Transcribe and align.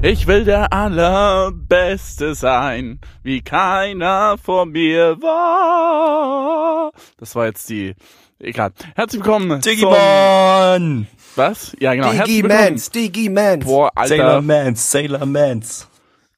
Ich 0.00 0.28
will 0.28 0.44
der 0.44 0.72
Allerbeste 0.72 2.36
sein, 2.36 3.00
wie 3.24 3.42
keiner 3.42 4.36
vor 4.40 4.64
mir 4.64 5.20
war. 5.20 6.92
Das 7.18 7.34
war 7.34 7.46
jetzt 7.46 7.68
die, 7.68 7.96
egal. 8.38 8.70
Herzlich 8.94 9.24
willkommen 9.24 9.60
Digimon! 9.60 9.96
zum, 9.96 11.06
was? 11.34 11.76
Ja, 11.80 11.94
genau. 11.94 12.12
Digimans, 12.12 12.90
Digimans. 12.92 13.64
Boah, 13.64 13.90
Sailor 14.04 14.26
Alter. 14.26 14.42
Mans, 14.42 14.88
Sailor 14.88 15.26
Mans. 15.26 15.88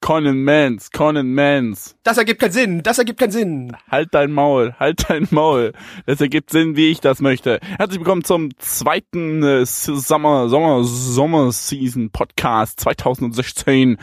Conan 0.02 0.42
Mans, 0.45 0.90
Conan 0.92 1.34
Mans. 1.34 1.95
Das 2.04 2.16
ergibt 2.16 2.40
keinen 2.40 2.52
Sinn, 2.52 2.82
das 2.82 2.98
ergibt 2.98 3.20
keinen 3.20 3.32
Sinn. 3.32 3.77
Halt 3.90 4.09
dein 4.12 4.32
Maul, 4.32 4.74
halt 4.78 5.09
dein 5.10 5.28
Maul. 5.30 5.73
Das 6.06 6.20
ergibt 6.23 6.50
Sinn, 6.50 6.74
wie 6.74 6.90
ich 6.90 7.00
das 7.00 7.20
möchte. 7.20 7.60
Herzlich 7.76 7.98
willkommen 8.00 8.24
zum 8.24 8.48
zweiten 8.59 9.42
äh, 9.42 9.66
Sommer, 9.66 10.48
Sommer, 10.48 10.84
Sommer 10.84 11.52
Season 11.52 12.10
Podcast 12.10 12.80
2016 12.80 13.98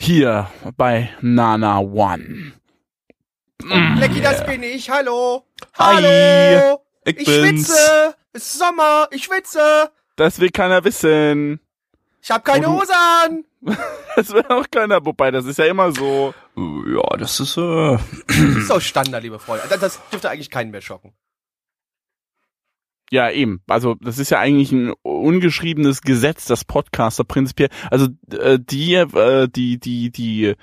hier 0.00 0.48
bei 0.76 1.10
Nana 1.20 1.80
One. 1.80 2.52
Lecky, 3.98 4.20
das 4.20 4.46
bin 4.46 4.62
ich, 4.62 4.90
hallo. 4.90 5.44
Hi, 5.76 6.02
Hallo. 6.02 6.82
ich 7.04 7.18
Ich 7.18 7.26
bin's. 7.26 7.66
schwitze. 7.66 8.14
Es 8.32 8.42
ist 8.46 8.58
Sommer, 8.60 9.08
ich 9.10 9.24
schwitze. 9.24 9.90
Das 10.16 10.38
will 10.40 10.50
keiner 10.50 10.84
wissen. 10.84 11.58
Ich 12.22 12.30
hab 12.30 12.44
keine 12.44 12.66
du- 12.66 12.72
Hose 12.80 12.92
an. 12.94 13.44
Das 14.14 14.30
will 14.32 14.44
auch 14.50 14.66
keiner, 14.70 15.04
wobei 15.06 15.30
das 15.30 15.46
ist 15.46 15.58
ja 15.58 15.64
immer 15.64 15.90
so. 15.92 16.34
Ja, 16.56 17.16
das 17.16 17.40
ist, 17.40 17.56
äh, 17.56 17.96
Das 18.28 18.36
ist 18.38 18.68
doch 18.70 18.80
Standard, 18.80 19.22
liebe 19.22 19.38
Freunde. 19.38 19.64
Das, 19.70 19.80
das 19.80 20.00
dürfte 20.10 20.28
eigentlich 20.28 20.50
keinen 20.50 20.70
mehr 20.70 20.82
schocken. 20.82 21.14
Ja, 23.10 23.30
eben. 23.30 23.62
Also 23.68 23.94
das 24.00 24.18
ist 24.18 24.30
ja 24.30 24.38
eigentlich 24.38 24.72
ein 24.72 24.92
ungeschriebenes 25.02 26.02
Gesetz, 26.02 26.46
das 26.46 26.64
Podcaster 26.64 27.24
prinzipiell. 27.24 27.68
Also 27.90 28.08
äh, 28.32 28.58
die, 28.60 28.94
äh, 28.94 29.48
die, 29.48 29.78
die, 29.78 30.10
die 30.10 30.54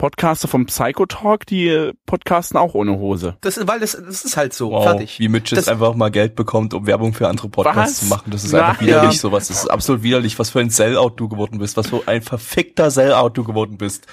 Podcaster 0.00 0.48
vom 0.48 0.64
Psychotalk, 0.64 1.44
die 1.44 1.90
podcasten 2.06 2.56
auch 2.56 2.72
ohne 2.72 2.92
Hose. 2.92 3.36
Das 3.42 3.58
ist, 3.58 3.68
weil 3.68 3.80
das, 3.80 3.92
das 3.92 4.24
ist 4.24 4.34
halt 4.34 4.54
so. 4.54 4.70
wow, 4.70 4.82
Fertig. 4.82 5.18
wie 5.18 5.28
Mitch 5.28 5.54
jetzt 5.54 5.68
einfach 5.68 5.94
mal 5.94 6.10
Geld 6.10 6.36
bekommt, 6.36 6.72
um 6.72 6.86
Werbung 6.86 7.12
für 7.12 7.28
andere 7.28 7.50
Podcasts 7.50 7.76
Was? 7.76 7.98
zu 8.00 8.06
machen. 8.06 8.30
Das 8.30 8.42
ist 8.42 8.52
Na, 8.52 8.68
einfach 8.68 8.80
widerlich, 8.80 9.12
ja. 9.12 9.18
sowas. 9.18 9.48
Das 9.48 9.64
ist 9.64 9.68
absolut 9.70 10.02
widerlich, 10.02 10.38
was 10.38 10.48
für 10.48 10.60
ein 10.60 10.70
Sellout 10.70 11.16
du 11.16 11.28
geworden 11.28 11.58
bist, 11.58 11.76
was 11.76 11.88
für 11.88 12.00
ein 12.06 12.22
verfickter 12.22 12.90
Sellout 12.90 13.32
du 13.34 13.44
geworden 13.44 13.76
bist. 13.76 14.06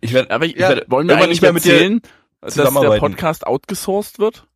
Ich 0.00 0.12
werde, 0.12 0.30
Aber 0.30 0.46
ich, 0.46 0.54
Ja, 0.54 0.68
werd- 0.68 0.88
wollen 0.88 1.08
wir 1.08 1.16
eigentlich 1.16 1.28
nicht 1.30 1.42
mehr 1.42 1.54
mit 1.54 1.64
dir 1.64 1.72
erzählen, 1.72 2.00
dass 2.40 2.54
der. 2.54 2.70
Podcast 3.00 3.44
outgesourced 3.48 4.20
wird? 4.20 4.46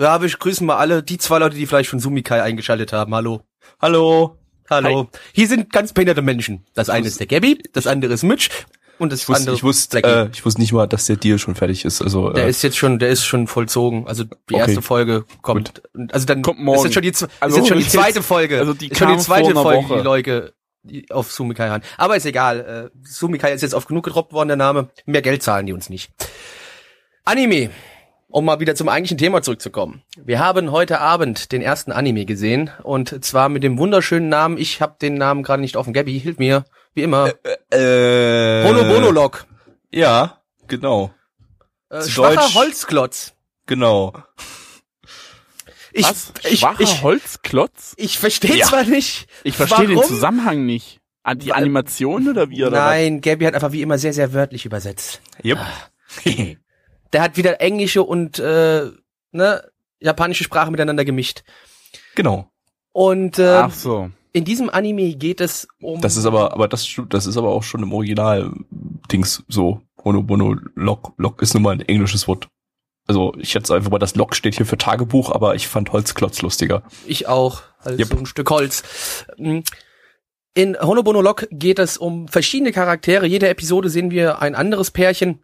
Ja, 0.00 0.22
wir 0.22 0.30
grüßen 0.30 0.66
mal 0.66 0.76
alle, 0.78 1.02
die 1.02 1.18
zwei 1.18 1.40
Leute, 1.40 1.56
die 1.56 1.66
vielleicht 1.66 1.90
von 1.90 2.00
Sumikai 2.00 2.42
eingeschaltet 2.42 2.94
haben. 2.94 3.14
Hallo. 3.14 3.42
hallo. 3.82 4.38
Hallo. 4.70 5.10
Hier 5.34 5.46
sind 5.46 5.70
ganz 5.70 5.92
behinderte 5.92 6.22
Menschen. 6.22 6.64
Das 6.72 6.88
eine 6.88 7.06
ist 7.06 7.20
der 7.20 7.26
Gabby, 7.26 7.62
das 7.74 7.86
andere 7.86 8.14
ist 8.14 8.22
Mitch 8.22 8.48
und 8.98 9.12
das 9.12 9.22
Ich 9.22 9.28
wusste, 9.28 9.40
andere 9.42 9.56
ich 9.56 9.62
wusste, 9.62 10.02
äh, 10.04 10.28
ich 10.32 10.44
wusste 10.44 10.60
nicht 10.60 10.72
mal, 10.72 10.86
dass 10.86 11.06
der 11.06 11.16
Deal 11.16 11.38
schon 11.38 11.54
fertig 11.54 11.84
ist. 11.84 12.00
Also, 12.02 12.30
Der 12.30 12.44
äh, 12.46 12.50
ist 12.50 12.62
jetzt 12.62 12.76
schon, 12.76 12.98
der 12.98 13.10
ist 13.10 13.24
schon 13.24 13.46
vollzogen. 13.46 14.06
Also 14.06 14.24
die 14.24 14.34
Okay. 14.54 14.58
erste 14.58 14.82
Folge 14.82 15.24
kommt. 15.42 15.82
Also 16.12 16.26
dann 16.26 16.42
Kommt 16.42 16.60
morgen. 16.60 16.78
ist 16.78 16.84
jetzt 16.84 16.94
schon 16.94 17.02
die, 17.02 17.12
Also 17.40 17.56
ist 17.56 17.56
jetzt 17.62 17.68
schon 17.68 17.78
die 17.78 17.82
jetzt- 17.84 17.92
zweite 17.92 18.22
Folge. 18.22 18.58
also 18.58 18.74
die 18.74 18.88
ist 18.88 18.98
schon 18.98 19.08
die 19.12 19.18
zweite 19.18 19.52
Folge, 19.54 19.88
Woche. 19.88 19.98
die 19.98 20.02
Leute 20.04 20.54
die 20.86 21.10
auf 21.10 21.32
Sumikai 21.32 21.70
haben. 21.70 21.82
Aber 21.96 22.14
ist 22.14 22.26
egal. 22.26 22.90
Äh, 22.94 22.98
Sumikai 23.08 23.52
ist 23.54 23.62
jetzt 23.62 23.72
oft 23.74 23.88
genug 23.88 24.04
gedroppt 24.04 24.34
worden, 24.34 24.48
der 24.48 24.56
Name. 24.58 24.90
Mehr 25.06 25.22
Geld 25.22 25.42
zahlen 25.42 25.64
die 25.64 25.72
uns 25.72 25.88
nicht. 25.88 26.10
Anime. 27.24 27.70
Um 28.28 28.44
mal 28.46 28.58
wieder 28.58 28.74
zum 28.74 28.88
eigentlichen 28.88 29.16
Thema 29.16 29.42
zurückzukommen. 29.42 30.02
Wir 30.16 30.40
haben 30.40 30.72
heute 30.72 31.00
Abend 31.00 31.52
den 31.52 31.62
ersten 31.62 31.92
Anime 31.92 32.24
gesehen 32.24 32.68
und 32.82 33.24
zwar 33.24 33.48
mit 33.48 33.62
dem 33.62 33.78
wunderschönen 33.78 34.28
Namen. 34.28 34.58
Ich 34.58 34.80
habe 34.80 34.96
den 35.00 35.14
Namen 35.14 35.44
gerade 35.44 35.60
nicht 35.62 35.76
offen. 35.76 35.92
Gabby, 35.92 36.18
hilf 36.18 36.38
mir. 36.38 36.64
Wie 36.94 37.02
immer. 37.02 37.32
äh, 37.70 38.64
Holobonolog. 38.64 39.46
Ja, 39.92 40.40
genau, 40.66 41.12
Äh, 41.90 42.00
zu 42.00 42.10
schwacher 42.10 42.34
Deutsch- 42.36 42.54
Holzklotz. 42.54 43.34
genau. 43.66 44.12
Ich, 45.92 46.04
Was? 46.04 46.32
ich, 46.48 46.58
Schwacher 46.60 46.80
ich, 46.80 47.02
Holzklotz? 47.02 47.94
Ich 47.96 48.18
verstehe 48.18 48.56
Ja. 48.56 48.66
zwar 48.66 48.82
nicht. 48.84 49.28
Ich 49.44 49.56
verstehe 49.56 49.86
den. 49.86 50.02
Zusammenhang 50.02 50.66
nicht. 50.66 51.00
Ah, 51.22 51.34
die 51.36 51.52
Animation 51.52 52.28
oder 52.28 52.50
wie? 52.50 52.64
Oder 52.64 52.78
Nein, 52.78 53.20
Gabby 53.20 53.44
hat 53.44 53.54
einfach 53.54 53.70
wie 53.72 53.80
immer 53.80 53.96
sehr, 53.98 54.12
sehr 54.12 54.32
wörtlich 54.32 54.64
übersetzt. 54.66 55.22
Yep. 55.44 55.58
Der 57.12 57.22
hat 57.22 57.36
wieder 57.36 57.60
englische 57.60 58.02
und 58.02 58.38
äh, 58.40 58.90
ne, 59.30 59.70
japanische 60.00 60.42
Sprache 60.44 60.70
miteinander 60.72 61.04
gemischt. 61.04 61.44
genau. 62.16 62.50
Und 62.92 63.38
was? 63.38 63.44
äh, 63.46 63.56
Ach 63.56 63.72
so. 63.72 64.10
In 64.34 64.44
diesem 64.44 64.68
Anime 64.68 65.14
geht 65.14 65.40
es 65.40 65.68
um. 65.80 66.00
Das 66.00 66.16
ist 66.16 66.26
aber, 66.26 66.52
aber 66.52 66.66
das, 66.66 66.86
das 67.08 67.26
ist 67.26 67.36
aber 67.36 67.50
auch 67.50 67.62
schon 67.62 67.82
im 67.84 67.92
Original 67.92 68.52
Dings 69.10 69.44
so. 69.48 69.80
Bono 70.02 70.22
Bono 70.22 70.56
Lock. 70.74 71.14
Lock 71.16 71.40
ist 71.40 71.54
nun 71.54 71.62
mal 71.62 71.70
ein 71.70 71.80
englisches 71.80 72.28
Wort. 72.28 72.48
Also 73.06 73.32
ich 73.38 73.50
schätze 73.50 73.74
einfach 73.74 73.90
mal, 73.90 73.98
das 73.98 74.16
Lock 74.16 74.34
steht 74.34 74.56
hier 74.56 74.66
für 74.66 74.76
Tagebuch, 74.76 75.30
aber 75.30 75.54
ich 75.54 75.68
fand 75.68 75.92
Holzklotz 75.92 76.42
lustiger. 76.42 76.82
Ich 77.06 77.28
auch. 77.28 77.62
Also 77.78 77.98
Yep. 77.98 78.08
so 78.08 78.16
ein 78.16 78.26
Stück 78.26 78.50
Holz. 78.50 78.82
Mm. 79.38 79.60
In 80.54 80.76
Honobono 80.80 81.20
Lock 81.20 81.46
geht 81.50 81.78
es 81.78 81.96
um 81.96 82.26
verschiedene 82.28 82.72
Charaktere. 82.72 83.26
Jede 83.26 83.48
Episode 83.48 83.88
sehen 83.88 84.10
wir 84.10 84.42
ein 84.42 84.54
anderes 84.56 84.90
Pärchen. 84.90 85.43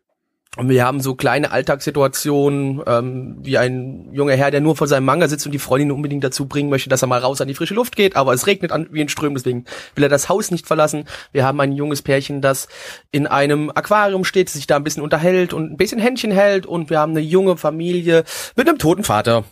Und 0.56 0.68
wir 0.68 0.84
haben 0.84 1.00
so 1.00 1.14
kleine 1.14 1.52
Alltagssituationen, 1.52 2.82
ähm, 2.84 3.36
wie 3.40 3.56
ein 3.56 4.08
junger 4.12 4.34
Herr, 4.34 4.50
der 4.50 4.60
nur 4.60 4.74
vor 4.74 4.88
seinem 4.88 5.04
Manga 5.04 5.28
sitzt 5.28 5.46
und 5.46 5.52
die 5.52 5.60
Freundin 5.60 5.92
unbedingt 5.92 6.24
dazu 6.24 6.46
bringen 6.46 6.70
möchte, 6.70 6.88
dass 6.88 7.02
er 7.02 7.06
mal 7.06 7.20
raus 7.20 7.40
an 7.40 7.46
die 7.46 7.54
frische 7.54 7.74
Luft 7.74 7.94
geht, 7.94 8.16
aber 8.16 8.32
es 8.32 8.48
regnet 8.48 8.72
an, 8.72 8.88
wie 8.90 9.00
in 9.00 9.08
Strömen, 9.08 9.36
deswegen 9.36 9.64
will 9.94 10.02
er 10.02 10.08
das 10.08 10.28
Haus 10.28 10.50
nicht 10.50 10.66
verlassen. 10.66 11.04
Wir 11.30 11.44
haben 11.44 11.60
ein 11.60 11.70
junges 11.70 12.02
Pärchen, 12.02 12.40
das 12.40 12.66
in 13.12 13.28
einem 13.28 13.70
Aquarium 13.70 14.24
steht, 14.24 14.50
sich 14.50 14.66
da 14.66 14.74
ein 14.74 14.82
bisschen 14.82 15.04
unterhält 15.04 15.52
und 15.52 15.70
ein 15.70 15.76
bisschen 15.76 16.00
Händchen 16.00 16.32
hält 16.32 16.66
und 16.66 16.90
wir 16.90 16.98
haben 16.98 17.12
eine 17.12 17.20
junge 17.20 17.56
Familie 17.56 18.24
mit 18.56 18.68
einem 18.68 18.78
toten 18.78 19.04
Vater. 19.04 19.44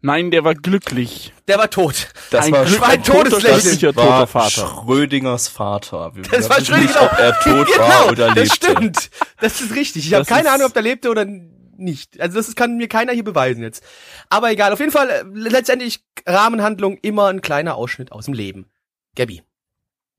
Nein, 0.00 0.30
der 0.30 0.44
war 0.44 0.54
glücklich. 0.54 1.32
Der 1.48 1.58
war 1.58 1.68
tot. 1.70 2.08
Das 2.30 2.46
Ein 2.46 2.52
war, 2.52 2.64
Glück- 2.64 2.82
ein 2.82 3.02
Todeslächeln. 3.02 3.62
das 3.64 3.78
toter 3.78 3.96
war 4.08 4.26
Vater. 4.26 4.50
Schrödingers 4.68 5.48
Vater. 5.48 6.14
Wir 6.14 6.22
Das 6.24 6.48
war 6.48 6.60
Schrödinger. 6.60 6.82
nicht, 6.82 7.00
ob 7.00 7.12
er 7.18 7.38
tot 7.40 7.66
genau, 7.72 7.78
war 7.88 8.06
oder 8.10 8.26
lebte. 8.34 8.44
Das 8.48 8.54
stimmt. 8.56 9.10
Das 9.40 9.60
ist 9.60 9.74
richtig. 9.74 10.06
Ich 10.06 10.14
habe 10.14 10.24
keine 10.24 10.50
Ahnung, 10.50 10.66
ob 10.66 10.72
der 10.74 10.82
lebte 10.82 11.10
oder 11.10 11.24
nicht. 11.26 12.18
Also 12.20 12.36
das 12.38 12.54
kann 12.54 12.76
mir 12.78 12.88
keiner 12.88 13.12
hier 13.12 13.24
beweisen 13.24 13.62
jetzt. 13.62 13.84
Aber 14.30 14.50
egal. 14.50 14.72
Auf 14.72 14.80
jeden 14.80 14.92
Fall 14.92 15.10
äh, 15.10 15.24
letztendlich 15.34 16.00
Rahmenhandlung 16.26 16.96
immer 17.02 17.26
ein 17.26 17.42
kleiner 17.42 17.74
Ausschnitt 17.74 18.12
aus 18.12 18.24
dem 18.24 18.34
Leben. 18.34 18.70
Gabby. 19.14 19.42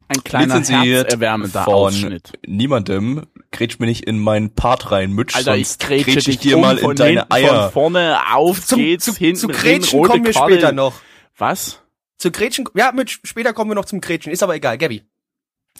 Ein 0.09 0.23
kleiner 0.23 0.59
Lizenziert 0.59 1.05
herzerwärmender 1.05 1.63
von 1.63 1.73
Ausschnitt. 1.73 2.33
niemandem. 2.45 3.25
Grätsch 3.51 3.79
mir 3.79 3.87
nicht 3.87 4.05
in 4.05 4.19
meinen 4.19 4.53
Part 4.53 4.91
rein, 4.91 5.11
Mitch, 5.13 5.35
Alter, 5.35 5.55
ich 5.55 5.67
sonst 5.67 5.81
grätsche 5.81 6.05
grätsch 6.05 6.17
ich 6.17 6.25
dich 6.25 6.37
dir 6.39 6.55
um 6.57 6.61
mal 6.61 6.77
von 6.77 6.91
in 6.91 6.97
deine 6.97 7.19
hinten, 7.21 7.33
Eier. 7.33 7.63
Von 7.63 7.93
vorne 7.93 8.17
auf 8.33 8.65
Zum, 8.65 8.79
geht's, 8.79 9.05
zu, 9.05 9.15
hinten 9.15 9.35
zu 9.37 9.47
Gretchen 9.47 9.99
rote 9.99 10.11
kommen 10.11 10.25
wir 10.25 10.31
Quaddel. 10.31 10.57
später 10.57 10.71
noch. 10.71 10.93
Was? 11.37 11.81
Zu 12.17 12.31
Gretchen, 12.31 12.65
ja, 12.73 12.91
mit, 12.91 13.19
später 13.23 13.53
kommen 13.53 13.71
wir 13.71 13.75
noch 13.75 13.85
zum 13.85 14.01
Gretchen. 14.01 14.31
Ist 14.31 14.43
aber 14.43 14.55
egal. 14.55 14.77
Gabby. 14.77 15.03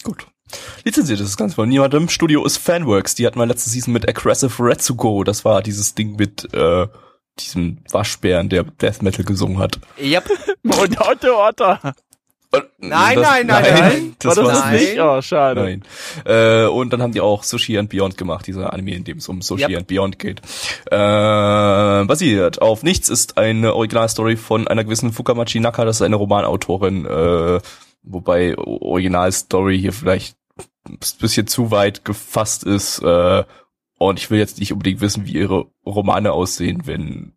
Gut. 0.02 0.26
Lizenziert 0.84 1.20
ist 1.20 1.28
das 1.28 1.36
Ganze 1.36 1.56
von 1.56 1.68
niemandem. 1.68 2.08
Studio 2.08 2.44
ist 2.44 2.58
Fanworks. 2.58 3.14
Die 3.14 3.26
hatten 3.26 3.38
wir 3.38 3.46
letzte 3.46 3.70
Season 3.70 3.92
mit 3.92 4.08
Aggressive 4.08 4.62
Retsuko. 4.62 5.24
Das 5.24 5.44
war 5.44 5.62
dieses 5.62 5.94
Ding 5.94 6.16
mit 6.16 6.52
äh, 6.54 6.86
diesem 7.38 7.78
Waschbären, 7.90 8.48
der 8.48 8.64
Death 8.64 9.02
Metal 9.02 9.24
gesungen 9.24 9.58
hat. 9.58 9.78
Yep. 10.00 10.30
Und 10.62 11.00
Otto 11.00 11.46
Otter. 11.48 11.94
Nein, 12.78 13.16
das- 13.16 13.26
nein, 13.28 13.46
nein, 13.46 13.64
nein. 13.74 14.16
Das 14.20 14.36
war 14.36 14.44
das 14.44 14.52
war's 14.54 14.64
nein. 14.64 14.74
nicht? 14.76 15.00
Oh, 15.00 15.20
schade. 15.20 15.60
Nein. 15.62 15.82
Äh, 16.24 16.66
und 16.66 16.92
dann 16.92 17.02
haben 17.02 17.12
die 17.12 17.20
auch 17.20 17.42
Sushi 17.42 17.76
and 17.76 17.90
Beyond 17.90 18.16
gemacht, 18.16 18.46
dieser 18.46 18.72
Anime, 18.72 18.94
in 18.94 19.04
dem 19.04 19.18
es 19.18 19.28
um 19.28 19.42
Sushi 19.42 19.64
Yep. 19.68 19.76
and 19.78 19.86
Beyond 19.86 20.18
geht. 20.18 20.40
Äh, 20.86 22.04
basiert 22.04 22.62
auf 22.62 22.82
Nichts 22.82 23.08
ist 23.08 23.36
eine 23.36 23.74
Originalstory 23.74 24.36
von 24.36 24.66
einer 24.68 24.84
gewissen 24.84 25.12
Fukamachi 25.12 25.60
Naka, 25.60 25.84
das 25.84 25.96
ist 25.96 26.02
eine 26.02 26.16
Romanautorin, 26.16 27.04
äh, 27.04 27.60
wobei 28.02 28.56
Originalstory 28.56 29.78
hier 29.78 29.92
vielleicht 29.92 30.36
ein 30.88 30.98
bisschen 31.20 31.46
zu 31.46 31.70
weit 31.70 32.04
gefasst 32.04 32.64
ist. 32.64 33.00
Äh, 33.00 33.44
und 33.98 34.18
ich 34.18 34.30
will 34.30 34.38
jetzt 34.38 34.60
nicht 34.60 34.72
unbedingt 34.72 35.00
wissen, 35.00 35.26
wie 35.26 35.32
ihre 35.32 35.66
Romane 35.84 36.32
aussehen, 36.32 36.82
wenn 36.86 37.32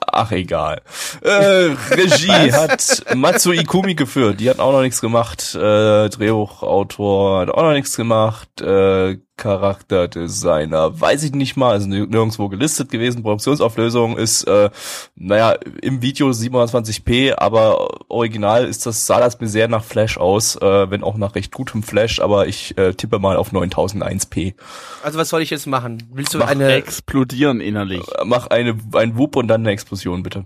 Ach 0.00 0.32
egal. 0.32 0.82
Äh, 1.22 1.74
Regie 1.90 2.52
hat 2.52 3.04
Matsu 3.14 3.52
Ikumi 3.52 3.94
geführt. 3.94 4.40
Die 4.40 4.50
hat 4.50 4.58
auch 4.58 4.72
noch 4.72 4.82
nichts 4.82 5.00
gemacht. 5.00 5.54
Äh, 5.54 6.08
Drehbuchautor 6.08 7.40
hat 7.40 7.50
auch 7.50 7.62
noch 7.62 7.72
nichts 7.72 7.96
gemacht. 7.96 8.60
Äh, 8.60 9.18
Charakterdesigner. 9.40 11.00
Weiß 11.00 11.22
ich 11.24 11.32
nicht 11.32 11.56
mal, 11.56 11.72
also 11.72 11.88
nirgendwo 11.88 12.48
gelistet 12.48 12.90
gewesen. 12.90 13.22
Produktionsauflösung 13.22 14.18
ist, 14.18 14.44
äh, 14.44 14.70
naja, 15.16 15.52
im 15.82 16.02
Video 16.02 16.28
27p, 16.28 17.34
aber 17.36 18.10
original 18.10 18.66
ist 18.66 18.84
das, 18.84 19.06
sah 19.06 19.18
das 19.18 19.40
mir 19.40 19.48
sehr 19.48 19.66
nach 19.66 19.82
Flash 19.82 20.18
aus, 20.18 20.56
äh, 20.56 20.90
wenn 20.90 21.02
auch 21.02 21.16
nach 21.16 21.34
recht 21.34 21.52
gutem 21.52 21.82
Flash, 21.82 22.20
aber 22.20 22.46
ich 22.46 22.76
äh, 22.76 22.92
tippe 22.92 23.18
mal 23.18 23.36
auf 23.36 23.52
9001p. 23.52 24.54
Also 25.02 25.18
was 25.18 25.30
soll 25.30 25.40
ich 25.40 25.50
jetzt 25.50 25.66
machen? 25.66 26.02
Willst 26.12 26.34
du 26.34 26.38
Mach 26.38 26.48
eine 26.48 26.72
explodieren 26.74 27.60
innerlich. 27.60 28.02
Mach 28.24 28.48
eine, 28.48 28.76
ein 28.94 29.16
Whoop 29.16 29.36
und 29.36 29.48
dann 29.48 29.62
eine 29.62 29.70
Explosion, 29.70 30.22
bitte. 30.22 30.44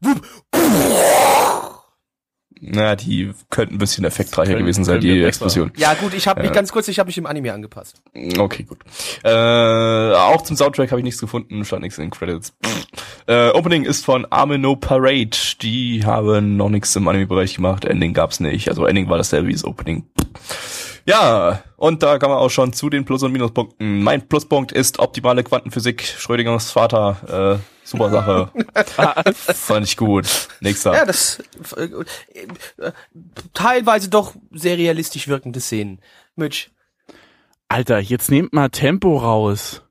Wupp. 0.00 0.20
Na, 2.60 2.96
die 2.96 3.32
könnten 3.50 3.74
ein 3.74 3.78
bisschen 3.78 4.04
effektreicher 4.04 4.52
Können- 4.52 4.64
gewesen 4.64 4.84
sein, 4.84 5.00
die. 5.00 5.22
Explosion. 5.22 5.70
Ja 5.76 5.92
gut, 5.94 6.14
ich 6.14 6.26
habe 6.26 6.40
mich 6.42 6.52
ganz 6.52 6.72
kurz, 6.72 6.88
ich 6.88 6.98
habe 6.98 7.08
mich 7.08 7.18
im 7.18 7.26
Anime 7.26 7.52
angepasst. 7.52 8.00
Okay, 8.38 8.62
gut. 8.62 8.78
Äh, 9.24 9.28
auch 9.30 10.40
zum 10.42 10.56
Soundtrack 10.56 10.90
habe 10.90 11.00
ich 11.00 11.04
nichts 11.04 11.20
gefunden, 11.20 11.64
stand 11.64 11.82
nichts 11.82 11.98
in 11.98 12.04
den 12.06 12.10
Credits. 12.10 12.54
Äh, 13.26 13.50
Opening 13.50 13.84
ist 13.84 14.04
von 14.04 14.26
Amino 14.30 14.74
Parade. 14.76 15.36
Die 15.60 16.04
haben 16.06 16.56
noch 16.56 16.70
nichts 16.70 16.96
im 16.96 17.06
Anime-Bereich 17.06 17.56
gemacht. 17.56 17.84
Ending 17.84 18.14
gab's 18.14 18.40
nicht. 18.40 18.68
Also 18.68 18.86
Ending 18.86 19.08
war 19.10 19.18
dasselbe 19.18 19.48
wie 19.48 19.52
das 19.52 19.64
Opening. 19.64 20.04
Ja, 21.06 21.62
und 21.76 22.02
da 22.02 22.18
kann 22.18 22.30
man 22.30 22.38
auch 22.38 22.50
schon 22.50 22.72
zu 22.72 22.90
den 22.90 23.04
Plus- 23.04 23.22
und 23.22 23.32
Minuspunkten. 23.32 24.02
Mein 24.02 24.26
Pluspunkt 24.28 24.72
ist 24.72 24.98
optimale 24.98 25.44
Quantenphysik. 25.44 26.02
Schrödingers 26.02 26.72
Vater. 26.72 27.60
Äh, 27.62 27.86
super 27.86 28.10
Sache. 28.10 28.50
Fand 29.54 29.86
ich 29.86 29.96
gut. 29.96 30.48
Nächster. 30.60 30.94
Ja, 30.94 31.04
das 31.04 31.40
äh, 31.76 31.88
teilweise 33.54 34.08
doch 34.10 34.34
sehr 34.52 34.76
realistisch 34.76 35.28
wirkende 35.28 35.60
Szenen. 35.60 36.00
Mitch, 36.34 36.70
Alter, 37.68 37.98
jetzt 37.98 38.30
nehmt 38.30 38.52
mal 38.52 38.68
Tempo 38.68 39.16
raus. 39.16 39.82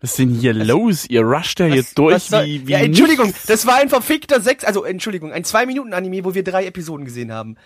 Was 0.00 0.10
ist 0.10 0.18
denn 0.18 0.34
hier 0.34 0.52
los? 0.52 1.06
Ihr 1.06 1.22
rusht 1.22 1.60
ja 1.60 1.66
jetzt 1.66 1.96
durch 1.98 2.30
wie, 2.30 2.66
wie 2.66 2.72
Ja, 2.72 2.78
Entschuldigung, 2.80 3.28
nichts. 3.28 3.46
das 3.46 3.66
war 3.66 3.76
ein 3.76 3.88
verfickter 3.88 4.40
sechs, 4.40 4.62
also 4.62 4.84
Entschuldigung, 4.84 5.32
ein 5.32 5.44
zwei 5.44 5.64
Minuten 5.64 5.94
Anime, 5.94 6.24
wo 6.24 6.34
wir 6.34 6.44
drei 6.44 6.66
Episoden 6.66 7.06
gesehen 7.06 7.32
haben. 7.32 7.56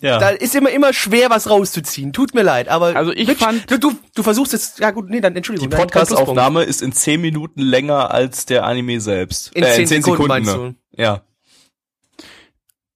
Ja. 0.00 0.18
Da 0.18 0.28
ist 0.30 0.54
immer 0.54 0.70
immer 0.70 0.92
schwer 0.92 1.28
was 1.30 1.50
rauszuziehen. 1.50 2.12
Tut 2.12 2.34
mir 2.34 2.42
leid, 2.42 2.68
aber 2.68 2.94
Also 2.96 3.12
ich 3.12 3.26
Mitch, 3.28 3.44
fand- 3.44 3.70
du, 3.70 3.78
du 3.78 3.92
du 4.14 4.22
versuchst 4.22 4.52
jetzt 4.52 4.78
ja 4.78 4.90
gut, 4.92 5.10
nee, 5.10 5.20
dann 5.20 5.34
Entschuldigung. 5.34 5.70
Die. 5.70 5.76
Podcast-Aufnahme 5.76 6.62
ist 6.64 6.82
in 6.82 6.92
10 6.92 7.20
Minuten 7.20 7.60
länger 7.60 8.10
als 8.12 8.46
der 8.46 8.64
Anime 8.64 9.00
selbst. 9.00 9.52
In 9.54 9.64
10 9.64 9.86
Sekunden, 9.86 10.26
meinst 10.28 10.56
ne? 10.56 10.74
Ja. 10.92 11.22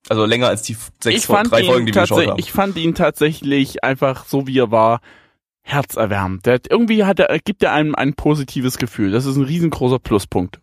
Also 0.09 0.25
länger 0.27 0.49
als 0.49 0.63
die 0.63 0.77
sechs 1.03 1.17
Ich 1.17 1.27
Fol- 1.27 1.37
fand, 1.37 1.53
drei 1.53 1.65
Folgen, 1.65 1.83
ihn 1.83 1.87
die 1.87 1.95
wir 1.95 2.03
geschaut 2.03 2.09
tatsächlich, 2.19 2.31
haben. 2.31 2.39
ich 2.41 2.53
fand 2.53 2.77
ihn 2.77 2.95
tatsächlich 2.95 3.85
einfach 3.85 4.27
so 4.27 4.47
wie 4.47 4.59
er 4.59 4.71
war, 4.71 5.01
herzerwärmend. 5.63 6.45
Der 6.45 6.55
hat, 6.55 6.67
irgendwie 6.69 7.05
hat 7.05 7.21
er, 7.21 7.39
gibt 7.39 7.63
er 7.63 7.73
einem 7.73 7.95
ein 7.95 8.15
positives 8.15 8.79
Gefühl. 8.79 9.13
Das 9.13 9.27
ist 9.27 9.37
ein 9.37 9.45
riesengroßer 9.45 10.01
Pluspunkt. 10.01 10.59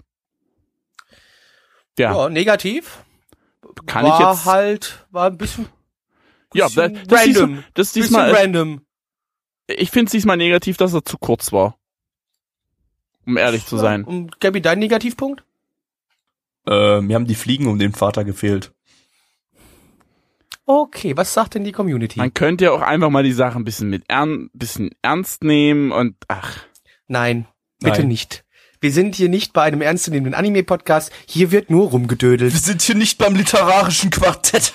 Ja, 1.97 2.13
Ja, 2.13 2.29
negativ. 2.29 3.03
kann 3.85 4.05
war 4.05 4.19
ich 4.19 4.25
jetzt. 4.37 4.45
halt 4.45 5.05
war 5.11 5.27
ein 5.27 5.37
bisschen 5.37 5.67
ja, 6.53 6.65
das, 6.65 6.75
das, 6.75 7.19
random. 7.19 7.25
diesmal, 7.25 7.63
das 7.73 7.87
bisschen 7.87 8.01
diesmal, 8.01 8.31
random. 8.31 8.81
ich 9.67 9.91
finde 9.91 10.05
es 10.05 10.11
diesmal 10.11 10.37
negativ, 10.37 10.77
dass 10.77 10.93
er 10.93 11.03
zu 11.03 11.17
kurz 11.17 11.51
war. 11.51 11.77
Um 13.25 13.37
ehrlich 13.37 13.65
zu 13.65 13.77
sein. 13.77 14.03
Und 14.03 14.39
Gabi, 14.39 14.61
dein 14.61 14.79
Negativpunkt? 14.79 15.43
Äh, 16.67 17.01
mir 17.01 17.15
haben 17.15 17.27
die 17.27 17.35
Fliegen 17.35 17.67
um 17.67 17.77
den 17.77 17.93
Vater 17.93 18.23
gefehlt. 18.23 18.71
Okay, 20.65 21.17
was 21.17 21.33
sagt 21.33 21.55
denn 21.55 21.63
die 21.63 21.71
Community? 21.71 22.19
Man 22.19 22.33
könnte 22.33 22.65
ja 22.65 22.71
auch 22.71 22.81
einfach 22.81 23.09
mal 23.09 23.23
die 23.23 23.33
Sache 23.33 23.57
ein 23.57 23.65
bisschen 23.65 23.89
mit 23.89 24.03
ern, 24.07 24.49
bisschen 24.53 24.91
ernst 25.01 25.43
nehmen 25.43 25.91
und 25.91 26.15
ach, 26.27 26.59
Nein, 27.09 27.47
bitte 27.79 28.01
Nein. 28.01 28.09
nicht. 28.09 28.45
Wir 28.79 28.91
sind 28.91 29.15
hier 29.15 29.29
nicht 29.29 29.51
bei 29.51 29.63
einem 29.63 29.81
ernstzunehmenden 29.81 30.35
Anime-Podcast. 30.35 31.11
Hier 31.27 31.51
wird 31.51 31.71
nur 31.71 31.89
rumgedödelt. 31.89 32.53
Wir 32.53 32.59
sind 32.59 32.83
hier 32.83 32.95
nicht 32.95 33.17
beim 33.17 33.35
literarischen 33.35 34.11
Quartett. 34.11 34.73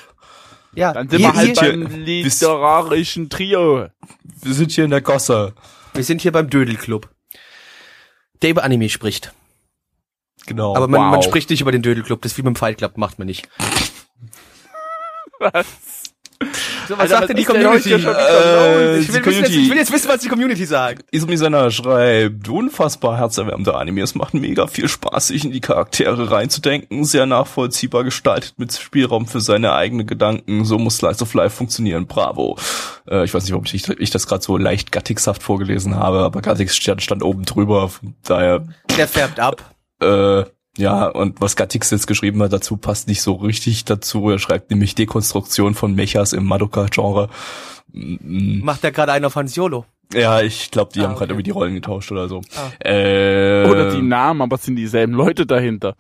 Ja, 0.76 0.93
dann 0.93 1.09
sind 1.09 1.19
hier, 1.21 1.29
wir 1.29 1.35
halt 1.35 1.59
hier, 1.59 1.73
hier- 1.73 1.85
beim 1.85 2.05
literarischen 2.05 3.31
Trio. 3.31 3.88
Wir 4.43 4.55
sind 4.55 4.73
hier 4.73 4.85
in 4.85 4.91
der 4.91 5.00
Gosse. 5.00 5.55
wir 5.93 6.05
sind 6.05 6.21
hier 6.21 6.32
beim 6.32 6.50
Dödelclub. 6.50 7.09
Der 8.43 8.50
über 8.50 8.65
Anime 8.65 8.88
spricht. 8.88 9.32
Genau. 10.47 10.76
Aber 10.76 10.88
man, 10.88 11.00
wow. 11.00 11.11
man 11.12 11.23
spricht 11.23 11.50
nicht 11.50 11.61
über 11.61 11.73
den 11.73 11.82
Dödelclub. 11.82 12.21
Das 12.23 12.32
ist 12.32 12.38
wie 12.38 12.43
beim 12.43 12.56
Fight 12.56 12.79
Club, 12.79 12.99
macht 12.99 13.19
man 13.19 13.26
nicht. 13.26 13.49
Was? 15.38 16.04
So, 16.88 16.94
was 16.94 17.00
Alter, 17.00 17.08
sagt 17.08 17.20
was 17.22 17.26
denn 17.28 17.36
die 17.36 17.44
denn 17.44 17.62
Community? 17.62 17.90
schon 18.00 18.14
Äh, 18.14 18.98
ich, 18.98 19.12
will 19.12 19.14
die 19.14 19.14
wissen, 19.14 19.14
jetzt, 19.14 19.22
Community- 19.25 19.62
ich 19.64 19.70
will 19.70 19.76
jetzt 19.76 19.92
wissen, 19.92 20.08
was 20.08 20.20
die 20.20 20.28
Community 20.28 20.64
sagt. 20.66 21.04
Isumi 21.10 21.36
Senna 21.36 21.70
schreibt, 21.70 22.48
unfassbar 22.48 23.16
herzerwärmender 23.19 23.76
Anime. 23.78 24.02
Es 24.02 24.14
macht 24.14 24.34
mega 24.34 24.66
viel 24.66 24.88
Spaß, 24.88 25.28
sich 25.28 25.44
in 25.44 25.52
die 25.52 25.60
Charaktere 25.60 26.31
reinzudenken. 26.31 27.04
Sehr 27.04 27.26
nachvollziehbar 27.26 28.04
gestaltet 28.04 28.54
mit 28.58 28.72
Spielraum 28.72 29.26
für 29.26 29.40
seine 29.40 29.72
eigenen 29.72 30.06
Gedanken. 30.06 30.64
So 30.64 30.78
muss 30.78 30.96
Slice 30.98 31.22
of 31.22 31.32
Life 31.34 31.56
funktionieren. 31.56 32.06
Bravo. 32.06 32.58
Äh, 33.08 33.25
ich 33.25 33.32
weiß 33.34 33.44
nicht, 33.44 33.54
ob 33.54 33.66
ich, 33.72 33.88
ich 33.88 34.10
das 34.10 34.26
gerade 34.26 34.42
so 34.42 34.56
leicht 34.56 34.92
gattigshaft 34.92 35.42
vorgelesen 35.42 35.96
habe, 35.96 36.19
aber 36.20 36.42
Gattix 36.42 36.76
stand, 36.76 37.02
stand 37.02 37.22
oben 37.22 37.44
drüber. 37.44 37.88
Von 37.88 38.14
daher, 38.25 38.66
Der 38.96 39.08
färbt 39.08 39.40
ab. 39.40 39.62
äh, 40.00 40.44
ja, 40.76 41.06
und 41.06 41.41
was 41.41 41.56
Gattix 41.56 41.91
jetzt 41.91 42.06
geschrieben 42.06 42.43
hat 42.43 42.53
dazu, 42.53 42.76
passt 42.76 43.09
nicht 43.09 43.23
so 43.23 43.35
richtig 43.35 43.85
dazu. 43.85 44.31
Er 44.31 44.38
schreibt 44.38 44.71
nämlich 44.71 44.94
Dekonstruktion 44.94 45.75
von 45.75 45.94
Mechas 45.94 46.32
im 46.32 46.44
Madoka-Genre. 46.47 47.29
Mm, 47.93 48.65
Macht 48.65 48.82
er 48.85 48.93
gerade 48.93 49.12
einen 49.12 49.25
auf 49.25 49.37
Hans 49.37 49.55
Yolo. 49.56 49.85
Ja, 50.12 50.41
ich 50.43 50.71
glaube, 50.71 50.93
die 50.94 51.00
Ah, 51.00 51.05
haben 51.05 51.11
gerade 51.12 51.25
okay. 51.25 51.32
irgendwie 51.32 51.43
die 51.44 51.50
Rollen 51.50 51.75
getauscht 51.75 52.11
oder 52.12 52.29
so. 52.29 52.41
Ah. 52.56 52.87
Äh, 52.88 53.67
Oder 53.69 53.91
die 53.94 54.03
Namen, 54.03 54.43
aber 54.43 54.56
es 54.56 54.65
sind 54.65 54.76
dieselben 54.76 55.15
Leute 55.15 55.47
dahinter. 55.47 55.94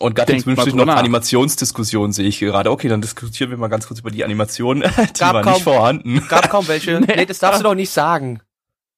Und 0.00 0.14
Gattix 0.14 0.46
wünscht 0.46 0.64
sich 0.64 0.74
noch 0.74 0.84
nach. 0.84 0.96
Animationsdiskussion, 0.96 2.12
sehe 2.12 2.26
ich 2.28 2.38
gerade. 2.38 2.70
Okay, 2.70 2.88
dann 2.88 3.00
diskutieren 3.00 3.50
wir 3.50 3.58
mal 3.58 3.68
ganz 3.68 3.86
kurz 3.88 4.00
über 4.00 4.10
die 4.10 4.24
Animation. 4.24 4.80
Die 5.16 5.18
Gab 5.18 5.34
war 5.34 5.42
kaum- 5.42 5.52
nicht 5.54 5.62
vorhanden. 5.64 6.22
Gab 6.28 6.48
kaum 6.50 6.66
welche. 6.68 7.00
Nee, 7.06 7.26
das 7.26 7.38
darfst 7.40 7.60
du 7.60 7.64
doch 7.64 7.74
nicht 7.74 7.90
sagen. 7.90 8.40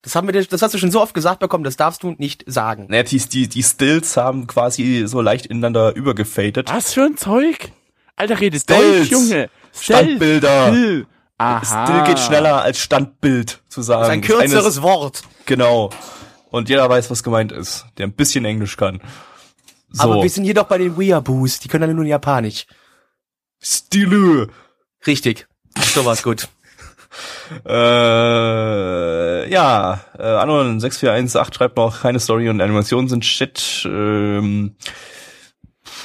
Das 0.02 0.14
haben 0.14 0.26
wir 0.26 0.32
dir, 0.32 0.44
das 0.44 0.62
hast 0.62 0.72
du 0.72 0.78
schon 0.78 0.90
so 0.90 1.00
oft 1.02 1.12
gesagt 1.12 1.40
bekommen, 1.40 1.62
das 1.62 1.76
darfst 1.76 2.02
du 2.02 2.14
nicht 2.16 2.44
sagen. 2.46 2.86
Naja, 2.88 3.02
die, 3.02 3.18
die, 3.18 3.48
die 3.48 3.62
Stills 3.62 4.16
haben 4.16 4.46
quasi 4.46 5.04
so 5.06 5.20
leicht 5.20 5.46
ineinander 5.46 5.94
übergefadet. 5.94 6.72
Was 6.72 6.94
für 6.94 7.02
ein 7.02 7.16
Zeug? 7.18 7.72
Alter, 8.16 8.40
redet 8.40 8.62
Stills. 8.62 9.08
Deutsch, 9.08 9.10
Junge. 9.10 9.50
Standbilder. 9.78 10.68
Still. 10.68 11.06
Aha. 11.36 11.86
Still 11.86 12.02
geht 12.04 12.18
schneller 12.18 12.62
als 12.62 12.78
Standbild 12.78 13.62
zu 13.68 13.82
sagen. 13.82 14.20
Das 14.20 14.30
ist 14.30 14.38
ein 14.38 14.48
kürzeres 14.48 14.82
Wort. 14.82 15.22
Genau. 15.46 15.90
Und 16.50 16.68
jeder 16.68 16.88
weiß, 16.88 17.10
was 17.10 17.22
gemeint 17.22 17.52
ist, 17.52 17.86
der 17.96 18.06
ein 18.06 18.12
bisschen 18.12 18.44
Englisch 18.44 18.76
kann. 18.76 19.00
So. 19.90 20.02
Aber 20.02 20.22
wir 20.22 20.30
sind 20.30 20.44
hier 20.44 20.54
doch 20.54 20.66
bei 20.66 20.78
den 20.78 20.98
Weeaboos, 20.98 21.60
die 21.60 21.68
können 21.68 21.84
alle 21.84 21.94
nur 21.94 22.04
Japanisch. 22.04 22.66
Stile. 23.60 24.48
Richtig. 25.06 25.46
So 25.76 26.04
war's 26.04 26.22
gut. 26.22 26.48
Äh, 28.20 29.50
ja, 29.52 30.00
äh, 30.18 30.22
Anon 30.22 30.80
6418 30.80 31.54
schreibt 31.54 31.76
noch, 31.76 32.02
keine 32.02 32.20
Story 32.20 32.48
und 32.48 32.60
Animationen 32.60 33.08
sind 33.08 33.24
shit. 33.24 33.82
Ähm, 33.86 34.74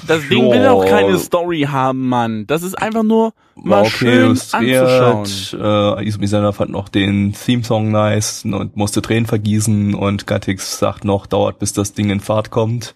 Das 0.08 0.28
Ding 0.30 0.52
will 0.52 0.66
auch 0.68 0.86
keine 0.86 1.18
Story 1.18 1.68
haben, 1.70 2.08
Mann. 2.10 2.48
Das 2.48 2.64
ist 2.64 2.76
einfach 2.76 3.04
nur 3.04 3.34
mal 3.56 3.82
okay 3.82 3.90
schön 3.90 4.40
anzuschauen. 4.52 6.00
Äh, 6.00 6.08
Izumi 6.08 6.28
Senna 6.28 6.52
fand 6.52 6.72
noch 6.72 6.90
den 6.90 7.34
Theme-Song 7.34 7.92
nice 7.92 8.44
und 8.46 8.76
musste 8.76 9.02
Tränen 9.02 9.26
vergießen 9.26 9.94
und 9.96 10.28
Gattix 10.28 10.78
sagt 10.80 11.06
noch, 11.06 11.26
dauert 11.26 11.60
bis 11.60 11.74
das 11.74 11.94
Ding 11.94 12.10
in 12.10 12.20
Fahrt 12.20 12.52
kommt. 12.52 12.94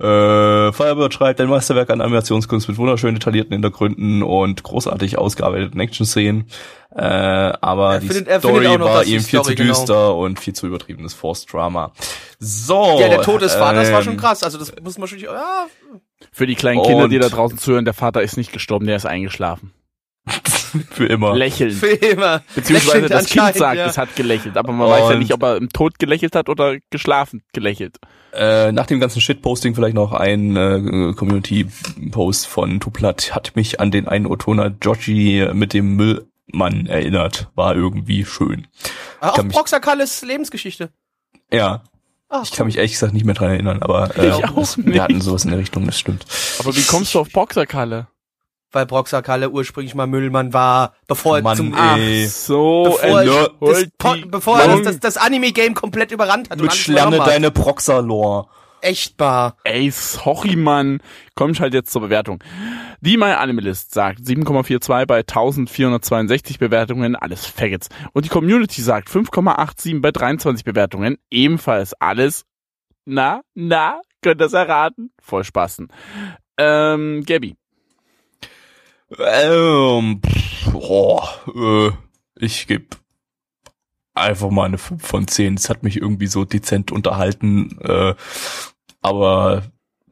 Äh, 0.00 0.72
Firebird 0.72 1.12
schreibt 1.12 1.40
ein 1.40 1.48
Meisterwerk 1.48 1.90
an 1.90 2.00
Animationskunst 2.00 2.68
mit 2.68 2.78
wunderschön 2.78 3.14
detaillierten 3.14 3.52
Hintergründen 3.52 4.22
und 4.22 4.62
großartig 4.62 5.18
ausgearbeiteten 5.18 5.78
Action-Szenen. 5.78 6.46
Äh, 6.94 7.02
aber 7.02 7.94
Er 7.94 8.00
die 8.00 8.06
findet- 8.08 8.28
er 8.28 8.38
Story 8.38 8.78
noch, 8.78 8.80
war 8.86 9.04
ihm 9.04 9.20
viel 9.20 9.40
Story, 9.40 9.54
zu 9.56 9.62
genau. 9.62 9.74
düster 9.74 10.16
und 10.16 10.40
viel 10.40 10.54
zu 10.54 10.66
übertriebenes 10.66 11.12
Force-Drama. 11.12 11.92
So. 12.38 12.98
Ja, 12.98 13.08
der 13.08 13.22
Tod 13.22 13.42
des 13.42 13.54
Vaters 13.54 13.92
war 13.92 14.02
schon 14.02 14.14
ähm, 14.14 14.18
krass. 14.20 14.42
Also 14.42 14.58
das 14.58 14.72
muss 14.82 14.96
man 14.96 15.06
schon, 15.06 15.18
ja, 15.18 15.66
Für 16.32 16.46
die 16.46 16.54
kleinen 16.54 16.82
Kinder, 16.82 17.06
die 17.08 17.18
da 17.18 17.28
draußen 17.28 17.58
zuhören, 17.58 17.84
der 17.84 17.94
Vater 17.94 18.22
ist 18.22 18.36
nicht 18.38 18.52
gestorben, 18.52 18.86
der 18.86 18.96
ist 18.96 19.06
eingeschlafen. 19.06 19.72
Für 20.90 21.06
immer. 21.06 21.34
Lächeln. 21.34 21.72
für 21.72 21.88
immer. 21.88 22.42
Beziehungsweise 22.54 23.00
Lächelnd 23.00 23.10
das 23.10 23.26
Kind 23.26 23.54
sagt, 23.56 23.76
ja. 23.76 23.86
es 23.86 23.98
hat 23.98 24.14
gelächelt, 24.14 24.56
aber 24.56 24.72
man 24.72 24.88
weiß 24.88 25.00
ja 25.00 25.06
Und- 25.14 25.18
nicht, 25.18 25.32
ob 25.34 25.42
er 25.42 25.56
im 25.56 25.68
Tod 25.70 25.98
gelächelt 25.98 26.36
hat 26.36 26.48
oder 26.48 26.76
geschlafen 26.90 27.42
gelächelt. 27.52 27.96
Äh, 28.32 28.70
nach 28.70 28.86
dem 28.86 29.00
ganzen 29.00 29.20
Shitposting 29.20 29.74
vielleicht 29.74 29.96
noch 29.96 30.12
ein 30.12 30.56
äh, 30.56 31.12
Community-Post 31.16 32.46
von 32.46 32.78
Tuplat 32.78 33.34
hat 33.34 33.56
mich 33.56 33.80
an 33.80 33.90
den 33.90 34.06
einen 34.06 34.26
Otona 34.26 34.70
Joji 34.80 35.48
mit 35.52 35.72
dem 35.74 35.96
Müllmann 35.96 36.86
erinnert. 36.86 37.48
War 37.56 37.74
irgendwie 37.74 38.24
schön. 38.24 38.68
Ah, 39.20 39.30
Auf 39.30 39.42
mich- 39.42 39.52
Proxakalles 39.52 40.22
Lebensgeschichte. 40.22 40.90
Ja, 41.52 41.82
Ah, 42.32 42.42
ich 42.44 42.52
kann 42.52 42.66
mich 42.66 42.76
ehrlich 42.76 42.92
gesagt 42.92 43.12
nicht 43.12 43.24
mehr 43.26 43.34
dran 43.34 43.50
erinnern, 43.50 43.82
aber 43.82 44.16
äh, 44.16 44.28
Ich 44.28 44.44
auch 44.44 44.54
das, 44.54 44.76
nicht. 44.76 44.92
wir 44.94 45.02
hatten 45.02 45.20
sowas 45.20 45.44
in 45.44 45.50
der 45.50 45.58
Richtung, 45.58 45.84
das 45.86 45.98
stimmt. 45.98 46.24
Aber 46.60 46.76
wie 46.76 46.82
kommst 46.84 47.12
du 47.12 47.18
auf 47.18 47.28
Boxerkalle? 47.32 48.06
Weil 48.72 48.86
Broxakalle 48.86 49.50
ursprünglich 49.50 49.94
mal 49.94 50.06
Müllmann 50.06 50.52
war, 50.52 50.94
bevor 51.06 51.38
er 51.38 51.54
zum 51.54 51.74
ey. 51.74 52.26
So, 52.26 52.84
bevor, 52.84 53.22
er, 53.22 53.24
das, 53.24 53.50
holt 53.60 53.98
Po- 53.98 54.14
die 54.14 54.24
bevor 54.24 54.60
er 54.60 54.68
das, 54.68 54.82
das, 54.82 55.00
das 55.00 55.16
Anime-Game 55.16 55.74
komplett 55.74 56.12
überrannt 56.12 56.50
hat. 56.50 56.60
und 56.60 56.66
Mit 56.66 57.20
hat. 57.20 57.26
deine 57.28 57.50
Proxalor. 57.50 58.48
Echtbar. 58.82 59.56
Ey, 59.64 59.90
sorry, 59.90 60.56
Mann. 60.56 61.00
Kommt 61.34 61.60
halt 61.60 61.74
jetzt 61.74 61.92
zur 61.92 62.00
Bewertung. 62.00 62.42
Die 63.02 63.16
My 63.18 63.32
Animalist 63.32 63.92
sagt 63.92 64.20
7,42 64.20 65.06
bei 65.06 65.18
1462 65.18 66.58
Bewertungen, 66.58 67.14
alles 67.16 67.44
Faggots. 67.46 67.88
Und 68.12 68.24
die 68.24 68.30
Community 68.30 68.80
sagt 68.80 69.08
5,87 69.10 70.00
bei 70.00 70.10
23 70.12 70.64
Bewertungen, 70.64 71.18
ebenfalls 71.30 71.94
alles, 71.94 72.44
na, 73.04 73.42
na, 73.54 74.00
könnt 74.22 74.40
ihr 74.40 74.44
das 74.44 74.52
erraten? 74.54 75.12
Voll 75.20 75.44
Spaßen. 75.44 75.88
Ähm, 76.58 77.22
Gabby. 77.26 77.56
Ähm, 79.18 80.20
pff, 80.24 80.74
oh, 80.74 81.22
äh, 81.54 81.90
ich 82.36 82.66
gebe 82.66 82.96
einfach 84.14 84.50
mal 84.50 84.66
eine 84.66 84.78
5 84.78 85.04
von 85.04 85.26
10. 85.26 85.54
Es 85.54 85.68
hat 85.68 85.82
mich 85.82 85.96
irgendwie 85.96 86.26
so 86.26 86.44
dezent 86.44 86.92
unterhalten, 86.92 87.78
äh, 87.80 88.14
aber 89.00 89.64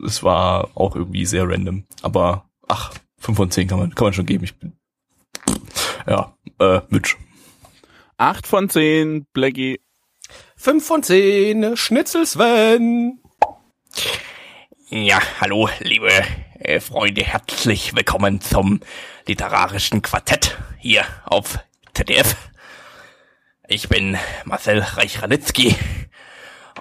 es 0.04 0.22
war 0.22 0.70
auch 0.74 0.96
irgendwie 0.96 1.26
sehr 1.26 1.48
random. 1.48 1.84
Aber 2.02 2.48
ach, 2.66 2.92
5 3.18 3.36
von 3.36 3.50
10 3.50 3.68
kann 3.68 3.78
man, 3.78 3.94
kann 3.94 4.06
man 4.06 4.12
schon 4.12 4.26
geben. 4.26 4.44
Ich 4.44 4.56
bin 4.58 4.72
ja, 6.06 6.34
äh, 6.58 6.80
Mitch. 6.88 7.16
8 8.16 8.46
von 8.46 8.68
10, 8.68 9.26
Blackie. 9.32 9.80
Fünf 10.56 10.86
von 10.86 11.02
zehn, 11.02 11.76
Schnitzel 11.76 12.26
Sven. 12.26 13.20
Ja, 14.90 15.20
hallo, 15.40 15.68
liebe 15.80 16.10
äh, 16.58 16.80
Freunde, 16.80 17.22
herzlich 17.22 17.94
willkommen 17.94 18.40
zum 18.40 18.80
literarischen 19.26 20.02
Quartett 20.02 20.58
hier 20.78 21.04
auf 21.24 21.58
ZDF. 21.94 22.36
Ich 23.68 23.88
bin 23.88 24.18
Marcel 24.44 24.80
Reich-Ranitzky 24.80 25.76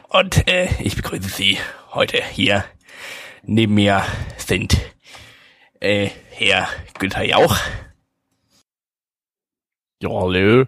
und 0.09 0.47
äh, 0.47 0.69
ich 0.81 0.95
begrüße 0.95 1.29
Sie 1.29 1.59
heute 1.91 2.23
hier. 2.23 2.65
Neben 3.43 3.75
mir 3.75 4.03
sind 4.37 4.77
äh, 5.79 6.09
Herr 6.31 6.67
Günther 6.97 7.23
Jauch, 7.23 7.57
Ja, 9.99 10.09
hallo. 10.09 10.65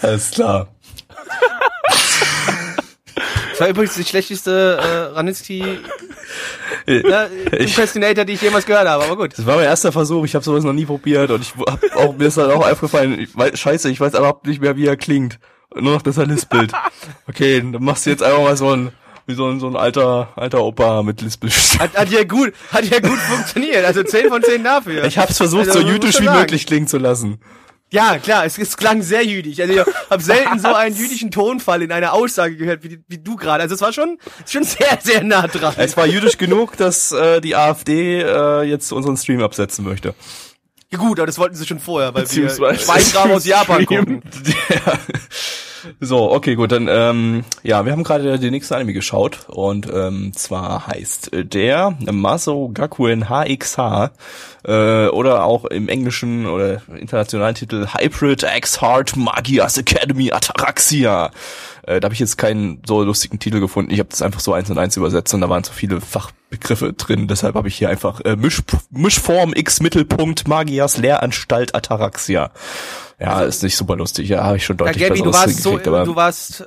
Alles 0.00 0.30
klar. 0.30 0.73
Das 3.54 3.60
war 3.60 3.68
übrigens 3.68 3.94
die 3.94 4.04
schlechteste 4.04 4.78
äh, 4.82 5.14
Ranitzky 5.14 5.62
ne, 6.86 7.30
Impersonator, 7.52 8.24
die 8.24 8.32
ich 8.32 8.42
jemals 8.42 8.66
gehört 8.66 8.88
habe, 8.88 9.04
aber 9.04 9.16
gut. 9.16 9.38
Das 9.38 9.46
war 9.46 9.54
mein 9.56 9.66
erster 9.66 9.92
Versuch, 9.92 10.24
ich 10.24 10.34
habe 10.34 10.44
sowas 10.44 10.64
noch 10.64 10.72
nie 10.72 10.86
probiert 10.86 11.30
und 11.30 11.40
ich 11.40 11.54
hab 11.56 11.80
auch, 11.96 12.16
mir 12.16 12.26
ist 12.26 12.36
dann 12.36 12.50
auch 12.50 12.68
aufgefallen, 12.68 13.18
ich 13.20 13.36
weiß, 13.36 13.56
scheiße, 13.58 13.90
ich 13.90 14.00
weiß 14.00 14.14
überhaupt 14.14 14.46
nicht 14.46 14.60
mehr, 14.60 14.76
wie 14.76 14.86
er 14.86 14.96
klingt. 14.96 15.38
Nur 15.72 15.94
noch, 15.94 16.02
dass 16.02 16.18
er 16.18 16.26
lispelt. 16.26 16.72
Okay, 17.28 17.60
dann 17.60 17.82
machst 17.82 18.06
du 18.06 18.10
jetzt 18.10 18.22
einfach 18.22 18.42
mal 18.42 18.56
so 18.56 18.70
ein, 18.70 18.90
wie 19.26 19.34
so 19.34 19.48
ein, 19.48 19.58
so 19.60 19.66
ein 19.68 19.76
alter, 19.76 20.28
alter 20.36 20.62
Opa 20.62 21.02
mit 21.02 21.22
Lispelstimme. 21.22 21.84
Hat, 21.84 21.96
hat 21.96 22.10
ja 22.10 22.24
gut, 22.24 22.52
hat 22.72 22.84
ja 22.84 22.98
gut 23.00 23.18
funktioniert. 23.18 23.84
Also 23.84 24.02
10 24.02 24.28
von 24.28 24.42
10 24.42 24.62
dafür. 24.62 25.04
Ich 25.04 25.16
hab's 25.16 25.38
versucht, 25.38 25.68
Also, 25.68 25.80
so 25.80 25.86
jüdisch 25.86 26.20
wie 26.20 26.26
sagen. 26.26 26.38
möglich 26.40 26.66
klingen 26.66 26.86
zu 26.86 26.98
lassen. 26.98 27.40
Ja, 27.92 28.18
klar, 28.18 28.44
es, 28.44 28.58
es 28.58 28.76
klang 28.76 29.02
sehr 29.02 29.24
jüdisch. 29.24 29.60
Also 29.60 29.72
ich 29.72 29.80
habe 30.10 30.22
selten 30.22 30.58
so 30.58 30.74
einen 30.74 30.96
jüdischen 30.96 31.30
Tonfall 31.30 31.82
in 31.82 31.92
einer 31.92 32.12
Aussage 32.12 32.56
gehört 32.56 32.82
wie, 32.82 32.98
wie 33.06 33.18
du 33.18 33.36
gerade. 33.36 33.62
Also 33.62 33.76
es 33.76 33.80
war 33.80 33.92
schon 33.92 34.18
schon 34.46 34.64
sehr, 34.64 34.98
sehr 35.02 35.22
nah 35.22 35.46
dran. 35.46 35.74
Es 35.76 35.96
war 35.96 36.06
jüdisch 36.06 36.36
genug, 36.36 36.76
dass 36.76 37.12
äh, 37.12 37.40
die 37.40 37.54
AfD 37.54 38.20
äh, 38.20 38.62
jetzt 38.62 38.90
unseren 38.92 39.16
Stream 39.16 39.42
absetzen 39.42 39.84
möchte. 39.84 40.14
Ja, 40.90 40.98
gut, 40.98 41.18
aber 41.20 41.26
das 41.26 41.38
wollten 41.38 41.54
sie 41.54 41.66
schon 41.66 41.78
vorher, 41.80 42.14
weil 42.14 42.28
wir 42.30 42.50
Schweinkram 42.50 43.30
aus 43.32 43.44
Japan 43.44 43.82
Stream. 43.84 44.20
gucken. 44.20 44.22
Ja. 44.70 44.98
So, 46.00 46.30
okay, 46.32 46.54
gut, 46.54 46.72
dann 46.72 46.88
ähm, 46.90 47.44
ja, 47.62 47.84
wir 47.84 47.92
haben 47.92 48.04
gerade 48.04 48.38
den 48.38 48.50
nächsten 48.50 48.74
Anime 48.74 48.92
geschaut 48.92 49.46
und 49.48 49.88
ähm, 49.92 50.32
zwar 50.34 50.86
heißt 50.86 51.30
der 51.32 51.96
Maso 52.10 52.70
Gakuen 52.72 53.28
HXH 53.28 54.10
äh, 54.64 55.06
oder 55.08 55.44
auch 55.44 55.64
im 55.66 55.88
englischen 55.88 56.46
oder 56.46 56.82
internationalen 56.96 57.54
Titel 57.54 57.86
Hybrid 57.92 58.44
X 58.56 58.80
Heart 58.80 59.16
Magias 59.16 59.78
Academy 59.78 60.32
Ataraxia. 60.32 61.30
Äh, 61.86 62.00
da 62.00 62.06
habe 62.06 62.14
ich 62.14 62.20
jetzt 62.20 62.38
keinen 62.38 62.82
so 62.86 63.02
lustigen 63.02 63.38
Titel 63.38 63.60
gefunden. 63.60 63.90
Ich 63.92 63.98
habe 63.98 64.08
das 64.08 64.22
einfach 64.22 64.40
so 64.40 64.52
eins 64.52 64.70
und 64.70 64.78
eins 64.78 64.96
übersetzt 64.96 65.34
und 65.34 65.40
da 65.40 65.48
waren 65.48 65.64
so 65.64 65.72
viele 65.72 66.00
Fachbegriffe 66.54 66.92
drin. 66.92 67.28
Deshalb 67.28 67.54
habe 67.54 67.68
ich 67.68 67.76
hier 67.76 67.88
einfach 67.90 68.20
äh, 68.22 68.36
Misch, 68.36 68.62
Mischform 68.90 69.52
X 69.54 69.80
Mittelpunkt 69.80 70.48
Magias 70.48 70.96
Lehranstalt 70.96 71.74
Ataraxia. 71.74 72.50
Ja, 73.20 73.42
ist 73.42 73.62
nicht 73.62 73.76
super 73.76 73.96
lustig. 73.96 74.28
Ja, 74.28 74.44
habe 74.44 74.56
ich 74.56 74.64
schon 74.64 74.76
Ja, 74.78 74.86
deutlich 74.86 75.08
Gabi, 75.08 75.22
du 75.22 75.32
warst 75.32 75.62
so, 75.62 75.78
aber 75.78 76.04
du 76.04 76.16
warst 76.16 76.60
äh, 76.62 76.66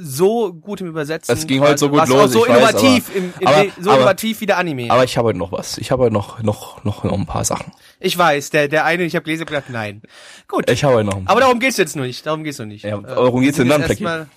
so 0.00 0.52
gut 0.52 0.80
im 0.80 0.86
Übersetzen. 0.88 1.32
Es 1.34 1.46
ging 1.46 1.60
heute 1.60 1.78
so 1.78 1.88
gut 1.88 2.06
los, 2.08 2.30
Auch 2.30 2.32
so 2.32 2.46
ich 2.46 2.52
weiß, 2.52 2.58
innovativ, 2.70 3.08
aber- 3.08 3.16
im, 3.18 3.32
im, 3.40 3.46
aber- 3.46 3.64
so 3.80 3.90
aber- 3.90 3.98
innovativ 4.00 4.40
wie 4.40 4.46
der 4.46 4.58
Anime. 4.58 4.90
aber 4.90 5.04
ich 5.04 5.16
habe 5.16 5.28
heute 5.28 5.38
noch 5.38 5.52
was. 5.52 5.78
Ich 5.78 5.90
habe 5.90 6.04
heute 6.04 6.14
noch 6.14 6.42
noch 6.42 6.84
noch 6.84 7.04
noch 7.04 7.12
ein 7.12 7.26
paar 7.26 7.44
Sachen. 7.44 7.72
ich 8.00 8.16
weiß, 8.16 8.50
der 8.50 8.68
der 8.68 8.84
eine, 8.84 9.04
ich 9.04 9.14
habe 9.16 9.24
gelesen 9.24 9.42
und 9.42 9.48
gedacht, 9.48 9.64
nein. 9.70 10.02
Gut. 10.46 10.70
Ich 10.70 10.84
habe 10.84 10.94
heute 10.96 11.06
noch. 11.06 11.16
Ein 11.16 11.24
paar. 11.24 11.32
Aber 11.32 11.40
darum 11.40 11.58
geht's 11.60 11.76
jetzt 11.76 11.96
noch 11.96 12.04
nicht. 12.04 12.24
Darum 12.26 12.44
geht's 12.44 12.58
noch 12.58 12.66
nicht. 12.66 12.84
Ja, 12.84 12.96
Äh, 12.98 13.16
worum 13.16 13.40
geht's 13.42 13.58
wir 13.58 13.64
denn 13.64 13.82
dann, 14.04 14.30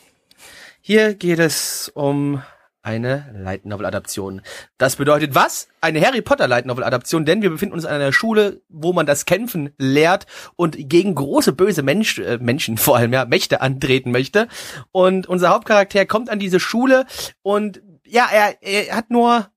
Hier 0.81 1.13
geht 1.13 1.39
es 1.39 1.91
um 1.93 2.41
eine 2.83 3.33
Light 3.33 3.65
Novel 3.65 3.85
Adaption. 3.85 4.41
Das 4.77 4.95
bedeutet 4.95 5.35
was? 5.35 5.67
Eine 5.81 6.01
Harry 6.01 6.21
Potter 6.21 6.47
Light 6.47 6.65
Novel 6.65 6.83
Adaption, 6.83 7.25
denn 7.25 7.41
wir 7.41 7.49
befinden 7.49 7.75
uns 7.75 7.85
an 7.85 7.95
einer 7.95 8.13
Schule, 8.13 8.61
wo 8.69 8.93
man 8.93 9.05
das 9.05 9.25
Kämpfen 9.25 9.73
lehrt 9.77 10.25
und 10.55 10.77
gegen 10.89 11.15
große 11.15 11.53
böse 11.53 11.83
Mensch, 11.83 12.17
äh, 12.19 12.37
Menschen 12.39 12.77
vor 12.77 12.97
allem 12.97 13.13
ja 13.13 13.25
Mächte 13.25 13.61
antreten 13.61 14.11
möchte. 14.11 14.47
Und 14.91 15.27
unser 15.27 15.49
Hauptcharakter 15.49 16.05
kommt 16.05 16.29
an 16.29 16.39
diese 16.39 16.59
Schule 16.59 17.05
und 17.43 17.81
ja, 18.05 18.27
er, 18.31 18.61
er 18.61 18.95
hat 18.95 19.09
nur 19.09 19.47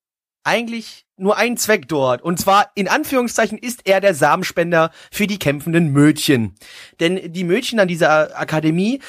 eigentlich 0.45 1.07
nur 1.17 1.37
einen 1.37 1.57
Zweck 1.57 1.89
dort. 1.89 2.23
Und 2.23 2.39
zwar, 2.39 2.71
in 2.75 2.89
Anführungszeichen, 2.89 3.59
ist 3.59 3.83
er 3.85 4.01
der 4.01 4.15
Samenspender 4.15 4.91
für 5.11 5.27
die 5.27 5.39
kämpfenden 5.39 5.93
Mädchen. 5.93 6.55
Denn 7.01 7.33
die 7.33 7.45
Mädchen 7.45 7.81
an 7.81 7.89
dieser 7.89 8.39
Akademie 8.39 9.01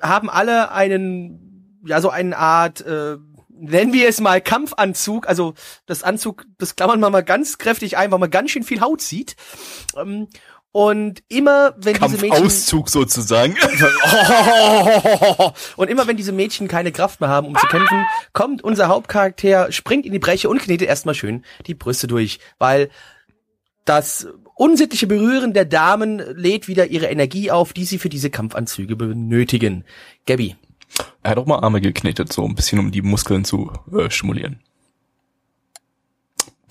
haben 0.00 0.28
alle 0.28 0.72
einen, 0.72 1.80
ja, 1.86 2.00
so 2.00 2.10
eine 2.10 2.36
Art, 2.36 2.80
äh, 2.82 3.16
nennen 3.56 3.92
wir 3.92 4.08
es 4.08 4.20
mal 4.20 4.40
Kampfanzug, 4.40 5.28
also 5.28 5.54
das 5.86 6.02
Anzug, 6.02 6.44
das 6.58 6.74
klammern 6.76 7.00
wir 7.00 7.10
mal 7.10 7.22
ganz 7.22 7.58
kräftig 7.58 7.96
ein, 7.96 8.10
weil 8.10 8.18
man 8.18 8.30
ganz 8.30 8.50
schön 8.50 8.64
viel 8.64 8.80
Haut 8.80 9.00
sieht. 9.00 9.36
Ähm, 9.96 10.28
und 10.72 11.22
immer, 11.28 11.74
wenn 11.76 11.94
diese 11.94 12.16
Mädchen... 12.16 12.30
Kampfauszug 12.30 12.88
sozusagen. 12.88 13.54
Und 15.76 15.88
immer 15.88 16.08
wenn 16.08 16.16
diese 16.16 16.32
Mädchen 16.32 16.66
keine 16.66 16.90
Kraft 16.90 17.20
mehr 17.20 17.30
haben, 17.30 17.46
um 17.46 17.54
zu 17.54 17.68
kämpfen, 17.68 18.04
kommt 18.32 18.64
unser 18.64 18.88
Hauptcharakter, 18.88 19.70
springt 19.70 20.04
in 20.04 20.10
die 20.10 20.18
Breche 20.18 20.48
und 20.48 20.58
knetet 20.58 20.88
erstmal 20.88 21.14
schön 21.14 21.44
die 21.68 21.74
Brüste 21.74 22.08
durch, 22.08 22.40
weil 22.58 22.90
das 23.84 24.26
unsittliche 24.56 25.06
Berühren 25.06 25.52
der 25.52 25.64
Damen 25.64 26.18
lädt 26.18 26.66
wieder 26.66 26.88
ihre 26.88 27.06
Energie 27.06 27.52
auf, 27.52 27.72
die 27.72 27.84
sie 27.84 27.98
für 27.98 28.08
diese 28.08 28.30
Kampfanzüge 28.30 28.96
benötigen. 28.96 29.84
Gabby. 30.26 30.56
Er 31.22 31.30
hat 31.32 31.38
auch 31.38 31.46
mal 31.46 31.58
Arme 31.60 31.80
geknetet, 31.80 32.32
so 32.32 32.44
ein 32.44 32.54
bisschen 32.54 32.78
um 32.78 32.90
die 32.90 33.02
Muskeln 33.02 33.44
zu 33.44 33.70
äh, 33.96 34.10
stimulieren. 34.10 34.60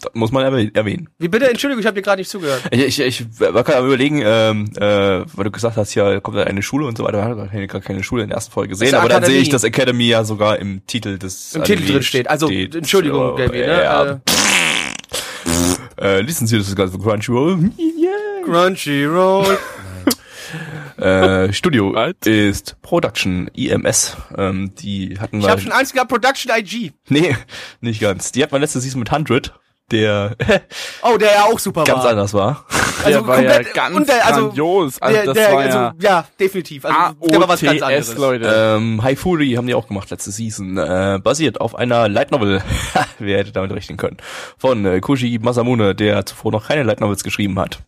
Das 0.01 0.11
muss 0.15 0.31
man 0.33 0.43
erwäh- 0.43 0.75
erwähnen. 0.75 1.07
Wie 1.17 1.29
bitte? 1.29 1.49
Entschuldigung, 1.49 1.79
ich 1.79 1.85
habe 1.87 1.95
dir 1.95 2.01
gerade 2.01 2.19
nicht 2.19 2.29
zugehört. 2.29 2.61
Ich, 2.71 2.99
ich, 2.99 3.21
ich 3.21 3.39
war 3.39 3.63
gerade 3.63 3.77
am 3.77 3.85
überlegen, 3.85 4.21
ähm, 4.21 4.69
äh, 4.75 4.81
weil 5.33 5.45
du 5.45 5.51
gesagt 5.51 5.77
hast, 5.77 5.95
ja, 5.95 6.19
kommt 6.19 6.37
eine 6.37 6.61
Schule 6.61 6.85
und 6.85 6.97
so 6.97 7.05
weiter. 7.05 7.19
Wir 7.19 7.23
haben 7.23 7.49
keine, 7.49 7.67
gar 7.67 7.79
keine 7.79 8.03
Schule 8.03 8.23
in 8.23 8.29
der 8.29 8.35
ersten 8.35 8.51
Folge 8.51 8.69
gesehen, 8.71 8.89
ist 8.89 8.93
aber 8.95 9.07
dann 9.07 9.19
Akademie. 9.19 9.33
sehe 9.35 9.41
ich, 9.43 9.49
dass 9.49 9.63
Academy 9.63 10.03
ja 10.07 10.25
sogar 10.25 10.59
im 10.59 10.85
Titel 10.87 11.17
des 11.17 11.55
Im 11.55 11.63
Titel 11.63 11.77
Anime 11.79 11.93
drin 11.93 12.03
steht. 12.03 12.29
Also, 12.29 12.49
Entschuldigung, 12.49 13.37
Gabby, 13.37 13.59
ne? 13.59 13.83
Ja, 13.83 14.21
äh, 16.01 16.19
listen 16.21 16.47
Sie 16.47 16.57
das 16.57 16.75
ganze 16.75 16.97
Crunchyroll. 16.99 17.71
Äh, 17.77 18.43
Crunchyroll. 18.45 19.57
Äh, 20.97 21.51
Studio 21.53 21.93
What? 21.93 22.25
ist 22.27 22.75
Production 22.81 23.47
IMS. 23.53 24.17
Ähm, 24.37 24.73
die 24.75 25.17
hatten 25.19 25.39
Ich 25.39 25.47
habe 25.47 25.61
schon 25.61 25.71
Angst 25.71 25.93
gehabt, 25.93 26.09
Production 26.09 26.51
IG. 26.55 26.91
nee, 27.09 27.35
nicht 27.81 28.01
ganz. 28.01 28.31
Die 28.31 28.43
hatten 28.43 28.51
wir 28.53 28.59
letzte 28.59 28.79
Season 28.79 28.99
mit 28.99 29.11
100, 29.11 29.53
der 29.91 30.35
Oh, 31.01 31.17
der 31.17 31.31
ja 31.33 31.43
auch 31.45 31.59
super 31.59 31.83
ganz 31.83 32.03
war. 32.03 32.11
anders 32.11 32.33
war. 32.33 32.65
Also 33.03 33.19
der 33.19 33.27
war 33.27 33.41
ja 33.41 33.51
komplett 33.53 33.73
ganz 33.73 33.95
unter- 33.95 34.25
also 34.25 34.41
grandios. 34.47 35.01
Also 35.01 35.15
der, 35.15 35.25
das 35.25 35.33
der, 35.35 35.51
war 35.51 35.59
also, 35.59 35.77
ja 35.77 35.93
ja, 35.99 36.27
definitiv. 36.39 36.85
Also, 36.85 37.15
der 37.27 37.39
war 37.41 37.47
was 37.49 37.61
ganz 37.61 37.81
anderes. 37.81 38.15
Leute. 38.17 38.75
Ähm, 38.77 39.03
High 39.03 39.19
Fury 39.19 39.53
haben 39.53 39.67
die 39.67 39.73
auch 39.75 39.87
gemacht 39.87 40.09
letzte 40.09 40.31
Season. 40.31 40.77
Äh, 40.77 41.19
basiert 41.21 41.59
auf 41.59 41.75
einer 41.75 42.07
Light 42.07 42.31
Novel. 42.31 42.61
Wer 43.19 43.39
hätte 43.39 43.51
damit 43.51 43.71
rechnen 43.73 43.97
können? 43.97 44.17
Von 44.57 44.85
äh, 44.85 44.99
Koji 45.01 45.37
Masamune, 45.39 45.95
der 45.95 46.25
zuvor 46.25 46.51
noch 46.53 46.67
keine 46.67 46.83
Light 46.83 47.01
Novels 47.01 47.23
geschrieben 47.23 47.59
hat. 47.59 47.79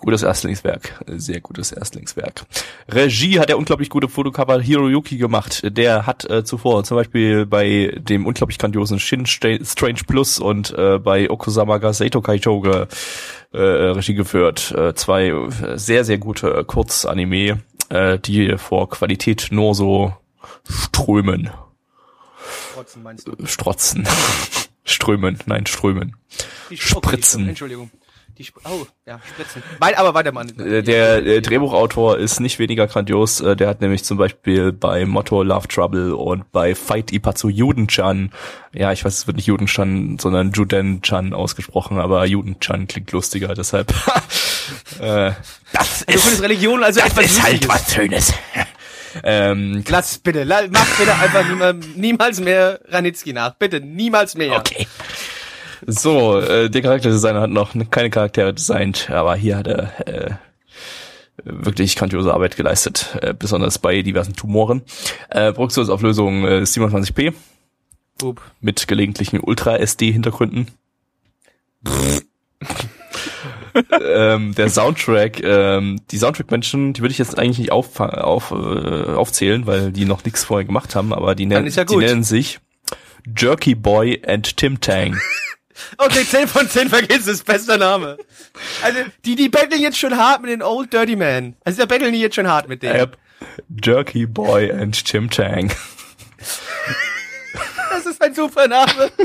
Gutes 0.00 0.22
Erstlingswerk, 0.22 1.04
sehr 1.06 1.40
gutes 1.42 1.72
Erstlingswerk. 1.72 2.46
Regie 2.88 3.38
hat 3.38 3.50
der 3.50 3.58
unglaublich 3.58 3.90
gute 3.90 4.08
Fotocover 4.08 4.58
Hiroyuki 4.58 5.18
gemacht. 5.18 5.62
Der 5.64 6.06
hat 6.06 6.24
äh, 6.30 6.42
zuvor 6.42 6.84
zum 6.84 6.96
Beispiel 6.96 7.44
bei 7.44 7.94
dem 7.98 8.26
unglaublich 8.26 8.58
grandiosen 8.58 8.98
Shin 8.98 9.26
Strange 9.26 10.00
Plus 10.06 10.38
und 10.38 10.72
äh, 10.72 10.98
bei 10.98 11.28
Okusama 11.28 11.78
ga 11.78 11.92
Seito 11.92 12.22
Kaicho 12.22 12.60
ge, 12.60 12.86
äh, 13.52 13.58
Regie 13.58 14.14
geführt. 14.14 14.72
Äh, 14.72 14.94
zwei 14.94 15.34
sehr, 15.74 16.04
sehr 16.04 16.18
gute 16.18 16.64
Kurzanime, 16.64 17.60
äh, 17.90 18.18
die 18.18 18.56
vor 18.56 18.88
Qualität 18.88 19.48
nur 19.50 19.74
so 19.74 20.14
strömen. 20.66 21.50
Trotzdem 22.74 23.02
meinst 23.02 23.28
du? 23.28 23.34
Strotzen. 23.44 24.08
Strömen, 24.84 25.38
nein, 25.46 25.66
strömen. 25.66 26.16
Spritzen. 26.72 27.42
Okay, 27.42 27.50
Entschuldigung. 27.50 27.90
Die 28.40 28.44
Sp 28.48 28.56
oh, 28.64 28.86
ja, 29.04 29.20
Spritzen. 29.28 29.62
Weit, 29.80 29.98
aber 29.98 30.14
weiter, 30.14 30.32
Mann. 30.32 30.48
Äh, 30.58 30.82
Der 30.82 31.18
äh, 31.26 31.42
Drehbuchautor 31.42 32.16
ist 32.16 32.40
nicht 32.40 32.58
weniger 32.58 32.86
grandios. 32.86 33.42
Äh, 33.42 33.54
Der 33.54 33.68
hat 33.68 33.82
nämlich 33.82 34.02
zum 34.02 34.16
Beispiel 34.16 34.72
bei 34.72 35.04
Motto 35.04 35.42
Love 35.42 35.68
Trouble 35.68 36.16
und 36.16 36.50
bei 36.50 36.74
Fight 36.74 37.12
Ipatsu 37.12 37.50
Juden-chan, 37.50 38.32
ja, 38.72 38.92
ich 38.92 39.04
weiß, 39.04 39.14
es 39.18 39.26
wird 39.26 39.36
nicht 39.36 39.44
Juden-chan, 39.44 40.18
sondern 40.18 40.52
Juden-chan 40.52 41.34
ausgesprochen, 41.34 41.98
aber 41.98 42.24
Juden-chan 42.24 42.86
klingt 42.86 43.12
lustiger, 43.12 43.52
deshalb. 43.52 43.92
äh, 45.00 45.32
Das 45.74 46.00
ist, 46.00 46.42
Religion 46.42 46.82
also 46.82 47.00
das 47.00 47.18
ist 47.18 47.42
halt 47.42 47.68
was 47.68 47.92
Schönes. 47.92 48.32
ähm, 49.22 49.84
Lass 49.86 50.16
bitte, 50.16 50.46
mach 50.70 50.96
bitte 50.96 51.14
einfach 51.14 51.46
niemals, 51.46 51.86
niemals 51.94 52.40
mehr 52.40 52.80
Ranitzky 52.88 53.34
nach. 53.34 53.54
Bitte, 53.56 53.80
niemals 53.80 54.34
mehr. 54.34 54.56
Okay. 54.56 54.86
So, 55.86 56.38
äh, 56.38 56.70
der 56.70 56.82
Charakterdesigner 56.82 57.40
hat 57.40 57.50
noch 57.50 57.74
keine 57.90 58.10
Charaktere 58.10 58.54
designt, 58.54 59.10
aber 59.10 59.34
hier 59.36 59.56
hat 59.56 59.66
er 59.66 60.08
äh, 60.08 60.30
wirklich 61.44 61.96
grandiose 61.96 62.32
Arbeit 62.32 62.56
geleistet, 62.56 63.16
äh, 63.22 63.34
besonders 63.34 63.78
bei 63.78 64.02
diversen 64.02 64.34
Tumoren. 64.34 64.82
Äh, 65.30 65.52
Produktionsauflösung 65.52 66.44
äh, 66.44 66.62
27p 66.62 67.32
Hup. 68.22 68.40
mit 68.60 68.86
gelegentlichen 68.88 69.40
Ultra-SD-Hintergründen. 69.40 70.68
ähm, 74.04 74.54
der 74.54 74.68
Soundtrack, 74.68 75.42
ähm, 75.42 76.00
die 76.10 76.18
Soundtrack-Menschen, 76.18 76.92
die 76.92 77.00
würde 77.00 77.12
ich 77.12 77.18
jetzt 77.18 77.38
eigentlich 77.38 77.58
nicht 77.58 77.72
auf, 77.72 78.00
auf, 78.00 78.50
äh, 78.50 79.14
aufzählen, 79.14 79.66
weil 79.66 79.92
die 79.92 80.04
noch 80.04 80.24
nichts 80.24 80.44
vorher 80.44 80.66
gemacht 80.66 80.94
haben, 80.94 81.14
aber 81.14 81.34
die, 81.34 81.44
ist 81.46 81.76
ja 81.76 81.84
die 81.84 81.96
nennen 81.96 82.22
sich 82.22 82.60
Jerky 83.36 83.74
Boy 83.74 84.22
and 84.26 84.56
Tim 84.56 84.80
Tang. 84.80 85.18
Okay, 85.98 86.24
10 86.24 86.48
von 86.48 86.68
10 86.68 86.88
vergiss 86.88 87.26
es, 87.26 87.42
bester 87.42 87.76
Name. 87.76 88.18
Also, 88.82 88.98
die, 89.24 89.36
die 89.36 89.48
betteln 89.48 89.80
jetzt 89.80 89.98
schon 89.98 90.16
hart 90.16 90.42
mit 90.42 90.50
den 90.50 90.62
Old 90.62 90.92
Dirty 90.92 91.16
Man. 91.16 91.54
Also, 91.64 91.78
da 91.80 91.86
betteln 91.86 92.12
die 92.12 92.20
jetzt 92.20 92.36
schon 92.36 92.48
hart 92.48 92.68
mit 92.68 92.82
denen. 92.82 93.10
Jerky 93.82 94.26
Boy 94.26 94.70
and 94.70 95.04
Tim 95.04 95.30
Tang. 95.30 95.72
Das 97.90 98.06
ist 98.06 98.22
ein 98.22 98.34
super 98.34 98.68
Name. 98.68 99.10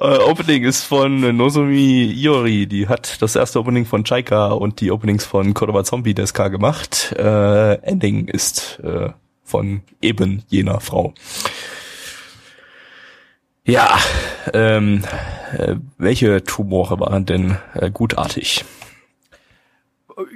Äh, 0.00 0.18
Opening 0.18 0.64
ist 0.64 0.84
von 0.84 1.36
Nozomi 1.36 2.04
Iori, 2.04 2.66
die 2.66 2.88
hat 2.88 3.20
das 3.20 3.36
erste 3.36 3.60
Opening 3.60 3.84
von 3.84 4.02
Chaika 4.02 4.48
und 4.48 4.80
die 4.80 4.90
Openings 4.90 5.24
von 5.24 5.54
Kodoba 5.54 5.84
Zombie 5.84 6.14
Deska 6.14 6.48
gemacht. 6.48 7.14
Äh, 7.16 7.74
Ending 7.82 8.28
ist 8.28 8.80
äh, 8.82 9.10
von 9.44 9.82
eben 10.00 10.42
jener 10.48 10.80
Frau. 10.80 11.14
Ja, 13.68 13.98
ähm, 14.54 15.04
äh, 15.52 15.74
welche 15.98 16.42
Tumore 16.42 16.98
waren 17.00 17.26
denn 17.26 17.58
äh, 17.74 17.90
gutartig? 17.90 18.64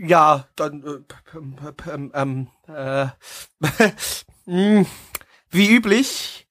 Ja, 0.02 0.48
dann, 0.54 0.84
äh, 1.32 2.10
ähm, 2.12 2.48
äh, 2.68 3.06
hm, 4.44 4.84
wie 5.50 5.74
üblich. 5.74 6.46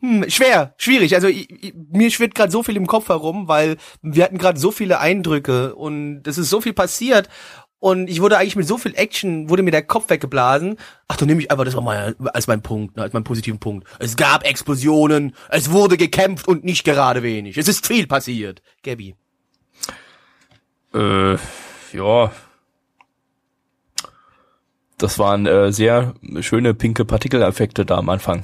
Hm, 0.00 0.30
schwer, 0.30 0.74
schwierig. 0.78 1.14
Also 1.14 1.28
ich, 1.28 1.50
ich, 1.50 1.74
mir 1.74 2.10
schwirrt 2.10 2.34
gerade 2.34 2.50
so 2.50 2.62
viel 2.62 2.76
im 2.76 2.86
Kopf 2.86 3.10
herum, 3.10 3.46
weil 3.46 3.76
wir 4.00 4.24
hatten 4.24 4.38
gerade 4.38 4.58
so 4.58 4.70
viele 4.70 5.00
Eindrücke 5.00 5.74
und 5.74 6.26
es 6.26 6.38
ist 6.38 6.48
so 6.48 6.62
viel 6.62 6.72
passiert 6.72 7.28
und 7.86 8.10
ich 8.10 8.20
wurde 8.20 8.36
eigentlich 8.36 8.56
mit 8.56 8.66
so 8.66 8.78
viel 8.78 8.96
Action, 8.96 9.48
wurde 9.48 9.62
mir 9.62 9.70
der 9.70 9.84
Kopf 9.84 10.10
weggeblasen. 10.10 10.76
Ach, 11.06 11.16
dann 11.16 11.28
nehme 11.28 11.40
ich 11.40 11.52
einfach 11.52 11.64
das 11.64 11.76
mal 11.76 12.16
als 12.34 12.48
mein 12.48 12.60
Punkt, 12.60 12.96
ne, 12.96 13.04
als 13.04 13.12
meinen 13.12 13.22
positiven 13.22 13.60
Punkt. 13.60 13.86
Es 14.00 14.16
gab 14.16 14.44
Explosionen, 14.44 15.36
es 15.50 15.70
wurde 15.70 15.96
gekämpft 15.96 16.48
und 16.48 16.64
nicht 16.64 16.82
gerade 16.82 17.22
wenig. 17.22 17.56
Es 17.56 17.68
ist 17.68 17.86
viel 17.86 18.08
passiert. 18.08 18.60
Gabby. 18.82 19.14
Äh, 20.92 21.34
ja. 21.92 22.32
Das 24.98 25.20
waren 25.20 25.46
äh, 25.46 25.70
sehr 25.72 26.14
schöne 26.40 26.74
pinke 26.74 27.04
Partikeleffekte 27.04 27.86
da 27.86 27.98
am 27.98 28.08
Anfang. 28.08 28.40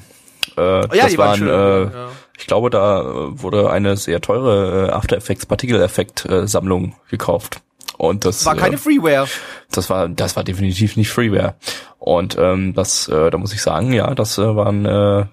Äh, 0.55 0.61
Oh 0.61 0.63
ja, 0.93 1.03
das 1.03 1.11
die 1.11 1.17
waren 1.17 1.17
waren, 1.17 1.37
schön, 1.39 1.49
äh, 1.49 1.97
ja. 1.97 2.09
ich 2.37 2.47
glaube, 2.47 2.69
da 2.69 3.03
wurde 3.41 3.69
eine 3.71 3.97
sehr 3.97 4.21
teure 4.21 4.87
äh, 4.87 4.91
After 4.91 5.17
Effects 5.17 5.45
Partikeleffekt 5.45 6.23
äh, 6.29 6.47
Sammlung 6.47 6.95
gekauft. 7.09 7.59
Und 8.03 8.25
das 8.25 8.45
War 8.45 8.55
keine 8.57 8.75
äh, 8.75 8.79
Freeware. 8.79 9.27
das 9.71 9.89
war 9.89 10.09
das 10.09 10.35
war 10.35 10.43
definitiv 10.43 10.97
nicht 10.97 11.09
Freeware. 11.09 11.55
Und 11.99 12.37
ähm, 12.37 12.73
das 12.73 13.07
äh, 13.07 13.31
da 13.31 13.37
muss 13.37 13.53
ich 13.53 13.61
sagen, 13.61 13.93
ja, 13.93 14.13
das 14.13 14.37
äh, 14.37 14.55
waren 14.55 14.85
äh, 14.85 15.25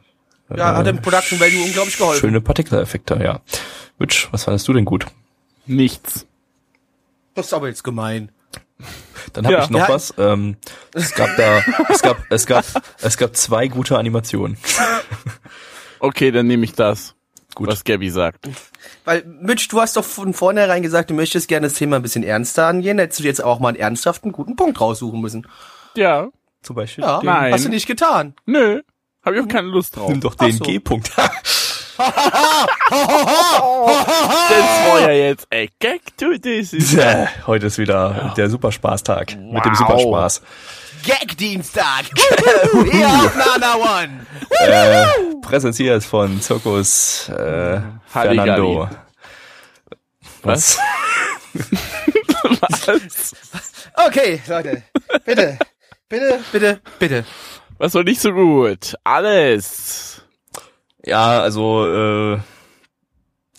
Ja, 0.57 0.77
hat 0.77 0.87
dem 0.87 1.03
Production 1.03 1.41
Value 1.41 1.65
unglaublich 1.65 1.99
geholfen. 1.99 2.21
schöne 2.21 2.41
Partikeleffekte, 2.41 3.19
ja. 3.23 3.41
Mitch, 3.99 4.29
was 4.31 4.45
fandest 4.45 4.69
du 4.69 4.73
denn 4.73 4.85
gut? 4.85 5.07
Nichts. 5.67 6.27
Das 7.35 7.47
ist 7.47 7.55
aber 7.55 7.67
jetzt 7.69 7.83
gemein. 7.83 8.31
Dann 9.33 9.45
habe 9.47 9.57
Ja. 9.57 9.65
ich 9.65 9.71
noch 9.71 9.81
Ja. 9.81 9.89
was. 9.89 10.15
Ähm, 10.17 10.57
es 10.95 11.13
gab 11.15 11.37
da, 11.37 11.63
es 11.89 12.03
gab, 12.03 12.19
es 12.31 12.47
gab, 12.47 12.65
es 13.03 13.17
gab 13.17 13.35
zwei 13.37 13.67
gute 13.69 13.99
Animationen. 13.99 14.57
Okay, 15.99 16.31
dann 16.31 16.47
nehme 16.47 16.65
ich 16.65 16.73
das. 16.75 17.15
Gut. 17.61 17.69
Was 17.69 17.85
Gabby 17.85 18.09
sagt. 18.09 18.49
Weil, 19.05 19.23
Mitch, 19.27 19.69
du 19.69 19.83
hast 19.83 19.95
doch 19.99 20.05
von 20.05 20.33
vornherein 20.33 20.81
gesagt, 20.83 21.11
du 21.11 21.15
möchtest 21.15 21.47
gerne 21.47 21.67
das 21.67 21.75
Thema 21.75 21.97
ein 21.97 22.03
bisschen 22.03 22.23
ernster 22.25 22.67
angehen. 22.67 22.99
Hättest 22.99 23.21
du 23.21 23.25
jetzt 23.25 23.45
auch 23.45 23.59
mal 23.61 23.69
einen 23.69 23.77
ernsthaften, 23.77 24.33
guten 24.33 24.57
Punkt 24.57 24.81
raussuchen 24.81 25.21
müssen. 25.21 25.47
Ja. 25.95 26.29
Zum 26.63 26.75
Beispiel. 26.77 27.05
Ja, 27.05 27.21
Nein. 27.23 27.53
hast 27.53 27.67
du 27.67 27.69
nicht 27.69 27.87
getan. 27.87 28.35
Nö. 28.47 28.81
Hab 29.23 29.35
ich 29.35 29.41
auch 29.43 29.49
keine 29.49 29.69
Lust 29.69 29.95
drauf. 29.97 30.09
Nimm 30.09 30.23
doch 30.23 30.35
den 30.37 30.53
so. 30.53 30.65
G-Punkt. 30.65 31.13
Das 34.49 34.89
war 34.89 35.01
ja 35.03 35.11
jetzt 35.13 35.47
a 35.53 35.67
gag 35.81 36.01
to 36.17 36.39
this. 36.41 36.73
is- 36.73 36.97
Heute 37.47 37.67
ist 37.67 37.77
wieder 37.79 38.33
der 38.37 38.49
Superspaßtag 38.49 39.37
mit 39.37 39.65
dem 39.65 39.73
Wow. 39.73 39.77
Superspaß. 39.79 40.43
Gag-Dienstag! 41.05 42.05
Hier 42.91 43.09
auf 43.09 43.37
Nana 43.61 43.75
One! 43.77 44.27
Äh, 44.51 45.07
präsentiert 45.43 46.05
von 46.05 46.41
Zirkus 46.41 47.29
äh, 47.29 47.81
Fernando. 48.07 48.89
Was? 50.43 50.79
Was? 52.61 53.35
Okay, 54.07 54.41
Leute. 54.47 54.83
Bitte. 55.25 55.59
Bitte, 56.09 56.41
bitte, 56.53 56.81
bitte. 56.99 57.25
Was 57.79 57.95
war 57.95 58.03
nicht 58.03 58.21
so 58.21 58.33
gut? 58.33 58.95
Alles. 59.05 60.23
Ja, 61.05 61.41
also 61.41 61.87
äh, 61.87 62.39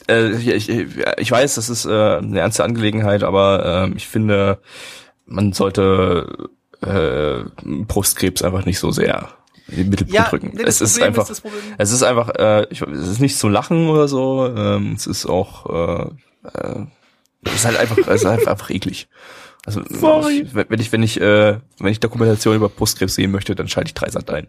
äh, 0.09 0.31
ich, 0.35 0.69
ich, 0.69 0.97
ich 1.17 1.31
weiß, 1.31 1.55
das 1.55 1.69
ist 1.69 1.85
äh, 1.85 2.17
eine 2.17 2.39
ernste 2.39 2.63
Angelegenheit, 2.63 3.23
aber 3.23 3.87
äh, 3.89 3.95
ich 3.95 4.07
finde, 4.07 4.61
man 5.25 5.53
sollte 5.53 6.49
äh, 6.81 7.43
Brustkrebs 7.63 8.41
einfach 8.41 8.65
nicht 8.65 8.79
so 8.79 8.91
sehr 8.91 9.29
in 9.67 9.77
den 9.77 9.89
Mittelpunkt 9.89 10.13
Ja, 10.13 10.23
rücken. 10.29 10.51
nee, 10.53 10.63
das 10.63 10.81
es 10.81 10.97
ist 10.97 11.01
einfach, 11.01 11.23
ist 11.23 11.29
das 11.29 11.41
Problem. 11.41 11.61
es 11.77 11.91
ist 11.91 12.03
einfach, 12.03 12.29
äh, 12.37 12.65
ich, 12.69 12.81
es 12.81 13.07
ist 13.07 13.19
nicht 13.19 13.37
zu 13.37 13.47
lachen 13.47 13.87
oder 13.89 14.07
so. 14.07 14.47
Ähm, 14.47 14.93
es 14.97 15.07
ist 15.07 15.25
auch, 15.27 15.65
äh, 15.69 16.03
äh, 16.53 16.85
es 17.45 17.53
ist 17.53 17.65
halt 17.65 17.77
einfach, 17.77 17.97
es 17.99 18.21
ist 18.21 18.25
halt 18.27 18.47
einfach 18.47 18.69
eklig. 18.69 19.07
Also 19.65 19.81
Sorry. 19.89 20.41
Ich, 20.47 20.55
wenn 20.55 20.79
ich 20.79 20.91
wenn 20.91 21.03
ich 21.03 21.21
äh, 21.21 21.59
wenn 21.79 21.91
ich 21.91 21.99
Dokumentation 21.99 22.55
über 22.55 22.67
Brustkrebs 22.69 23.13
sehen 23.15 23.31
möchte, 23.31 23.53
dann 23.55 23.67
schalte 23.67 23.89
ich 23.89 23.93
Dreisat 23.93 24.29
ein. 24.31 24.47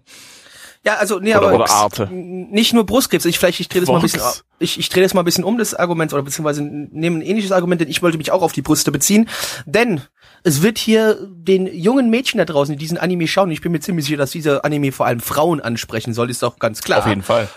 Ja, 0.84 0.94
also, 0.96 1.20
nee, 1.20 1.30
Oder- 1.36 1.46
aber 1.46 1.54
oder 1.54 1.70
Arte. 1.70 2.08
nicht 2.10 2.72
nur 2.72 2.84
Brustkrebs. 2.84 3.24
Ich 3.26 3.38
vielleicht, 3.38 3.60
ich 3.60 3.68
drehe 3.68 3.82
das 3.82 3.88
mal 3.88 3.96
ein 3.96 4.02
bisschen, 4.02 4.20
ich, 4.58 4.80
ich 4.80 4.88
drehe 4.88 5.04
das 5.04 5.14
mal 5.14 5.20
ein 5.20 5.24
bisschen 5.24 5.44
um 5.44 5.56
das 5.58 5.74
Argument 5.74 6.12
oder 6.12 6.22
beziehungsweise 6.24 6.62
nehme 6.62 7.18
ein 7.18 7.22
ähnliches 7.22 7.52
Argument, 7.52 7.80
denn 7.80 7.88
ich 7.88 8.02
wollte 8.02 8.18
mich 8.18 8.32
auch 8.32 8.42
auf 8.42 8.52
die 8.52 8.62
Brüste 8.62 8.90
beziehen, 8.90 9.28
denn 9.64 10.00
es 10.42 10.62
wird 10.62 10.78
hier 10.78 11.18
den 11.30 11.66
jungen 11.66 12.10
Mädchen 12.10 12.38
da 12.38 12.44
draußen, 12.44 12.74
die 12.74 12.78
diesen 12.78 12.98
Anime 12.98 13.28
schauen, 13.28 13.50
ich 13.50 13.60
bin 13.60 13.72
mir 13.72 13.80
ziemlich 13.80 14.06
sicher, 14.06 14.18
dass 14.18 14.32
dieser 14.32 14.64
Anime 14.64 14.92
vor 14.92 15.06
allem 15.06 15.20
Frauen 15.20 15.60
ansprechen 15.60 16.14
soll, 16.14 16.30
ist 16.30 16.42
doch 16.42 16.58
ganz 16.58 16.82
klar. 16.82 17.00
Auf 17.00 17.06
jeden 17.06 17.22
Fall. 17.22 17.48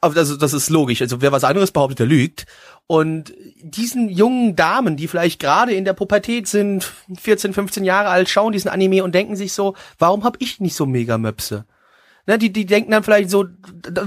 Aber 0.00 0.14
das, 0.14 0.38
das 0.38 0.54
ist 0.54 0.70
logisch. 0.70 1.02
Also 1.02 1.20
wer 1.20 1.32
was 1.32 1.44
anderes 1.44 1.72
behauptet, 1.72 1.98
der 1.98 2.06
lügt. 2.06 2.46
Und 2.86 3.34
diesen 3.62 4.08
jungen 4.08 4.56
Damen, 4.56 4.96
die 4.96 5.08
vielleicht 5.08 5.40
gerade 5.40 5.72
in 5.72 5.84
der 5.84 5.92
Pubertät 5.92 6.48
sind, 6.48 6.90
14, 7.20 7.52
15 7.52 7.84
Jahre 7.84 8.08
alt, 8.08 8.28
schauen 8.28 8.52
diesen 8.52 8.70
Anime 8.70 9.04
und 9.04 9.14
denken 9.14 9.36
sich 9.36 9.52
so, 9.52 9.74
warum 9.98 10.24
hab 10.24 10.36
ich 10.40 10.58
nicht 10.60 10.74
so 10.74 10.86
mega 10.86 11.18
Möpse? 11.18 11.66
Ne, 12.30 12.38
die, 12.38 12.52
die 12.52 12.64
denken 12.64 12.92
dann 12.92 13.02
vielleicht 13.02 13.28
so, 13.28 13.46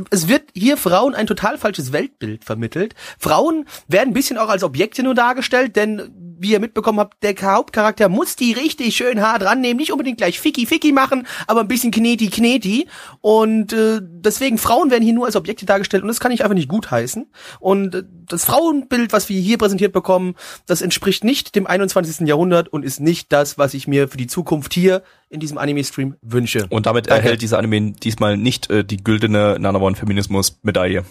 es 0.09 0.29
wird 0.29 0.43
hier 0.55 0.77
Frauen 0.77 1.13
ein 1.13 1.27
total 1.27 1.57
falsches 1.57 1.91
Weltbild 1.91 2.45
vermittelt. 2.45 2.95
Frauen 3.19 3.65
werden 3.89 4.11
ein 4.11 4.13
bisschen 4.13 4.37
auch 4.37 4.47
als 4.47 4.63
Objekte 4.63 5.03
nur 5.03 5.13
dargestellt, 5.13 5.75
denn 5.75 6.09
wie 6.39 6.51
ihr 6.51 6.61
mitbekommen 6.61 6.99
habt, 6.99 7.21
der 7.21 7.35
Hauptcharakter 7.35 8.07
muss 8.07 8.37
die 8.37 8.53
richtig 8.53 8.95
schön 8.95 9.21
hart 9.21 9.43
rannehmen, 9.43 9.75
nicht 9.75 9.91
unbedingt 9.91 10.19
gleich 10.19 10.39
Ficky 10.39 10.65
Ficky 10.65 10.93
machen, 10.93 11.27
aber 11.47 11.59
ein 11.59 11.67
bisschen 11.67 11.91
Kneti 11.91 12.29
Kneti. 12.29 12.87
Und 13.19 13.73
äh, 13.73 13.99
deswegen 14.01 14.57
Frauen 14.57 14.89
werden 14.89 15.03
hier 15.03 15.13
nur 15.13 15.25
als 15.25 15.35
Objekte 15.35 15.65
dargestellt 15.65 16.03
und 16.03 16.07
das 16.07 16.21
kann 16.21 16.31
ich 16.31 16.43
einfach 16.43 16.55
nicht 16.55 16.69
gutheißen. 16.69 17.29
Und 17.59 17.95
äh, 17.95 18.03
das 18.29 18.45
Frauenbild, 18.45 19.11
was 19.11 19.27
wir 19.27 19.39
hier 19.41 19.57
präsentiert 19.57 19.91
bekommen, 19.91 20.35
das 20.65 20.81
entspricht 20.81 21.25
nicht 21.25 21.55
dem 21.55 21.67
21. 21.67 22.25
Jahrhundert 22.25 22.69
und 22.69 22.85
ist 22.85 23.01
nicht 23.01 23.33
das, 23.33 23.57
was 23.57 23.73
ich 23.73 23.85
mir 23.85 24.07
für 24.07 24.17
die 24.17 24.27
Zukunft 24.27 24.73
hier 24.73 25.03
in 25.33 25.39
diesem 25.39 25.57
Anime-Stream 25.57 26.15
wünsche. 26.21 26.67
Und 26.69 26.85
damit 26.85 27.09
Danke. 27.09 27.23
erhält 27.23 27.41
dieser 27.41 27.57
Anime 27.57 27.91
diesmal 27.93 28.37
nicht 28.37 28.69
äh, 28.69 28.85
die 28.85 28.97
güldene 28.97 29.57
Nanamon-Feminismus-Medaille. 29.59 31.03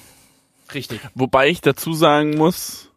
Richtig. 0.73 1.01
Wobei 1.15 1.49
ich 1.49 1.61
dazu 1.61 1.93
sagen 1.93 2.37
muss, 2.39 2.89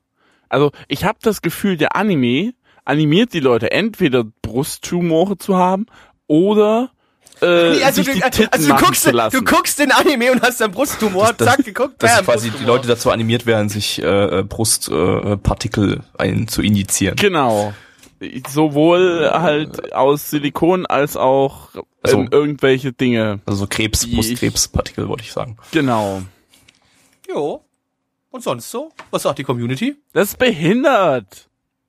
also 0.49 0.71
ich 0.87 1.03
habe 1.03 1.17
das 1.21 1.41
Gefühl, 1.41 1.77
der 1.77 1.95
Anime 1.95 2.53
animiert 2.85 3.33
die 3.33 3.39
Leute 3.39 3.71
entweder 3.71 4.23
Brusttumore 4.43 5.37
zu 5.37 5.55
haben 5.57 5.87
oder 6.27 6.91
äh, 7.41 7.71
Nee, 7.71 7.83
also, 7.83 8.03
sich 8.03 8.13
die 8.13 8.19
du, 8.21 8.29
Titten 8.29 8.53
also 8.53 8.69
du 8.69 8.75
guckst, 8.77 9.03
zu 9.03 9.11
lassen. 9.11 9.35
du 9.37 9.43
guckst 9.43 9.79
den 9.79 9.91
Anime 9.91 10.31
und 10.31 10.41
hast 10.41 10.61
dann 10.61 10.71
Brusttumor, 10.71 11.33
Das- 11.33 11.47
zack, 11.55 11.65
geguckt, 11.65 12.01
Dass 12.01 12.17
bam, 12.17 12.25
quasi 12.25 12.49
die. 12.51 12.63
Leute 12.63 12.87
dazu 12.87 13.09
animiert 13.11 13.45
werden, 13.45 13.67
sich 13.67 14.01
äh, 14.01 14.43
Brustpartikel 14.47 15.33
äh, 15.33 15.37
Partikel 15.37 15.99
ein 16.17 16.47
zu 16.47 16.61
injizieren. 16.61 17.15
Genau. 17.17 17.73
Sowohl 18.47 19.29
halt 19.31 19.93
aus 19.93 20.29
Silikon 20.29 20.85
als 20.85 21.17
auch 21.17 21.69
Also- 22.01 22.19
ähm, 22.19 22.29
irgendwelche 22.31 22.93
Dinge. 22.93 23.39
Also 23.45 23.59
so 23.61 23.67
Krebs, 23.67 24.09
Brustkrebspartikel, 24.09 25.07
wollte 25.07 25.23
ich 25.23 25.31
sagen. 25.33 25.57
Genau. 25.71 26.21
Jo. 27.27 27.61
Und 28.31 28.43
sonst 28.43 28.69
so? 28.69 28.91
Was 29.11 29.23
sagt 29.23 29.39
die 29.39 29.43
Community? 29.43 29.95
Das 30.13 30.29
ist 30.29 30.39
behindert. 30.39 31.47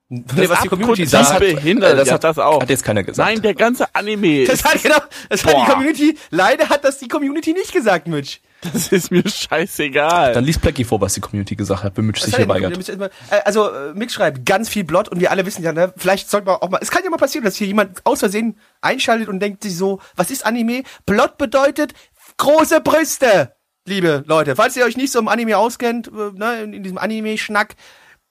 Nee, 0.09 0.23
Das 0.37 0.49
was 0.49 0.61
die 0.61 0.69
Community 0.69 1.03
Abgrund- 1.03 1.13
das 1.13 1.29
sagt. 1.29 1.41
ist 1.43 1.55
behindert. 1.55 1.93
Äh, 1.93 1.95
das 1.97 2.07
ja, 2.07 2.13
hat- 2.13 2.23
das 2.23 2.39
auch. 2.39 2.61
Hat 2.61 2.69
jetzt 2.69 2.83
keiner 2.83 3.03
gesagt. 3.03 3.27
Nein, 3.29 3.41
der 3.41 3.53
ganze 3.53 3.93
Anime. 3.93 4.45
Das 4.45 4.63
hat 4.63 4.81
genau, 4.81 4.95
das 5.29 5.43
hat 5.43 5.51
Boah. 5.53 5.65
die 5.65 5.71
Community, 5.71 6.17
leider 6.29 6.69
hat 6.69 6.85
das 6.85 6.97
die 6.99 7.09
Community 7.09 7.51
nicht 7.51 7.73
gesagt, 7.73 8.07
Mitch. 8.07 8.39
das 8.73 8.91
ist 8.91 9.11
mir 9.11 9.27
scheißegal. 9.27 10.33
Dann 10.33 10.43
liest 10.43 10.61
Blackie 10.61 10.83
vor, 10.83 10.99
was 10.99 11.13
die 11.13 11.21
Community 11.21 11.55
gesagt 11.55 11.83
hat, 11.83 11.97
wenn 11.97 12.05
Mitch 12.05 12.23
sich 12.23 12.35
hier 12.35 12.47
weigert. 12.47 12.89
äh, 12.89 13.09
Also, 13.45 13.71
äh, 13.71 13.93
Mick 13.93 14.11
schreibt, 14.11 14.45
ganz 14.45 14.69
viel 14.69 14.83
Blot 14.83 15.09
und 15.09 15.19
wir 15.19 15.31
alle 15.31 15.45
wissen 15.45 15.63
ja, 15.63 15.73
ne, 15.73 15.93
vielleicht 15.95 16.29
sollte 16.29 16.47
man 16.47 16.55
auch 16.55 16.69
mal, 16.69 16.79
es 16.81 16.91
kann 16.91 17.03
ja 17.03 17.09
mal 17.09 17.17
passieren, 17.17 17.45
dass 17.45 17.55
hier 17.55 17.67
jemand 17.67 18.05
aus 18.05 18.19
Versehen 18.19 18.57
einschaltet 18.81 19.29
und 19.29 19.39
denkt 19.39 19.63
sich 19.63 19.75
so, 19.77 20.01
was 20.15 20.31
ist 20.31 20.45
Anime? 20.45 20.83
Blot 21.05 21.37
bedeutet 21.37 21.93
große 22.37 22.81
Brüste. 22.81 23.53
Liebe 23.85 24.23
Leute, 24.27 24.55
falls 24.55 24.75
ihr 24.75 24.85
euch 24.85 24.97
nicht 24.97 25.11
so 25.11 25.19
im 25.19 25.27
Anime 25.27 25.57
auskennt, 25.57 26.07
äh, 26.07 26.31
ne, 26.33 26.63
in, 26.63 26.73
in 26.73 26.83
diesem 26.83 26.97
Anime-Schnack, 26.97 27.75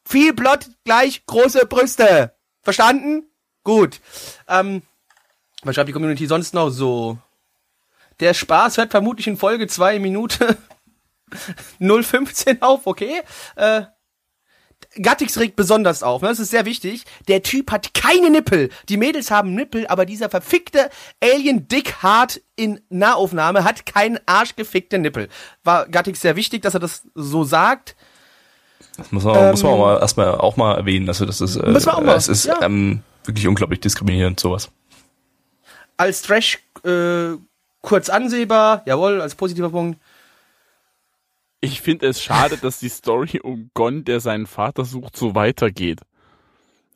viel 0.05 0.33
Blot 0.33 0.69
gleich 0.85 1.25
große 1.27 1.67
Brüste. 1.67 2.35
Verstanden? 2.63 3.25
Gut. 3.65 4.01
Ähm, 4.49 4.83
was 5.63 5.75
schreibt 5.75 5.89
die 5.89 5.93
Community 5.93 6.27
sonst 6.27 6.53
noch 6.55 6.71
so? 6.71 7.19
Der 8.21 8.35
Spaß 8.35 8.79
hört 8.79 8.91
vermutlich 8.91 9.27
in 9.27 9.37
Folge 9.37 9.67
2 9.67 9.99
Minute 9.99 10.57
015 11.79 12.63
auf, 12.63 12.87
okay? 12.87 13.21
Äh, 13.57 13.83
Gattix 15.01 15.39
regt 15.39 15.57
besonders 15.57 16.03
auf, 16.03 16.23
ne? 16.23 16.29
das 16.29 16.39
ist 16.39 16.51
sehr 16.51 16.65
wichtig. 16.65 17.05
Der 17.29 17.43
Typ 17.43 17.71
hat 17.71 17.93
keine 17.93 18.31
Nippel. 18.31 18.71
Die 18.89 18.97
Mädels 18.97 19.31
haben 19.31 19.55
Nippel, 19.55 19.87
aber 19.89 20.07
dieser 20.07 20.31
verfickte 20.31 20.91
Alien 21.23 21.69
Dick 21.69 22.03
Hart 22.03 22.41
in 22.57 22.81
Nahaufnahme 22.89 23.65
hat 23.65 23.85
keinen 23.85 24.19
arschgefickte 24.27 24.99
Nippel. 24.99 25.29
War 25.65 25.87
Gattix 25.87 26.21
sehr 26.21 26.37
wichtig, 26.37 26.63
dass 26.63 26.75
er 26.75 26.81
das 26.81 27.03
so 27.15 27.45
sagt. 27.45 27.97
Das 28.97 29.13
muss 29.13 29.25
man, 29.25 29.51
muss 29.51 29.63
man 29.63 29.73
auch 29.73 29.79
mal 29.79 30.01
erstmal 30.01 30.31
auch 30.33 30.57
mal 30.57 30.77
erwähnen. 30.77 31.09
Also 31.09 31.27
das 31.27 31.41
ist, 31.41 31.57
äh, 31.57 31.71
Müssen 31.71 31.87
wir 31.87 31.97
auch 31.97 32.03
mal, 32.03 32.17
es 32.17 32.29
ist 32.29 32.47
ja. 32.47 32.63
ähm, 32.63 33.03
wirklich 33.25 33.47
unglaublich 33.47 33.81
diskriminierend, 33.81 34.41
sowas. 34.41 34.71
Als 35.99 36.23
Trash 36.23 36.59
äh, 36.85 37.37
kurz 37.87 38.11
ansehbar, 38.11 38.83
jawohl, 38.85 39.23
als 39.23 39.35
positiver 39.37 39.71
Punkt. 39.71 39.99
Ich 41.61 41.81
finde 41.81 42.09
es 42.09 42.21
schade, 42.23 42.59
dass 42.61 42.81
die 42.81 42.91
Story 42.91 43.41
um 43.43 43.71
Gon, 43.73 44.05
der 44.05 44.21
seinen 44.21 44.47
Vater 44.47 44.85
sucht, 44.85 45.17
so 45.17 45.35
weitergeht. 45.35 46.01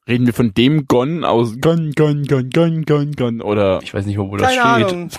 Reden 0.07 0.27
wir 0.27 0.35
von 0.35 0.53
dem 0.53 0.87
Gon 0.87 1.25
aus 1.25 1.61
Gon, 1.61 1.93
Gon, 1.93 2.25
Gon, 2.25 2.51
Gon, 2.51 2.85
Gon, 2.85 3.13
Gon 3.13 3.41
oder 3.41 3.81
Ich 3.83 3.95
weiß 3.95 4.05
nicht, 4.05 4.19
wo 4.19 4.37
das 4.37 4.49
Keine 4.55 4.85
steht. 4.85 4.93
Ahnung. 4.93 5.11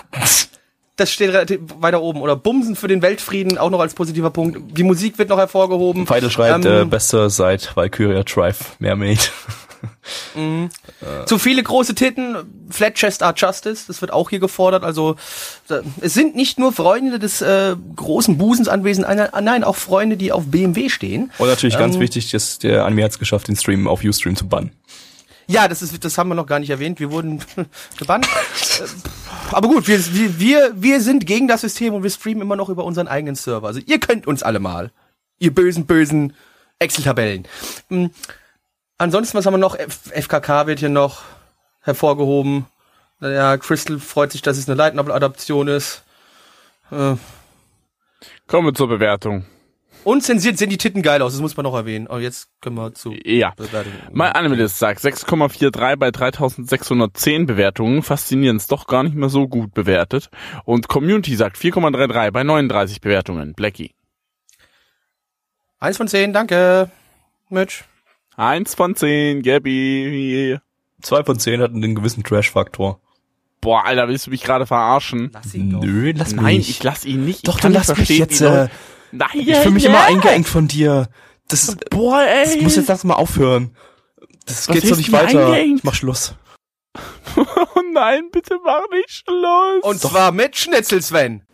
Das 0.96 1.10
steht 1.10 1.30
relativ 1.30 1.60
weiter 1.78 2.02
oben. 2.02 2.20
Oder 2.20 2.36
Bumsen 2.36 2.76
für 2.76 2.88
den 2.88 3.00
Weltfrieden, 3.00 3.56
auch 3.56 3.70
noch 3.70 3.80
als 3.80 3.94
positiver 3.94 4.30
Punkt. 4.30 4.76
Die 4.76 4.82
Musik 4.82 5.16
wird 5.18 5.30
noch 5.30 5.38
hervorgehoben. 5.38 6.06
Feidel 6.06 6.30
schreibt, 6.30 6.66
Ähm, 6.66 6.82
äh, 6.82 6.84
beste 6.84 7.30
seit 7.30 7.74
Valkyria 7.74 8.22
Drive 8.24 8.76
Mermaid. 8.78 9.32
Zu 11.26 11.38
viele 11.38 11.62
große 11.62 11.94
Titten, 11.94 12.36
Flat 12.70 12.94
Chest 12.94 13.22
Art 13.22 13.40
Justice, 13.40 13.84
das 13.86 14.00
wird 14.00 14.12
auch 14.12 14.30
hier 14.30 14.38
gefordert. 14.40 14.84
Also 14.84 15.16
es 16.00 16.14
sind 16.14 16.34
nicht 16.36 16.58
nur 16.58 16.72
Freunde 16.72 17.18
des 17.18 17.42
äh, 17.42 17.76
großen 17.96 18.38
Busens 18.38 18.68
anwesend, 18.68 19.06
nein, 19.08 19.64
auch 19.64 19.76
Freunde, 19.76 20.16
die 20.16 20.32
auf 20.32 20.46
BMW 20.46 20.88
stehen. 20.88 21.30
Und 21.38 21.48
natürlich 21.48 21.76
ganz 21.78 21.96
Ähm, 21.96 22.00
wichtig, 22.00 22.30
dass 22.30 22.58
der 22.58 22.84
Anime 22.84 23.04
hat 23.04 23.12
es 23.12 23.18
geschafft, 23.18 23.48
den 23.48 23.56
Stream 23.56 23.86
auf 23.86 24.02
Ustream 24.04 24.36
zu 24.36 24.48
bannen. 24.48 24.72
Ja, 25.48 25.66
das 25.68 25.82
ist, 25.82 26.04
das 26.04 26.16
haben 26.18 26.28
wir 26.28 26.34
noch 26.34 26.46
gar 26.46 26.60
nicht 26.60 26.70
erwähnt. 26.70 27.00
Wir 27.00 27.10
wurden 27.10 27.40
gebannt. 27.98 28.26
Äh, 28.26 28.84
Aber 29.50 29.68
gut, 29.68 29.88
wir, 29.88 29.98
wir, 30.14 30.38
wir, 30.40 30.72
wir 30.76 31.00
sind 31.00 31.26
gegen 31.26 31.48
das 31.48 31.60
System 31.62 31.94
und 31.94 32.02
wir 32.02 32.10
streamen 32.10 32.42
immer 32.42 32.56
noch 32.56 32.68
über 32.68 32.84
unseren 32.84 33.08
eigenen 33.08 33.34
Server. 33.34 33.66
Also 33.66 33.80
ihr 33.84 33.98
könnt 34.00 34.26
uns 34.26 34.42
alle 34.42 34.60
mal. 34.60 34.92
Ihr 35.38 35.52
bösen, 35.52 35.86
bösen 35.86 36.34
Excel-Tabellen. 36.78 37.46
Ansonsten, 39.02 39.36
was 39.36 39.46
haben 39.46 39.54
wir 39.54 39.58
noch? 39.58 39.76
F 39.76 40.12
FKK 40.12 40.68
wird 40.68 40.78
hier 40.78 40.88
noch 40.88 41.22
hervorgehoben. 41.80 42.66
Naja, 43.18 43.56
Crystal 43.56 43.98
freut 43.98 44.30
sich, 44.30 44.42
dass 44.42 44.56
es 44.56 44.68
eine 44.68 44.76
Light 44.76 44.94
Novel-Adaption 44.94 45.66
ist. 45.66 46.04
Äh, 46.92 47.16
kommen 48.46 48.68
wir 48.68 48.74
zur 48.74 48.86
Bewertung. 48.86 49.44
unzensiert 50.04 50.56
sehen 50.56 50.70
die 50.70 50.78
Titten 50.78 51.02
geil 51.02 51.20
aus, 51.20 51.32
das 51.32 51.40
muss 51.40 51.56
man 51.56 51.64
noch 51.64 51.74
erwähnen. 51.74 52.06
Aber 52.06 52.20
jetzt 52.20 52.46
können 52.60 52.76
wir 52.76 52.94
zu 52.94 53.12
Ja. 53.24 53.52
Mein 54.12 54.30
Animalist 54.30 54.78
sagt 54.78 55.00
6,43 55.00 55.96
bei 55.96 56.12
3610 56.12 57.46
Bewertungen. 57.46 58.04
Faszinierend, 58.04 58.60
ist 58.60 58.70
doch 58.70 58.86
gar 58.86 59.02
nicht 59.02 59.16
mehr 59.16 59.30
so 59.30 59.48
gut 59.48 59.74
bewertet. 59.74 60.30
Und 60.64 60.86
Community 60.86 61.34
sagt 61.34 61.56
4,33 61.56 62.30
bei 62.30 62.44
39 62.44 63.00
Bewertungen. 63.00 63.54
Blackie. 63.54 63.96
Eins 65.80 65.96
von 65.96 66.06
zehn, 66.06 66.32
danke. 66.32 66.88
Mitch. 67.48 67.82
Eins 68.36 68.74
von 68.74 68.94
zehn, 68.96 69.42
Gabby. 69.42 70.58
Zwei 71.02 71.24
von 71.24 71.38
zehn 71.38 71.60
hatten 71.60 71.80
den 71.80 71.94
gewissen 71.94 72.22
Trash-Faktor. 72.24 73.00
Boah, 73.60 73.84
Alter, 73.84 74.08
willst 74.08 74.26
du 74.26 74.30
mich 74.30 74.42
gerade 74.42 74.66
verarschen? 74.66 75.30
Lass 75.32 75.54
ihn 75.54 75.70
doch. 75.70 75.82
Nö, 75.82 76.12
lass 76.16 76.32
mich 76.32 76.40
Nein, 76.40 76.56
ich 76.60 76.82
lass 76.82 77.04
ihn 77.04 77.24
nicht. 77.24 77.46
Doch, 77.46 77.60
dann 77.60 77.72
lass 77.72 77.96
mich 77.96 78.08
jetzt, 78.08 78.40
äh, 78.40 78.68
Nein, 79.12 79.28
Ich 79.34 79.56
fühle 79.58 79.70
mich 79.72 79.84
ja. 79.84 79.90
immer 79.90 80.04
eingeengt 80.04 80.48
von 80.48 80.66
dir. 80.66 81.08
Das, 81.48 81.76
Boah, 81.90 82.22
ey. 82.22 82.44
das 82.54 82.62
muss 82.62 82.76
jetzt 82.76 82.88
langsam 82.88 83.08
mal 83.08 83.14
aufhören. 83.14 83.76
Das 84.46 84.68
Was 84.68 84.74
geht 84.74 84.86
so 84.86 84.96
nicht 84.96 85.12
weiter. 85.12 85.46
eingeengt? 85.46 85.78
Ich 85.80 85.84
mach 85.84 85.94
Schluss. 85.94 86.34
Oh 87.36 87.80
nein, 87.94 88.30
bitte 88.32 88.58
mach 88.64 88.88
nicht 88.90 89.10
Schluss. 89.10 89.82
Und 89.82 90.00
zwar 90.00 90.32
mit 90.32 90.56
Schnitzel 90.56 91.02
Sven. 91.02 91.46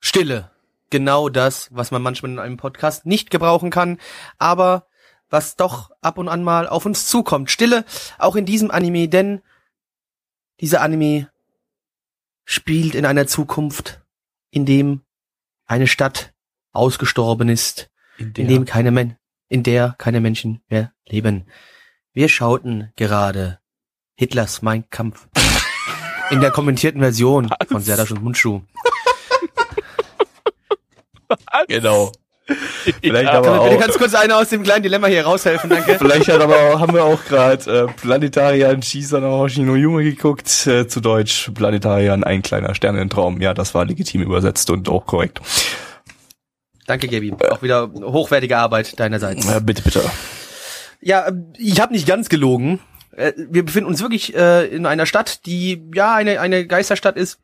Stille. 0.00 0.50
Genau 0.90 1.28
das, 1.28 1.68
was 1.70 1.90
man 1.90 2.02
manchmal 2.02 2.30
in 2.32 2.38
einem 2.38 2.56
Podcast 2.56 3.06
nicht 3.06 3.30
gebrauchen 3.30 3.70
kann, 3.70 3.98
aber 4.38 4.86
was 5.30 5.56
doch 5.56 5.90
ab 6.00 6.18
und 6.18 6.28
an 6.28 6.42
mal 6.42 6.66
auf 6.66 6.86
uns 6.86 7.06
zukommt. 7.06 7.50
Stille, 7.50 7.84
auch 8.18 8.36
in 8.36 8.46
diesem 8.46 8.70
Anime, 8.70 9.08
denn 9.08 9.42
dieser 10.60 10.80
Anime 10.80 11.28
spielt 12.44 12.94
in 12.94 13.04
einer 13.04 13.26
Zukunft, 13.26 14.00
in 14.50 14.64
dem 14.64 15.02
eine 15.66 15.86
Stadt 15.86 16.32
ausgestorben 16.72 17.48
ist, 17.48 17.90
In 18.16 18.32
in 18.32 18.48
dem 18.48 18.64
keine 18.64 18.90
Men 18.90 19.16
in 19.48 19.62
der 19.62 19.94
keine 19.98 20.20
Menschen 20.20 20.62
mehr 20.68 20.92
leben. 21.06 21.46
Wir 22.12 22.28
schauten 22.28 22.92
gerade 22.96 23.60
Hitlers 24.14 24.62
Mein 24.62 24.88
Kampf 24.90 25.28
in 26.30 26.40
der 26.40 26.50
kommentierten 26.50 27.00
Version 27.00 27.50
von 27.66 27.80
Serdasch 27.80 28.10
und 28.10 28.22
Mundschuh. 28.22 28.62
Genau. 31.68 32.12
Vielleicht 33.02 33.24
Ja. 33.24 33.32
aber 33.32 33.64
Bitte 33.64 33.76
auch. 33.76 33.80
ganz 33.80 33.98
kurz 33.98 34.14
einer 34.14 34.38
aus 34.38 34.48
dem 34.48 34.62
kleinen 34.62 34.82
Dilemma 34.82 35.06
hier 35.08 35.24
raushelfen, 35.24 35.68
danke. 35.68 35.94
Vielleicht 35.98 36.28
hat 36.28 36.40
aber 36.40 36.80
haben 36.80 36.94
wir 36.94 37.04
auch 37.04 37.22
gerade 37.26 37.70
äh, 37.88 37.92
Planetarian 38.00 38.80
Shisa 38.82 39.20
no 39.20 39.38
Hoshino 39.40 39.74
Yume 39.74 40.02
geguckt, 40.02 40.66
äh, 40.66 40.88
zu 40.88 41.00
Deutsch 41.00 41.50
Planetarian 41.52 42.24
ein 42.24 42.40
kleiner 42.40 42.74
Sternentraum. 42.74 43.40
Ja, 43.42 43.52
das 43.52 43.74
war 43.74 43.84
legitim 43.84 44.22
übersetzt 44.22 44.70
und 44.70 44.88
auch 44.88 45.04
korrekt. 45.04 45.40
Danke, 46.86 47.06
Gabi. 47.08 47.34
Auch 47.50 47.60
wieder 47.60 47.90
hochwertige 47.92 48.56
Arbeit 48.56 48.98
deinerseits. 48.98 49.46
Äh, 49.46 49.60
bitte, 49.60 49.82
bitte. 49.82 50.00
Ja, 51.02 51.28
äh, 51.28 51.32
ich 51.58 51.80
habe 51.82 51.92
nicht 51.92 52.06
ganz 52.08 52.30
gelogen. 52.30 52.80
Äh, 53.14 53.32
Wir 53.36 53.62
befinden 53.64 53.88
uns 53.90 54.00
wirklich 54.00 54.34
äh, 54.34 54.64
in 54.68 54.86
einer 54.86 55.04
Stadt, 55.04 55.44
die 55.44 55.82
ja 55.94 56.14
eine 56.14 56.40
eine 56.40 56.66
Geisterstadt 56.66 57.18
ist. 57.18 57.40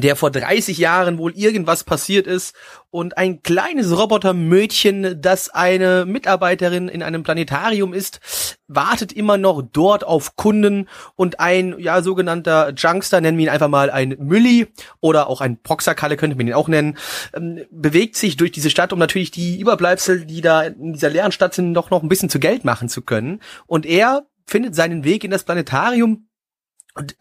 Der 0.00 0.16
vor 0.16 0.30
30 0.30 0.78
Jahren 0.78 1.18
wohl 1.18 1.32
irgendwas 1.36 1.84
passiert 1.84 2.26
ist 2.26 2.54
und 2.90 3.18
ein 3.18 3.42
kleines 3.42 3.96
Robotermödchen, 3.96 5.20
das 5.20 5.50
eine 5.50 6.04
Mitarbeiterin 6.06 6.88
in 6.88 7.02
einem 7.02 7.22
Planetarium 7.22 7.92
ist, 7.92 8.20
wartet 8.68 9.12
immer 9.12 9.36
noch 9.36 9.62
dort 9.62 10.04
auf 10.04 10.36
Kunden 10.36 10.88
und 11.16 11.40
ein, 11.40 11.76
ja, 11.78 12.02
sogenannter 12.02 12.72
Junkster, 12.76 13.20
nennen 13.20 13.38
wir 13.38 13.44
ihn 13.44 13.50
einfach 13.50 13.68
mal 13.68 13.90
ein 13.90 14.16
Mülli 14.18 14.68
oder 15.00 15.28
auch 15.28 15.40
ein 15.40 15.60
Proxakalle 15.60 16.16
könnte 16.16 16.36
man 16.36 16.46
ihn 16.46 16.54
auch 16.54 16.68
nennen, 16.68 16.96
ähm, 17.34 17.64
bewegt 17.70 18.16
sich 18.16 18.36
durch 18.36 18.52
diese 18.52 18.70
Stadt, 18.70 18.92
um 18.92 18.98
natürlich 18.98 19.30
die 19.30 19.60
Überbleibsel, 19.60 20.24
die 20.24 20.40
da 20.40 20.62
in 20.62 20.92
dieser 20.94 21.10
leeren 21.10 21.32
Stadt 21.32 21.54
sind, 21.54 21.72
noch, 21.72 21.90
noch 21.90 22.02
ein 22.02 22.08
bisschen 22.08 22.30
zu 22.30 22.38
Geld 22.38 22.64
machen 22.64 22.88
zu 22.88 23.02
können. 23.02 23.40
Und 23.66 23.86
er 23.86 24.26
findet 24.46 24.74
seinen 24.74 25.04
Weg 25.04 25.24
in 25.24 25.30
das 25.30 25.44
Planetarium 25.44 26.26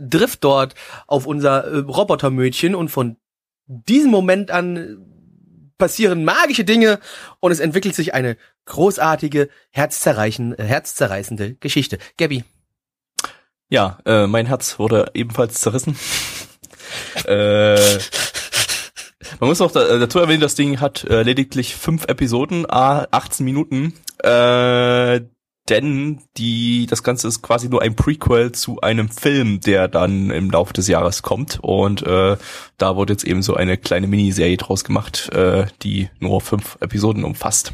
trifft 0.09 0.43
dort 0.43 0.75
auf 1.07 1.25
unser 1.25 1.63
äh, 1.65 1.77
Robotermödchen 1.79 2.75
und 2.75 2.89
von 2.89 3.17
diesem 3.65 4.11
Moment 4.11 4.51
an 4.51 4.77
äh, 4.77 4.95
passieren 5.77 6.23
magische 6.23 6.63
Dinge 6.63 6.99
und 7.39 7.51
es 7.51 7.59
entwickelt 7.59 7.95
sich 7.95 8.13
eine 8.13 8.37
großartige, 8.65 9.49
herzzerreichen, 9.71 10.57
äh, 10.57 10.63
herzzerreißende 10.63 11.55
Geschichte. 11.55 11.97
Gabby. 12.17 12.43
Ja, 13.69 13.97
äh, 14.05 14.27
mein 14.27 14.45
Herz 14.45 14.77
wurde 14.77 15.11
ebenfalls 15.13 15.59
zerrissen. 15.61 15.97
äh, 17.25 17.97
man 19.39 19.49
muss 19.49 19.61
auch 19.61 19.71
da, 19.71 19.87
äh, 19.87 19.99
dazu 19.99 20.19
erwähnen, 20.19 20.41
das 20.41 20.55
Ding 20.55 20.79
hat 20.79 21.03
äh, 21.05 21.23
lediglich 21.23 21.75
fünf 21.75 22.05
Episoden, 22.05 22.69
a 22.69 23.07
18 23.09 23.43
Minuten. 23.43 23.93
Äh, 24.23 25.21
denn 25.69 26.19
die, 26.37 26.87
das 26.89 27.03
Ganze 27.03 27.27
ist 27.29 27.41
quasi 27.41 27.69
nur 27.69 27.81
ein 27.81 27.95
Prequel 27.95 28.51
zu 28.51 28.81
einem 28.81 29.07
Film, 29.09 29.61
der 29.61 29.87
dann 29.87 30.29
im 30.29 30.51
Laufe 30.51 30.73
des 30.73 30.89
Jahres 30.89 31.21
kommt. 31.21 31.59
Und 31.61 32.05
äh, 32.05 32.35
da 32.77 32.95
wurde 32.97 33.13
jetzt 33.13 33.23
eben 33.23 33.41
so 33.41 33.55
eine 33.55 33.77
kleine 33.77 34.07
Miniserie 34.07 34.57
draus 34.57 34.83
gemacht, 34.83 35.29
äh, 35.33 35.65
die 35.81 36.09
nur 36.19 36.41
fünf 36.41 36.77
Episoden 36.81 37.23
umfasst. 37.23 37.73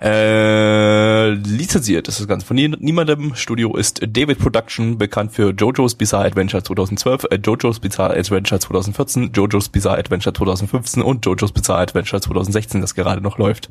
Äh, 0.00 1.30
lizenziert 1.30 2.06
ist 2.06 2.20
das 2.20 2.28
Ganze 2.28 2.46
von 2.46 2.54
niemandem. 2.54 3.34
Studio 3.34 3.76
ist 3.76 4.00
David 4.06 4.38
Production, 4.38 4.96
bekannt 4.96 5.32
für 5.32 5.50
JoJo's 5.50 5.96
Bizarre 5.96 6.26
Adventure 6.26 6.62
2012, 6.62 7.24
äh, 7.30 7.38
JoJo's 7.44 7.80
Bizarre 7.80 8.16
Adventure 8.16 8.60
2014, 8.60 9.32
JoJo's 9.32 9.68
Bizarre 9.70 9.98
Adventure 9.98 10.32
2015 10.32 11.02
und 11.02 11.26
JoJo's 11.26 11.50
Bizarre 11.50 11.80
Adventure 11.80 12.22
2016, 12.22 12.80
das 12.80 12.94
gerade 12.94 13.20
noch 13.20 13.38
läuft. 13.38 13.70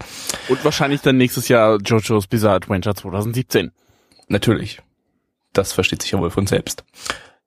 Und 0.49 0.65
wahrscheinlich 0.65 0.99
dann 0.99 1.15
nächstes 1.15 1.47
Jahr 1.47 1.77
JoJo's 1.77 2.27
Bizarre 2.27 2.55
Adventure 2.55 2.93
2017. 2.93 3.36
Natürlich. 4.27 4.81
Das 5.53 5.73
versteht 5.73 6.01
sich 6.01 6.11
ja 6.11 6.19
wohl 6.19 6.31
von 6.31 6.47
selbst. 6.47 6.83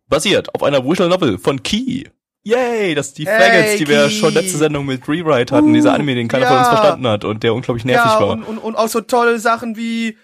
Basiert 0.09 0.55
auf 0.55 0.62
einer 0.62 0.85
Visual 0.85 1.09
Novel 1.09 1.38
von 1.38 1.62
Key. 1.62 2.05
Yay, 2.42 2.94
das 2.94 3.09
ist 3.09 3.18
die 3.18 3.26
Faggots, 3.26 3.76
die 3.76 3.87
wir 3.87 4.09
schon 4.09 4.33
letzte 4.33 4.59
Sendung 4.59 4.87
mit 4.87 5.07
Rewrite 5.07 5.55
hatten, 5.55 5.70
uh, 5.70 5.74
dieser 5.74 5.92
Anime, 5.92 6.14
den 6.14 6.26
keiner 6.26 6.44
ja. 6.44 6.48
von 6.48 6.59
uns 6.59 6.68
verstanden 6.68 7.07
hat 7.07 7.24
und 7.24 7.42
der 7.42 7.55
unglaublich 7.55 7.85
nervig 7.85 8.11
ja, 8.11 8.20
war. 8.20 8.31
Und, 8.31 8.44
und, 8.44 8.59
und 8.59 8.76
auch 8.76 8.88
so 8.88 9.03
tolle 9.03 9.38
Sachen 9.38 9.76
wie 9.76 10.16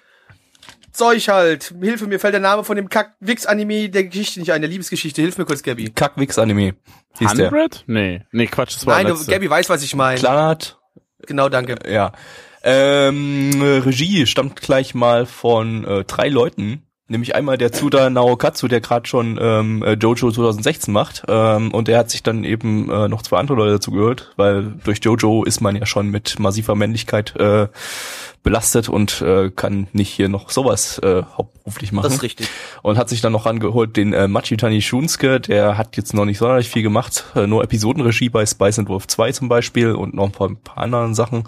Zeug 0.92 1.28
halt. 1.28 1.74
Hilfe, 1.80 2.06
mir 2.06 2.18
fällt 2.18 2.32
der 2.32 2.40
Name 2.40 2.64
von 2.64 2.76
dem 2.76 2.88
Kack-Wix-Anime 2.88 3.90
der 3.90 4.04
Geschichte 4.04 4.40
nicht 4.40 4.52
ein, 4.52 4.62
der 4.62 4.70
Liebesgeschichte. 4.70 5.20
Hilf 5.20 5.36
mir 5.36 5.44
kurz, 5.44 5.62
Gabby. 5.62 5.90
Kack-Wix-Anime. 5.90 6.74
Hieß 7.18 7.32
100? 7.32 7.52
Der. 7.52 7.68
Nee, 7.86 8.22
nee, 8.32 8.46
Quatsch, 8.46 8.76
das 8.76 8.86
war 8.86 9.02
Nein, 9.02 9.14
du, 9.14 9.26
Gabby 9.26 9.48
weiß, 9.48 9.68
was 9.68 9.82
ich 9.82 9.94
meine. 9.94 10.18
Klarnaht. 10.18 10.78
Genau, 11.26 11.48
danke. 11.48 11.76
Ja. 11.90 12.12
Ähm, 12.68 13.62
Regie 13.62 14.26
stammt 14.26 14.60
gleich 14.60 14.92
mal 14.92 15.24
von 15.24 15.84
äh, 15.84 16.04
drei 16.04 16.28
Leuten. 16.28 16.82
Nämlich 17.08 17.36
einmal 17.36 17.56
der 17.56 17.70
Tsuda 17.70 18.10
Naokatsu, 18.10 18.66
der 18.66 18.80
gerade 18.80 19.06
schon 19.06 19.38
ähm, 19.40 19.84
äh, 19.84 19.92
Jojo 19.92 20.32
2016 20.32 20.92
macht. 20.92 21.22
Ähm, 21.28 21.70
und 21.70 21.86
der 21.86 21.98
hat 21.98 22.10
sich 22.10 22.24
dann 22.24 22.42
eben 22.42 22.90
äh, 22.90 23.06
noch 23.06 23.22
zwei 23.22 23.38
andere 23.38 23.56
Leute 23.56 23.74
dazu 23.74 23.92
gehört, 23.92 24.32
weil 24.36 24.74
durch 24.82 24.98
Jojo 25.00 25.44
ist 25.44 25.60
man 25.60 25.76
ja 25.76 25.86
schon 25.86 26.10
mit 26.10 26.40
massiver 26.40 26.74
Männlichkeit 26.74 27.36
äh, 27.36 27.68
belastet 28.46 28.88
und 28.88 29.22
äh, 29.22 29.50
kann 29.50 29.88
nicht 29.92 30.08
hier 30.08 30.28
noch 30.28 30.50
sowas 30.50 30.98
äh, 30.98 31.24
hauptberuflich 31.36 31.90
machen. 31.90 32.04
Das 32.04 32.14
ist 32.14 32.22
richtig. 32.22 32.48
Und 32.80 32.96
hat 32.96 33.08
sich 33.08 33.20
dann 33.20 33.32
noch 33.32 33.44
angeholt 33.44 33.96
den 33.96 34.12
äh, 34.12 34.28
Machitani 34.28 34.80
Shunsuke, 34.82 35.40
der 35.40 35.76
hat 35.76 35.96
jetzt 35.96 36.14
noch 36.14 36.24
nicht 36.24 36.38
sonderlich 36.38 36.68
viel 36.68 36.82
gemacht, 36.82 37.24
äh, 37.34 37.48
nur 37.48 37.64
Episodenregie 37.64 38.28
bei 38.28 38.46
Spice 38.46 38.78
and 38.78 38.88
Wolf 38.88 39.08
2 39.08 39.32
zum 39.32 39.48
Beispiel 39.48 39.90
und 39.90 40.14
noch 40.14 40.26
ein 40.26 40.30
paar, 40.30 40.48
ein 40.48 40.58
paar 40.58 40.84
anderen 40.84 41.16
Sachen. 41.16 41.42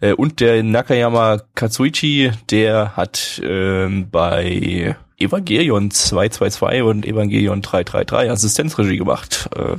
Äh, 0.00 0.12
und 0.12 0.38
der 0.38 0.62
Nakayama 0.62 1.40
Katsuichi, 1.56 2.30
der 2.50 2.96
hat 2.96 3.40
äh, 3.40 3.88
bei 3.88 4.94
Evangelion 5.18 5.90
222 5.90 6.82
und 6.82 7.04
Evangelion 7.04 7.62
333 7.62 8.30
Assistenzregie 8.30 8.98
gemacht. 8.98 9.50
Äh, 9.56 9.78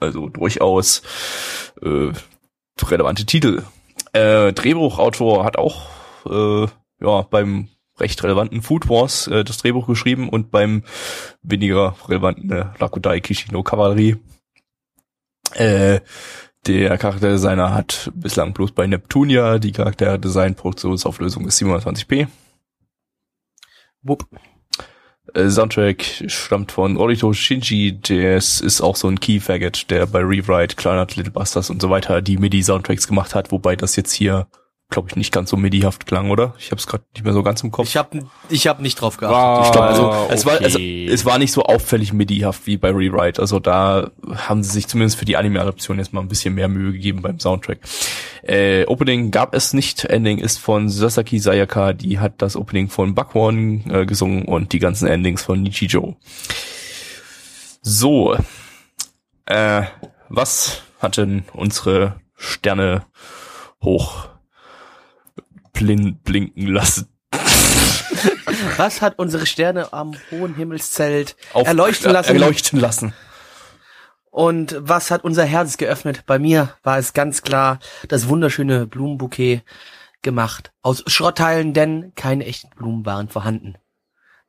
also 0.00 0.28
durchaus 0.28 1.02
äh, 1.82 2.10
relevante 2.82 3.26
Titel. 3.26 3.62
Äh, 4.12 4.52
Drehbuchautor 4.52 5.44
hat 5.44 5.56
auch 5.56 5.99
äh, 6.26 6.66
ja 7.00 7.22
beim 7.22 7.68
recht 7.98 8.22
relevanten 8.22 8.62
Food 8.62 8.88
Wars 8.88 9.26
äh, 9.26 9.44
das 9.44 9.58
Drehbuch 9.58 9.86
geschrieben 9.86 10.28
und 10.28 10.50
beim 10.50 10.82
weniger 11.42 11.94
relevanten 12.08 12.50
äh, 12.50 12.66
Rakudai 12.78 13.20
Kishino 13.20 13.62
Kavallerie. 13.62 14.16
Äh, 15.54 16.00
der 16.66 16.98
Charakterdesigner 16.98 17.74
hat 17.74 18.10
bislang 18.14 18.52
bloß 18.52 18.72
bei 18.72 18.86
Neptunia 18.86 19.58
die 19.58 19.72
Charakterdesign-Produktionsauflösung 19.72 21.46
ist 21.46 21.60
720p. 21.60 22.28
Wupp. 24.02 24.26
Äh, 25.34 25.48
Soundtrack 25.48 26.24
stammt 26.26 26.72
von 26.72 26.96
Orito 26.96 27.32
Shinji, 27.32 28.00
das 28.00 28.60
ist 28.60 28.80
auch 28.80 28.96
so 28.96 29.08
ein 29.08 29.20
Key 29.20 29.40
Faggot, 29.40 29.90
der 29.90 30.06
bei 30.06 30.20
Rewrite, 30.20 30.76
Kleinert, 30.76 31.16
Little 31.16 31.32
Busters 31.32 31.70
und 31.70 31.80
so 31.80 31.90
weiter 31.90 32.20
die 32.20 32.38
MIDI-Soundtracks 32.38 33.06
gemacht 33.06 33.34
hat, 33.34 33.52
wobei 33.52 33.76
das 33.76 33.96
jetzt 33.96 34.12
hier 34.12 34.46
glaube 34.90 35.08
ich, 35.08 35.16
nicht 35.16 35.32
ganz 35.32 35.50
so 35.50 35.56
MIDI-haft 35.56 36.06
klang, 36.06 36.30
oder? 36.30 36.54
Ich 36.58 36.70
habe 36.70 36.78
es 36.78 36.86
gerade 36.86 37.04
nicht 37.14 37.24
mehr 37.24 37.32
so 37.32 37.42
ganz 37.42 37.62
im 37.62 37.70
Kopf. 37.70 37.86
Ich 37.86 37.96
habe 37.96 38.24
ich 38.48 38.66
hab 38.66 38.80
nicht 38.80 39.00
drauf 39.00 39.16
geachtet. 39.16 39.38
Wow, 39.38 39.66
ich 39.66 39.72
glaub, 39.72 39.84
also, 39.84 40.06
okay. 40.08 40.34
es, 40.34 40.46
war, 40.46 40.60
also, 40.60 40.78
es 40.78 41.24
war 41.24 41.38
nicht 41.38 41.52
so 41.52 41.62
auffällig 41.62 42.12
MIDI-haft 42.12 42.66
wie 42.66 42.76
bei 42.76 42.90
Rewrite. 42.90 43.40
Also 43.40 43.60
da 43.60 44.10
haben 44.34 44.62
sie 44.62 44.70
sich 44.70 44.88
zumindest 44.88 45.18
für 45.18 45.24
die 45.24 45.36
Anime-Adaption 45.36 45.98
jetzt 45.98 46.12
mal 46.12 46.20
ein 46.20 46.28
bisschen 46.28 46.54
mehr 46.54 46.68
Mühe 46.68 46.92
gegeben 46.92 47.22
beim 47.22 47.38
Soundtrack. 47.38 47.78
Äh, 48.42 48.84
Opening 48.86 49.30
gab 49.30 49.54
es 49.54 49.72
nicht. 49.72 50.04
Ending 50.04 50.38
ist 50.38 50.58
von 50.58 50.88
Sasaki 50.88 51.38
Sayaka. 51.38 51.92
Die 51.92 52.18
hat 52.18 52.34
das 52.38 52.56
Opening 52.56 52.88
von 52.88 53.14
Buckhorn 53.14 53.84
äh, 53.90 54.06
gesungen 54.06 54.44
und 54.44 54.72
die 54.72 54.78
ganzen 54.78 55.06
Endings 55.06 55.42
von 55.42 55.62
Nichijou. 55.62 56.16
So. 57.82 58.36
Äh, 59.46 59.82
was 60.28 60.82
hatten 61.00 61.44
unsere 61.52 62.20
Sterne 62.36 63.04
hoch 63.82 64.29
blin 65.80 66.20
blinken 66.22 66.66
lassen. 66.66 67.08
Was 68.76 69.00
hat 69.00 69.18
unsere 69.18 69.46
Sterne 69.46 69.92
am 69.92 70.14
hohen 70.30 70.54
Himmelszelt 70.54 71.36
Auf, 71.54 71.66
erleuchten 71.66 72.12
lassen? 72.12 72.32
Erleuchten 72.32 72.78
lassen. 72.78 73.14
Und 74.30 74.76
was 74.78 75.10
hat 75.10 75.24
unser 75.24 75.44
Herz 75.44 75.78
geöffnet? 75.78 76.24
Bei 76.26 76.38
mir 76.38 76.74
war 76.82 76.98
es 76.98 77.14
ganz 77.14 77.42
klar 77.42 77.78
das 78.08 78.28
wunderschöne 78.28 78.86
Blumenbouquet 78.86 79.62
gemacht. 80.22 80.72
Aus 80.82 81.02
Schrottteilen, 81.06 81.72
denn 81.72 82.12
keine 82.14 82.44
echten 82.44 82.68
Blumen 82.70 83.06
waren 83.06 83.28
vorhanden. 83.28 83.76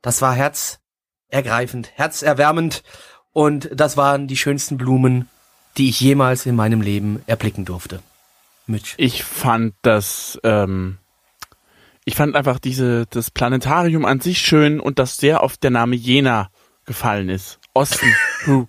Das 0.02 0.22
war 0.22 0.36
herzergreifend, 0.36 1.92
herzerwärmend 1.96 2.84
und 3.32 3.70
das 3.74 3.96
waren 3.96 4.28
die 4.28 4.38
schönsten 4.38 4.78
Blumen, 4.78 5.30
die 5.78 5.90
ich 5.90 6.02
jemals 6.02 6.46
in 6.46 6.56
meinem 6.56 6.82
Leben 6.82 7.24
erblicken 7.26 7.64
durfte. 7.64 8.02
Mitch. 8.68 8.96
Ich 8.98 9.24
fand 9.24 9.74
das 9.82 10.40
ähm, 10.44 10.98
ich 12.06 12.16
fand 12.16 12.36
einfach 12.36 12.60
diese, 12.60 13.06
das 13.08 13.32
Planetarium 13.32 14.06
an 14.06 14.20
sich 14.20 14.40
schön 14.40 14.80
und 14.80 15.00
dass 15.00 15.18
sehr 15.18 15.44
oft 15.44 15.62
der 15.64 15.72
Name 15.72 15.96
Jena 15.96 16.50
gefallen 16.86 17.30
ist. 17.30 17.60
Osten. 17.74 18.14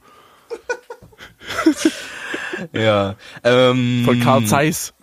ja. 2.73 3.17
Ähm, 3.43 4.03
Von 4.05 4.21
Karl 4.21 4.45
Zeiss. 4.45 4.95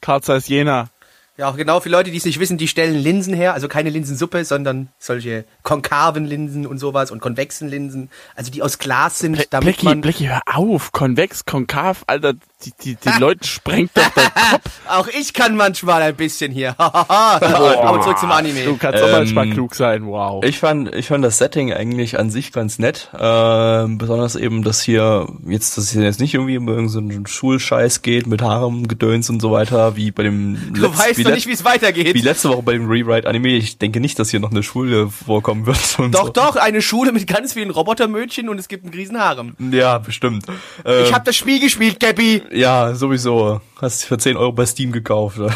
Karl 0.00 0.22
Zeiss 0.22 0.48
Jena. 0.48 0.90
Ja, 1.38 1.50
auch 1.50 1.56
genau 1.56 1.80
für 1.80 1.90
Leute, 1.90 2.10
die 2.10 2.16
es 2.16 2.24
nicht 2.24 2.40
wissen, 2.40 2.56
die 2.56 2.66
stellen 2.66 2.94
Linsen 2.94 3.34
her, 3.34 3.52
also 3.52 3.68
keine 3.68 3.90
Linsensuppe, 3.90 4.46
sondern 4.46 4.88
solche 4.98 5.44
konkaven 5.62 6.24
Linsen 6.24 6.66
und 6.66 6.78
sowas 6.78 7.10
und 7.10 7.20
konvexen 7.20 7.68
Linsen, 7.68 8.08
also 8.34 8.50
die 8.50 8.62
aus 8.62 8.78
Glas 8.78 9.18
sind, 9.18 9.36
Ble 9.36 9.44
damit 9.50 9.64
Blecki, 9.66 9.84
man... 9.84 10.00
Blecki, 10.00 10.24
hör 10.24 10.40
auf, 10.46 10.92
konvex, 10.92 11.44
konkav, 11.44 12.04
Alter, 12.06 12.32
die, 12.64 12.72
die, 12.82 12.94
die 12.94 13.08
Leute 13.20 13.46
sprengt 13.46 13.90
doch 13.94 14.08
der 14.14 14.30
Kopf. 14.30 14.62
auch 14.88 15.08
ich 15.08 15.34
kann 15.34 15.56
manchmal 15.56 16.00
ein 16.00 16.16
bisschen 16.16 16.52
hier. 16.52 16.74
Aber 16.80 18.00
zurück 18.02 18.18
zum 18.18 18.30
Anime. 18.30 18.64
Du 18.64 18.78
kannst 18.78 19.02
ähm, 19.02 19.08
auch 19.08 19.12
manchmal 19.12 19.50
klug 19.50 19.74
sein, 19.74 20.06
wow. 20.06 20.42
Ich 20.42 20.58
fand, 20.58 20.94
ich 20.94 21.08
fand 21.08 21.22
das 21.22 21.36
Setting 21.36 21.70
eigentlich 21.70 22.18
an 22.18 22.30
sich 22.30 22.50
ganz 22.50 22.78
nett, 22.78 23.10
äh, 23.12 23.84
besonders 23.88 24.36
eben, 24.36 24.62
dass 24.62 24.80
hier 24.80 25.26
jetzt, 25.46 25.76
dass 25.76 25.84
es 25.84 25.92
jetzt 25.92 26.18
nicht 26.18 26.32
irgendwie 26.32 26.56
um 26.56 26.66
irgendeinen 26.66 27.26
so 27.26 27.30
Schulscheiß 27.30 28.00
geht 28.00 28.26
mit 28.26 28.40
Haarem, 28.40 28.88
Gedöns 28.88 29.28
und 29.28 29.40
so 29.40 29.52
weiter, 29.52 29.96
wie 29.96 30.10
bei 30.10 30.22
dem 30.22 30.72
Du 30.72 30.84
weißt 30.84 31.25
noch 31.26 31.30
le- 31.30 31.36
nicht, 31.36 31.46
wie 31.46 31.52
es 31.52 31.64
weitergeht. 31.64 32.14
Wie 32.14 32.20
letzte 32.22 32.48
Woche 32.48 32.62
bei 32.62 32.72
dem 32.72 32.88
Rewrite-Anime, 32.88 33.48
ich 33.50 33.78
denke 33.78 34.00
nicht, 34.00 34.18
dass 34.18 34.30
hier 34.30 34.40
noch 34.40 34.50
eine 34.50 34.62
Schule 34.62 35.08
vorkommen 35.08 35.66
wird. 35.66 35.98
Und 35.98 36.14
Doch, 36.14 36.26
so. 36.26 36.32
doch, 36.32 36.56
eine 36.56 36.80
Schule 36.82 37.12
mit 37.12 37.26
ganz 37.26 37.52
vielen 37.52 37.70
Robotermödchen 37.70 38.48
und 38.48 38.58
es 38.58 38.68
gibt 38.68 38.84
einen 38.84 38.94
Riesen-Harem. 38.94 39.56
Ja, 39.72 39.98
bestimmt. 39.98 40.46
Ähm, 40.84 41.04
Ich 41.04 41.12
habe 41.12 41.24
das 41.24 41.36
Spiel 41.36 41.60
gespielt, 41.60 42.00
Gabby. 42.00 42.42
ja, 42.52 42.94
sowieso. 42.94 43.60
Hast 43.80 44.04
für 44.04 44.18
10 44.18 44.36
Euro 44.36 44.52
bei 44.52 44.66
Steam 44.66 44.92
gekauft. 44.92 45.38
oder? 45.38 45.54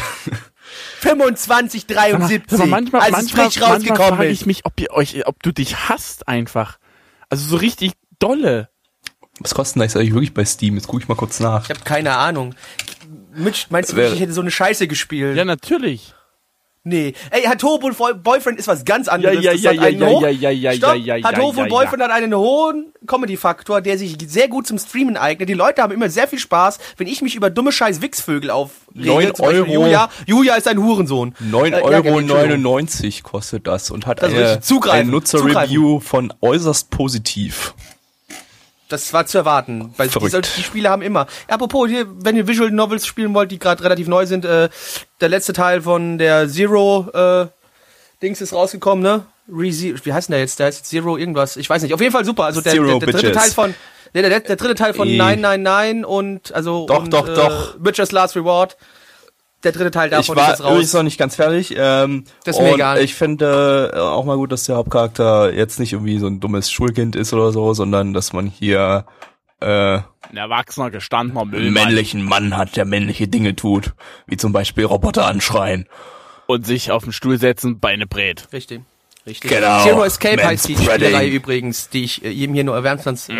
25,73. 1.01 2.53
Aber 2.53 2.65
manchmal, 2.65 3.01
als 3.01 3.11
manchmal, 3.11 3.47
es 3.47 3.53
frisch 3.53 3.61
manchmal 3.61 3.71
rausgekommen 3.73 4.15
frage 4.17 4.29
ist. 4.29 4.41
ich 4.41 4.45
mich, 4.45 4.65
ob 4.65 4.79
ihr 4.79 4.91
euch, 4.91 5.27
ob 5.27 5.41
du 5.43 5.51
dich 5.51 5.89
hasst 5.89 6.27
einfach. 6.27 6.77
Also 7.29 7.47
so 7.47 7.55
richtig 7.57 7.93
dolle. 8.19 8.69
Was 9.39 9.53
kostet 9.55 9.75
denn 9.77 9.83
das 9.83 9.95
eigentlich 9.95 10.13
wirklich 10.13 10.33
bei 10.33 10.45
Steam? 10.45 10.75
Jetzt 10.75 10.87
gucke 10.87 11.01
ich 11.01 11.07
mal 11.09 11.15
kurz 11.15 11.39
nach. 11.39 11.63
Ich 11.63 11.69
habe 11.69 11.79
keine 11.83 12.15
Ahnung. 12.17 12.53
Mitch, 13.35 13.67
meinst 13.69 13.91
du 13.93 14.01
ich 14.01 14.19
hätte 14.19 14.33
so 14.33 14.41
eine 14.41 14.51
Scheiße 14.51 14.87
gespielt? 14.87 15.37
Ja, 15.37 15.45
natürlich. 15.45 16.13
Nee. 16.83 17.13
Ey, 17.29 17.43
Hatobu 17.43 17.91
Boy- 17.93 18.15
Boyfriend 18.15 18.57
ist 18.57 18.67
was 18.67 18.83
ganz 18.85 19.07
anderes. 19.07 19.35
Ja, 19.43 19.51
ja, 19.51 19.53
ja, 19.53 19.69
hat 19.69 19.75
ja, 19.75 19.81
einen 19.83 20.01
ja, 20.01 20.29
ja, 20.29 20.29
ja, 20.29 20.49
ja, 20.49 20.73
Stopp. 20.73 20.95
ja, 20.95 21.15
ja, 21.15 21.29
ja, 21.29 21.31
ja. 21.31 21.65
Boyfriend 21.67 22.01
hat 22.01 22.09
einen 22.09 22.33
hohen 22.33 22.91
Comedy-Faktor, 23.05 23.81
der 23.81 23.99
sich 23.99 24.17
sehr 24.25 24.47
gut 24.47 24.65
zum 24.65 24.79
Streamen 24.79 25.15
eignet. 25.15 25.47
Die 25.47 25.53
Leute 25.53 25.83
haben 25.83 25.93
immer 25.93 26.09
sehr 26.09 26.27
viel 26.27 26.39
Spaß, 26.39 26.79
wenn 26.97 27.05
ich 27.05 27.21
mich 27.21 27.35
über 27.35 27.51
dumme 27.51 27.71
scheiß 27.71 28.01
Wichsvögel 28.01 28.49
aufrege. 28.49 29.05
Neun 29.07 29.35
Zum 29.35 29.45
Beispiel 29.45 29.61
Euro. 29.61 29.73
Julia. 29.73 30.09
Julia 30.25 30.55
ist 30.55 30.67
ein 30.67 30.79
Hurensohn. 30.81 31.35
9,99 31.51 31.65
Äh, 31.67 31.69
ja, 31.69 31.77
Euro 31.83 31.95
Entschuldigung. 31.97 32.27
99 32.61 33.21
kostet 33.23 33.67
das 33.67 33.91
und 33.91 34.07
hat 34.07 34.23
Das 34.23 34.31
ist 34.33 34.71
eine, 34.71 34.91
ein 34.91 35.07
Nutzerreview 35.11 35.99
von 35.99 36.33
äußerst 36.41 36.89
positiv. 36.89 37.75
Das 38.91 39.13
war 39.13 39.25
zu 39.25 39.37
erwarten, 39.37 39.93
weil 39.97 40.07
die, 40.07 40.13
Verrückt. 40.13 40.31
soll- 40.31 40.41
die 40.41 40.63
Spiele 40.63 40.89
haben 40.89 41.01
immer. 41.01 41.27
Apropos, 41.47 41.89
hier, 41.89 42.05
wenn 42.09 42.35
ihr 42.35 42.47
Visual 42.47 42.71
Novels 42.71 43.05
spielen 43.05 43.33
wollt, 43.33 43.51
die 43.51 43.59
gerade 43.59 43.83
relativ 43.83 44.07
neu 44.07 44.25
sind, 44.25 44.43
äh, 44.45 44.69
der 45.21 45.29
letzte 45.29 45.53
Teil 45.53 45.81
von 45.81 46.17
der 46.17 46.49
Zero 46.49 47.07
äh, 47.13 47.47
Dings 48.21 48.41
ist 48.41 48.53
rausgekommen, 48.53 49.01
ne? 49.03 49.25
Rezi 49.51 49.95
wie 50.03 50.13
heißt 50.13 50.29
denn 50.29 50.33
der 50.33 50.41
jetzt? 50.41 50.59
Der 50.59 50.67
heißt 50.67 50.85
Zero 50.85 51.17
irgendwas. 51.17 51.57
Ich 51.57 51.69
weiß 51.69 51.81
nicht. 51.81 51.93
Auf 51.93 51.99
jeden 52.01 52.13
Fall 52.13 52.23
super. 52.25 52.45
Also 52.45 52.61
der, 52.61 52.73
der, 52.73 52.83
der 52.99 53.11
dritte. 53.11 53.31
Teil 53.31 53.49
von 53.51 53.73
der, 54.13 54.29
der, 54.29 54.39
der 54.41 54.55
dritte 54.55 54.75
Teil 54.75 54.93
von 54.93 55.07
Eh. 55.07 55.17
999 55.17 56.05
und 56.05 56.53
also 56.53 56.85
Doch, 56.85 56.99
und, 57.03 57.13
doch, 57.13 57.27
äh, 57.27 57.33
doch. 57.33 57.75
Witcher's 57.79 58.11
Last 58.11 58.35
Reward. 58.35 58.77
Der 59.63 59.71
dritte 59.71 59.91
Teil 59.91 60.09
davon 60.09 60.35
ich 60.35 60.41
war 60.41 60.45
ist 60.53 60.59
jetzt 60.59 60.63
raus. 60.63 60.71
übrigens 60.71 60.93
noch 60.93 61.03
nicht 61.03 61.17
ganz 61.19 61.35
fertig. 61.35 61.75
Ähm, 61.77 62.23
Das 62.43 62.55
ist 62.57 62.61
mir 62.61 62.73
egal. 62.73 62.99
Ich 63.01 63.13
finde 63.15 63.91
äh, 63.93 63.99
auch 63.99 64.25
mal 64.25 64.37
gut, 64.37 64.51
dass 64.51 64.63
der 64.63 64.75
Hauptcharakter 64.77 65.53
jetzt 65.53 65.79
nicht 65.79 65.93
irgendwie 65.93 66.17
so 66.17 66.27
ein 66.27 66.39
dummes 66.39 66.71
Schulkind 66.71 67.15
ist 67.15 67.31
oder 67.33 67.51
so, 67.51 67.73
sondern 67.73 68.13
dass 68.13 68.33
man 68.33 68.47
hier 68.47 69.05
äh, 69.59 69.65
Ein 69.67 70.03
erwachsener, 70.37 70.89
gestandener 70.89 71.41
einen 71.41 71.51
Müllmann 71.51 71.73
männlichen 71.85 72.23
Mann 72.23 72.57
hat, 72.57 72.75
der 72.75 72.85
männliche 72.85 73.27
Dinge 73.27 73.55
tut, 73.55 73.93
wie 74.25 74.37
zum 74.37 74.51
Beispiel 74.51 74.85
Roboter 74.85 75.27
anschreien. 75.27 75.87
und 76.47 76.65
sich 76.65 76.91
auf 76.91 77.03
den 77.03 77.13
Stuhl 77.13 77.37
setzen, 77.37 77.79
Beine 77.79 78.07
brät. 78.07 78.47
Richtig. 78.51 78.81
Richtig. 79.27 79.51
Genau. 79.51 79.83
Zero 79.83 80.03
Escape 80.03 80.43
heißt 80.43 80.67
die. 80.69 80.75
Spielerei 80.75 81.27
übrigens, 81.29 81.89
die 81.89 82.03
ich 82.05 82.25
äh, 82.25 82.29
jedem 82.29 82.55
hier 82.55 82.63
nur 82.63 82.83
wärmstens 82.83 83.29
äh, 83.29 83.35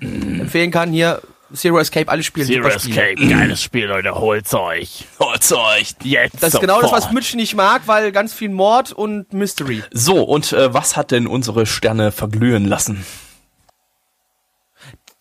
empfehlen 0.00 0.70
kann. 0.70 0.90
Hier 0.92 1.20
Zero 1.54 1.78
Escape, 1.78 2.08
alle 2.08 2.22
Spiele. 2.22 2.46
Zero. 2.46 2.68
Escape, 2.68 3.14
geiles 3.28 3.62
Spiel, 3.62 3.86
Leute, 3.86 4.14
holt's 4.14 4.52
euch. 4.54 5.06
Holt's 5.18 5.52
euch. 5.52 5.94
Jetzt 6.02 6.42
Das 6.42 6.54
ist 6.54 6.60
genau 6.60 6.80
das, 6.82 6.92
was 6.92 7.04
sofort. 7.04 7.14
Mitch 7.14 7.36
nicht 7.36 7.54
mag, 7.54 7.82
weil 7.86 8.12
ganz 8.12 8.34
viel 8.34 8.50
Mord 8.50 8.92
und 8.92 9.32
Mystery. 9.32 9.82
So, 9.90 10.22
und 10.22 10.52
äh, 10.52 10.74
was 10.74 10.96
hat 10.96 11.10
denn 11.10 11.26
unsere 11.26 11.64
Sterne 11.64 12.12
verglühen 12.12 12.66
lassen? 12.66 13.06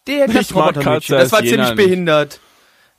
Der 0.07 0.27
das 0.27 0.53
Robotermädchen. 0.53 1.17
Das 1.17 1.31
war 1.31 1.39
ziemlich 1.39 1.59
nicht. 1.59 1.75
behindert. 1.75 2.39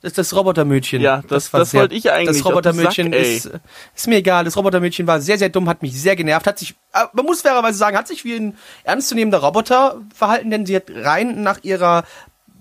Das 0.01 0.11
ist 0.11 0.17
das 0.17 0.33
Robotermädchen. 0.33 1.01
Ja, 1.01 1.21
das- 1.27 1.51
war 1.51 1.59
das 1.59 1.73
wollte 1.73 1.93
ich 1.93 2.09
eigentlich. 2.09 2.37
Das 2.37 2.45
Robotermädchen 2.45 3.11
Sack, 3.11 3.21
ist, 3.21 3.45
äh, 3.47 3.59
ist 3.95 4.07
mir 4.07 4.17
egal. 4.17 4.45
Das 4.45 4.55
Robotermädchen 4.55 5.05
war 5.07 5.19
sehr, 5.19 5.37
sehr 5.37 5.49
dumm, 5.49 5.67
hat 5.67 5.81
mich 5.81 5.99
sehr 5.99 6.15
genervt, 6.15 6.47
hat 6.47 6.57
sich, 6.57 6.75
äh, 6.93 7.03
man 7.11 7.25
muss 7.25 7.41
fairerweise 7.41 7.77
sagen, 7.77 7.97
hat 7.97 8.07
sich 8.07 8.23
wie 8.23 8.35
ein 8.35 8.57
ernstzunehmender 8.85 9.39
Roboter 9.39 9.99
verhalten, 10.15 10.51
denn 10.51 10.65
sie 10.65 10.77
hat 10.77 10.85
rein 10.89 11.43
nach 11.43 11.59
ihrer 11.63 12.05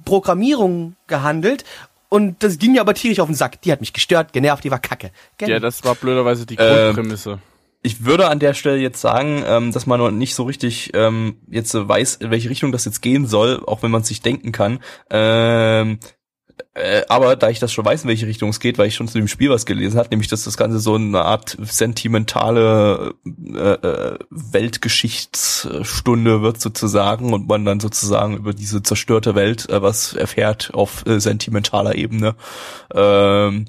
Programmierung 0.09 0.97
gehandelt. 1.07 1.64
Und 2.09 2.42
das 2.42 2.59
ging 2.59 2.73
mir 2.73 2.81
aber 2.81 2.94
tierisch 2.94 3.21
auf 3.21 3.29
den 3.29 3.35
Sack. 3.35 3.61
Die 3.61 3.71
hat 3.71 3.81
mich 3.81 3.92
gestört, 3.92 4.33
genervt, 4.33 4.64
die 4.64 4.71
war 4.71 4.79
kacke. 4.79 5.11
Gell? 5.37 5.51
Ja, 5.51 5.61
das 5.61 5.85
war 5.85 5.94
blöderweise 5.94 6.47
die 6.47 6.57
Ähm, 6.59 6.94
Grundprämisse. 6.94 7.38
Ich 7.83 8.05
würde 8.05 8.29
an 8.29 8.38
der 8.38 8.55
Stelle 8.55 8.79
jetzt 8.79 9.01
sagen, 9.01 9.44
ähm, 9.47 9.71
dass 9.71 9.87
man 9.87 10.01
noch 10.01 10.11
nicht 10.11 10.35
so 10.35 10.44
richtig 10.44 10.90
ähm, 10.94 11.37
jetzt 11.49 11.75
weiß, 11.75 12.16
in 12.16 12.31
welche 12.31 12.49
Richtung 12.49 12.73
das 12.73 12.87
jetzt 12.87 13.03
gehen 13.03 13.27
soll, 13.27 13.62
auch 13.66 13.83
wenn 13.83 13.90
man 13.90 14.01
es 14.01 14.09
sich 14.09 14.23
denken 14.23 14.51
kann. 14.51 14.81
Ähm, 15.11 16.01
äh, 16.79 17.05
aber 17.09 17.37
da 17.37 17.51
ich 17.51 17.59
das 17.59 17.73
schon 17.73 17.85
weiß, 17.85 18.03
in 18.03 18.09
welche 18.09 18.27
Richtung 18.27 18.51
es 18.51 18.61
geht, 18.61 18.79
weil 18.79 18.88
ich 18.88 18.95
schon 18.95 19.09
zu 19.09 19.19
dem 19.19 19.29
Spiel 19.29 19.51
was 19.51 19.67
gelesen 19.67 19.99
habe, 19.99 20.09
nämlich 20.11 20.29
dass 20.29 20.45
das 20.45 20.57
Ganze 20.57 20.79
so 20.79 20.95
eine 20.95 21.25
Art 21.25 21.57
sentimentale 21.61 23.14
äh, 23.27 23.73
äh, 23.73 24.19
Weltgeschichtsstunde 24.31 26.43
wird 26.43 26.61
sozusagen 26.61 27.33
und 27.33 27.49
man 27.49 27.64
dann 27.64 27.81
sozusagen 27.81 28.37
über 28.37 28.55
diese 28.55 28.83
zerstörte 28.83 29.35
Welt 29.35 29.69
äh, 29.69 29.83
was 29.83 30.14
erfährt 30.14 30.73
auf 30.75 31.05
äh, 31.07 31.21
sentimentaler 31.21 31.97
Ebene. 31.97 32.37
Ähm, 32.95 33.67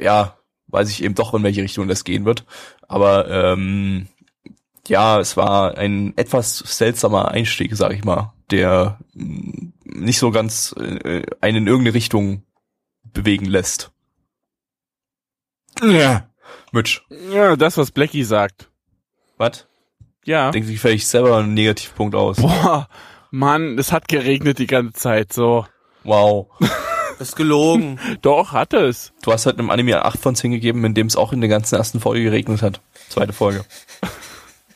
ja, 0.00 0.36
weiß 0.68 0.90
ich 0.90 1.02
eben 1.02 1.14
doch, 1.14 1.34
in 1.34 1.42
welche 1.42 1.62
Richtung 1.62 1.88
das 1.88 2.04
gehen 2.04 2.24
wird. 2.24 2.44
Aber 2.88 3.28
ähm, 3.30 4.08
ja, 4.88 5.20
es 5.20 5.36
war 5.36 5.78
ein 5.78 6.12
etwas 6.16 6.58
seltsamer 6.58 7.28
Einstieg, 7.28 7.76
sag 7.76 7.92
ich 7.92 8.04
mal, 8.04 8.32
der 8.52 8.98
mh, 9.14 9.72
nicht 9.84 10.18
so 10.18 10.30
ganz 10.30 10.74
äh, 10.78 11.22
einen 11.40 11.58
in 11.58 11.66
irgendeine 11.66 11.94
Richtung 11.94 12.44
bewegen 13.04 13.46
lässt. 13.46 13.90
Ja. 15.82 16.28
Mitch, 16.70 17.02
Ja, 17.32 17.56
das, 17.56 17.76
was 17.76 17.90
Blackie 17.90 18.24
sagt. 18.24 18.70
was? 19.36 19.66
Ja. 20.24 20.50
Denkt 20.52 20.68
sich 20.68 20.78
vielleicht 20.80 21.08
selber 21.08 21.36
einen 21.38 21.54
Negativpunkt 21.54 22.14
aus. 22.14 22.36
Boah, 22.36 22.88
Mann, 23.30 23.76
es 23.78 23.90
hat 23.90 24.06
geregnet 24.08 24.58
die 24.58 24.66
ganze 24.68 24.92
Zeit, 24.92 25.32
so. 25.32 25.66
Wow. 26.04 26.48
Das 27.18 27.28
ist 27.30 27.36
gelogen. 27.36 27.98
Doch, 28.22 28.52
hat 28.52 28.72
es. 28.72 29.12
Du 29.22 29.32
hast 29.32 29.46
halt 29.46 29.58
einem 29.58 29.70
Anime 29.70 30.04
8 30.04 30.18
von 30.20 30.34
10 30.36 30.52
gegeben, 30.52 30.84
in 30.84 30.94
dem 30.94 31.08
es 31.08 31.16
auch 31.16 31.32
in 31.32 31.40
der 31.40 31.50
ganzen 31.50 31.74
ersten 31.74 31.98
Folge 32.00 32.22
geregnet 32.22 32.62
hat. 32.62 32.80
Zweite 33.08 33.32
Folge. 33.32 33.64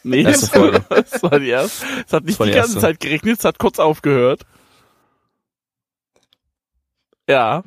Nee, 0.07 0.23
Erste 0.23 0.47
Folge. 0.59 0.85
das 0.89 1.23
war 1.23 1.41
die 1.41 1.49
erste. 1.49 1.85
Es 2.07 2.13
hat 2.13 2.25
nicht 2.25 2.39
die, 2.39 2.45
die 2.45 2.51
ganze 2.53 2.75
erste. 2.75 2.81
Zeit 2.81 3.01
geregnet, 3.01 3.39
es 3.41 3.45
hat 3.45 3.59
kurz 3.59 3.79
aufgehört. 3.81 4.43
Ja. 7.29 7.65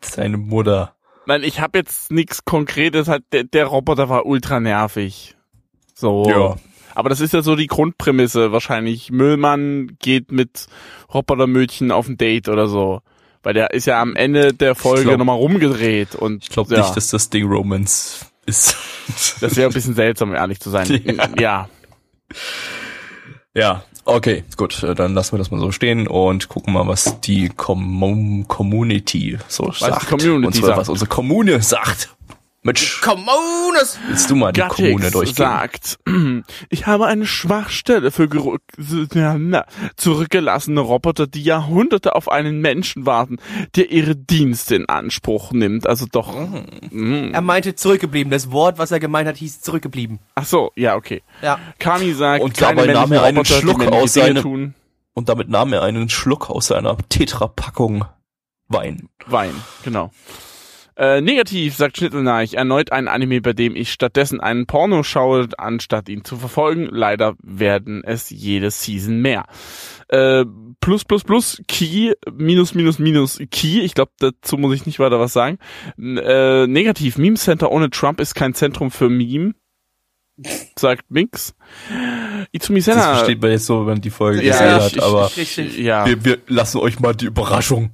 Seine 0.00 0.36
Mutter. 0.38 0.94
Nein, 1.26 1.44
ich 1.44 1.60
habe 1.60 1.78
jetzt 1.78 2.10
nichts 2.10 2.44
Konkretes, 2.44 3.06
halt, 3.06 3.22
der, 3.32 3.44
der 3.44 3.66
Roboter 3.66 4.08
war 4.08 4.26
ultra 4.26 4.58
nervig. 4.58 5.36
So. 5.94 6.28
Ja. 6.28 6.56
Aber 6.96 7.08
das 7.08 7.20
ist 7.20 7.32
ja 7.32 7.42
so 7.42 7.54
die 7.54 7.68
Grundprämisse 7.68 8.50
wahrscheinlich. 8.50 9.12
Müllmann 9.12 9.96
geht 10.00 10.32
mit 10.32 10.66
Robotermödchen 11.14 11.92
auf 11.92 12.08
ein 12.08 12.16
Date 12.16 12.48
oder 12.48 12.66
so. 12.66 13.02
Weil 13.44 13.54
der 13.54 13.70
ist 13.70 13.86
ja 13.86 14.02
am 14.02 14.16
Ende 14.16 14.52
der 14.52 14.74
Folge 14.74 15.16
nochmal 15.16 15.36
rumgedreht 15.36 16.16
und 16.16 16.42
Ich 16.42 16.50
glaube 16.50 16.74
ja, 16.74 16.80
nicht, 16.82 16.96
dass 16.96 17.08
das 17.10 17.30
Ding 17.30 17.46
Romance 17.46 18.26
ist. 18.50 18.76
das 19.40 19.56
wäre 19.56 19.70
ein 19.70 19.72
bisschen 19.72 19.94
seltsam, 19.94 20.30
um 20.30 20.34
ehrlich 20.34 20.60
zu 20.60 20.70
sein. 20.70 20.86
Ja. 21.16 21.28
ja. 21.38 21.68
Ja, 23.52 23.82
okay, 24.04 24.44
gut, 24.56 24.82
äh, 24.84 24.94
dann 24.94 25.12
lassen 25.14 25.32
wir 25.32 25.38
das 25.38 25.50
mal 25.50 25.58
so 25.58 25.72
stehen 25.72 26.06
und 26.06 26.48
gucken 26.48 26.72
mal, 26.72 26.86
was 26.86 27.20
die 27.20 27.48
Com 27.48 28.44
Community 28.46 29.38
so 29.48 29.72
sagt. 29.72 30.02
die 30.02 30.06
Community 30.06 30.46
und 30.46 30.54
zwar, 30.54 30.66
sagt. 30.68 30.78
was 30.78 30.88
unsere 30.88 31.08
Kommune 31.08 31.60
sagt. 31.60 32.10
Mitch, 32.62 33.00
Kommunes! 33.00 33.98
willst 34.06 34.28
du 34.28 34.36
mal 34.36 34.52
die 34.52 34.60
Kommune 34.60 34.96
Gattix 34.96 35.12
durchgehen? 35.12 35.34
sagt, 35.34 35.98
ich 36.68 36.86
habe 36.86 37.06
eine 37.06 37.24
Schwachstelle 37.24 38.10
für 38.10 38.28
zurückgelassene 39.96 40.80
Roboter, 40.80 41.26
die 41.26 41.42
Jahrhunderte 41.42 42.14
auf 42.14 42.30
einen 42.30 42.60
Menschen 42.60 43.06
warten, 43.06 43.38
der 43.76 43.90
ihre 43.90 44.14
Dienste 44.14 44.74
in 44.76 44.90
Anspruch 44.90 45.52
nimmt. 45.52 45.86
Also 45.86 46.04
doch. 46.04 46.34
Mm. 46.90 47.32
Er 47.32 47.40
meinte 47.40 47.76
zurückgeblieben. 47.76 48.30
Das 48.30 48.50
Wort, 48.50 48.76
was 48.76 48.90
er 48.90 49.00
gemeint 49.00 49.26
hat, 49.26 49.38
hieß 49.38 49.62
zurückgeblieben. 49.62 50.18
Ach 50.34 50.44
so, 50.44 50.70
ja, 50.76 50.96
okay. 50.96 51.22
Ja. 51.40 51.58
Kami 51.78 52.12
sagt, 52.12 52.44
Und 52.44 52.60
dabei 52.60 52.88
nahm 52.88 53.10
er 53.12 53.22
einen 53.22 53.38
Roboter, 53.38 53.58
Schluck 53.58 53.86
aus 53.86 54.12
tun. 54.12 54.74
Und 55.14 55.30
damit 55.30 55.48
nahm 55.48 55.72
er 55.72 55.82
einen 55.82 56.10
Schluck 56.10 56.50
aus 56.50 56.66
seiner 56.66 56.98
Tetra-Packung 57.08 58.04
Wein. 58.68 59.08
Wein, 59.26 59.54
genau. 59.82 60.10
Äh, 61.00 61.22
negativ, 61.22 61.76
sagt 61.76 61.96
Schnittelneich, 61.96 62.52
erneut 62.54 62.92
ein 62.92 63.08
Anime, 63.08 63.40
bei 63.40 63.54
dem 63.54 63.74
ich 63.74 63.90
stattdessen 63.90 64.38
einen 64.38 64.66
Porno 64.66 65.02
schaue, 65.02 65.48
anstatt 65.56 66.10
ihn 66.10 66.24
zu 66.24 66.36
verfolgen. 66.36 66.88
Leider 66.92 67.36
werden 67.42 68.04
es 68.04 68.28
jede 68.28 68.70
Season 68.70 69.18
mehr. 69.22 69.46
Äh, 70.08 70.44
plus, 70.80 71.06
plus, 71.06 71.24
plus, 71.24 71.62
Key, 71.68 72.12
minus, 72.30 72.74
minus, 72.74 72.98
minus, 72.98 73.38
Key. 73.50 73.80
Ich 73.80 73.94
glaube, 73.94 74.12
dazu 74.18 74.58
muss 74.58 74.74
ich 74.74 74.84
nicht 74.84 74.98
weiter 74.98 75.18
was 75.18 75.32
sagen. 75.32 75.56
Äh, 75.98 76.66
negativ, 76.66 77.16
Meme 77.16 77.36
Center 77.36 77.72
ohne 77.72 77.88
Trump 77.88 78.20
ist 78.20 78.34
kein 78.34 78.52
Zentrum 78.52 78.90
für 78.90 79.08
Meme. 79.08 79.54
Sagt 80.78 81.10
Minx. 81.10 81.54
Izumi 82.52 82.78
Das 82.80 82.84
Senna. 82.86 83.14
versteht 83.14 83.40
man 83.40 83.50
jetzt 83.52 83.66
so, 83.66 83.80
wenn 83.80 83.94
man 83.94 84.00
die 84.00 84.10
Folge 84.10 84.42
Ja, 84.42 84.52
gesehen 84.52 84.66
ich- 84.76 84.82
hat, 84.82 84.92
ich- 84.96 85.02
aber 85.02 85.36
Richtig. 85.36 85.78
ja. 85.78 86.04
wir, 86.06 86.24
wir 86.24 86.38
lassen 86.48 86.78
euch 86.78 86.98
mal 87.00 87.14
die 87.14 87.26
Überraschung. 87.26 87.90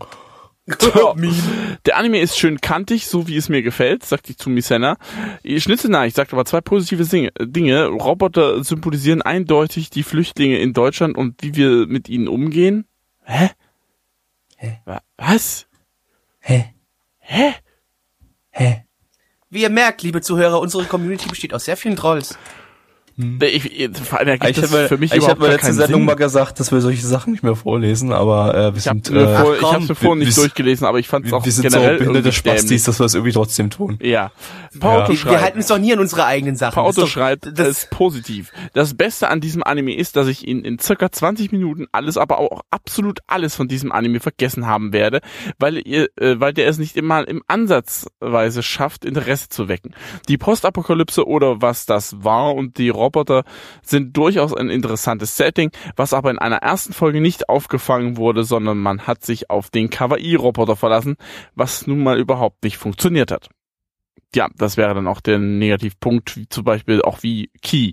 Der 0.66 1.96
Anime 1.96 2.20
ist 2.20 2.36
schön 2.38 2.60
kantig, 2.60 3.06
so 3.06 3.28
wie 3.28 3.36
es 3.36 3.48
mir 3.48 3.62
gefällt, 3.62 4.04
sagt 4.04 4.28
die 4.28 4.36
zu 4.36 4.50
Misena. 4.50 4.96
Schnitzelnachricht 5.44 6.16
sagt 6.16 6.32
aber 6.32 6.44
zwei 6.44 6.60
positive 6.60 7.04
Dinge. 7.40 7.86
Roboter 7.86 8.64
symbolisieren 8.64 9.22
eindeutig 9.22 9.90
die 9.90 10.02
Flüchtlinge 10.02 10.58
in 10.58 10.72
Deutschland 10.72 11.16
und 11.16 11.40
wie 11.42 11.54
wir 11.54 11.86
mit 11.86 12.08
ihnen 12.08 12.26
umgehen. 12.26 12.86
Hä? 13.22 13.50
Hä? 14.56 14.80
Wa- 14.84 15.02
Was? 15.16 15.66
Hä? 16.40 16.74
Hä? 17.18 17.54
Hä? 18.50 18.84
Wie 19.50 19.62
ihr 19.62 19.70
merkt, 19.70 20.02
liebe 20.02 20.20
Zuhörer, 20.20 20.60
unsere 20.60 20.84
Community 20.84 21.28
besteht 21.28 21.54
aus 21.54 21.64
sehr 21.66 21.76
vielen 21.76 21.96
Trolls. 21.96 22.36
Ich, 23.40 23.64
ich, 23.80 23.96
vor 23.96 24.18
allem 24.18 24.28
ergibt 24.28 24.50
Ich 24.50 24.60
das 24.60 24.70
habe 24.72 24.88
für 24.88 24.98
mich 24.98 25.10
ich 25.10 25.16
überhaupt 25.18 25.40
hab 25.40 25.48
letzter 25.48 25.58
keinen 25.68 25.74
Sendung 25.74 26.00
Sinn. 26.00 26.04
mal 26.06 26.14
gesagt, 26.16 26.60
dass 26.60 26.70
wir 26.70 26.80
solche 26.82 27.06
Sachen 27.06 27.32
nicht 27.32 27.42
mehr 27.42 27.56
vorlesen, 27.56 28.12
aber 28.12 28.54
äh, 28.54 28.72
wir 28.74 28.76
Ich 28.78 28.88
habe 28.88 29.00
sind, 29.02 29.10
mir, 29.14 29.22
äh, 29.22 29.36
vor, 29.38 29.54
ich 29.80 29.88
mir 29.88 29.94
vorhin 29.94 30.18
nicht 30.18 30.36
wir- 30.36 30.42
durchgelesen, 30.42 30.86
aber 30.86 30.98
ich 30.98 31.08
fand 31.08 31.24
es 31.26 31.32
auch 31.32 31.44
wir 31.44 31.50
sind 31.52 31.70
so 31.70 31.78
generell 31.78 31.96
behinderte 31.98 32.28
irgendwie 32.28 32.42
dämlich. 32.42 32.60
Spastis, 32.60 32.84
dass 32.84 32.98
wir 33.00 33.06
es 33.06 33.14
irgendwie 33.14 33.32
trotzdem 33.32 33.70
tun. 33.70 33.98
Ja. 34.02 34.32
Pauto 34.78 35.00
Ja. 35.04 35.08
Wir, 35.08 35.16
schreibt. 35.16 35.34
wir 35.34 35.40
halten 35.40 35.56
uns 35.58 35.66
doch 35.68 35.78
nie 35.78 35.92
an 35.94 35.98
unsere 36.00 36.26
eigenen 36.26 36.56
Sachen. 36.56 36.84
Das 36.84 36.94
doch- 36.96 37.08
schreibt, 37.08 37.58
das 37.58 37.68
ist 37.68 37.90
positiv. 37.90 38.52
Das 38.74 38.92
Beste 38.94 39.28
an 39.28 39.40
diesem 39.40 39.62
Anime 39.62 39.94
ist, 39.96 40.16
dass 40.16 40.28
ich 40.28 40.46
in, 40.46 40.62
in 40.64 40.78
circa 40.78 41.10
20 41.10 41.52
Minuten 41.52 41.86
alles, 41.92 42.18
aber 42.18 42.38
auch 42.38 42.60
absolut 42.70 43.20
alles 43.26 43.54
von 43.54 43.66
diesem 43.66 43.92
Anime 43.92 44.20
vergessen 44.20 44.66
haben 44.66 44.92
werde, 44.92 45.20
weil 45.58 45.78
ihr, 45.86 46.08
äh, 46.16 46.38
weil 46.38 46.52
der 46.52 46.68
es 46.68 46.76
nicht 46.76 46.96
immer 46.96 47.26
im 47.26 47.42
Ansatzweise 47.48 48.62
schafft, 48.62 49.04
Interesse 49.04 49.48
zu 49.48 49.68
wecken. 49.68 49.94
Die 50.28 50.36
Postapokalypse 50.36 51.26
oder 51.26 51.62
was 51.62 51.86
das 51.86 52.22
war 52.22 52.54
und 52.54 52.78
die 52.78 52.90
Roboter 53.06 53.44
sind 53.82 54.16
durchaus 54.16 54.52
ein 54.54 54.68
interessantes 54.68 55.36
Setting, 55.36 55.70
was 55.94 56.12
aber 56.12 56.30
in 56.30 56.38
einer 56.38 56.56
ersten 56.58 56.92
Folge 56.92 57.20
nicht 57.20 57.48
aufgefangen 57.48 58.16
wurde, 58.16 58.44
sondern 58.44 58.78
man 58.78 59.06
hat 59.06 59.24
sich 59.24 59.48
auf 59.48 59.70
den 59.70 59.90
Kawaii-Roboter 59.90 60.76
verlassen, 60.76 61.16
was 61.54 61.86
nun 61.86 62.02
mal 62.02 62.18
überhaupt 62.18 62.64
nicht 62.64 62.76
funktioniert 62.76 63.30
hat 63.30 63.48
ja, 64.34 64.48
das 64.56 64.76
wäre 64.76 64.94
dann 64.94 65.06
auch 65.06 65.20
der 65.20 65.38
Negativpunkt, 65.38 66.36
wie 66.36 66.48
zum 66.48 66.64
Beispiel 66.64 67.00
auch 67.02 67.22
wie 67.22 67.50
Key 67.62 67.92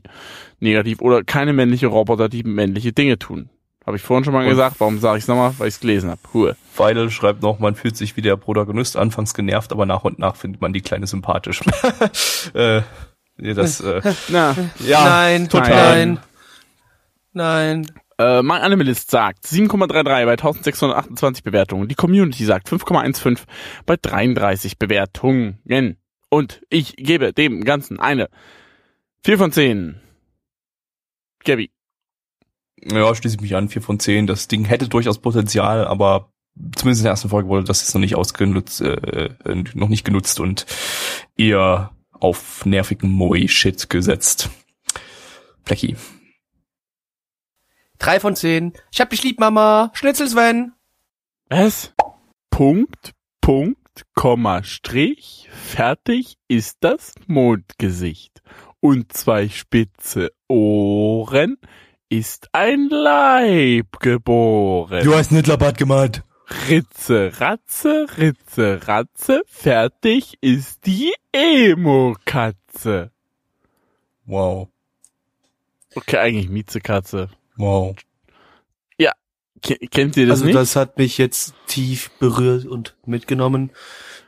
negativ 0.59 1.01
oder 1.01 1.24
keine 1.24 1.53
männliche 1.53 1.88
Roboter, 1.88 2.28
die 2.28 2.43
männliche 2.43 2.91
Dinge 2.91 3.18
tun. 3.20 3.49
Habe 3.86 3.97
ich 3.97 4.03
vorhin 4.03 4.24
schon 4.24 4.34
mal 4.34 4.43
Und- 4.43 4.49
gesagt, 4.49 4.78
warum 4.80 4.99
sage 4.99 5.18
ich 5.18 5.24
es 5.26 5.28
nochmal? 5.28 5.53
Weil 5.57 5.68
ich 5.68 5.76
es 5.76 5.80
gelesen 5.80 6.09
habe. 6.09 6.22
Ruhe. 6.34 6.55
Feidel 6.72 7.09
schreibt 7.11 7.41
noch, 7.41 7.59
man 7.59 7.76
fühlt 7.76 7.97
sich 7.97 8.16
wie 8.16 8.22
der 8.22 8.38
Protagonist, 8.38 8.95
anfangs 8.95 9.34
genervt, 9.34 9.72
aber 9.72 9.86
nach 9.86 10.03
und 10.03 10.20
nach 10.20 10.36
findet 10.38 10.61
man 10.61 10.72
die 10.74 10.82
Kleine 10.82 11.05
sympathisch. 11.05 11.61
äh, 12.53 12.82
ja, 13.38 13.53
das, 13.53 13.81
äh, 13.81 14.01
Na, 14.29 14.55
ja, 14.86 15.03
nein, 15.03 15.49
total. 15.49 16.05
nein, 16.05 16.19
nein. 17.34 17.91
äh, 18.17 18.41
mein 18.41 18.61
Animalist 18.61 19.09
sagt 19.11 19.45
7,33 19.45 20.03
bei 20.03 20.31
1628 20.31 21.43
Bewertungen. 21.43 21.88
Die 21.88 21.95
Community 21.95 22.45
sagt 22.45 22.69
5,15 22.69 23.39
bei 23.86 23.97
33 24.01 24.77
Bewertungen. 24.77 25.59
Und 26.29 26.61
ich 26.69 26.95
gebe 26.95 27.34
dem 27.34 27.63
Ganzen 27.63 27.99
eine 27.99 28.29
4 29.23 29.38
von 29.38 29.51
10. 29.51 29.99
Gabby. 31.43 31.71
ja, 32.81 33.13
schließe 33.13 33.36
ich 33.36 33.41
mich 33.41 33.55
an, 33.55 33.69
vier 33.69 33.81
von 33.81 33.99
zehn. 33.99 34.27
Das 34.27 34.47
Ding 34.47 34.65
hätte 34.65 34.88
durchaus 34.88 35.19
Potenzial, 35.19 35.86
aber 35.86 36.31
zumindest 36.75 37.01
in 37.01 37.03
der 37.05 37.11
ersten 37.11 37.29
Folge 37.29 37.49
wurde 37.49 37.65
das 37.65 37.81
jetzt 37.81 37.93
noch 37.93 38.01
nicht 38.01 38.15
ausgenutzt, 38.15 38.81
äh, 38.81 38.93
äh, 38.93 39.63
noch 39.73 39.89
nicht 39.89 40.05
genutzt 40.05 40.39
und 40.39 40.65
eher 41.38 41.91
auf 42.24 42.65
nervigen 42.65 43.09
Moi-Shit 43.11 43.89
gesetzt. 43.89 44.49
Plecki. 45.65 45.95
Drei 47.99 48.19
von 48.19 48.36
zehn. 48.36 48.74
Ich 48.91 49.01
hab 49.01 49.09
dich 49.09 49.24
lieb, 49.24 49.39
Mama. 49.39 49.91
Schnitzel 49.93 50.28
Sven. 50.28 50.74
Was? 51.49 51.93
Punkt, 52.49 53.13
Punkt, 53.41 54.05
Komma, 54.13 54.63
Strich, 54.63 55.49
fertig 55.51 56.38
ist 56.47 56.78
das 56.82 57.13
Mondgesicht. 57.28 58.41
Und 58.80 59.13
zwei 59.13 59.49
spitze 59.49 60.32
Ohren 60.47 61.57
ist 62.09 62.49
ein 62.53 62.89
Leib 62.89 63.99
geboren. 63.99 65.03
hast 65.15 65.32
Nittlerbad 65.32 65.78
gemalt. 65.78 66.24
Ritze, 66.70 67.32
Ratze, 67.39 68.06
Ritze, 68.18 68.80
Ratze, 68.88 69.44
fertig 69.48 70.38
ist 70.41 70.86
die 70.86 71.14
Emo-Katze. 71.32 73.12
Wow. 74.26 74.70
Okay, 75.96 76.18
eigentlich 76.18 76.50
Miezekatze. 76.50 77.30
Wow. 77.58 77.96
Ke- 79.62 79.78
Kennt 79.78 80.18
ihr 80.18 80.28
das 80.28 80.39
also 80.39 80.46
nicht? 80.48 80.56
das 80.58 80.76
hat 80.76 80.98
mich 80.98 81.18
jetzt 81.18 81.54
tief 81.68 82.12
berührt 82.20 82.66
und 82.66 82.98
mitgenommen. 83.06 83.72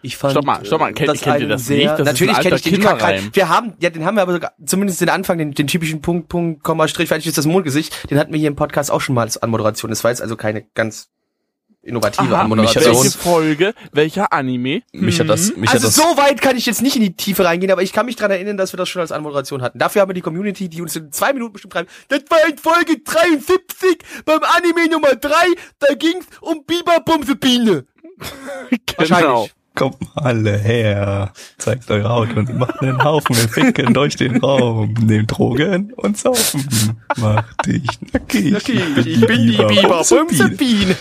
Ich 0.02 0.16
fand 0.16 0.32
Stopp 0.32 0.46
mal, 0.46 0.66
stopp 0.66 0.80
mal, 0.80 0.92
äh, 0.92 0.94
kennt- 0.94 1.20
kennt 1.22 1.42
ihr 1.42 1.50
das 1.50 1.68
nicht? 1.68 1.86
Das 1.90 2.06
natürlich 2.06 2.40
kenne 2.40 2.56
ich 2.56 2.62
den 2.62 2.80
Kackreim. 2.80 3.32
Wir 3.34 3.50
haben, 3.50 3.74
ja, 3.82 3.90
den 3.90 4.06
haben 4.06 4.16
wir 4.16 4.22
aber 4.22 4.32
sogar, 4.32 4.54
zumindest 4.66 5.02
den 5.02 5.10
Anfang, 5.10 5.38
den, 5.38 5.52
den 5.52 5.68
typischen 5.68 6.02
Punkt, 6.02 6.30
Punkt, 6.30 6.64
Komma, 6.64 6.88
Strich, 6.88 7.10
fertig 7.10 7.28
ist 7.28 7.38
das 7.38 7.48
Mondgesicht, 7.48 8.10
den 8.10 8.18
hatten 8.18 8.32
wir 8.32 8.40
hier 8.40 8.48
im 8.48 8.56
Podcast 8.56 8.90
auch 8.90 9.02
schon 9.02 9.14
mal 9.14 9.24
als 9.24 9.36
Anmoderation. 9.38 9.90
Das 9.90 10.06
war 10.06 10.12
jetzt 10.12 10.22
also 10.22 10.38
keine 10.38 10.62
ganz 10.74 11.10
innovative 11.86 12.36
Aha, 12.36 12.50
hat 12.50 12.76
welche 12.76 13.12
Folge, 13.12 13.74
welcher 13.92 14.34
Anime? 14.34 14.82
Mich 14.92 15.20
hat 15.20 15.30
das, 15.30 15.56
mich 15.56 15.70
Also 15.70 15.88
hat 15.88 15.96
das, 15.96 15.96
so 15.96 16.18
weit 16.18 16.42
kann 16.42 16.58
ich 16.58 16.66
jetzt 16.66 16.82
nicht 16.82 16.96
in 16.96 17.02
die 17.02 17.16
Tiefe 17.16 17.46
reingehen, 17.46 17.72
aber 17.72 17.84
ich 17.84 17.94
kann 17.94 18.06
mich 18.06 18.16
dran 18.16 18.32
erinnern, 18.32 18.58
dass 18.58 18.74
wir 18.74 18.78
das 18.78 18.90
schon 18.90 19.02
als 19.02 19.12
Anmoderation 19.12 19.62
hatten. 19.62 19.80
Dafür 19.80 20.02
haben 20.02 20.10
wir 20.10 20.14
die 20.14 20.22
Community, 20.22 20.70
die 20.70 20.82
uns 20.82 20.96
in 20.96 21.12
zwei 21.12 21.34
Minuten 21.34 21.54
bestimmt 21.54 21.74
schreiben, 21.74 21.90
das 22.08 22.24
war 22.30 22.48
in 22.48 22.58
Folge 22.58 23.00
73 23.00 23.98
beim 24.26 24.40
Anime 24.44 24.90
Nummer 24.90 25.16
3, 25.16 25.32
da 25.80 25.94
ging's 25.96 26.26
um 26.42 26.66
Biber 26.66 27.00
Bumsebiene. 27.06 27.86
Wahrscheinlich. 28.98 29.54
Kommt 29.76 30.02
mal 30.16 30.24
alle 30.24 30.58
her, 30.58 31.34
zeigt 31.58 31.90
eure 31.92 32.10
Haut 32.10 32.36
und 32.36 32.58
macht 32.58 32.82
einen 32.82 33.04
Haufen 33.04 33.36
Ficken 33.36 33.94
durch 33.94 34.16
den 34.16 34.38
Raum, 34.38 34.94
nehmt 35.02 35.38
Drogen 35.38 35.94
und 35.94 36.18
saufen, 36.18 37.00
macht 37.18 37.66
dich 37.66 37.86
nackig. 38.14 38.56
Okay, 38.56 38.84
ich 39.06 39.22
bin 39.26 39.48
die 39.48 39.58
Biber 39.58 40.04
Bumsebiene. 40.04 40.96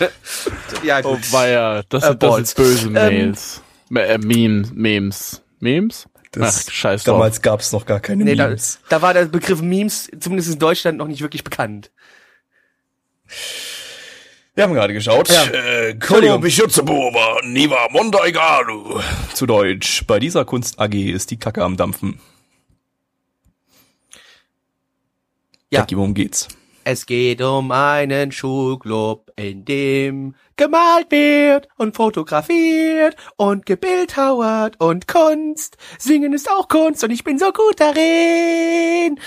Ja, 0.83 0.99
Oh 1.03 1.13
gut. 1.15 1.31
weia, 1.33 1.83
das 1.89 2.03
Äh, 2.03 2.07
sind, 2.09 2.23
das 2.23 2.35
sind 2.35 2.55
böse 2.55 2.87
Ähm, 2.87 2.93
Mails. 2.93 3.61
äh, 3.95 4.17
Memes, 4.17 4.71
Memes. 4.73 5.41
Memes? 5.59 6.05
Das, 6.31 6.65
Ach, 6.67 6.71
scheiß 6.71 7.03
drauf. 7.05 7.15
damals 7.15 7.41
gab's 7.41 7.71
noch 7.71 7.85
gar 7.85 8.01
keine 8.01 8.25
Nee, 8.25 8.35
da, 8.35 8.47
Memes. 8.47 8.79
da 8.89 9.01
war 9.01 9.13
der 9.13 9.25
Begriff 9.25 9.61
Memes, 9.61 10.09
zumindest 10.19 10.51
in 10.51 10.59
Deutschland, 10.59 10.97
noch 10.97 11.07
nicht 11.07 11.21
wirklich 11.21 11.43
bekannt. 11.45 11.91
Wir 14.55 14.63
haben 14.63 14.73
gerade 14.73 14.93
geschaut. 14.93 15.27
Ja. 15.27 15.43
Äh, 15.43 15.95
Niva 17.43 17.89
Mondaigaru. 17.91 19.01
Zu 19.33 19.45
Deutsch. 19.45 20.05
Bei 20.07 20.17
dieser 20.17 20.45
Kunst 20.45 20.79
AG 20.79 20.93
ist 20.93 21.29
die 21.29 21.37
Kacke 21.37 21.61
am 21.61 21.75
Dampfen. 21.75 22.21
Ja. 25.69 25.81
Jackie, 25.81 25.97
worum 25.97 26.13
geht's? 26.13 26.47
Es 26.87 27.07
geht 27.07 27.41
um 27.41 27.71
einen 27.71 28.31
Schulclub, 28.31 29.31
in 29.37 29.65
dem 29.65 30.35
gemalt 30.55 31.09
wird 31.09 31.67
und 31.77 31.95
fotografiert 31.95 33.15
und 33.37 33.65
gebildhauert 33.65 34.79
und 34.79 35.07
Kunst. 35.07 35.77
Singen 35.97 36.31
ist 36.31 36.47
auch 36.47 36.67
Kunst 36.67 37.03
und 37.03 37.09
ich 37.09 37.23
bin 37.23 37.39
so 37.39 37.47
gut 37.51 37.79
darin. 37.79 39.19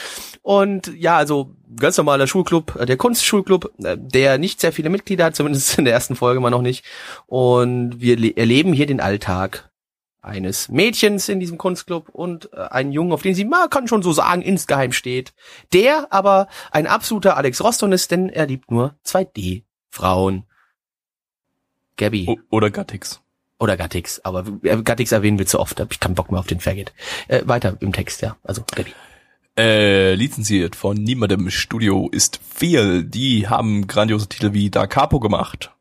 Und 0.42 0.92
ja, 0.96 1.16
also 1.16 1.50
ganz 1.80 1.96
normaler 1.96 2.28
Schulclub, 2.28 2.76
äh, 2.78 2.86
der 2.86 2.96
Kunstschulclub, 2.96 3.72
äh, 3.82 3.96
der 3.98 4.38
nicht 4.38 4.61
sehr 4.61 4.72
viele 4.72 4.88
Mitglieder 4.88 5.24
hat, 5.24 5.34
zumindest 5.34 5.78
in 5.78 5.84
der 5.84 5.94
ersten 5.94 6.14
Folge 6.14 6.38
mal 6.38 6.50
noch 6.50 6.62
nicht. 6.62 6.84
Und 7.26 8.00
wir 8.00 8.16
le- 8.16 8.36
erleben 8.36 8.72
hier 8.72 8.86
den 8.86 9.00
Alltag 9.00 9.67
eines 10.28 10.68
Mädchens 10.68 11.28
in 11.28 11.40
diesem 11.40 11.58
Kunstclub 11.58 12.08
und 12.10 12.50
äh, 12.52 12.58
einen 12.70 12.92
Jungen, 12.92 13.12
auf 13.12 13.22
den 13.22 13.34
sie, 13.34 13.44
man 13.44 13.70
kann 13.70 13.88
schon 13.88 14.02
so 14.02 14.12
sagen, 14.12 14.42
insgeheim 14.42 14.92
steht. 14.92 15.32
Der 15.72 16.12
aber 16.12 16.48
ein 16.70 16.86
absoluter 16.86 17.36
Alex 17.36 17.62
Roston 17.62 17.92
ist, 17.92 18.10
denn 18.10 18.28
er 18.28 18.46
liebt 18.46 18.70
nur 18.70 18.94
2D-Frauen. 19.04 20.44
Gabby. 21.96 22.26
O 22.28 22.36
oder 22.50 22.70
Gattix. 22.70 23.20
Oder 23.58 23.76
Gattix, 23.76 24.20
aber 24.20 24.44
äh, 24.62 24.82
Gattix 24.82 25.10
erwähnen 25.10 25.38
wir 25.38 25.46
zu 25.46 25.58
oft, 25.58 25.80
hab 25.80 25.90
ich 25.90 25.98
keinen 25.98 26.14
Bock 26.14 26.30
mehr 26.30 26.38
auf 26.38 26.46
den 26.46 26.60
Faggot. 26.60 26.92
Äh, 27.26 27.42
weiter 27.46 27.76
im 27.80 27.92
Text, 27.92 28.22
ja. 28.22 28.36
Also 28.44 28.62
Gabby. 28.74 28.92
Äh, 29.58 30.14
lizenziert 30.14 30.76
von 30.76 30.96
niemandem 30.96 31.40
im 31.40 31.50
Studio 31.50 32.08
ist 32.12 32.38
viel. 32.48 33.02
Die 33.02 33.48
haben 33.48 33.88
grandiose 33.88 34.28
Titel 34.28 34.52
wie 34.52 34.70
Da 34.70 34.86
Capo 34.86 35.18
gemacht. 35.18 35.72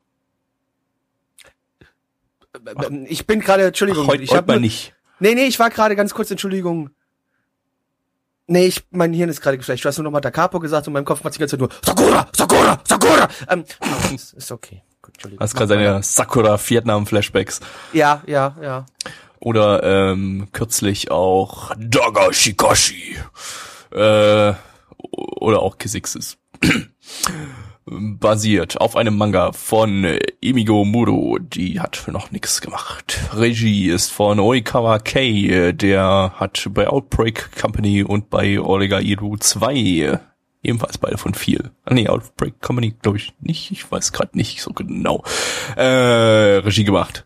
Ich 3.08 3.28
bin 3.28 3.40
gerade, 3.40 3.64
Entschuldigung, 3.64 4.08
Heute 4.08 4.24
ich 4.24 4.32
heut 4.32 4.38
hab 4.38 4.48
mal 4.48 4.60
nicht. 4.60 4.94
Nee, 5.20 5.36
nee, 5.36 5.46
ich 5.46 5.60
war 5.60 5.70
gerade 5.70 5.96
ganz 5.96 6.14
kurz, 6.14 6.30
Entschuldigung. 6.32 6.92
Nee, 8.48 8.68
ich, 8.68 8.84
mein 8.92 9.14
Hirn 9.14 9.30
ist 9.30 9.42
gerade 9.42 9.58
geschlecht. 9.58 9.84
Du 9.84 9.90
hast 9.90 9.98
nur 9.98 10.06
noch 10.06 10.12
mal 10.12 10.22
Da 10.22 10.32
Capo 10.32 10.60
gesagt 10.60 10.88
und 10.88 10.94
mein 10.94 11.04
Kopf 11.04 11.24
macht 11.24 11.36
die 11.36 11.40
ganze 11.40 11.58
Zeit 11.58 11.60
nur 11.60 11.70
Sakura, 11.84 12.28
Sakura, 12.34 12.80
Sakura. 12.88 13.28
Ähm, 13.50 13.66
ist, 14.14 14.52
okay. 14.52 14.84
Gut, 15.02 15.16
Entschuldigung. 15.16 15.44
Hast 15.44 15.54
gerade 15.56 15.68
seine 15.68 16.04
Sakura 16.04 16.58
Vietnam 16.58 17.06
Flashbacks. 17.06 17.60
Ja, 17.92 18.24
ja, 18.26 18.56
ja. 18.62 18.86
Oder 19.40 19.84
ähm, 19.84 20.48
kürzlich 20.54 21.12
auch 21.12 21.72
Daga 21.78 22.32
Shikashi. 22.32 23.18
Äh, 23.92 24.54
oder 24.98 25.62
auch 25.62 25.78
Kisixis. 25.78 26.38
Basiert 27.90 28.80
auf 28.82 28.96
einem 28.96 29.18
Manga 29.18 29.52
von 29.52 30.06
Imigo 30.42 30.84
Muro. 30.86 31.40
Die 31.40 31.80
hat 31.80 32.08
noch 32.12 32.32
nichts 32.32 32.62
gemacht. 32.62 33.20
Regie 33.36 33.90
ist 33.90 34.12
von 34.12 34.40
Oikawa 34.40 35.00
Kei. 35.00 35.74
Der 35.74 36.34
hat 36.36 36.68
bei 36.72 36.88
Outbreak 36.88 37.50
Company 37.60 38.04
und 38.04 38.30
bei 38.30 38.60
Orega 38.60 39.00
Iru 39.00 39.38
2 39.38 39.76
äh, 39.76 40.18
ebenfalls 40.64 40.98
beide 40.98 41.18
von 41.18 41.34
viel. 41.34 41.72
Ah, 41.86 41.94
nee, 41.94 42.08
Outbreak 42.08 42.62
Company 42.62 42.96
glaube 43.02 43.18
ich 43.18 43.34
nicht. 43.40 43.72
Ich 43.72 43.90
weiß 43.90 44.12
gerade 44.12 44.38
nicht 44.38 44.62
so 44.62 44.72
genau. 44.74 45.24
Äh, 45.76 45.84
Regie 45.84 46.84
gemacht. 46.84 47.26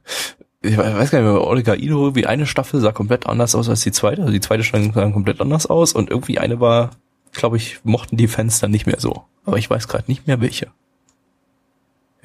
Ich 0.64 0.78
weiß 0.78 1.10
gar 1.10 1.22
nicht 1.22 1.32
mehr, 1.32 1.42
Orega 1.42 1.74
Ido, 1.74 2.14
wie 2.16 2.28
eine 2.28 2.46
Staffel 2.46 2.80
sah 2.82 2.92
komplett 2.92 3.26
anders 3.26 3.56
aus 3.56 3.68
als 3.68 3.82
die 3.82 3.92
zweite. 3.92 4.22
Also 4.22 4.34
die 4.34 4.42
zweite 4.42 4.64
Staffel 4.64 4.92
sah 4.94 5.10
komplett 5.10 5.42
anders 5.42 5.66
aus 5.66 5.94
und 5.94 6.12
irgendwie 6.12 6.38
eine 6.38 6.60
war, 6.60 6.92
glaube 7.32 7.58
ich, 7.58 7.80
mochten 7.84 8.18
die 8.18 8.28
Fans 8.28 8.60
dann 8.60 8.72
nicht 8.72 8.86
mehr 8.86 9.00
so. 9.00 9.24
Aber 9.46 9.58
ich 9.58 9.70
weiß 9.70 9.88
gerade 9.88 10.06
nicht 10.08 10.28
mehr 10.28 10.42
welche. 10.42 10.68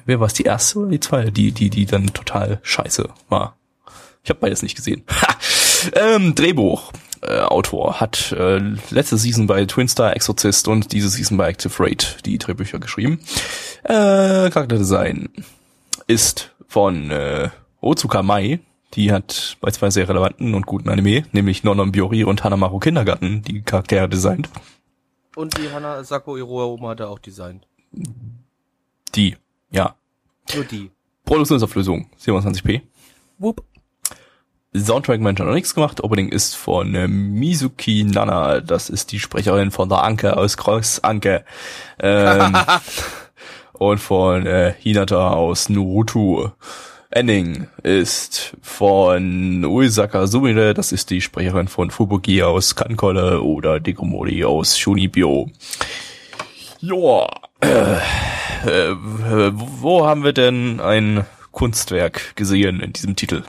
Wer 0.05 0.19
war 0.19 0.27
es, 0.27 0.33
die 0.33 0.43
erste 0.43 0.79
oder 0.79 0.89
die 0.89 0.99
zweite, 0.99 1.31
die, 1.31 1.51
die, 1.51 1.69
die 1.69 1.85
dann 1.85 2.07
total 2.13 2.59
scheiße 2.63 3.09
war? 3.27 3.57
Ich 4.23 4.29
habe 4.29 4.39
beides 4.39 4.61
nicht 4.61 4.75
gesehen. 4.75 5.03
Ha! 5.21 5.35
Ähm, 5.93 6.33
Drehbuch. 6.33 6.91
Äh, 7.21 7.39
Autor 7.39 7.99
hat 7.99 8.31
äh, 8.31 8.59
letzte 8.89 9.17
Season 9.17 9.47
bei 9.47 9.65
Twinstar 9.65 10.15
Exorcist 10.15 10.67
und 10.67 10.91
diese 10.91 11.09
Season 11.09 11.37
bei 11.37 11.49
Active 11.49 11.73
Raid 11.79 12.17
die 12.25 12.37
Drehbücher 12.37 12.79
geschrieben. 12.79 13.19
Äh, 13.83 14.49
Charakterdesign 14.49 15.29
ist 16.07 16.51
von 16.67 17.11
äh, 17.11 17.49
Otsuka 17.81 18.21
Mai. 18.21 18.59
Die 18.93 19.11
hat 19.11 19.57
bei 19.61 19.71
zwei 19.71 19.89
sehr 19.89 20.07
relevanten 20.07 20.53
und 20.53 20.65
guten 20.65 20.89
Anime, 20.89 21.23
nämlich 21.31 21.63
Nonon 21.63 21.91
Biori 21.91 22.23
und 22.23 22.43
Hanamaru 22.43 22.79
Kindergarten, 22.79 23.41
die 23.43 23.61
Charaktere 23.61 24.07
designt. 24.07 24.49
Und 25.37 25.55
die 25.55 25.71
Hana 25.71 26.03
Sako 26.03 26.35
Iroha 26.35 26.89
hat 26.89 26.99
er 26.99 27.09
auch 27.09 27.19
designt. 27.19 27.67
Die, 29.13 29.37
ja. 29.69 29.95
Nur 30.55 30.63
die. 30.63 30.89
Produktionsauflösung 31.25 32.09
27p. 32.19 32.81
Whoop. 33.37 33.63
Soundtrack 34.75 35.21
Mensch 35.21 35.39
hat 35.39 35.45
noch 35.45 35.53
nichts 35.53 35.75
gemacht. 35.75 36.03
Opening 36.03 36.29
ist 36.29 36.55
von 36.55 36.95
äh, 36.95 37.07
Mizuki 37.07 38.03
Nana. 38.03 38.61
Das 38.61 38.89
ist 38.89 39.11
die 39.11 39.19
Sprecherin 39.19 39.69
von 39.69 39.89
der 39.89 40.03
Anke 40.03 40.35
aus 40.37 40.57
Kreuz 40.57 41.01
Anke. 41.03 41.45
Ähm, 41.99 42.57
und 43.73 43.99
von 43.99 44.47
äh, 44.47 44.73
Hinata 44.79 45.29
aus 45.29 45.69
Naruto. 45.69 46.51
Ending 47.09 47.67
ist 47.83 48.57
von 48.61 49.63
Uesaka 49.63 50.27
Sumire. 50.27 50.73
Das 50.73 50.91
ist 50.91 51.09
die 51.09 51.21
Sprecherin 51.21 51.67
von 51.67 51.89
Fubuki 51.89 52.43
aus 52.43 52.75
Kankolle 52.75 53.41
oder 53.41 53.79
Dekomori 53.79 54.43
aus 54.43 54.77
Shunibyo. 54.77 55.49
Joa. 56.81 57.29
Äh, 57.61 58.91
äh, 58.91 58.95
wo 59.53 60.05
haben 60.05 60.23
wir 60.23 60.33
denn 60.33 60.79
ein 60.81 61.25
Kunstwerk 61.51 62.35
gesehen 62.35 62.81
in 62.81 62.93
diesem 62.93 63.15
Titel? 63.15 63.43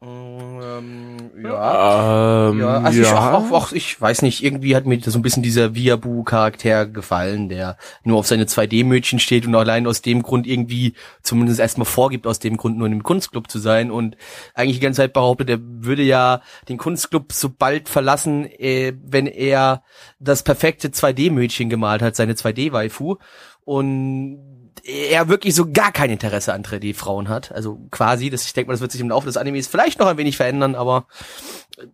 Ähm, 0.00 1.30
ja. 1.42 2.50
Ähm, 2.50 2.60
Ja, 2.60 2.80
also 2.80 3.00
ich, 3.00 3.08
auch, 3.08 3.32
auch, 3.32 3.50
auch, 3.50 3.72
ich 3.72 4.00
weiß 4.00 4.22
nicht, 4.22 4.44
irgendwie 4.44 4.76
hat 4.76 4.86
mir 4.86 5.00
so 5.00 5.18
ein 5.18 5.22
bisschen 5.22 5.42
dieser 5.42 5.74
Viabu-Charakter 5.74 6.86
gefallen, 6.86 7.48
der 7.48 7.76
nur 8.04 8.18
auf 8.18 8.28
seine 8.28 8.44
2D-Mädchen 8.44 9.18
steht 9.18 9.44
und 9.46 9.56
allein 9.56 9.88
aus 9.88 10.00
dem 10.00 10.22
Grund 10.22 10.46
irgendwie 10.46 10.94
zumindest 11.22 11.58
erstmal 11.58 11.84
vorgibt, 11.84 12.28
aus 12.28 12.38
dem 12.38 12.56
Grund 12.56 12.78
nur 12.78 12.86
in 12.86 12.92
einem 12.92 13.02
Kunstclub 13.02 13.50
zu 13.50 13.58
sein 13.58 13.90
und 13.90 14.16
eigentlich 14.54 14.76
die 14.76 14.84
ganze 14.84 15.02
Zeit 15.02 15.12
behauptet, 15.14 15.50
er 15.50 15.58
würde 15.60 16.02
ja 16.02 16.42
den 16.68 16.78
Kunstclub 16.78 17.32
so 17.32 17.50
bald 17.50 17.88
verlassen, 17.88 18.46
äh, 18.46 18.92
wenn 19.02 19.26
er 19.26 19.82
das 20.20 20.44
perfekte 20.44 20.88
2D-Mädchen 20.88 21.70
gemalt 21.70 22.02
hat, 22.02 22.14
seine 22.14 22.34
2D-Waifu 22.34 23.16
und 23.64 24.57
er 24.84 25.28
wirklich 25.28 25.54
so 25.54 25.70
gar 25.70 25.92
kein 25.92 26.10
Interesse 26.10 26.52
an 26.52 26.62
3D-Frauen 26.62 27.28
hat. 27.28 27.52
Also 27.52 27.78
quasi, 27.90 28.30
das, 28.30 28.44
ich 28.44 28.52
denke 28.52 28.68
mal, 28.68 28.74
das 28.74 28.80
wird 28.80 28.92
sich 28.92 29.00
im 29.00 29.10
Laufe 29.10 29.26
des 29.26 29.36
Animes 29.36 29.66
vielleicht 29.66 29.98
noch 29.98 30.06
ein 30.06 30.16
wenig 30.16 30.36
verändern, 30.36 30.74
aber 30.74 31.06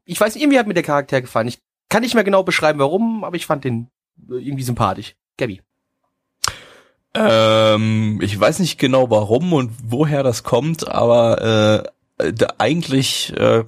ich 0.05 0.20
weiß 0.20 0.35
nicht, 0.35 0.43
irgendwie 0.43 0.59
hat 0.59 0.66
mir 0.66 0.74
der 0.74 0.82
Charakter 0.82 1.20
gefallen. 1.20 1.49
Ich 1.49 1.59
kann 1.89 2.03
nicht 2.03 2.14
mehr 2.14 2.24
genau 2.24 2.43
beschreiben, 2.43 2.78
warum, 2.78 3.24
aber 3.24 3.37
ich 3.37 3.47
fand 3.47 3.64
den 3.64 3.89
äh, 4.30 4.35
irgendwie 4.35 4.64
sympathisch. 4.64 5.14
Gabby. 5.37 5.62
Ähm, 7.14 8.18
ich 8.22 8.39
weiß 8.39 8.59
nicht 8.59 8.78
genau 8.78 9.11
warum 9.11 9.53
und 9.53 9.70
woher 9.85 10.22
das 10.22 10.43
kommt, 10.43 10.89
aber 10.89 11.85
äh, 12.18 12.32
da, 12.32 12.55
eigentlich 12.59 13.32
äh, 13.37 13.64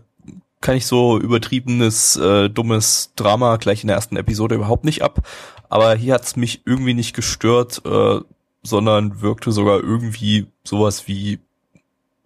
kann 0.60 0.76
ich 0.76 0.86
so 0.86 1.18
übertriebenes, 1.18 2.16
äh, 2.16 2.48
dummes 2.50 3.12
Drama 3.14 3.56
gleich 3.56 3.82
in 3.82 3.88
der 3.88 3.96
ersten 3.96 4.16
Episode 4.16 4.56
überhaupt 4.56 4.84
nicht 4.84 5.02
ab. 5.02 5.20
Aber 5.68 5.94
hier 5.94 6.14
hat's 6.14 6.36
mich 6.36 6.62
irgendwie 6.64 6.94
nicht 6.94 7.14
gestört, 7.14 7.82
äh, 7.84 8.20
sondern 8.66 9.20
wirkte 9.22 9.52
sogar 9.52 9.80
irgendwie 9.80 10.46
sowas 10.64 11.08
wie, 11.08 11.38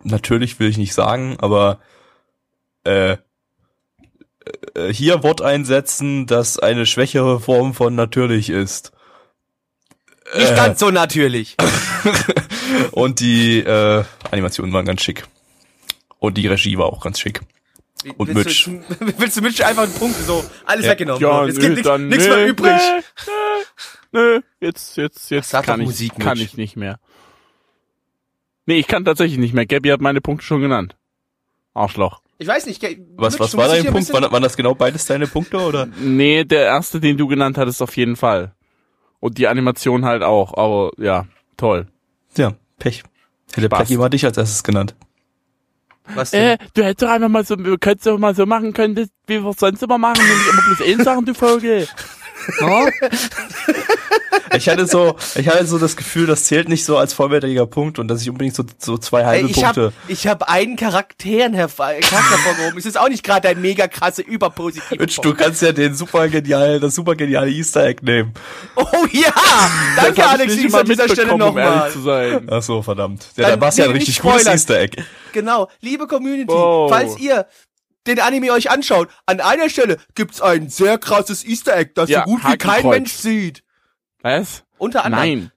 natürlich 0.02 0.58
will 0.58 0.68
ich 0.68 0.78
nicht 0.78 0.94
sagen, 0.94 1.36
aber 1.38 1.78
äh, 2.84 3.16
äh, 4.74 4.92
hier 4.92 5.22
Wort 5.22 5.42
einsetzen, 5.42 6.26
das 6.26 6.58
eine 6.58 6.86
schwächere 6.86 7.40
Form 7.40 7.74
von 7.74 7.94
natürlich 7.94 8.50
ist. 8.50 8.92
Nicht 10.36 10.52
Äh. 10.52 10.56
ganz 10.56 10.80
so 10.80 10.90
natürlich. 10.90 11.56
Und 12.92 13.20
die 13.20 13.58
äh, 13.60 14.04
Animationen 14.30 14.72
waren 14.72 14.86
ganz 14.86 15.02
schick. 15.02 15.26
Und 16.18 16.36
die 16.36 16.46
Regie 16.46 16.78
war 16.78 16.86
auch 16.86 17.02
ganz 17.02 17.18
schick. 17.18 17.40
Und 18.16 18.34
willst 18.34 18.66
Du, 18.66 18.80
willst 19.18 19.36
du 19.36 19.42
Mitch 19.42 19.64
einfach 19.64 19.82
einen 19.84 19.92
Punkt 19.94 20.16
so 20.16 20.44
alles 20.64 20.84
Ja. 20.86 20.92
weggenommen? 20.92 21.20
Ja, 21.22 21.44
es 21.46 21.58
gibt 21.58 21.70
nichts, 21.70 21.82
dann 21.84 22.08
nichts 22.08 22.26
nö, 22.26 22.34
mehr 22.36 22.46
übrig. 22.48 22.80
Nö, 24.12 24.40
jetzt, 24.60 24.96
jetzt, 24.96 25.30
jetzt 25.30 25.54
doch 25.54 25.62
kann 25.62 25.80
ich, 25.80 25.86
Musik, 25.86 26.12
kann 26.18 26.38
Mitch. 26.38 26.42
ich 26.44 26.56
nicht 26.56 26.76
mehr. 26.76 26.98
Nee, 28.66 28.78
ich 28.78 28.86
kann 28.86 29.04
tatsächlich 29.04 29.38
nicht 29.38 29.54
mehr. 29.54 29.66
Gabby 29.66 29.88
hat 29.90 30.00
meine 30.00 30.20
Punkte 30.20 30.44
schon 30.46 30.60
genannt. 30.60 30.96
Arschloch. 31.74 32.22
Ich 32.38 32.46
weiß 32.48 32.66
nicht. 32.66 32.80
Ge- 32.80 32.98
Was, 33.16 33.34
Mitch, 33.34 33.44
was 33.44 33.56
war 33.56 33.68
dein 33.68 33.86
ein 33.86 33.92
Punkt? 33.92 34.12
Waren, 34.12 34.30
waren 34.32 34.42
das 34.42 34.56
genau 34.56 34.74
beides 34.74 35.04
deine 35.06 35.26
Punkte 35.26 35.58
oder? 35.58 35.86
Nee, 36.00 36.44
der 36.44 36.64
erste, 36.64 37.00
den 37.00 37.16
du 37.16 37.26
genannt 37.26 37.58
hattest, 37.58 37.82
auf 37.82 37.96
jeden 37.96 38.16
Fall. 38.16 38.54
Und 39.18 39.38
die 39.38 39.46
Animation 39.48 40.04
halt 40.04 40.22
auch, 40.22 40.54
aber 40.56 40.92
ja, 40.98 41.26
toll. 41.56 41.86
Ja, 42.36 42.54
Pech. 42.78 43.02
Hätte. 43.52 43.68
Plecky 43.68 43.96
mal 43.96 44.08
dich 44.08 44.24
als 44.24 44.38
erstes 44.38 44.62
genannt. 44.62 44.94
Was 46.14 46.30
denn? 46.30 46.42
Äh, 46.42 46.58
du 46.74 46.82
hättest 46.82 47.02
doch 47.02 47.08
einfach 47.08 47.28
mal 47.28 47.44
so, 47.44 47.56
könntest 47.56 48.06
doch 48.06 48.18
mal 48.18 48.34
so 48.34 48.46
machen 48.46 48.72
können, 48.72 48.96
wie 49.26 49.42
wir 49.42 49.50
es 49.50 49.56
sonst 49.58 49.82
immer 49.82 49.98
machen, 49.98 50.22
nämlich 50.24 50.48
immer 50.52 50.62
bloß 50.62 50.88
eins 50.88 51.04
sagen, 51.04 51.24
du 51.24 51.34
Vogel. 51.34 51.88
Na? 52.60 52.86
Ich 54.56 54.68
hatte 54.68 54.86
so, 54.86 55.16
ich 55.36 55.48
hatte 55.48 55.64
so 55.66 55.78
das 55.78 55.96
Gefühl, 55.96 56.26
das 56.26 56.44
zählt 56.44 56.68
nicht 56.68 56.84
so 56.84 56.96
als 56.98 57.12
vollwertiger 57.14 57.66
Punkt 57.66 57.98
und 58.00 58.08
dass 58.08 58.20
ich 58.22 58.28
unbedingt 58.30 58.56
so, 58.56 58.64
so 58.78 58.98
zwei 58.98 59.20
Ey, 59.20 59.24
halbe 59.26 59.48
ich 59.48 59.54
Punkte. 59.54 59.80
habe 59.82 59.92
ich 60.08 60.26
hab 60.26 60.42
einen 60.50 60.74
Charakteren 60.76 61.54
hervor, 61.54 61.86
Charakter 62.00 62.30
hervorgehoben. 62.36 62.78
Es 62.78 62.84
ist 62.86 62.98
auch 62.98 63.08
nicht 63.08 63.22
gerade 63.22 63.48
ein 63.48 63.60
mega 63.60 63.86
krasse, 63.86 64.22
überpositive 64.22 64.96
Mensch, 64.96 65.16
du 65.20 65.34
kannst 65.34 65.62
ja 65.62 65.70
den 65.72 65.94
super 65.94 66.28
genial, 66.28 66.80
das 66.80 66.96
super 66.96 67.14
geniale 67.14 67.50
Easter 67.50 67.84
Egg 67.86 68.00
nehmen. 68.04 68.34
Oh 68.74 68.84
ja! 69.12 69.32
Danke, 69.96 70.14
Das 70.16 70.24
hab 70.26 70.32
Alex, 70.32 70.54
ich 70.56 70.74
an 70.74 70.86
dieser 70.86 71.08
Stelle 71.08 71.32
um 71.32 71.38
nochmal. 71.38 71.90
zu 71.92 72.00
sein. 72.00 72.48
Ach 72.50 72.62
so, 72.62 72.82
verdammt. 72.82 73.26
Ja, 73.36 73.42
Dann 73.44 73.50
dann 73.52 73.60
war's 73.60 73.76
ja 73.76 73.84
ein 73.84 73.92
richtig 73.92 74.16
spoilern. 74.16 74.52
Easter 74.54 74.80
Egg. 74.80 75.00
Genau, 75.32 75.68
liebe 75.80 76.08
Community, 76.08 76.48
Wow. 76.52 76.90
falls 76.90 77.18
ihr 77.20 77.46
den 78.06 78.20
Anime 78.20 78.52
euch 78.52 78.70
anschaut, 78.70 79.08
an 79.26 79.40
einer 79.40 79.68
Stelle 79.68 79.98
gibt's 80.14 80.40
ein 80.40 80.68
sehr 80.68 80.98
krasses 80.98 81.44
Easter 81.44 81.76
Egg, 81.76 81.92
das 81.94 82.08
Ja, 82.08 82.24
so 82.24 82.32
gut 82.32 82.44
wie 82.44 82.56
kein. 82.56 82.86
Mensch 82.88 83.12
sieht. 83.12 83.62
Was? 84.22 84.64
Unter 84.78 85.04
anderem. 85.04 85.24
Nein. 85.24 85.52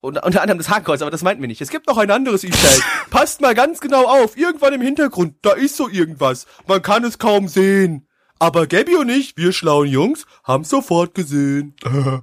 Unter, 0.00 0.24
unter 0.24 0.42
anderem 0.42 0.58
das 0.58 0.68
Hakenkreuz, 0.68 1.02
aber 1.02 1.10
das 1.10 1.22
meinten 1.22 1.42
wir 1.42 1.48
nicht. 1.48 1.60
Es 1.60 1.70
gibt 1.70 1.88
noch 1.88 1.98
ein 1.98 2.10
anderes 2.10 2.44
Easter 2.44 2.68
Egg. 2.68 2.82
Passt 3.10 3.40
mal 3.40 3.54
ganz 3.54 3.80
genau 3.80 4.04
auf. 4.04 4.36
Irgendwann 4.36 4.74
im 4.74 4.80
Hintergrund, 4.80 5.36
da 5.42 5.52
ist 5.52 5.76
so 5.76 5.88
irgendwas. 5.88 6.46
Man 6.66 6.82
kann 6.82 7.02
es 7.04 7.18
kaum 7.18 7.48
sehen. 7.48 8.06
Aber 8.38 8.68
Gabby 8.68 8.94
und 8.94 9.08
ich, 9.08 9.36
wir 9.36 9.52
schlauen 9.52 9.88
Jungs, 9.88 10.24
haben's 10.44 10.68
sofort 10.68 11.14
gesehen. 11.14 11.74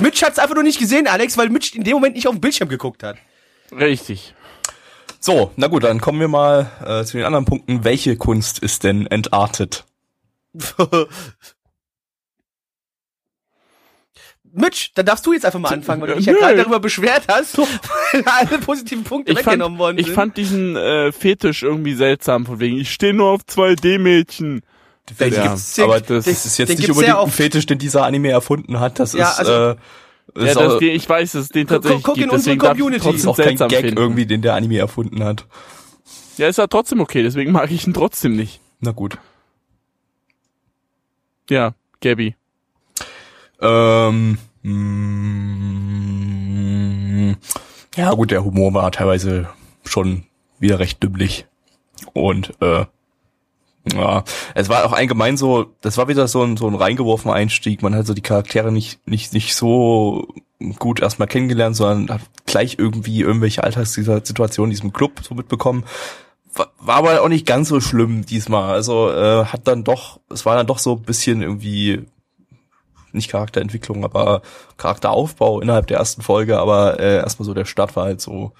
Mitch 0.00 0.22
hat's 0.22 0.38
einfach 0.38 0.54
nur 0.54 0.64
nicht 0.64 0.78
gesehen, 0.78 1.06
Alex, 1.06 1.38
weil 1.38 1.48
Mitch 1.48 1.74
in 1.74 1.84
dem 1.84 1.94
Moment 1.94 2.16
nicht 2.16 2.26
auf 2.28 2.34
den 2.34 2.40
Bildschirm 2.40 2.68
geguckt 2.68 3.02
hat. 3.02 3.16
Richtig. 3.72 4.34
So, 5.24 5.50
na 5.56 5.68
gut, 5.68 5.84
dann 5.84 6.02
kommen 6.02 6.20
wir 6.20 6.28
mal 6.28 6.70
äh, 6.84 7.02
zu 7.04 7.16
den 7.16 7.24
anderen 7.24 7.46
Punkten. 7.46 7.82
Welche 7.82 8.14
Kunst 8.18 8.58
ist 8.58 8.84
denn 8.84 9.06
entartet? 9.06 9.86
Mitch, 14.52 14.90
dann 14.94 15.06
darfst 15.06 15.24
du 15.24 15.32
jetzt 15.32 15.46
einfach 15.46 15.58
mal 15.60 15.70
anfangen, 15.72 16.02
weil 16.02 16.08
du 16.10 16.16
dich 16.16 16.26
ja 16.26 16.34
gerade 16.34 16.56
darüber 16.58 16.78
beschwert 16.78 17.22
hast, 17.28 17.56
weil 18.12 18.22
alle 18.26 18.58
positiven 18.58 19.02
Punkte 19.02 19.32
Ich 19.32 19.38
fand, 19.38 19.46
weggenommen 19.46 19.78
worden 19.78 19.96
ich 19.96 20.04
sind. 20.06 20.14
fand 20.14 20.36
diesen 20.36 20.76
äh, 20.76 21.10
Fetisch 21.10 21.62
irgendwie 21.62 21.94
seltsam, 21.94 22.44
von 22.44 22.60
wegen, 22.60 22.76
ich 22.76 22.92
stehe 22.92 23.14
nur 23.14 23.30
auf 23.30 23.40
2D-Mädchen. 23.48 24.60
Den 25.18 25.32
Ja, 25.32 25.56
aber 25.84 26.00
das 26.00 26.26
Das 26.26 26.44
ist 26.44 26.58
jetzt 26.58 26.68
den 26.68 26.78
nicht 26.80 26.90
unbedingt 26.90 27.16
ein. 27.16 27.30
Fetisch, 27.30 27.64
den 27.64 27.78
dieser 27.78 28.04
Anime 28.04 28.28
erfunden 28.28 28.78
hat. 28.78 28.98
Das 28.98 29.14
Ja, 29.14 29.30
ist, 29.30 29.38
also- 29.38 29.70
äh, 29.70 29.76
das 30.34 30.44
Ja, 30.44 30.54
das, 30.54 30.72
auch, 30.74 30.78
den, 30.78 30.90
ich 30.96 31.08
weiß, 31.08 31.32
dass 31.32 31.42
es 31.42 31.48
den 31.50 31.66
Guck- 31.66 31.74
tatsächlich 31.76 32.02
guck 32.04 32.16
in 32.16 32.22
gibt, 32.22 32.32
unsere 32.32 32.56
deswegen 32.56 32.74
Community. 32.78 33.04
das 33.06 33.14
ist 33.16 33.22
trotzdem 33.24 33.30
auch 33.32 33.36
kein 33.36 33.44
seltsam 33.46 33.68
Gag 33.68 33.80
finden. 33.82 33.96
irgendwie, 33.98 34.26
den 34.26 34.42
der 34.42 34.54
Anime 34.54 34.78
erfunden 34.78 35.22
hat. 35.24 35.46
Ja, 36.36 36.48
ist 36.48 36.58
ja 36.58 36.66
trotzdem 36.66 37.00
okay, 37.00 37.22
deswegen 37.22 37.52
mag 37.52 37.70
ich 37.70 37.86
ihn 37.86 37.94
trotzdem 37.94 38.34
nicht. 38.36 38.60
Na 38.80 38.90
gut. 38.92 39.18
Ja, 41.50 41.74
Gabby. 42.00 42.34
Ähm, 43.60 44.38
mm, 46.04 47.34
ja 47.96 48.10
gut, 48.12 48.30
der 48.30 48.44
Humor 48.44 48.74
war 48.74 48.90
teilweise 48.92 49.48
schon 49.84 50.24
wieder 50.58 50.78
recht 50.78 51.02
dümmlich. 51.02 51.46
Und 52.12 52.54
äh, 52.60 52.86
ja, 53.92 54.24
es 54.54 54.68
war 54.68 54.84
auch 54.84 54.92
allgemein 54.92 55.36
so, 55.36 55.66
das 55.82 55.98
war 55.98 56.08
wieder 56.08 56.26
so 56.26 56.42
ein, 56.42 56.56
so 56.56 56.66
ein 56.66 56.74
reingeworfener 56.74 57.34
Einstieg. 57.34 57.82
Man 57.82 57.94
hat 57.94 58.06
so 58.06 58.14
die 58.14 58.22
Charaktere 58.22 58.72
nicht, 58.72 59.06
nicht, 59.06 59.34
nicht 59.34 59.54
so 59.54 60.26
gut 60.78 61.00
erstmal 61.00 61.28
kennengelernt, 61.28 61.76
sondern 61.76 62.18
hat 62.18 62.22
gleich 62.46 62.76
irgendwie 62.78 63.20
irgendwelche 63.20 63.62
Alltagssituationen 63.62 64.70
in 64.70 64.76
diesem 64.76 64.92
Club 64.92 65.20
so 65.22 65.34
mitbekommen. 65.34 65.84
War, 66.54 66.70
war 66.78 66.96
aber 66.96 67.22
auch 67.22 67.28
nicht 67.28 67.46
ganz 67.46 67.68
so 67.68 67.80
schlimm 67.80 68.24
diesmal. 68.24 68.72
Also 68.72 69.10
äh, 69.10 69.44
hat 69.44 69.68
dann 69.68 69.84
doch, 69.84 70.20
es 70.30 70.46
war 70.46 70.56
dann 70.56 70.66
doch 70.66 70.78
so 70.78 70.94
ein 70.94 71.02
bisschen 71.02 71.42
irgendwie 71.42 72.06
nicht 73.12 73.30
Charakterentwicklung, 73.30 74.04
aber 74.04 74.42
Charakteraufbau 74.76 75.60
innerhalb 75.60 75.86
der 75.88 75.98
ersten 75.98 76.22
Folge, 76.22 76.58
aber 76.58 76.98
äh, 76.98 77.16
erstmal 77.16 77.46
so 77.46 77.54
der 77.54 77.64
Start 77.64 77.94
war 77.96 78.06
halt 78.06 78.20
so 78.20 78.52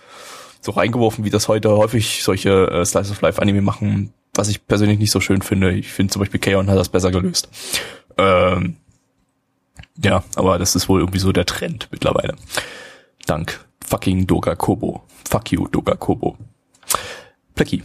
so 0.60 0.72
reingeworfen, 0.72 1.24
wie 1.24 1.30
das 1.30 1.48
heute 1.48 1.76
häufig 1.76 2.24
solche 2.24 2.68
äh, 2.68 2.84
Slice 2.84 3.10
of 3.10 3.20
Life 3.20 3.40
Anime 3.40 3.60
machen, 3.60 4.14
was 4.34 4.48
ich 4.48 4.66
persönlich 4.66 4.98
nicht 4.98 5.10
so 5.10 5.20
schön 5.20 5.42
finde. 5.42 5.72
Ich 5.72 5.92
finde 5.92 6.12
zum 6.12 6.20
Beispiel 6.20 6.40
Kaon 6.40 6.68
hat 6.68 6.78
das 6.78 6.88
besser 6.88 7.10
gelöst. 7.10 7.48
Ähm, 8.18 8.76
ja, 10.02 10.24
aber 10.34 10.58
das 10.58 10.74
ist 10.74 10.88
wohl 10.88 11.00
irgendwie 11.00 11.18
so 11.18 11.32
der 11.32 11.46
Trend 11.46 11.88
mittlerweile. 11.90 12.36
Dank 13.26 13.64
fucking 13.84 14.26
Doga 14.26 14.54
Kobo. 14.54 15.02
Fuck 15.28 15.52
you, 15.52 15.68
Doga 15.68 15.94
Kobo. 15.94 16.36
Plecky. 17.54 17.82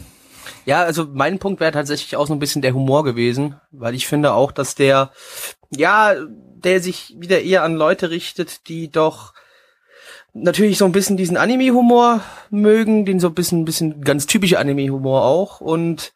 Ja, 0.66 0.84
also 0.84 1.08
mein 1.12 1.40
Punkt 1.40 1.60
wäre 1.60 1.72
tatsächlich 1.72 2.16
auch 2.16 2.28
so 2.28 2.34
ein 2.34 2.40
bisschen 2.40 2.62
der 2.62 2.74
Humor 2.74 3.04
gewesen, 3.04 3.56
weil 3.72 3.96
ich 3.96 4.08
finde 4.08 4.34
auch, 4.34 4.52
dass 4.52 4.76
der, 4.76 5.12
ja, 5.76 6.16
der 6.28 6.82
sich 6.82 7.16
wieder 7.18 7.42
eher 7.42 7.64
an 7.64 7.76
Leute 7.76 8.10
richtet, 8.10 8.68
die 8.68 8.92
doch 8.92 9.34
natürlich 10.34 10.78
so 10.78 10.86
ein 10.86 10.92
bisschen 10.92 11.18
diesen 11.18 11.38
Anime-Humor 11.38 12.22
mögen, 12.50 13.06
den 13.06 13.20
so 13.20 13.28
ein 13.28 13.34
bisschen, 13.34 13.62
ein 13.62 13.66
bisschen 13.66 14.02
ganz 14.02 14.28
typische 14.28 14.60
Anime-Humor 14.60 15.24
auch 15.24 15.62
und 15.62 16.14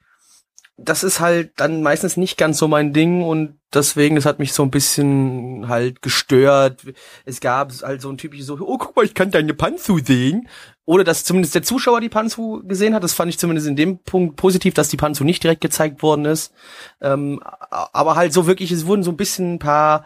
das 0.86 1.03
ist 1.03 1.19
halt 1.19 1.51
dann 1.57 1.81
meistens 1.84 2.17
nicht 2.17 2.38
ganz 2.38 2.57
so 2.57 2.67
mein 2.67 2.93
Ding 2.93 3.23
und 3.23 3.57
deswegen, 3.73 4.15
das 4.15 4.25
hat 4.25 4.39
mich 4.39 4.53
so 4.53 4.63
ein 4.63 4.71
bisschen 4.71 5.67
halt 5.67 6.01
gestört. 6.01 6.81
Es 7.25 7.39
gab 7.39 7.71
halt 7.81 8.01
so 8.01 8.09
ein 8.09 8.17
typisches 8.17 8.47
so, 8.47 8.57
oh, 8.59 8.77
guck 8.77 8.95
mal, 8.95 9.05
ich 9.05 9.13
kann 9.13 9.31
deine 9.31 9.53
Panzu 9.53 9.99
sehen. 9.99 10.47
Oder 10.86 11.05
dass 11.05 11.23
zumindest 11.23 11.55
der 11.55 11.63
Zuschauer 11.63 12.01
die 12.01 12.09
Panzu 12.09 12.61
gesehen 12.67 12.93
hat. 12.93 13.03
Das 13.03 13.13
fand 13.13 13.29
ich 13.29 13.39
zumindest 13.39 13.67
in 13.67 13.77
dem 13.77 13.99
Punkt 13.99 14.36
positiv, 14.36 14.73
dass 14.73 14.89
die 14.89 14.97
Panzu 14.97 15.23
nicht 15.23 15.41
direkt 15.41 15.61
gezeigt 15.61 16.03
worden 16.03 16.25
ist. 16.25 16.53
Ähm, 16.99 17.41
aber 17.69 18.15
halt 18.15 18.34
so 18.34 18.47
wirklich, 18.47 18.69
es 18.71 18.86
wurden 18.86 19.03
so 19.03 19.11
ein 19.11 19.17
bisschen 19.17 19.53
ein 19.53 19.59
paar 19.59 20.05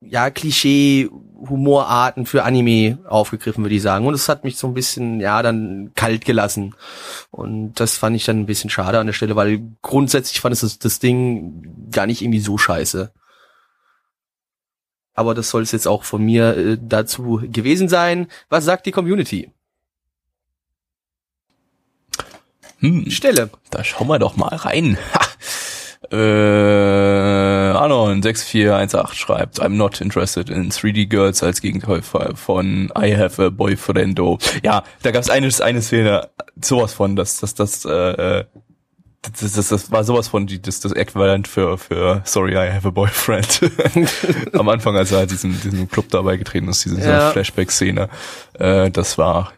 ja, 0.00 0.30
Klischee-Humorarten 0.30 2.26
für 2.26 2.44
Anime 2.44 2.98
aufgegriffen, 3.08 3.64
würde 3.64 3.74
ich 3.74 3.82
sagen. 3.82 4.06
Und 4.06 4.14
es 4.14 4.28
hat 4.28 4.44
mich 4.44 4.56
so 4.56 4.68
ein 4.68 4.74
bisschen, 4.74 5.20
ja, 5.20 5.42
dann 5.42 5.92
kalt 5.94 6.24
gelassen. 6.24 6.74
Und 7.30 7.74
das 7.74 7.96
fand 7.96 8.16
ich 8.16 8.24
dann 8.24 8.40
ein 8.40 8.46
bisschen 8.46 8.70
schade 8.70 8.98
an 8.98 9.06
der 9.06 9.14
Stelle, 9.14 9.36
weil 9.36 9.60
grundsätzlich 9.82 10.40
fand 10.40 10.54
ich 10.54 10.60
das, 10.60 10.78
das 10.78 10.98
Ding 11.00 11.90
gar 11.90 12.06
nicht 12.06 12.22
irgendwie 12.22 12.40
so 12.40 12.58
scheiße. 12.58 13.12
Aber 15.14 15.34
das 15.34 15.50
soll 15.50 15.62
es 15.62 15.72
jetzt 15.72 15.88
auch 15.88 16.04
von 16.04 16.24
mir 16.24 16.56
äh, 16.56 16.78
dazu 16.80 17.42
gewesen 17.42 17.88
sein. 17.88 18.28
Was 18.48 18.64
sagt 18.64 18.86
die 18.86 18.92
Community? 18.92 19.50
Hm, 22.78 23.10
Stelle. 23.10 23.50
da 23.70 23.82
schauen 23.82 24.06
wir 24.06 24.20
doch 24.20 24.36
mal 24.36 24.54
rein. 24.54 24.96
Ha. 25.14 26.16
Äh, 26.16 27.37
Anon 27.88 28.22
6418 28.22 29.14
schreibt, 29.16 29.62
I'm 29.62 29.76
not 29.76 30.00
interested 30.02 30.50
in 30.50 30.70
3D 30.70 31.08
Girls 31.08 31.42
als 31.42 31.62
Gegenteil 31.62 32.02
von 32.02 32.92
I 32.96 33.16
have 33.16 33.42
a 33.42 33.48
boyfriendo. 33.48 34.38
Ja, 34.62 34.84
da 35.02 35.10
gab 35.10 35.22
es 35.22 35.30
eine, 35.30 35.48
eine 35.60 35.80
Szene, 35.80 36.28
sowas 36.60 36.92
von, 36.92 37.16
dass 37.16 37.40
das, 37.40 37.54
das, 37.54 37.86
äh, 37.86 38.44
das, 39.22 39.52
das, 39.52 39.68
das 39.68 39.90
war 39.90 40.04
sowas 40.04 40.28
von 40.28 40.46
die, 40.46 40.60
das, 40.60 40.80
das 40.80 40.92
Äquivalent 40.92 41.48
für, 41.48 41.78
für 41.78 42.20
Sorry, 42.24 42.52
I 42.52 42.70
have 42.70 42.86
a 42.86 42.90
boyfriend. 42.90 43.60
Am 44.52 44.68
Anfang, 44.68 44.94
als 44.96 45.12
er 45.12 45.18
halt 45.20 45.30
diesem, 45.30 45.58
diesem 45.60 45.88
Club 45.88 46.10
dabei 46.10 46.36
getreten 46.36 46.68
ist, 46.68 46.84
diese, 46.84 47.00
Ja. 47.00 47.30
Flashback-Szene. 47.30 48.10
Äh, 48.58 48.90
das 48.90 49.16
war 49.16 49.52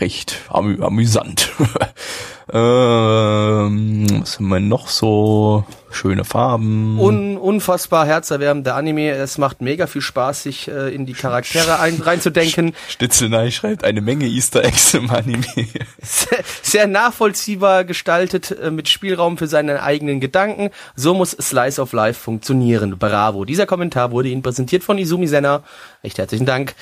recht 0.00 0.40
amü 0.48 0.82
amüsant. 0.82 1.52
ähm, 2.52 4.06
was 4.20 4.38
haben 4.38 4.48
wir 4.48 4.60
noch 4.60 4.88
so? 4.88 5.64
Schöne 5.96 6.24
Farben. 6.24 7.00
Un 7.00 7.38
unfassbar 7.38 8.04
herzerwärmender 8.06 8.74
Anime. 8.74 9.12
Es 9.12 9.38
macht 9.38 9.62
mega 9.62 9.86
viel 9.86 10.02
Spaß, 10.02 10.42
sich 10.42 10.68
äh, 10.68 10.94
in 10.94 11.06
die 11.06 11.14
Charaktere 11.14 11.80
ein 11.80 11.98
reinzudenken. 12.02 12.74
Stitzelnei 12.86 13.50
schreibt 13.50 13.82
eine 13.82 14.02
Menge 14.02 14.26
Easter 14.26 14.62
Eggs 14.62 14.92
im 14.92 15.08
Anime. 15.08 15.46
sehr, 16.02 16.38
sehr 16.60 16.86
nachvollziehbar 16.86 17.84
gestaltet, 17.84 18.50
äh, 18.50 18.70
mit 18.70 18.90
Spielraum 18.90 19.38
für 19.38 19.46
seine 19.46 19.82
eigenen 19.82 20.20
Gedanken. 20.20 20.68
So 20.96 21.14
muss 21.14 21.30
Slice 21.30 21.80
of 21.80 21.94
Life 21.94 22.20
funktionieren. 22.20 22.98
Bravo. 22.98 23.46
Dieser 23.46 23.64
Kommentar 23.64 24.10
wurde 24.10 24.28
Ihnen 24.28 24.42
präsentiert 24.42 24.84
von 24.84 24.98
Izumi 24.98 25.28
Senna. 25.28 25.62
Recht 26.04 26.18
herzlichen 26.18 26.44
Dank. 26.44 26.74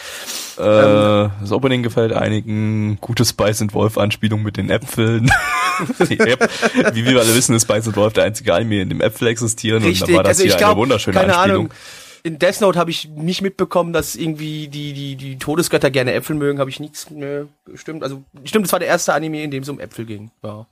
äh, 0.58 0.60
das 0.60 1.52
Opening 1.52 1.84
gefällt 1.84 2.12
einigen. 2.12 2.98
Gute 3.00 3.24
Spice 3.24 3.62
and 3.62 3.74
Wolf 3.74 3.96
Anspielung 3.96 4.42
mit 4.42 4.56
den 4.56 4.70
Äpfeln. 4.70 5.30
App, 5.98 6.50
wie 6.94 7.04
wir 7.04 7.20
alle 7.20 7.34
wissen, 7.34 7.54
ist 7.54 7.62
Spice 7.62 7.88
and 7.88 7.96
Wolf 7.96 8.12
der 8.12 8.24
einzige 8.24 8.54
Anime, 8.54 8.82
in 8.82 8.88
dem 8.88 9.00
Äpfel 9.00 9.28
existieren. 9.28 9.84
und 9.84 10.00
da 10.00 10.12
war 10.14 10.22
das 10.22 10.40
hier 10.40 10.56
eine 10.56 10.76
wunderschöne 10.76 11.18
also 11.18 11.26
keine 11.26 11.38
Anspielung. 11.38 11.66
Ahnung. 11.66 11.78
In 12.26 12.38
Death 12.38 12.62
Note 12.62 12.78
habe 12.78 12.90
ich 12.90 13.08
nicht 13.08 13.42
mitbekommen, 13.42 13.92
dass 13.92 14.16
irgendwie 14.16 14.68
die, 14.68 14.94
die, 14.94 15.16
die 15.16 15.38
Todesgötter 15.38 15.90
gerne 15.90 16.14
Äpfel 16.14 16.34
mögen, 16.36 16.58
habe 16.58 16.70
ich 16.70 16.80
nichts, 16.80 17.10
nö, 17.10 17.46
stimmt. 17.74 18.02
Also, 18.02 18.24
stimmt, 18.44 18.64
das 18.64 18.72
war 18.72 18.78
der 18.78 18.88
erste 18.88 19.12
Anime, 19.12 19.42
in 19.42 19.50
dem 19.50 19.62
es 19.62 19.68
um 19.68 19.78
Äpfel 19.78 20.06
ging. 20.06 20.30
Ja, 20.42 20.66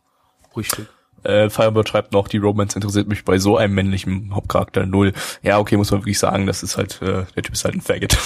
richtig. 0.57 0.87
Äh, 1.25 1.51
Firebird 1.51 1.89
schreibt 1.89 2.13
noch, 2.13 2.29
die 2.29 2.39
Romance 2.39 2.75
interessiert 2.75 3.09
mich 3.09 3.25
bei 3.25 3.39
so 3.39 3.57
einem 3.57 3.75
männlichen 3.75 4.35
Hauptcharakter 4.35 4.87
null. 4.87 5.13
Ja, 5.43 5.59
okay, 5.59 5.77
muss 5.77 5.91
man 5.91 6.01
wirklich 6.01 6.19
sagen, 6.19 6.47
das 6.47 6.63
ist 6.63 6.77
halt, 6.77 7.01
äh, 7.03 7.25
der 7.37 7.43
Typ 7.43 7.53
ist 7.53 7.65
halt 7.65 7.75
ein 7.75 7.81
Faggot. 7.81 8.17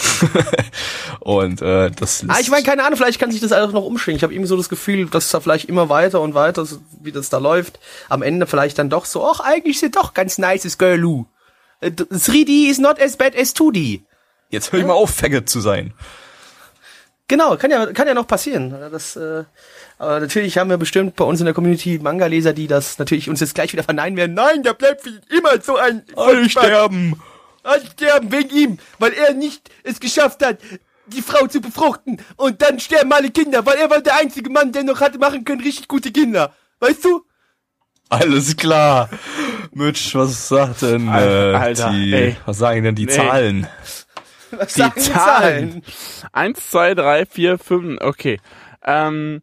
und 1.21 1.63
äh, 1.63 1.91
das 1.91 2.25
Ah, 2.29 2.39
ich 2.41 2.51
meine, 2.51 2.65
keine 2.65 2.85
Ahnung, 2.85 2.97
vielleicht 2.97 3.19
kann 3.19 3.31
sich 3.31 3.41
das 3.41 3.53
alles 3.53 3.73
noch 3.73 3.85
umschwingen. 3.85 4.17
Ich 4.17 4.23
habe 4.23 4.33
irgendwie 4.33 4.49
so 4.49 4.57
das 4.57 4.69
Gefühl, 4.69 5.07
dass 5.07 5.31
da 5.31 5.41
vielleicht 5.41 5.69
immer 5.69 5.89
weiter 5.89 6.21
und 6.21 6.35
weiter, 6.35 6.65
so 6.65 6.79
wie 7.03 7.13
das 7.13 7.29
da 7.29 7.39
läuft, 7.39 7.79
am 8.09 8.23
Ende 8.23 8.47
vielleicht 8.47 8.79
dann 8.79 8.91
doch 8.91 9.05
so, 9.05 9.29
ach, 9.29 9.41
eigentlich 9.41 9.77
ist 9.77 9.81
sie 9.81 9.91
doch 9.91 10.15
ganz 10.15 10.39
nices 10.39 10.79
Girl. 10.79 11.27
Äh, 11.81 11.89
3D 11.91 12.71
is 12.71 12.79
not 12.79 13.01
as 13.01 13.17
bad 13.17 13.37
as 13.37 13.55
2D. 13.55 14.03
jetzt 14.51 14.73
hör 14.73 14.81
ich 14.81 14.87
mal 14.87 14.95
auf, 14.95 15.11
Faggot 15.11 15.49
zu 15.49 15.61
sein. 15.61 15.93
Genau, 17.29 17.57
kann 17.57 17.71
ja, 17.71 17.87
kann 17.87 18.07
ja 18.07 18.15
noch 18.15 18.29
passieren. 18.29 18.71
Das, 18.93 19.17
äh, 19.17 19.45
aber 19.99 20.21
natürlich 20.21 20.59
haben 20.59 20.71
wir 20.71 20.77
bestimmt 20.77 21.17
bei 21.17 21.25
uns 21.25 21.41
in 21.41 21.47
der 21.47 21.55
Community 21.55 21.99
Manga-Leser, 22.03 22.53
die 22.53 22.67
das 22.67 22.99
natürlich 22.99 23.29
uns 23.29 23.41
jetzt 23.41 23.55
gleich 23.55 23.73
wieder 23.73 23.83
verneinen 23.83 24.17
werden. 24.17 24.35
Nein, 24.35 24.63
der 24.63 24.75
bleibt 24.75 25.03
für 25.03 25.21
immer 25.37 25.61
so 25.61 25.77
ein 25.77 26.03
Alle 26.17 26.49
sterben. 26.49 27.21
Alle 27.63 27.85
sterben 27.87 28.31
wegen 28.31 28.51
ihm, 28.51 28.79
weil 28.99 29.13
er 29.13 29.35
nicht 29.35 29.71
es 29.83 29.99
geschafft 29.99 30.45
hat, 30.45 30.59
die 31.07 31.23
Frau 31.23 31.47
zu 31.47 31.61
befruchten. 31.61 32.21
Und 32.37 32.63
dann 32.63 32.79
sterben 32.79 33.13
alle 33.13 33.31
Kinder, 33.31 33.65
weil 33.65 33.77
er 33.79 33.91
war 33.91 34.01
der 34.01 34.17
einzige 34.17 34.51
Mann, 34.51 34.73
der 34.73 34.85
noch 34.85 35.01
hatte 35.01 35.19
machen 35.19 35.45
können, 35.45 35.63
richtig 35.63 35.89
gute 35.89 36.13
Kinder. 36.13 36.55
Weißt 36.81 37.05
du? 37.05 37.25
Alles 38.09 38.57
klar. 38.57 39.09
Mitch, 39.73 40.15
was 40.15 40.49
sagt 40.49 40.83
denn 40.83 41.09
äh, 41.09 41.11
Alter, 41.11 41.91
die, 41.91 42.15
ey. 42.15 42.37
was 42.45 42.59
sagen 42.59 42.85
denn 42.85 42.95
die 42.95 43.07
Nee. 43.07 43.13
Zahlen? 43.13 43.67
Was 44.53 44.75
Die 44.75 44.81
sagen 44.81 45.01
Zahlen. 45.01 45.83
Eins, 46.33 46.71
zwei, 46.71 46.95
drei, 46.95 47.27
vier, 47.27 47.59
fünf, 47.59 48.01
okay. 48.01 48.39
Ähm, 48.85 49.43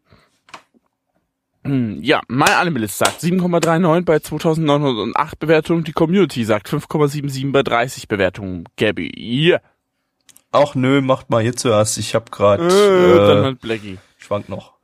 ja, 1.66 2.20
mein 2.28 2.52
Animalist 2.52 2.98
sagt 2.98 3.20
7,39 3.22 4.04
bei 4.04 4.18
2908 4.18 5.38
Bewertungen. 5.38 5.84
Die 5.84 5.92
Community 5.92 6.44
sagt 6.44 6.68
5,77 6.68 7.52
bei 7.52 7.62
30 7.62 8.06
Bewertungen. 8.08 8.64
Gabby, 8.76 9.10
yeah. 9.16 9.60
Ach 10.52 10.74
nö, 10.74 11.00
macht 11.00 11.30
mal 11.30 11.42
hier 11.42 11.56
zuerst. 11.56 11.98
Ich 11.98 12.14
hab 12.14 12.30
grad, 12.30 12.60
Äh, 12.60 12.68
dann 12.68 13.38
äh, 13.38 13.42
halt 13.44 13.60
Blackie. 13.60 13.98
schwank 14.18 14.48
noch. 14.48 14.74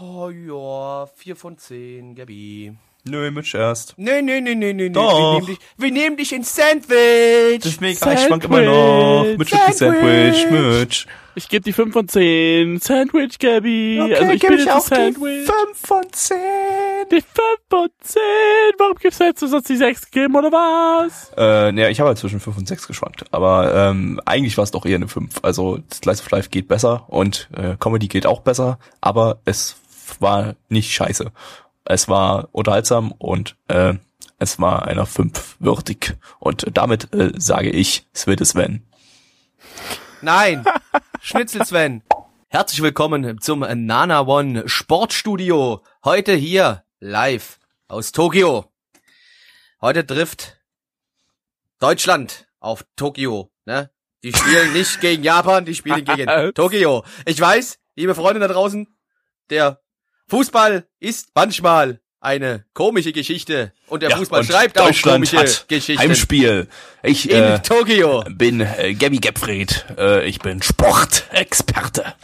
Oh 0.00 0.28
ja, 0.30 1.06
vier 1.14 1.36
von 1.36 1.56
zehn, 1.56 2.14
Gabi. 2.14 2.74
Nö, 3.06 3.30
Mitch 3.30 3.54
erst. 3.54 3.94
Nee, 3.98 4.22
nee, 4.22 4.40
nee, 4.40 4.54
nee, 4.54 4.72
nee, 4.72 4.88
nee. 4.88 4.90
Doch. 4.90 5.12
Wir 5.12 5.40
nehmen 5.40 5.46
dich, 5.46 5.58
wir 5.76 5.90
nehmen 5.90 6.16
dich 6.16 6.32
ins 6.32 6.56
Sandwich. 6.56 7.60
Deswegen, 7.62 7.98
ah, 8.00 8.12
ich 8.14 8.20
schwank 8.20 8.44
immer 8.44 8.62
noch. 8.62 9.26
Mitch 9.36 9.54
Sandwich. 9.54 9.76
Sandwich, 9.76 10.50
Mitch. 10.50 11.06
Ich 11.36 11.48
gebe 11.48 11.64
die 11.64 11.72
5 11.72 11.92
von 11.92 12.08
10. 12.08 12.78
Sandwich, 12.80 13.38
Gabby. 13.38 14.00
Okay, 14.00 14.14
also 14.14 14.32
ich 14.32 14.40
geb 14.40 14.50
bin 14.50 14.58
ich 14.60 14.70
auch 14.70 14.90
ein 14.90 15.12
die 15.14 15.20
Sandwich. 15.20 15.50
5 15.50 15.78
von 15.86 16.02
10. 16.10 16.36
Die 17.10 17.20
5 17.20 17.26
von 17.68 17.88
10. 18.00 18.22
Warum 18.78 18.96
gibst 18.96 19.20
du 19.20 19.24
jetzt 19.24 19.40
so 19.40 19.48
sonst 19.48 19.68
die 19.68 19.76
6 19.76 20.10
gegeben, 20.10 20.36
oder 20.36 20.50
was? 20.50 21.30
Äh, 21.36 21.72
naja, 21.72 21.90
ich 21.90 22.00
habe 22.00 22.08
halt 22.08 22.18
zwischen 22.18 22.40
5 22.40 22.56
und 22.56 22.68
6 22.68 22.86
geschwankt. 22.86 23.24
Aber 23.32 23.74
ähm, 23.74 24.18
eigentlich 24.24 24.56
war 24.56 24.64
es 24.64 24.70
doch 24.70 24.86
eher 24.86 24.96
eine 24.96 25.08
5. 25.08 25.40
Also 25.42 25.80
Slice 25.92 26.22
of 26.22 26.30
Life 26.30 26.48
geht 26.50 26.68
besser 26.68 27.04
und 27.08 27.50
äh, 27.54 27.76
Comedy 27.78 28.06
geht 28.06 28.26
auch 28.26 28.40
besser, 28.40 28.78
aber 29.00 29.40
es 29.44 29.76
war 30.20 30.54
nicht 30.68 30.92
scheiße. 30.92 31.32
Es 31.86 32.08
war 32.08 32.48
unterhaltsam 32.52 33.12
und 33.12 33.56
äh, 33.68 33.94
es 34.38 34.58
war 34.58 34.86
einer 34.86 35.04
5 35.04 35.56
würdig. 35.58 36.16
Und 36.38 36.64
damit 36.72 37.12
äh, 37.12 37.32
sage 37.36 37.68
ich, 37.68 38.06
es 38.14 38.26
wird 38.26 38.40
wenn. 38.54 38.86
Nein, 40.22 40.64
Schnitzel 41.20 41.62
Sven. 41.66 42.02
Herzlich 42.48 42.80
willkommen 42.80 43.38
zum 43.38 43.60
Nana 43.60 44.22
One 44.26 44.66
Sportstudio. 44.66 45.82
Heute 46.02 46.32
hier 46.32 46.84
live 47.00 47.58
aus 47.88 48.12
Tokio. 48.12 48.72
Heute 49.82 50.06
trifft 50.06 50.58
Deutschland 51.80 52.46
auf 52.60 52.86
Tokio. 52.96 53.50
Ne? 53.66 53.90
Die 54.22 54.32
spielen 54.32 54.72
nicht 54.72 55.02
gegen 55.02 55.22
Japan, 55.22 55.66
die 55.66 55.74
spielen 55.74 56.06
gegen 56.06 56.30
Tokio. 56.54 57.04
Ich 57.26 57.38
weiß, 57.38 57.78
liebe 57.94 58.14
Freunde 58.14 58.40
da 58.40 58.48
draußen, 58.48 58.88
der 59.50 59.83
Fußball 60.28 60.86
ist 61.00 61.28
manchmal 61.34 62.00
eine 62.20 62.64
komische 62.72 63.12
Geschichte 63.12 63.72
und 63.88 64.02
der 64.02 64.10
Ja, 64.10 64.16
Fußball 64.16 64.40
und 64.40 64.46
schreibt 64.46 64.78
auch 64.80 64.90
komische 65.02 65.38
hat 65.38 65.68
Geschichten. 65.68 66.00
Heimspiel. 66.00 66.68
Ich 67.02 67.30
in 67.30 67.36
äh, 67.42 67.60
Tokio. 67.60 68.24
bin 68.30 68.60
äh, 68.60 68.94
Gabby 68.94 69.18
Gebfried. 69.18 69.84
Äh, 69.98 70.26
ich 70.26 70.38
bin 70.38 70.62
Sportexperte. 70.62 72.14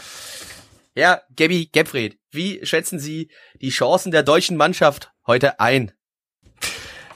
Ja, 0.94 1.20
Gabby 1.36 1.68
Gebfried, 1.70 2.18
wie 2.30 2.64
schätzen 2.64 2.98
Sie 2.98 3.30
die 3.60 3.70
Chancen 3.70 4.10
der 4.10 4.22
deutschen 4.22 4.56
Mannschaft 4.56 5.12
heute 5.26 5.60
ein? 5.60 5.92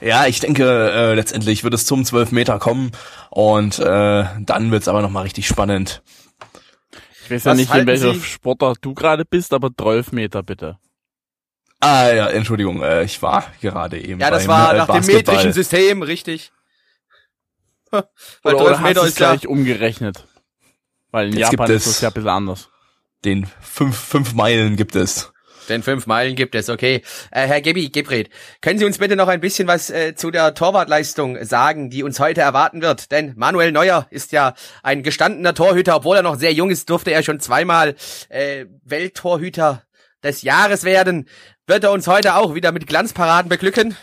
Ja, 0.01 0.27
ich 0.27 0.39
denke, 0.39 0.91
äh, 0.91 1.13
letztendlich 1.15 1.63
wird 1.63 1.73
es 1.73 1.85
zum 1.85 2.05
12 2.05 2.31
Meter 2.31 2.59
kommen 2.59 2.91
und 3.31 3.79
äh, 3.79 4.25
dann 4.39 4.71
wird's 4.71 4.87
aber 4.87 5.01
nochmal 5.01 5.23
richtig 5.23 5.47
spannend. 5.47 6.03
Ich 7.25 7.31
weiß 7.31 7.43
ja 7.43 7.51
Was 7.51 7.57
nicht, 7.57 7.73
in 7.73 7.87
welcher 7.87 8.13
Sie- 8.13 8.21
Sportart 8.21 8.77
du 8.81 8.93
gerade 8.93 9.25
bist, 9.25 9.51
aber 9.53 9.69
12 9.75 10.11
Meter 10.11 10.43
bitte. 10.43 10.77
Ah 11.79 12.09
ja, 12.09 12.27
Entschuldigung, 12.29 12.81
äh, 12.81 13.03
ich 13.03 13.21
war 13.21 13.51
gerade 13.61 13.99
eben 13.99 14.19
Ja, 14.21 14.29
das 14.31 14.43
beim, 14.47 14.49
war 14.55 14.73
äh, 14.73 14.77
nach 14.77 14.85
dem 14.87 14.95
Basketball. 14.97 15.33
metrischen 15.35 15.53
System, 15.53 16.01
richtig. 16.03 16.51
Weil 17.91 18.03
Oder, 18.43 18.57
12 18.57 18.59
oder 18.59 18.71
hast 18.79 18.83
Meter 18.83 19.01
es 19.01 19.07
ist 19.09 19.19
ja, 19.19 19.31
gleich 19.35 19.47
umgerechnet? 19.47 20.27
Weil 21.11 21.27
in 21.27 21.37
Jetzt 21.37 21.51
Japan 21.51 21.67
gibt 21.67 21.77
ist 21.77 21.85
es- 21.87 21.93
das 21.93 22.01
ja 22.01 22.09
ein 22.09 22.13
bisschen 22.13 22.29
anders. 22.29 22.69
Den 23.23 23.47
fünf, 23.61 23.97
fünf 23.97 24.33
Meilen 24.33 24.75
gibt 24.75 24.95
es. 24.95 25.31
Denn 25.69 25.83
fünf 25.83 26.07
Meilen 26.07 26.35
gibt 26.35 26.55
es, 26.55 26.69
okay. 26.69 27.01
Äh, 27.31 27.47
Herr 27.47 27.61
Gebby, 27.61 27.89
Gebred, 27.89 28.29
können 28.61 28.79
Sie 28.79 28.85
uns 28.85 28.97
bitte 28.97 29.15
noch 29.15 29.27
ein 29.27 29.41
bisschen 29.41 29.67
was 29.67 29.89
äh, 29.89 30.15
zu 30.15 30.31
der 30.31 30.53
Torwartleistung 30.53 31.43
sagen, 31.43 31.89
die 31.89 32.03
uns 32.03 32.19
heute 32.19 32.41
erwarten 32.41 32.81
wird? 32.81 33.11
Denn 33.11 33.33
Manuel 33.35 33.71
Neuer 33.71 34.07
ist 34.09 34.31
ja 34.31 34.53
ein 34.83 35.03
gestandener 35.03 35.53
Torhüter, 35.53 35.97
obwohl 35.97 36.17
er 36.17 36.23
noch 36.23 36.37
sehr 36.37 36.53
jung 36.53 36.69
ist, 36.69 36.89
durfte 36.89 37.11
er 37.11 37.23
schon 37.23 37.39
zweimal 37.39 37.95
äh, 38.29 38.65
Welttorhüter 38.83 39.83
des 40.23 40.41
Jahres 40.41 40.83
werden. 40.83 41.27
Wird 41.67 41.83
er 41.83 41.91
uns 41.91 42.07
heute 42.07 42.35
auch 42.35 42.55
wieder 42.55 42.71
mit 42.71 42.87
Glanzparaden 42.87 43.49
beglücken? 43.49 43.95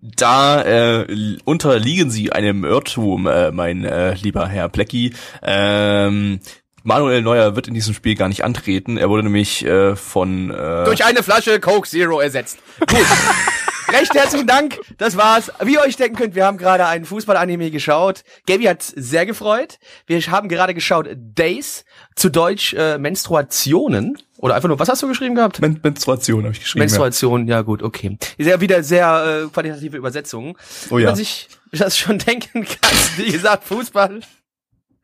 Da 0.00 0.62
äh, 0.62 1.36
unterliegen 1.44 2.10
Sie 2.10 2.32
einem 2.32 2.64
Irrtum, 2.64 3.26
äh, 3.26 3.50
mein 3.50 3.84
äh, 3.84 4.14
lieber 4.14 4.46
Herr 4.46 4.68
Plecki. 4.68 5.12
Ähm, 5.42 6.40
Manuel 6.88 7.20
Neuer 7.20 7.54
wird 7.54 7.68
in 7.68 7.74
diesem 7.74 7.92
Spiel 7.92 8.14
gar 8.14 8.28
nicht 8.28 8.44
antreten. 8.44 8.96
Er 8.96 9.10
wurde 9.10 9.22
nämlich 9.22 9.62
äh, 9.62 9.94
von 9.94 10.50
äh, 10.50 10.84
durch 10.86 11.04
eine 11.04 11.22
Flasche 11.22 11.60
Coke 11.60 11.86
Zero 11.86 12.18
ersetzt. 12.18 12.58
Gut. 12.80 13.06
Recht 13.92 14.14
herzlichen 14.14 14.46
Dank. 14.46 14.78
Das 14.96 15.16
war's. 15.16 15.52
Wie 15.62 15.74
ihr 15.74 15.80
euch 15.80 15.96
denken 15.96 16.16
könnt, 16.16 16.34
wir 16.34 16.46
haben 16.46 16.56
gerade 16.56 16.86
einen 16.86 17.04
Fußball-Anime 17.04 17.70
geschaut. 17.70 18.24
Gaby 18.46 18.64
hat 18.64 18.82
sehr 18.82 19.26
gefreut. 19.26 19.78
Wir 20.06 20.18
haben 20.30 20.48
gerade 20.48 20.72
geschaut 20.72 21.08
Days, 21.14 21.84
zu 22.16 22.30
Deutsch 22.30 22.72
äh, 22.72 22.96
Menstruationen. 22.96 24.16
Oder 24.38 24.54
einfach 24.54 24.68
nur, 24.68 24.78
was 24.78 24.88
hast 24.88 25.02
du 25.02 25.08
geschrieben 25.08 25.34
gehabt? 25.34 25.60
Men 25.60 25.80
Menstruation 25.82 26.44
habe 26.44 26.54
ich 26.54 26.60
geschrieben. 26.60 26.80
Menstruation, 26.80 27.48
ja 27.48 27.60
gut, 27.60 27.82
okay. 27.82 28.16
Ja 28.38 28.62
wieder 28.62 28.82
sehr 28.82 29.44
äh, 29.44 29.48
qualitative 29.52 29.98
Übersetzungen. 29.98 30.54
Oh 30.88 30.98
ja. 30.98 31.08
man 31.08 31.16
sich 31.16 31.48
das 31.72 31.98
schon 31.98 32.18
denken 32.26 32.64
kann. 32.64 32.90
Wie 33.16 33.30
gesagt, 33.30 33.64
Fußball. 33.64 34.20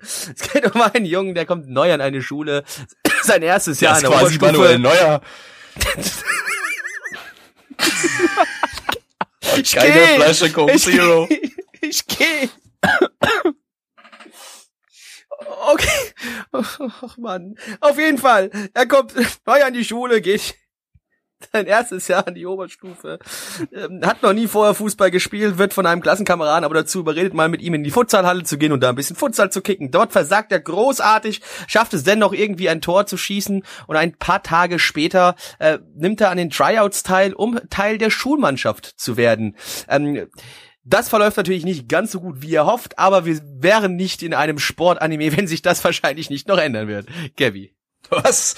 Es 0.05 0.53
geht 0.53 0.75
um 0.75 0.81
einen 0.81 1.07
Jungen, 1.07 1.35
der 1.35 1.47
kommt 1.47 1.69
neu 1.69 1.93
an 1.93 2.01
eine 2.01 2.23
Schule. 2.23 2.65
Sein 3.23 3.43
erstes 3.43 3.81
Ja, 3.81 3.91
Jahr 3.91 3.99
ist 3.99 4.05
in 4.05 4.11
der 4.11 4.19
quasi 4.21 4.37
Oberstufe. 4.37 4.53
Manuel 4.53 4.79
Neuer. 4.79 5.21
Ich 9.57 9.73
Keine 9.73 9.93
geh. 9.93 10.17
Flasche 10.17 10.51
Coke 10.51 10.77
Zero. 10.79 11.29
Ich 11.81 12.07
geh. 12.07 12.49
Okay. 15.73 16.13
Ach 16.53 17.17
Mann. 17.17 17.57
Auf 17.81 17.99
jeden 17.99 18.19
Fall. 18.19 18.51
Er 18.75 18.87
kommt 18.87 19.15
neu 19.47 19.63
an 19.63 19.73
die 19.73 19.85
Schule, 19.85 20.21
geht 20.21 20.55
sein 21.53 21.67
erstes 21.67 22.09
Jahr 22.09 22.27
an 22.27 22.35
die 22.35 22.47
Oberstufe. 22.47 23.19
Ähm, 23.73 24.01
hat 24.05 24.23
noch 24.23 24.33
nie 24.33 24.47
vorher 24.47 24.75
Fußball 24.75 25.11
gespielt, 25.11 25.59
wird 25.59 25.75
von 25.75 25.87
einem 25.87 26.03
Klassenkameraden 26.03 26.65
aber 26.65 26.75
dazu 26.75 27.01
überredet, 27.01 27.35
mal 27.35 27.49
mit 27.49 27.63
ihm 27.63 27.75
in 27.75 27.85
die 27.85 27.91
Futsalhalle 27.91 28.45
zu 28.45 28.59
gehen 28.59 28.73
und 28.73 28.81
da 28.81 28.91
ein 28.91 28.95
bisschen 28.95 29.17
Futsal 29.17 29.51
zu 29.51 29.61
kicken. 29.61 29.91
Dort 29.91 30.13
versagt 30.13 30.53
er 30.53 30.61
großartig, 30.61 31.41
schafft 31.67 31.95
es 31.95 32.05
dennoch 32.05 32.33
irgendwie 32.33 32.69
ein 32.69 32.81
Tor 32.81 33.07
zu 33.07 33.17
schießen 33.17 33.63
und 33.87 33.97
ein 33.97 34.15
paar 34.15 34.43
Tage 34.43 34.79
später 34.79 35.37
äh, 35.59 35.79
nimmt 35.95 36.21
er 36.21 36.31
an 36.31 36.39
den 36.39 36.51
Tryouts 36.51 37.03
teil, 37.03 37.33
um 37.33 37.61
Teil 37.71 37.99
der 37.99 38.11
Schulmannschaft 38.11 38.87
zu 38.99 39.17
werden. 39.17 39.57
Ähm, 39.89 40.29
das 40.85 41.09
verläuft 41.09 41.39
natürlich 41.39 41.65
nicht 41.65 41.89
ganz 41.89 42.13
so 42.13 42.21
gut, 42.21 42.43
wie 42.43 42.55
er 42.55 42.67
hofft, 42.67 42.99
aber 42.99 43.25
wir 43.25 43.41
wären 43.43 43.97
nicht 43.97 44.23
in 44.23 44.35
einem 44.35 44.59
Sportanime, 44.59 45.35
wenn 45.37 45.47
sich 45.47 45.63
das 45.63 45.83
wahrscheinlich 45.83 46.31
nicht 46.31 46.49
noch 46.49 46.59
ändern 46.59 46.89
wird. 46.89 47.07
Gabby. 47.37 47.75
Was? 48.11 48.55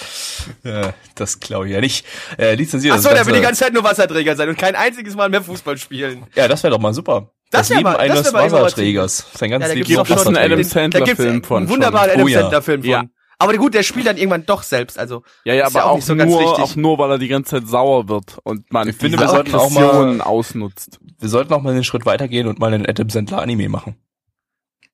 Äh, 0.65 0.93
das 1.15 1.41
glaube 1.41 1.67
ich 1.69 1.75
ja 1.75 1.81
nicht. 1.81 2.05
Äh, 2.39 2.55
lizenziert 2.55 2.93
Ach 2.93 2.97
das 2.97 3.05
so, 3.05 3.11
der 3.11 3.25
will 3.27 3.35
die 3.35 3.41
ganze 3.41 3.65
Zeit 3.65 3.73
nur 3.73 3.85
Wasserträger 3.85 4.37
sein 4.37 4.49
und 4.49 4.59
kein 4.59 4.75
einziges 4.75 5.15
Mal 5.15 5.29
mehr 5.29 5.43
Fußball 5.43 5.79
spielen. 5.79 6.25
Ja, 6.35 6.49
das 6.49 6.63
wäre 6.63 6.73
doch 6.73 6.81
mal 6.81 6.93
super. 6.93 7.31
Das 7.51 7.69
Das, 7.69 7.71
Leben 7.71 7.83
mal- 7.85 7.93
das 7.93 8.01
eines 8.01 8.33
mal 8.33 8.51
Wasserträgers. 8.51 9.27
Sein 9.35 9.51
ganzes 9.51 9.71
da 9.71 9.75
Leben 9.75 9.87
gibt's 9.87 10.01
auf 10.01 10.09
doch 10.09 10.19
schon 10.25 10.37
einen 10.37 10.45
Adam 10.45 10.59
Wasserträgern. 10.59 10.91
Sandler 10.93 11.01
da 11.01 11.05
gibt's 11.07 11.23
Film 11.23 11.33
einen 11.35 11.45
von 11.45 11.69
wunderbaren. 11.69 12.11
Adam 12.11 12.25
Oh 12.25 12.29
ja. 12.29 12.41
Sandler 12.41 12.63
Film 12.63 12.83
von. 12.83 12.91
Ja. 12.91 13.05
Aber 13.39 13.55
gut, 13.55 13.75
der 13.75 13.83
spielt 13.83 14.07
dann 14.07 14.17
irgendwann 14.17 14.47
doch 14.47 14.63
selbst, 14.63 14.99
also. 14.99 15.23
Ja, 15.45 15.53
ja, 15.55 15.67
Ist 15.67 15.71
aber 15.77 15.81
ja 15.81 15.85
auch 15.85 15.91
auch, 15.91 15.97
nicht 15.97 16.07
so 16.07 16.17
ganz 16.17 16.31
nur, 16.33 16.41
richtig. 16.41 16.65
auch 16.65 16.75
nur, 16.77 16.99
weil 16.99 17.11
er 17.11 17.19
die 17.19 17.29
ganze 17.29 17.51
Zeit 17.61 17.69
sauer 17.69 18.09
wird 18.09 18.39
und 18.45 18.73
man 18.73 18.89
Ich 18.89 18.97
finde, 18.97 19.19
wir 19.19 19.29
sollten 19.29 19.55
auch 19.55 19.71
mal- 19.71 20.23
ausnutzt. 20.23 20.99
Wir 21.19 21.29
sollten 21.29 21.53
auch 21.53 21.61
mal 21.63 21.73
einen 21.75 21.85
Schritt 21.85 22.07
weitergehen 22.07 22.47
und 22.47 22.59
mal 22.59 22.73
einen 22.73 22.87
Adam 22.87 23.11
Sandler 23.11 23.43
Anime 23.43 23.69
machen. 23.69 23.97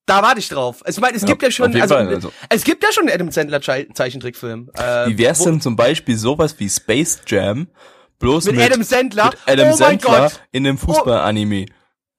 Da 0.07 0.23
warte 0.23 0.41
ich 0.41 0.49
drauf. 0.49 0.85
Also, 0.85 0.99
ich 0.99 1.01
meine, 1.03 1.17
es 1.17 1.23
Ja, 1.23 1.29
gibt 1.29 1.43
ja 1.43 1.51
schon, 1.51 1.81
also, 1.81 1.95
also. 1.95 2.33
es 2.49 2.65
gibt 2.65 2.83
ja 2.83 2.93
schon 2.93 3.05
einen 3.09 3.15
Adam 3.15 3.31
Sandler 3.31 3.61
Zei- 3.61 3.87
Zeichentrickfilm. 3.95 4.71
Äh, 4.75 5.09
Wie 5.09 5.19
wär's 5.19 5.41
denn 5.45 5.61
zum 5.61 5.77
Beispiel 5.77 6.17
sowas 6.17 6.57
wie 6.59 6.69
Space 6.69 7.21
Jam, 7.27 7.69
bloß 8.19 8.47
mit, 8.47 8.57
mit, 8.57 8.65
Adam 8.65 8.83
Sandler? 8.83 9.27
mit 9.27 9.39
Adam 9.47 9.67
oh 9.67 9.69
mein 9.71 9.77
Sandler 10.01 10.21
Gott, 10.29 10.41
in 10.51 10.67
einem 10.67 10.79
Fußball-Anime? 10.79 11.67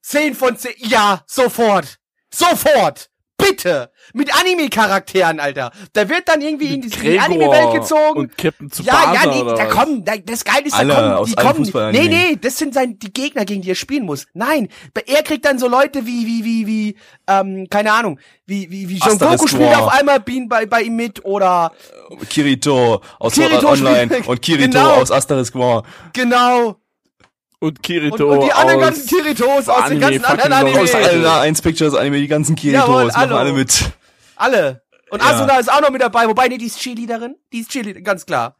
10 0.01 0.33
von 0.35 0.57
10. 0.57 0.71
Ja, 0.77 1.23
sofort. 1.27 1.97
Sofort. 2.33 3.09
Bitte. 3.49 3.91
Mit 4.13 4.29
Anime-Charakteren, 4.35 5.39
Alter. 5.39 5.71
Da 5.93 6.09
wird 6.09 6.27
dann 6.27 6.41
irgendwie 6.41 6.73
in 6.73 6.81
die, 6.81 6.87
in 6.87 7.01
die 7.13 7.19
Anime-Welt 7.19 7.73
gezogen. 7.73 8.19
und 8.19 8.37
Captain 8.37 8.69
zu 8.71 8.83
ja, 8.83 9.13
ja, 9.13 9.29
nee, 9.29 9.43
da 9.43 9.65
kommen, 9.65 10.03
da, 10.05 10.17
das 10.17 10.43
Geile 10.43 10.65
ist, 10.65 10.73
Alle 10.73 10.93
da 10.93 11.15
kommen, 11.41 11.63
die 11.63 11.71
kommen, 11.71 11.91
nee, 11.91 12.07
nee, 12.07 12.37
das 12.39 12.57
sind 12.57 12.73
sein, 12.73 12.97
die 12.99 13.11
Gegner, 13.13 13.45
gegen 13.45 13.61
die 13.61 13.69
er 13.71 13.75
spielen 13.75 14.05
muss. 14.05 14.27
Nein, 14.33 14.67
er 15.05 15.23
kriegt 15.23 15.45
dann 15.45 15.59
so 15.59 15.67
Leute 15.67 16.05
wie, 16.05 16.25
wie, 16.25 16.43
wie, 16.45 16.67
wie, 16.67 16.95
ähm, 17.27 17.67
keine 17.69 17.93
Ahnung, 17.93 18.19
wie, 18.45 18.69
wie, 18.69 18.89
wie 18.89 18.99
Son 18.99 19.17
Goku 19.17 19.47
spielt 19.47 19.75
auf 19.75 19.87
einmal 19.91 20.19
Bean 20.19 20.47
bei, 20.49 20.65
bei 20.65 20.81
ihm 20.81 20.95
mit 20.95 21.23
oder, 21.25 21.71
Kirito 22.29 23.01
aus 23.19 23.33
Kirito 23.33 23.69
Online 23.69 24.23
und 24.25 24.41
Kirito 24.41 24.71
Genau. 24.79 24.91
aus 24.95 25.11
Asterisk 25.11 25.55
War. 25.55 25.83
genau, 26.13 26.75
Und 27.63 27.69
und, 27.69 27.81
Kirito 27.81 28.29
und 28.29 28.43
die 28.43 28.51
anderen 28.51 28.81
ganzen 28.81 29.07
Kiritos 29.07 29.69
aus 29.69 29.87
den 29.87 30.03
Anime, 30.03 30.19
ganzen 30.19 30.25
anderen 30.25 30.51
Anime. 30.53 30.81
Aus. 30.81 30.93
Alter 30.93 31.41
1 31.41 31.61
Pictures 31.61 31.95
Anime, 31.95 32.17
die 32.19 32.27
ganzen 32.27 32.57
Kiritos 32.57 32.87
Jawohl, 32.87 33.05
machen 33.05 33.21
alle. 33.21 33.35
alle 33.37 33.53
mit. 33.53 33.85
Alle. 34.35 34.83
Und 35.09 35.21
Ja. 35.21 35.29
Asuna 35.29 35.59
ist 35.59 35.71
auch 35.71 35.79
noch 35.79 35.89
mit 35.89 36.01
dabei, 36.01 36.27
wobei, 36.27 36.49
nee, 36.49 36.57
die 36.57 36.65
ist 36.65 36.77
Cheerleaderin. 36.79 37.37
Die 37.53 37.61
ist 37.61 37.69
Cheerleaderin, 37.69 38.03
ganz 38.03 38.25
klar. 38.25 38.57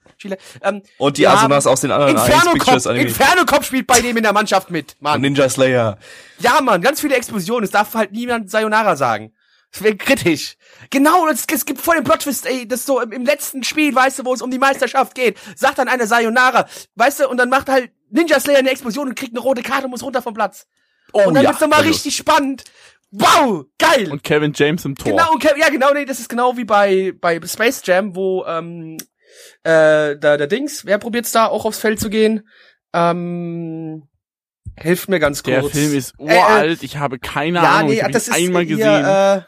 Ähm, 0.61 0.83
Und 0.99 1.17
die 1.17 1.27
Asunas 1.27 1.65
haben 1.65 1.73
aus 1.73 1.81
den 1.81 1.91
anderen 1.91 2.15
1 2.15 2.27
Inferno 2.27 2.51
Pictures 2.53 2.83
Cop, 2.83 2.91
Anime. 2.91 3.07
Inferno 3.09 3.45
Cop 3.45 3.65
spielt 3.65 3.87
bei 3.87 3.99
dem 3.99 4.15
in 4.15 4.23
der 4.23 4.31
Mannschaft 4.31 4.71
mit, 4.71 4.93
Und 4.93 5.01
Mann. 5.01 5.19
Ninja 5.19 5.49
Slayer. 5.49 5.97
Ja, 6.39 6.61
Mann, 6.61 6.81
ganz 6.81 7.01
viele 7.01 7.15
Explosionen. 7.15 7.65
Es 7.65 7.71
darf 7.71 7.93
halt 7.95 8.13
niemand 8.13 8.49
Sayonara 8.49 8.95
sagen. 8.95 9.33
Das 9.73 9.81
wäre 9.83 9.97
kritisch. 9.97 10.55
Genau, 10.91 11.27
es, 11.27 11.45
es 11.51 11.65
gibt 11.65 11.81
voll 11.81 11.95
den 11.95 12.03
Plot-Twist, 12.05 12.45
ey, 12.45 12.67
das 12.67 12.85
so 12.85 13.01
im, 13.01 13.11
im 13.11 13.25
letzten 13.25 13.63
Spiel, 13.63 13.93
weißt 13.93 14.19
du, 14.19 14.25
wo 14.25 14.33
es 14.33 14.41
um 14.41 14.51
die 14.51 14.59
Meisterschaft 14.59 15.15
geht, 15.15 15.37
sagt 15.55 15.79
dann 15.79 15.87
einer 15.87 16.05
Sayonara, 16.05 16.67
weißt 16.95 17.21
du, 17.21 17.27
und 17.27 17.37
dann 17.37 17.49
macht 17.49 17.67
halt 17.67 17.91
Ninja 18.13 18.39
Slayer 18.39 18.59
eine 18.59 18.71
Explosion 18.71 19.09
und 19.09 19.15
kriegt 19.15 19.33
eine 19.33 19.41
rote 19.41 19.61
Karte 19.61 19.85
und 19.85 19.91
muss 19.91 20.03
runter 20.03 20.21
vom 20.21 20.33
Platz. 20.33 20.67
Oh, 21.11 21.27
und 21.27 21.33
dann 21.33 21.43
ja. 21.43 21.49
wird's 21.49 21.61
nochmal 21.61 21.81
richtig 21.81 22.15
spannend. 22.15 22.63
Wow, 23.11 23.65
geil! 23.77 24.11
und 24.11 24.23
Kevin 24.23 24.53
James 24.55 24.85
im 24.85 24.95
Tor. 24.95 25.11
Genau, 25.11 25.33
und 25.33 25.43
Kev- 25.43 25.59
ja, 25.59 25.69
genau, 25.69 25.93
nee, 25.93 26.05
das 26.05 26.19
ist 26.19 26.29
genau 26.29 26.57
wie 26.57 26.63
bei, 26.65 27.13
bei 27.19 27.39
Space 27.45 27.83
Jam, 27.85 28.15
wo, 28.15 28.43
ähm, 28.45 28.97
äh, 29.63 30.17
da, 30.17 30.37
der 30.37 30.47
Dings, 30.47 30.85
wer 30.85 30.97
probiert's 30.97 31.31
da 31.31 31.45
auch 31.47 31.65
aufs 31.65 31.77
Feld 31.77 31.99
zu 31.99 32.09
gehen? 32.09 32.47
Ähm, 32.91 34.07
hilft 34.79 35.09
mir 35.09 35.19
ganz 35.19 35.43
Der 35.43 35.61
kurz. 35.61 35.73
Film 35.73 35.95
ist 35.95 36.13
Äh, 36.19 36.23
äh, 36.35 36.37
uralt, 36.39 36.81
ich 36.83 36.97
habe 36.97 37.19
keine 37.19 37.59
ja, 37.59 37.71
Ahnung, 37.71 37.89
nee, 37.91 37.97
ich 37.97 38.03
habe 38.03 38.13
das 38.13 38.27
ihn 38.29 38.33
einmal 38.33 38.63
hier, 38.63 38.77
gesehen. 38.77 39.05
Äh, 39.05 39.41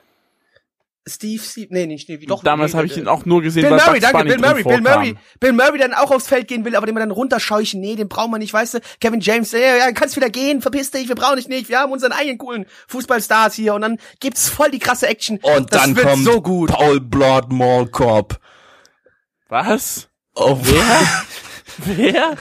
Steve, 1.08 1.44
Steve, 1.44 1.68
nee, 1.70 1.86
nicht, 1.86 2.10
nee, 2.10 2.20
wie 2.20 2.26
doch. 2.26 2.44
Damals 2.44 2.74
nee, 2.74 2.78
habe 2.78 2.88
ich 2.88 2.98
ihn 2.98 3.08
auch 3.08 3.26
nur 3.26 3.44
gesehen, 3.44 3.62
Bill 3.62 3.72
weil 3.72 3.78
Murray, 3.78 4.00
Bugs 4.00 4.12
danke, 4.12 4.28
Bill 4.28 4.38
Murray, 4.40 4.64
Bill. 4.64 4.82
Murray, 4.82 5.16
Bill 5.40 5.54
Murray 5.54 5.78
dann 5.78 5.94
auch 5.94 6.10
aufs 6.10 6.28
Feld 6.28 6.48
gehen 6.48 6.66
will, 6.66 6.76
aber 6.76 6.88
den 6.88 6.96
man 6.96 7.02
dann 7.02 7.12
runterscheuchen, 7.12 7.80
nee, 7.80 7.96
den 7.96 8.10
brauchen 8.10 8.32
wir 8.32 8.40
nicht, 8.40 8.52
weißt 8.52 8.76
du, 8.76 8.80
Kevin 9.00 9.20
James, 9.20 9.52
ja, 9.52 9.60
ja, 9.60 9.92
kannst 9.92 10.16
wieder 10.16 10.32
gehen, 10.32 10.62
verpiss 10.64 10.90
dich, 10.90 11.08
wir 11.08 11.14
brauchen 11.14 11.36
dich 11.36 11.48
nicht, 11.48 11.70
wir 11.70 11.80
haben 11.80 11.92
unseren 11.92 12.12
eigenen 12.12 12.40
coolen 12.40 12.66
Fußballstars 12.88 13.54
hier 13.54 13.76
und 13.76 13.82
dann 13.82 14.00
gibt's 14.20 14.50
voll 14.50 14.72
die 14.72 14.80
krasse 14.80 15.08
Action. 15.08 15.38
Und 15.44 15.72
das 15.72 15.84
dann 15.84 15.96
wird 15.96 16.08
kommt 16.08 16.24
so 16.24 16.42
gut. 16.42 16.72
Paul 16.72 17.00
Blart 17.00 17.52
Mall 17.52 17.86
Cop. 17.86 18.40
Was? 19.48 20.08
Oh, 20.34 20.58
Wer? 21.86 22.36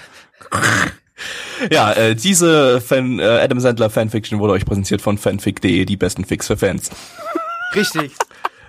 Ja, 1.70 1.92
äh, 1.92 2.14
diese 2.14 2.80
Fan, 2.80 3.18
äh, 3.18 3.24
Adam 3.24 3.60
Sandler 3.60 3.90
Fanfiction 3.90 4.38
wurde 4.40 4.54
euch 4.54 4.64
präsentiert 4.64 5.02
von 5.02 5.18
fanfic.de, 5.18 5.84
die 5.84 5.96
besten 5.96 6.24
Fix 6.24 6.46
für 6.46 6.56
Fans. 6.56 6.90
Richtig. 7.74 8.12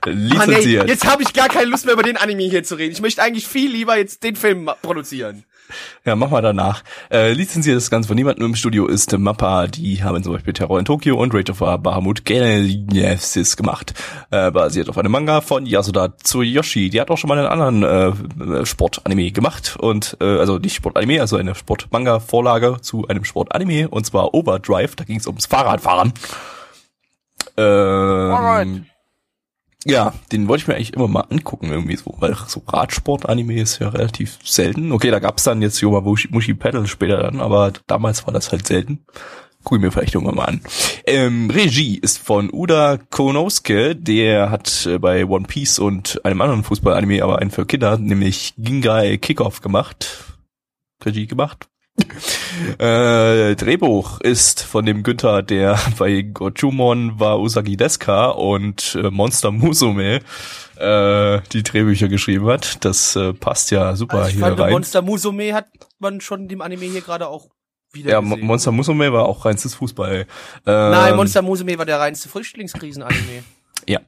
Äh, 0.07 0.13
Mann, 0.13 0.49
ey, 0.49 0.55
Lizenziert. 0.55 0.89
jetzt 0.89 1.05
habe 1.05 1.23
ich 1.23 1.33
gar 1.33 1.49
keine 1.49 1.65
Lust 1.65 1.85
mehr 1.85 1.93
über 1.93 2.03
den 2.03 2.17
Anime 2.17 2.43
hier 2.43 2.63
zu 2.63 2.75
reden. 2.75 2.91
Ich 2.93 3.01
möchte 3.01 3.21
eigentlich 3.21 3.47
viel 3.47 3.71
lieber 3.71 3.97
jetzt 3.97 4.23
den 4.23 4.35
Film 4.35 4.69
produzieren. 4.81 5.43
Ja, 6.05 6.15
mach 6.15 6.29
mal 6.29 6.41
danach. 6.41 6.83
Äh, 7.11 7.33
lizenziert 7.33 7.77
das 7.77 7.89
Ganze 7.89 8.07
von 8.07 8.15
niemandem 8.15 8.45
im 8.45 8.55
Studio 8.55 8.85
ist 8.87 9.17
Mappa. 9.17 9.67
Die 9.67 10.03
haben 10.03 10.23
zum 10.23 10.33
Beispiel 10.33 10.53
Terror 10.53 10.77
in 10.77 10.85
Tokio 10.85 11.17
und 11.17 11.33
Rage 11.33 11.51
of 11.51 11.59
Bahamut 11.81 12.25
Genesis 12.25 13.57
gemacht. 13.57 13.93
Äh, 14.29 14.51
basiert 14.51 14.89
auf 14.89 14.97
einem 14.97 15.11
Manga 15.11 15.41
von 15.41 15.65
Yasuda 15.65 16.15
Tsuyoshi. 16.17 16.89
Die 16.89 17.01
hat 17.01 17.09
auch 17.09 17.17
schon 17.17 17.27
mal 17.29 17.39
einen 17.39 17.47
anderen 17.47 18.61
äh, 18.61 18.65
Sportanime 18.65 19.31
gemacht. 19.31 19.75
Und 19.79 20.17
äh, 20.21 20.25
also 20.37 20.59
nicht 20.59 20.75
Sportanime, 20.75 21.21
also 21.21 21.37
eine 21.37 21.55
Sportmanga-Vorlage 21.55 22.77
zu 22.81 23.07
einem 23.07 23.25
Sportanime. 23.25 23.89
Und 23.89 24.05
zwar 24.05 24.33
Overdrive. 24.33 24.95
Da 24.95 25.03
ging 25.03 25.17
es 25.17 25.27
ums 25.27 25.47
Fahrradfahren. 25.47 26.13
Ähm, 27.57 28.85
ja, 29.85 30.13
den 30.31 30.47
wollte 30.47 30.63
ich 30.63 30.67
mir 30.67 30.75
eigentlich 30.75 30.93
immer 30.93 31.07
mal 31.07 31.27
angucken 31.29 31.69
irgendwie 31.71 31.95
so, 31.95 32.15
weil 32.17 32.35
so 32.47 32.63
Radsport-Anime 32.65 33.61
ist 33.61 33.79
ja 33.79 33.89
relativ 33.89 34.39
selten. 34.43 34.91
Okay, 34.91 35.11
da 35.11 35.19
gab's 35.19 35.43
dann 35.43 35.61
jetzt 35.61 35.79
Yomamushi 35.79 36.29
Mushi 36.31 36.55
Pedal 36.55 36.87
später 36.87 37.17
dann, 37.17 37.39
aber 37.39 37.71
damals 37.85 38.25
war 38.25 38.33
das 38.33 38.51
halt 38.51 38.65
selten. 38.65 39.05
Guck 39.63 39.77
ich 39.77 39.83
mir 39.83 39.91
vielleicht 39.91 40.15
irgendwann 40.15 40.35
mal 40.35 40.45
an. 40.45 40.61
Ähm, 41.05 41.49
Regie 41.49 41.97
ist 41.97 42.17
von 42.17 42.49
Uda 42.51 42.97
Konosuke, 42.97 43.95
der 43.95 44.49
hat 44.49 44.85
äh, 44.87 44.97
bei 44.97 45.25
One 45.25 45.45
Piece 45.47 45.79
und 45.79 46.23
einem 46.25 46.41
anderen 46.41 46.63
Fußball-Anime, 46.63 47.23
aber 47.23 47.39
einen 47.39 47.51
für 47.51 47.65
Kinder, 47.65 47.97
nämlich 47.97 48.53
Gingai 48.57 49.17
Kickoff 49.17 49.61
gemacht. 49.61 50.35
Regie 51.03 51.27
gemacht. 51.27 51.67
Äh, 52.77 53.55
Drehbuch 53.55 54.19
ist 54.21 54.61
von 54.61 54.85
dem 54.85 55.03
Günther, 55.03 55.41
der 55.43 55.79
bei 55.97 56.21
Gochumon 56.21 57.19
war 57.19 57.39
Usagi 57.39 57.77
Deska 57.77 58.27
und 58.27 58.95
äh, 59.01 59.09
Monster 59.09 59.51
Musume 59.51 60.21
äh, 60.77 61.39
die 61.53 61.63
Drehbücher 61.63 62.07
geschrieben 62.07 62.47
hat. 62.47 62.83
Das 62.83 63.15
äh, 63.15 63.33
passt 63.33 63.71
ja 63.71 63.95
super 63.95 64.17
Also 64.17 64.29
ich 64.29 64.35
hier 64.35 64.45
fand, 64.45 64.59
rein. 64.59 64.71
Monster 64.71 65.01
Musume 65.01 65.53
hat 65.53 65.67
man 65.99 66.21
schon 66.21 66.47
dem 66.47 66.61
Anime 66.61 66.85
hier 66.85 67.01
gerade 67.01 67.27
auch 67.27 67.49
wieder 67.91 68.11
ja, 68.11 68.19
gesehen. 68.19 68.45
Monster 68.45 68.71
Musume 68.71 69.11
war 69.13 69.25
auch 69.25 69.45
reinstes 69.45 69.75
Fußball. 69.75 70.21
Ähm, 70.21 70.25
Nein, 70.65 71.15
Monster 71.15 71.41
Musume 71.41 71.77
war 71.77 71.85
der 71.85 71.99
reinste 71.99 72.29
Flüchtlingskrisen-Anime. 72.29 73.43
Ja, 73.87 73.99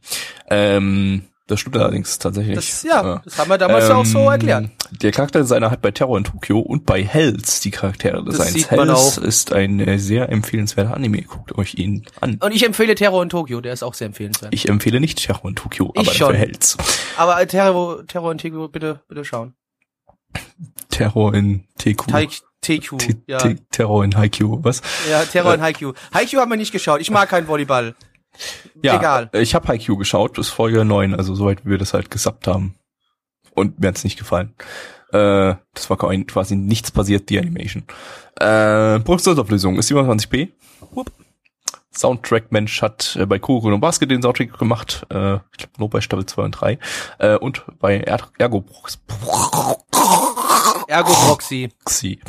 ähm, 0.50 1.24
das 1.48 1.60
stimmt 1.62 1.78
allerdings 1.78 2.20
tatsächlich. 2.20 2.56
Das, 2.56 2.84
ja, 2.84 3.22
das 3.24 3.38
haben 3.38 3.50
wir 3.50 3.58
damals 3.58 3.88
ja 3.90 3.96
auch 3.96 4.06
so 4.06 4.20
Ähm, 4.26 4.32
erklärt. 4.32 4.70
Der 5.02 5.12
Charakterdesigner 5.12 5.72
hat 5.72 5.82
bei 5.82 5.92
Terror 5.92 6.18
in 6.18 6.24
Tokio 6.24 6.60
und 6.60 6.86
bei 6.86 7.04
Hells 7.04 7.60
die 7.62 7.72
Charaktere 7.72 8.24
designs. 8.24 8.70
Hells 8.70 9.18
ist 9.18 9.52
ein 9.54 9.80
äh, 9.80 9.98
sehr 10.00 10.30
empfehlenswerter 10.30 10.94
Anime. 10.94 11.22
Guckt 11.24 11.58
euch 11.58 11.76
ihn 11.76 12.06
an. 12.22 12.38
Und 12.42 12.52
ich 12.54 12.66
empfehle 12.66 12.96
Terror 12.96 13.24
in 13.24 13.30
Tokio, 13.30 13.60
der 13.62 13.74
ist 13.74 13.84
auch 13.84 13.94
sehr 13.94 14.08
empfehlenswert. 14.08 14.54
Ich 14.54 14.70
empfehle 14.70 15.00
nicht 15.00 15.26
Terror 15.26 15.50
in 15.50 15.56
Tokio, 15.56 15.92
Ich 15.96 16.02
aber 16.02 16.12
schon. 16.14 16.28
dafür 16.34 16.40
Hells. 16.40 16.78
Aber 17.18 17.42
äh, 17.42 17.48
Terror, 17.48 18.06
Terror 18.08 18.32
in 18.32 18.38
Tokio, 18.38 18.68
bitte, 18.68 19.02
bitte 19.08 19.26
schauen. 19.26 19.54
Terror 20.90 21.34
in 21.34 21.64
TQ. 21.78 22.08
Tai- 22.08 22.28
TQ, 22.60 22.98
T- 22.98 23.16
ja. 23.28 23.38
Terror 23.72 24.04
in 24.04 24.18
Haikyuu, 24.18 24.60
was? 24.64 24.82
Ja, 25.10 25.24
Terror 25.24 25.54
in 25.54 25.62
Haikyuu. 25.62 25.94
Haikyuu 26.14 26.42
haben 26.42 26.50
wir 26.52 26.58
nicht 26.58 26.72
geschaut. 26.72 27.00
Ich 27.00 27.12
mag 27.12 27.30
keinen 27.30 27.48
Volleyball. 27.48 27.96
Ja, 28.84 28.98
Egal. 28.98 29.30
Ich 29.34 29.56
habe 29.56 29.68
Haikyuu 29.68 29.98
geschaut, 29.98 30.34
bis 30.34 30.50
Folge 30.50 30.86
9, 30.86 31.14
also 31.16 31.34
soweit 31.36 31.66
wir 31.66 31.78
das 31.78 31.94
halt 31.94 32.12
gesappt 32.12 32.48
haben. 32.48 32.76
Und 33.54 33.80
mir 33.80 33.88
hat's 33.88 34.04
nicht 34.04 34.18
gefallen. 34.20 34.54
Äh, 35.12 35.56
das 35.74 35.90
war 35.90 35.98
quasi- 35.98 36.56
nichts 36.56 36.92
passiert, 36.92 37.30
die 37.30 37.40
Animation. 37.40 37.84
Äh, 38.40 39.00
Produktionsauflösung 39.00 39.78
ist 39.80 39.90
27p. 39.90 40.50
Whoop. 40.92 41.12
Soundtrack 41.96 42.52
Mensch 42.52 42.82
hat 42.84 43.18
äh, 43.20 43.26
bei 43.26 43.40
Kuro 43.40 43.70
und 43.74 43.80
Basket 43.80 44.12
den 44.12 44.22
Soundtrack 44.22 44.60
gemacht. 44.60 45.06
Äh, 45.10 45.36
ich 45.36 45.58
glaube 45.58 45.74
nur 45.80 45.90
bei 45.90 46.02
Staffel 46.02 46.26
2 46.28 46.44
und 46.44 46.52
3. 46.52 46.78
Äh, 47.18 47.38
und 47.38 47.64
bei 47.80 47.98
er 48.00 48.20
Ergo 48.38 48.64
Ergo 50.88 51.12
Proxy. 51.12 52.20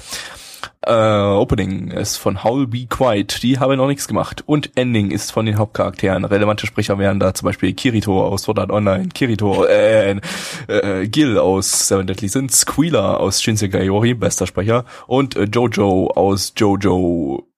Äh, 0.87 0.93
Opening 0.93 1.91
ist 1.91 2.16
von 2.18 2.45
Howl 2.45 2.66
Be 2.68 2.87
Quiet, 2.87 3.43
die 3.43 3.59
haben 3.59 3.76
noch 3.76 3.89
nichts 3.89 4.07
gemacht. 4.07 4.45
Und 4.47 4.70
Ending 4.76 5.11
ist 5.11 5.33
von 5.33 5.45
den 5.45 5.59
Hauptcharakteren. 5.59 6.24
Relevante 6.24 6.66
Sprecher 6.66 6.99
wären 6.99 7.18
da 7.18 7.35
zum 7.35 7.47
Beispiel 7.47 7.74
Kirito 7.74 8.24
aus 8.24 8.43
Sword 8.43 8.61
Art 8.61 8.70
Online, 8.70 9.09
Kirito, 9.09 9.64
äh, 9.64 10.20
äh, 10.68 11.09
Gil 11.09 11.37
aus 11.37 11.89
Seven 11.89 12.07
Deadly 12.07 12.29
Sins, 12.29 12.61
Squealer 12.61 13.18
aus 13.18 13.43
Shinsekai 13.43 13.85
Yori, 13.85 14.14
bester 14.14 14.47
Sprecher, 14.47 14.85
und 15.09 15.35
äh, 15.37 15.45
Jojo 15.45 16.12
aus 16.14 16.53
Jojo, 16.57 17.49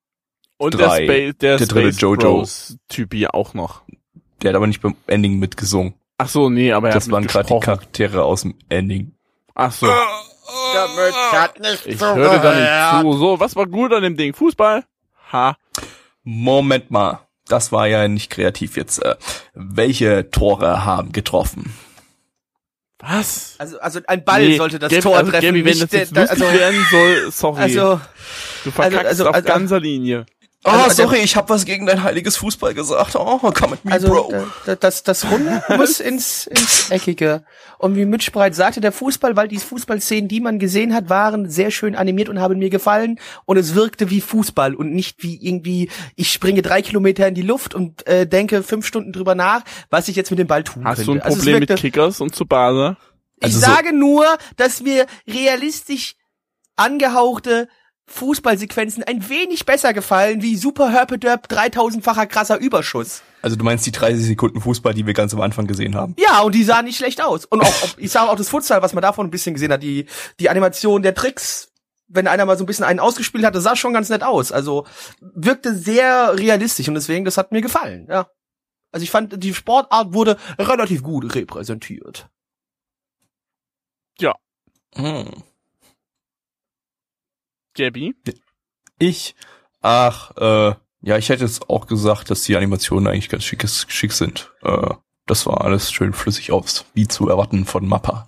Und 0.56 0.74
Drei. 0.74 1.06
der, 1.06 1.06
Spa 1.06 1.12
der, 1.12 1.32
Der 1.32 1.56
dritte 1.58 1.80
Space 1.92 2.00
Jojo. 2.00 2.16
Bros 2.38 2.78
Typ 2.88 3.12
hier 3.12 3.34
auch 3.34 3.52
noch. 3.52 3.82
der 4.42 4.48
hat 4.50 4.56
aber 4.56 4.66
nicht 4.66 4.80
beim 4.80 4.96
Ending 5.06 5.38
mitgesungen. 5.38 5.92
Ach 6.16 6.28
so, 6.28 6.48
nee, 6.48 6.72
aber 6.72 6.88
er 6.88 6.94
Das 6.94 7.04
hat 7.04 7.12
waren 7.12 7.26
gerade 7.26 7.48
die. 7.48 7.60
Charaktere 7.60 8.24
aus 8.24 8.42
dem 8.42 8.54
Ending. 8.70 9.12
Ach 9.54 9.72
so. 9.72 9.86
Damit 10.74 11.14
hat 11.32 11.60
nicht 11.60 11.86
Ich 11.86 12.00
hörte 12.00 12.40
da 12.42 13.00
nicht 13.02 13.02
zu. 13.12 13.18
So, 13.18 13.40
was 13.40 13.56
war 13.56 13.66
gut 13.66 13.92
an 13.92 14.02
dem 14.02 14.16
Ding? 14.16 14.34
Fußball? 14.34 14.84
Ha. 15.32 15.56
Moment 16.24 16.90
mal. 16.90 17.20
Das 17.48 17.72
war 17.72 17.86
ja 17.88 18.06
nicht 18.08 18.30
kreativ 18.30 18.76
jetzt. 18.76 19.02
Äh, 19.02 19.16
welche 19.54 20.30
Tore 20.30 20.84
haben 20.84 21.12
getroffen? 21.12 21.74
Was? 22.98 23.54
Also, 23.58 23.80
also 23.80 24.00
ein 24.06 24.24
Ball 24.24 24.46
Nee, 24.46 24.56
sollte 24.58 24.78
das 24.78 24.90
Gabi, 24.90 25.02
Tor 25.02 25.16
also, 25.16 25.30
treffen. 25.30 25.46
Gabi, 25.46 25.64
wenn 25.64 25.70
nicht 25.78 25.82
das 25.84 25.90
jetzt 25.92 26.14
der- 26.16 26.30
also, 26.30 26.44
werden 26.52 26.86
soll, 26.90 27.30
sorry. 27.32 27.60
also, 27.62 28.00
du 28.64 28.70
verkackst 28.70 29.06
also- 29.06 29.28
auf 29.28 29.34
also- 29.34 29.48
ganzer 29.48 29.80
Linie. 29.80 30.26
Oh, 30.62 30.68
Also, 30.68 31.04
sorry, 31.04 31.20
ich 31.20 31.36
habe 31.36 31.48
was 31.48 31.64
gegen 31.64 31.86
dein 31.86 32.02
heiliges 32.02 32.36
Fußball 32.36 32.74
gesagt. 32.74 33.16
Oh, 33.16 33.38
come 33.38 33.72
at 33.72 33.84
me, 33.84 33.92
also 33.92 34.08
bro. 34.08 34.30
da- 34.30 34.44
da- 34.66 34.76
das, 34.76 35.02
das 35.02 35.30
Runde 35.30 35.62
muss 35.78 36.00
ins, 36.00 36.46
ins 36.48 36.90
Eckige. 36.90 37.44
Und 37.78 37.96
wie 37.96 38.04
Mitch 38.04 38.30
bereits 38.30 38.58
sagte, 38.58 38.82
der 38.82 38.92
Fußball, 38.92 39.36
weil 39.36 39.48
die 39.48 39.56
Fußballszenen, 39.56 40.28
die 40.28 40.40
man 40.40 40.58
gesehen 40.58 40.94
hat, 40.94 41.08
waren 41.08 41.48
sehr 41.48 41.70
schön 41.70 41.94
animiert 41.96 42.28
und 42.28 42.40
haben 42.40 42.58
mir 42.58 42.68
gefallen. 42.68 43.18
Und 43.46 43.56
es 43.56 43.74
wirkte 43.74 44.10
wie 44.10 44.20
Fußball 44.20 44.74
und 44.74 44.92
nicht 44.92 45.22
wie 45.22 45.36
irgendwie, 45.42 45.88
ich 46.14 46.30
springe 46.30 46.60
drei 46.60 46.82
Kilometer 46.82 47.26
in 47.26 47.34
die 47.34 47.40
Luft 47.40 47.74
und 47.74 48.06
äh, 48.06 48.26
denke 48.26 48.62
fünf 48.62 48.84
Stunden 48.86 49.12
drüber 49.12 49.34
nach, 49.34 49.62
was 49.88 50.08
ich 50.08 50.16
jetzt 50.16 50.30
mit 50.30 50.40
dem 50.40 50.46
Ball 50.46 50.62
tun 50.62 50.84
Hast 50.84 50.96
könnte. 50.96 51.06
du 51.12 51.12
ein 51.18 51.22
Also 51.22 51.38
Problem 51.38 51.60
mit 51.60 51.70
wirkte- 51.70 51.80
Kickers 51.80 52.20
und 52.20 52.34
Tsubasa? 52.34 52.98
Ich 53.38 53.44
Also 53.44 53.60
so- 53.60 53.64
sage 53.66 53.94
nur, 53.96 54.26
dass 54.58 54.82
mir 54.82 55.06
realistisch 55.26 56.16
angehauchte 56.76 57.68
Fußballsequenzen 58.10 59.04
ein 59.04 59.28
wenig 59.28 59.66
besser 59.66 59.92
gefallen 59.92 60.42
wie 60.42 60.56
Super 60.56 60.90
Herpedurp 60.90 61.46
3000-facher 61.46 62.26
krasser 62.26 62.58
Überschuss. 62.58 63.22
Also 63.42 63.56
du 63.56 63.64
meinst 63.64 63.86
die 63.86 63.92
30 63.92 64.26
Sekunden 64.26 64.60
Fußball, 64.60 64.92
die 64.92 65.06
wir 65.06 65.14
ganz 65.14 65.32
am 65.32 65.40
Anfang 65.40 65.66
gesehen 65.66 65.94
haben? 65.94 66.14
Ja, 66.18 66.40
und 66.40 66.54
die 66.54 66.64
sahen 66.64 66.84
nicht 66.84 66.98
schlecht 66.98 67.22
aus. 67.22 67.44
Und 67.44 67.62
auch, 67.62 67.72
ich 67.96 68.10
sage 68.10 68.30
auch 68.30 68.36
das 68.36 68.48
Futsal, 68.48 68.82
was 68.82 68.92
man 68.92 69.02
davon 69.02 69.26
ein 69.26 69.30
bisschen 69.30 69.54
gesehen 69.54 69.72
hat, 69.72 69.82
die, 69.82 70.06
die 70.38 70.50
Animation 70.50 71.02
der 71.02 71.14
Tricks, 71.14 71.72
wenn 72.08 72.26
einer 72.26 72.44
mal 72.44 72.58
so 72.58 72.64
ein 72.64 72.66
bisschen 72.66 72.84
einen 72.84 73.00
ausgespielt 73.00 73.44
hatte, 73.44 73.60
sah 73.60 73.76
schon 73.76 73.94
ganz 73.94 74.08
nett 74.08 74.22
aus. 74.22 74.52
Also 74.52 74.86
wirkte 75.20 75.74
sehr 75.74 76.36
realistisch 76.36 76.88
und 76.88 76.94
deswegen, 76.94 77.24
das 77.24 77.38
hat 77.38 77.52
mir 77.52 77.62
gefallen, 77.62 78.06
ja. 78.10 78.28
Also 78.92 79.04
ich 79.04 79.10
fand, 79.10 79.42
die 79.42 79.54
Sportart 79.54 80.12
wurde 80.12 80.36
relativ 80.58 81.02
gut 81.04 81.34
repräsentiert. 81.34 82.28
Hm. 84.96 85.44
Gabi? 87.74 88.14
Ich? 88.98 89.34
Ach, 89.80 90.36
äh, 90.36 90.74
ja, 91.02 91.16
ich 91.16 91.28
hätte 91.28 91.44
jetzt 91.44 91.70
auch 91.70 91.86
gesagt, 91.86 92.30
dass 92.30 92.42
die 92.42 92.56
Animationen 92.56 93.06
eigentlich 93.06 93.28
ganz 93.28 93.44
schick, 93.44 93.66
schick 93.68 94.12
sind. 94.12 94.52
Äh, 94.62 94.94
das 95.26 95.46
war 95.46 95.62
alles 95.62 95.92
schön 95.92 96.12
flüssig 96.12 96.52
aufs, 96.52 96.84
wie 96.94 97.08
zu 97.08 97.28
erwarten 97.28 97.64
von 97.64 97.86
Mappa. 97.86 98.26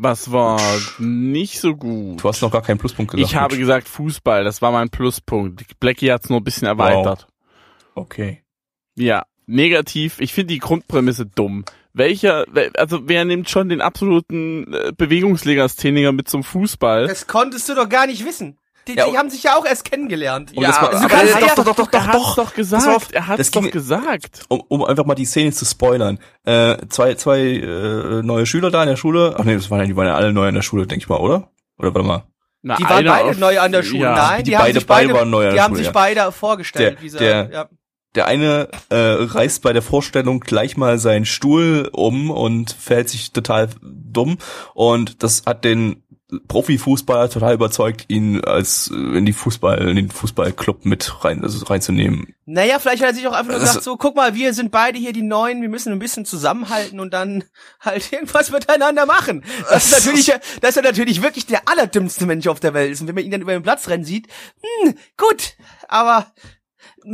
Was 0.00 0.30
war 0.30 0.60
nicht 1.00 1.58
so 1.58 1.74
gut? 1.74 2.22
Du 2.22 2.28
hast 2.28 2.40
noch 2.40 2.52
gar 2.52 2.62
keinen 2.62 2.78
Pluspunkt 2.78 3.10
gesagt. 3.10 3.28
ich 3.28 3.34
habe 3.34 3.54
Mitch. 3.54 3.62
gesagt 3.62 3.88
Fußball, 3.88 4.44
das 4.44 4.62
war 4.62 4.70
mein 4.70 4.90
Pluspunkt. 4.90 5.64
Blackie 5.80 6.12
hat's 6.12 6.28
nur 6.28 6.38
ein 6.38 6.44
bisschen 6.44 6.68
erweitert. 6.68 7.26
Okay. 7.96 8.44
Ja, 8.94 9.26
negativ. 9.46 10.20
Ich 10.20 10.32
finde 10.32 10.54
die 10.54 10.60
Grundprämisse 10.60 11.26
dumm. 11.26 11.64
Welcher, 11.94 12.44
wel- 12.52 12.76
also 12.76 13.00
wer 13.04 13.24
nimmt 13.24 13.48
schon 13.48 13.68
den 13.68 13.80
absoluten 13.80 14.72
äh, 14.72 14.92
Bewegungslegastheniker 14.96 16.12
mit 16.12 16.28
zum 16.28 16.44
Fußball? 16.44 17.06
Das 17.06 17.26
konntest 17.26 17.68
du 17.68 17.74
doch 17.74 17.88
gar 17.88 18.06
nicht 18.06 18.24
wissen. 18.24 18.58
Die, 18.86 18.94
Ja, 18.94 19.06
die 19.10 19.18
haben 19.18 19.28
sich 19.28 19.42
ja 19.42 19.56
auch 19.56 19.66
erst 19.66 19.84
kennengelernt. 19.84 20.52
Um 20.56 20.62
das 20.62 20.80
mal- 20.80 20.88
also 20.88 21.04
aber 21.04 21.24
ja- 21.24 21.40
doch, 21.40 21.64
doch, 21.64 21.74
doch, 21.76 21.92
er 21.92 22.00
doch, 22.06 22.12
doch. 22.12 22.36
doch 22.36 22.36
Pass 22.36 22.38
auf, 22.38 22.54
gesagt. 22.54 23.12
Er 23.12 23.36
das 23.36 23.50
doch 23.50 23.70
gesagt. 23.70 24.44
um, 24.48 24.62
um 24.68 24.84
einfach 24.84 25.04
mal 25.04 25.14
die 25.14 25.26
Szene 25.26 25.52
zu 25.52 25.64
spoilern. 25.66 26.18
Äh, 26.44 26.76
zwei 26.88 27.14
zwei 27.14 27.38
äh, 27.40 28.22
neue 28.22 28.46
Schüler 28.46 28.70
da 28.70 28.82
in 28.82 28.88
der 28.88 28.96
Schule. 28.96 29.34
Ach 29.38 29.44
nee, 29.44 29.54
das 29.54 29.70
waren 29.70 29.80
ja, 29.80 29.86
die 29.86 29.96
waren 29.96 30.06
ja 30.06 30.14
alle 30.14 30.32
neu 30.32 30.48
in 30.48 30.54
der 30.54 30.62
Schule, 30.62 30.86
denke 30.86 31.02
ich 31.02 31.08
mal, 31.08 31.18
oder? 31.18 31.50
Oder 31.78 31.94
warte 31.94 32.06
mal. 32.08 32.24
Na, 32.62 32.76
Die 32.76 32.84
waren 32.84 33.04
beide 33.04 33.30
auf- 33.30 33.38
neu 33.38 33.60
an 33.60 33.72
der 33.72 33.82
Schule. 33.82 34.02
Ja. 34.04 34.14
Nein, 34.14 34.38
die, 34.44 34.50
Die 34.50 34.56
haben 34.56 34.64
beide- 34.64 34.74
sich 34.78 34.86
beide, 34.86 35.06
beide 35.08 35.18
waren 35.20 35.30
neu 35.30 35.44
an 35.44 35.50
die 35.50 35.54
der 35.54 35.64
haben 35.64 35.70
Schule, 35.72 35.78
sich 35.78 35.86
ja. 35.86 35.92
beide 35.92 36.32
vorgestellt. 36.32 36.96
Der- 36.96 37.02
wie 37.02 37.08
sie, 37.10 37.18
der- 37.18 37.50
ja. 37.52 37.68
Der 38.18 38.26
eine 38.26 38.66
äh, 38.88 38.96
reißt 38.96 39.62
bei 39.62 39.72
der 39.72 39.80
Vorstellung 39.80 40.40
gleich 40.40 40.76
mal 40.76 40.98
seinen 40.98 41.24
Stuhl 41.24 41.88
um 41.92 42.32
und 42.32 42.72
verhält 42.72 43.08
sich 43.08 43.30
total 43.30 43.68
dumm. 43.80 44.38
Und 44.74 45.22
das 45.22 45.44
hat 45.46 45.62
den 45.64 46.02
Profifußballer 46.48 47.30
total 47.30 47.54
überzeugt, 47.54 48.06
ihn 48.08 48.42
als 48.42 48.90
äh, 48.92 48.96
in 49.18 49.24
die 49.24 49.32
Fußball, 49.32 49.88
in 49.88 49.94
den 49.94 50.10
Fußballclub 50.10 50.84
mit 50.84 51.24
rein, 51.24 51.44
also 51.44 51.64
reinzunehmen. 51.64 52.34
Naja, 52.44 52.80
vielleicht 52.80 53.02
hat 53.04 53.10
er 53.10 53.14
sich 53.14 53.28
auch 53.28 53.34
einfach 53.34 53.52
nur 53.52 53.60
Das- 53.60 53.68
gesagt, 53.68 53.84
so, 53.84 53.96
guck 53.96 54.16
mal, 54.16 54.34
wir 54.34 54.52
sind 54.52 54.72
beide 54.72 54.98
hier 54.98 55.12
die 55.12 55.22
Neuen, 55.22 55.62
wir 55.62 55.68
müssen 55.68 55.92
ein 55.92 56.00
bisschen 56.00 56.24
zusammenhalten 56.24 56.98
und 56.98 57.14
dann 57.14 57.44
halt 57.80 58.12
irgendwas 58.12 58.50
miteinander 58.50 59.06
machen. 59.06 59.44
Das 59.70 59.84
ist 59.92 60.04
natürlich, 60.04 60.32
dass 60.60 60.76
er 60.76 60.82
natürlich 60.82 61.22
wirklich 61.22 61.46
der 61.46 61.68
allerdümmste 61.68 62.26
Mensch 62.26 62.48
auf 62.48 62.58
der 62.58 62.74
Welt 62.74 62.90
ist. 62.90 63.00
Und 63.00 63.06
wenn 63.06 63.14
man 63.14 63.22
ihn 63.24 63.30
dann 63.30 63.42
über 63.42 63.52
den 63.52 63.62
Platz 63.62 63.86
rennen 63.88 64.04
sieht, 64.04 64.26
hm, 64.82 64.96
gut, 65.16 65.54
aber 65.86 66.26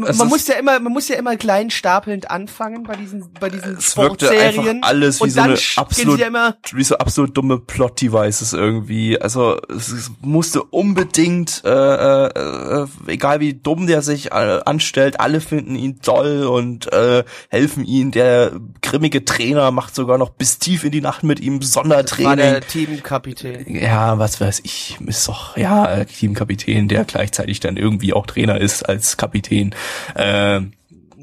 Es 0.06 0.18
man 0.18 0.28
muss 0.28 0.46
ja 0.48 0.54
immer, 0.56 0.80
man 0.80 0.92
muss 0.92 1.08
ja 1.08 1.16
immer 1.16 1.36
klein 1.36 1.70
stapelnd 1.70 2.30
anfangen 2.30 2.82
bei 2.84 2.96
diesen, 2.96 3.32
bei 3.38 3.48
diesen 3.50 3.76
Es 3.76 3.96
wirkte 3.96 4.26
Sportserien. 4.26 4.76
einfach 4.76 4.88
alles 4.88 5.22
wie 5.22 5.30
so 5.30 5.40
eine 5.40 5.58
absolut- 5.76 6.18
ja 6.18 6.54
wie 6.72 6.84
so 6.84 6.96
absolut 6.98 7.36
dumme 7.36 7.58
Plot-Devices 7.58 8.52
irgendwie. 8.52 9.20
Also 9.20 9.58
es, 9.68 10.10
musste 10.20 10.62
unbedingt, 10.62 11.62
äh, 11.64 11.68
äh, 11.70 12.82
äh, 12.82 12.86
egal 13.06 13.40
wie 13.40 13.54
dumm 13.54 13.86
der 13.86 14.02
sich 14.02 14.32
äh, 14.32 14.60
anstellt, 14.64 15.20
alle 15.20 15.40
finden 15.40 15.76
ihn 15.76 16.00
toll 16.00 16.44
und 16.44 16.92
äh, 16.92 17.24
helfen 17.48 17.84
ihm. 17.84 18.10
Der 18.10 18.52
grimmige 18.82 19.24
Trainer 19.24 19.70
macht 19.70 19.94
sogar 19.94 20.18
noch 20.18 20.30
bis 20.30 20.58
tief 20.58 20.84
in 20.84 20.90
die 20.90 21.00
Nacht 21.00 21.22
mit 21.22 21.40
ihm 21.40 21.60
war 21.60 21.66
Sondertraining. 21.66 22.36
der 22.36 22.60
Teamkapitän. 22.62 23.64
Ja, 23.74 24.18
was 24.18 24.40
weiß 24.40 24.60
ich, 24.64 24.98
ist 25.06 25.28
doch, 25.28 25.56
ja, 25.56 25.86
äh, 25.92 26.06
Teamkapitän, 26.06 26.88
der 26.88 27.04
gleichzeitig 27.04 27.60
dann 27.60 27.76
irgendwie 27.76 28.12
auch 28.12 28.26
Trainer 28.26 28.60
ist 28.60 28.88
als 28.88 29.16
Kapitän. 29.16 29.74
Naja, 30.16 30.60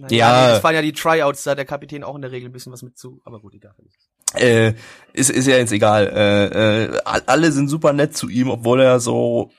Ja. 0.09 0.41
nee, 0.47 0.53
Das 0.53 0.63
waren 0.63 0.75
ja 0.75 0.81
die 0.81 0.93
Tryouts, 0.93 1.43
da 1.43 1.55
der 1.55 1.65
Kapitän 1.65 2.03
auch 2.03 2.15
in 2.15 2.21
der 2.21 2.31
Regel 2.31 2.49
ein 2.49 2.53
bisschen 2.53 2.71
was 2.71 2.81
mit 2.81 2.97
zu, 2.97 3.21
aber 3.25 3.39
gut, 3.39 3.53
egal. 3.53 3.73
äh, 4.35 4.73
ist, 5.13 5.29
ist 5.29 5.47
ja 5.47 5.57
jetzt 5.57 5.71
egal. 5.73 6.07
Äh, 6.07 6.85
äh, 6.85 7.01
all- 7.05 7.23
alle 7.25 7.51
sind 7.51 7.67
super 7.67 7.93
nett 7.93 8.15
zu 8.15 8.29
ihm, 8.29 8.49
obwohl 8.49 8.81
er 8.81 8.99
so 8.99 9.51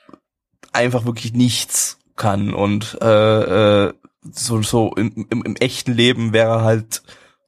einfach 0.71 1.05
wirklich 1.05 1.33
nichts 1.33 1.99
kann 2.15 2.53
und 2.53 2.97
äh, 3.01 3.85
äh, 3.87 3.93
so 4.31 4.61
so 4.61 4.93
im, 4.95 5.27
im, 5.29 5.43
im 5.43 5.55
echten 5.57 5.93
Leben 5.93 6.33
wäre 6.33 6.49
er 6.49 6.63
halt 6.63 7.03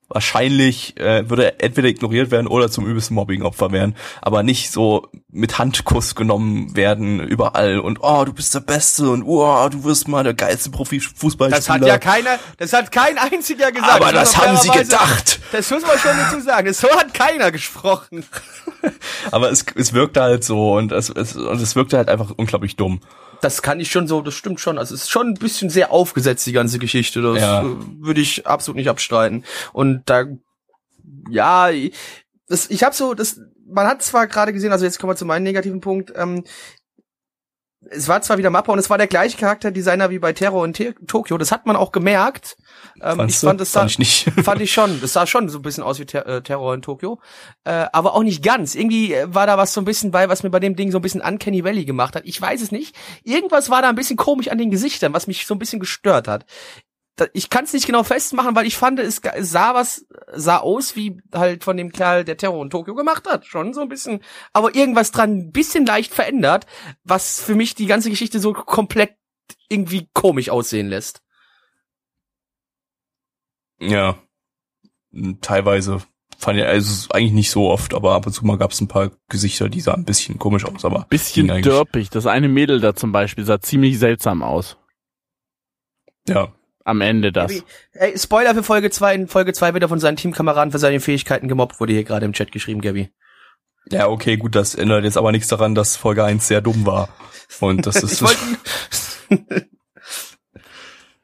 wahrscheinlich 0.09 0.99
äh, 0.99 1.29
würde 1.29 1.45
er 1.45 1.63
entweder 1.63 1.87
ignoriert 1.87 2.31
werden 2.31 2.47
oder 2.47 2.69
zum 2.69 2.85
übelsten 2.85 3.15
Mobbingopfer 3.15 3.71
werden, 3.71 3.95
aber 4.21 4.43
nicht 4.43 4.71
so 4.71 5.07
mit 5.31 5.57
Handkuss 5.57 6.15
genommen 6.15 6.75
werden 6.75 7.19
überall 7.19 7.79
und 7.79 7.99
oh 8.01 8.23
du 8.25 8.33
bist 8.33 8.53
der 8.53 8.59
Beste 8.59 9.09
und 9.09 9.23
oh 9.23 9.67
du 9.69 9.83
wirst 9.83 10.07
mal 10.07 10.23
der 10.23 10.33
geilste 10.33 10.69
Profifußballspieler. 10.69 11.57
Das 11.57 11.69
hat 11.69 11.85
ja 11.85 11.97
keiner, 11.97 12.39
das 12.57 12.73
hat 12.73 12.91
kein 12.91 13.17
einziger 13.17 13.71
gesagt. 13.71 13.93
aber 13.93 14.11
das 14.11 14.37
haben 14.37 14.57
sie 14.57 14.69
gedacht. 14.69 15.39
Das 15.51 15.69
muss 15.71 15.81
man 15.81 15.97
schon 15.97 16.11
dazu 16.17 16.39
sagen. 16.41 16.73
So 16.73 16.89
hat 16.89 17.13
keiner 17.13 17.51
gesprochen. 17.51 18.25
Aber 19.31 19.51
es, 19.51 19.65
es 19.75 19.93
wirkte 19.93 20.21
halt 20.21 20.43
so 20.43 20.73
und 20.75 20.91
es, 20.91 21.09
es, 21.09 21.35
und 21.35 21.61
es 21.61 21.75
wirkte 21.75 21.97
halt 21.97 22.09
einfach 22.09 22.31
unglaublich 22.35 22.75
dumm. 22.75 23.01
Das 23.45 23.61
kann 23.61 23.79
ich 23.79 23.91
schon 23.91 24.07
so, 24.07 24.23
das 24.23 24.33
stimmt 24.33 24.59
schon. 24.59 24.79
Also 24.79 24.95
es 24.95 25.03
ist 25.03 25.11
schon 25.11 25.27
ein 25.27 25.33
bisschen 25.35 25.69
sehr 25.69 25.91
aufgesetzt, 25.91 26.47
die 26.47 26.51
ganze 26.51 26.79
Geschichte. 26.79 27.21
Das 27.21 27.39
Ja. 27.39 27.61
äh, 27.61 27.75
würde 27.99 28.19
ich 28.19 28.47
absolut 28.47 28.75
nicht 28.75 28.89
abstreiten. 28.89 29.45
Und 29.71 30.01
da, 30.07 30.25
ja, 31.29 31.69
das, 32.47 32.71
ich 32.71 32.83
habe 32.83 32.95
so, 32.95 33.13
das, 33.13 33.39
man 33.67 33.85
hat 33.85 34.01
zwar 34.01 34.25
gerade 34.25 34.51
gesehen, 34.51 34.71
also 34.71 34.83
jetzt 34.83 34.97
kommen 34.97 35.11
wir 35.11 35.15
zu 35.15 35.25
meinem 35.25 35.43
negativen 35.43 35.79
Punkt, 35.79 36.11
ähm, 36.15 36.43
es 37.89 38.07
war 38.07 38.21
zwar 38.21 38.37
wieder 38.37 38.49
Mappa 38.49 38.71
und 38.71 38.79
es 38.79 38.89
war 38.89 38.97
der 38.97 39.07
gleiche 39.07 39.37
Charakterdesigner 39.37 40.09
wie 40.09 40.19
bei 40.19 40.33
Terror 40.33 40.65
in 40.65 40.73
Tokio, 40.73 41.37
das 41.37 41.51
hat 41.51 41.65
man 41.65 41.75
auch 41.75 41.91
gemerkt. 41.91 42.57
Ähm, 43.01 43.17
Fandst 43.17 43.43
ich 43.43 43.47
fand, 43.47 43.61
das 43.61 43.71
sah, 43.71 43.81
Fand 43.81 43.91
ich 43.91 43.99
nicht. 43.99 44.31
fand 44.43 44.61
ich 44.61 44.73
schon. 44.73 45.01
Das 45.01 45.13
sah 45.13 45.27
schon 45.27 45.49
so 45.49 45.59
ein 45.59 45.61
bisschen 45.61 45.83
aus 45.83 45.99
wie 45.99 46.05
Ter 46.05 46.25
äh, 46.25 46.41
Terror 46.41 46.73
in 46.73 46.81
Tokio. 46.81 47.19
Äh, 47.63 47.85
aber 47.91 48.15
auch 48.15 48.23
nicht 48.23 48.43
ganz. 48.43 48.75
Irgendwie 48.75 49.13
äh, 49.13 49.33
war 49.33 49.47
da 49.47 49.57
was 49.57 49.73
so 49.73 49.81
ein 49.81 49.85
bisschen 49.85 50.11
bei, 50.11 50.29
was 50.29 50.43
mir 50.43 50.49
bei 50.49 50.59
dem 50.59 50.75
Ding 50.75 50.91
so 50.91 50.99
ein 50.99 51.01
bisschen 51.01 51.21
Uncanny 51.21 51.63
Valley 51.63 51.85
gemacht 51.85 52.15
hat. 52.15 52.23
Ich 52.25 52.39
weiß 52.39 52.61
es 52.61 52.71
nicht. 52.71 52.95
Irgendwas 53.23 53.69
war 53.69 53.81
da 53.81 53.89
ein 53.89 53.95
bisschen 53.95 54.17
komisch 54.17 54.49
an 54.49 54.57
den 54.57 54.71
Gesichtern, 54.71 55.13
was 55.13 55.27
mich 55.27 55.45
so 55.45 55.55
ein 55.55 55.59
bisschen 55.59 55.79
gestört 55.79 56.27
hat. 56.27 56.45
Ich 57.33 57.49
kann 57.49 57.63
es 57.63 57.73
nicht 57.73 57.85
genau 57.85 58.03
festmachen, 58.03 58.55
weil 58.55 58.65
ich 58.65 58.75
fand, 58.75 58.99
es 58.99 59.21
sah 59.39 59.73
was, 59.73 60.05
sah 60.33 60.57
aus 60.57 60.97
wie 60.97 61.21
halt 61.33 61.63
von 61.63 61.77
dem 61.77 61.91
Kerl, 61.91 62.25
der 62.25 62.35
Terror 62.35 62.61
in 62.61 62.69
Tokio 62.69 62.93
gemacht 62.93 63.25
hat. 63.27 63.45
Schon 63.45 63.73
so 63.73 63.81
ein 63.81 63.89
bisschen. 63.89 64.21
Aber 64.51 64.75
irgendwas 64.75 65.11
dran 65.11 65.37
ein 65.37 65.51
bisschen 65.51 65.85
leicht 65.85 66.13
verändert, 66.13 66.65
was 67.03 67.41
für 67.41 67.55
mich 67.55 67.73
die 67.73 67.85
ganze 67.85 68.09
Geschichte 68.09 68.39
so 68.39 68.51
komplett 68.51 69.15
irgendwie 69.69 70.09
komisch 70.13 70.49
aussehen 70.49 70.89
lässt. 70.89 71.21
Ja. 73.79 74.17
Teilweise 75.39 76.01
fand 76.37 76.59
ich, 76.59 76.65
also 76.65 77.09
eigentlich 77.11 77.31
nicht 77.31 77.51
so 77.51 77.69
oft, 77.69 77.93
aber 77.93 78.15
ab 78.15 78.25
und 78.25 78.33
zu 78.33 78.45
mal 78.45 78.57
gab 78.57 78.71
es 78.71 78.81
ein 78.81 78.89
paar 78.89 79.11
Gesichter, 79.29 79.69
die 79.69 79.79
sahen 79.79 80.01
ein 80.01 80.05
bisschen 80.05 80.37
komisch 80.37 80.65
aus, 80.65 80.83
aber 80.83 81.07
Bisschen 81.09 81.47
dörpig. 81.61 82.09
Das 82.09 82.25
eine 82.25 82.49
Mädel 82.49 82.81
da 82.81 82.93
zum 82.93 83.13
Beispiel 83.13 83.45
sah 83.45 83.61
ziemlich 83.61 83.99
seltsam 83.99 84.43
aus. 84.43 84.77
Ja. 86.27 86.53
Am 86.85 87.01
Ende 87.01 87.31
das. 87.31 87.51
Gabi, 87.51 87.63
Ey, 87.93 88.17
Spoiler 88.17 88.53
für 88.53 88.63
Folge 88.63 88.89
2. 88.91 89.15
In 89.15 89.27
Folge 89.27 89.53
2 89.53 89.73
wird 89.73 89.83
er 89.83 89.89
von 89.89 89.99
seinen 89.99 90.17
Teamkameraden 90.17 90.71
für 90.71 90.79
seine 90.79 90.99
Fähigkeiten 90.99 91.47
gemobbt, 91.47 91.79
wurde 91.79 91.93
hier 91.93 92.03
gerade 92.03 92.25
im 92.25 92.33
Chat 92.33 92.51
geschrieben, 92.51 92.79
Gabi. 92.81 93.09
Ja, 93.91 94.07
okay, 94.07 94.37
gut, 94.37 94.55
das 94.55 94.73
ändert 94.75 95.03
jetzt 95.03 95.17
aber 95.17 95.31
nichts 95.31 95.47
daran, 95.47 95.75
dass 95.75 95.95
Folge 95.97 96.23
1 96.23 96.47
sehr 96.47 96.61
dumm 96.61 96.85
war. 96.85 97.09
Und 97.59 97.85
das 97.85 97.95
ist 98.03 98.21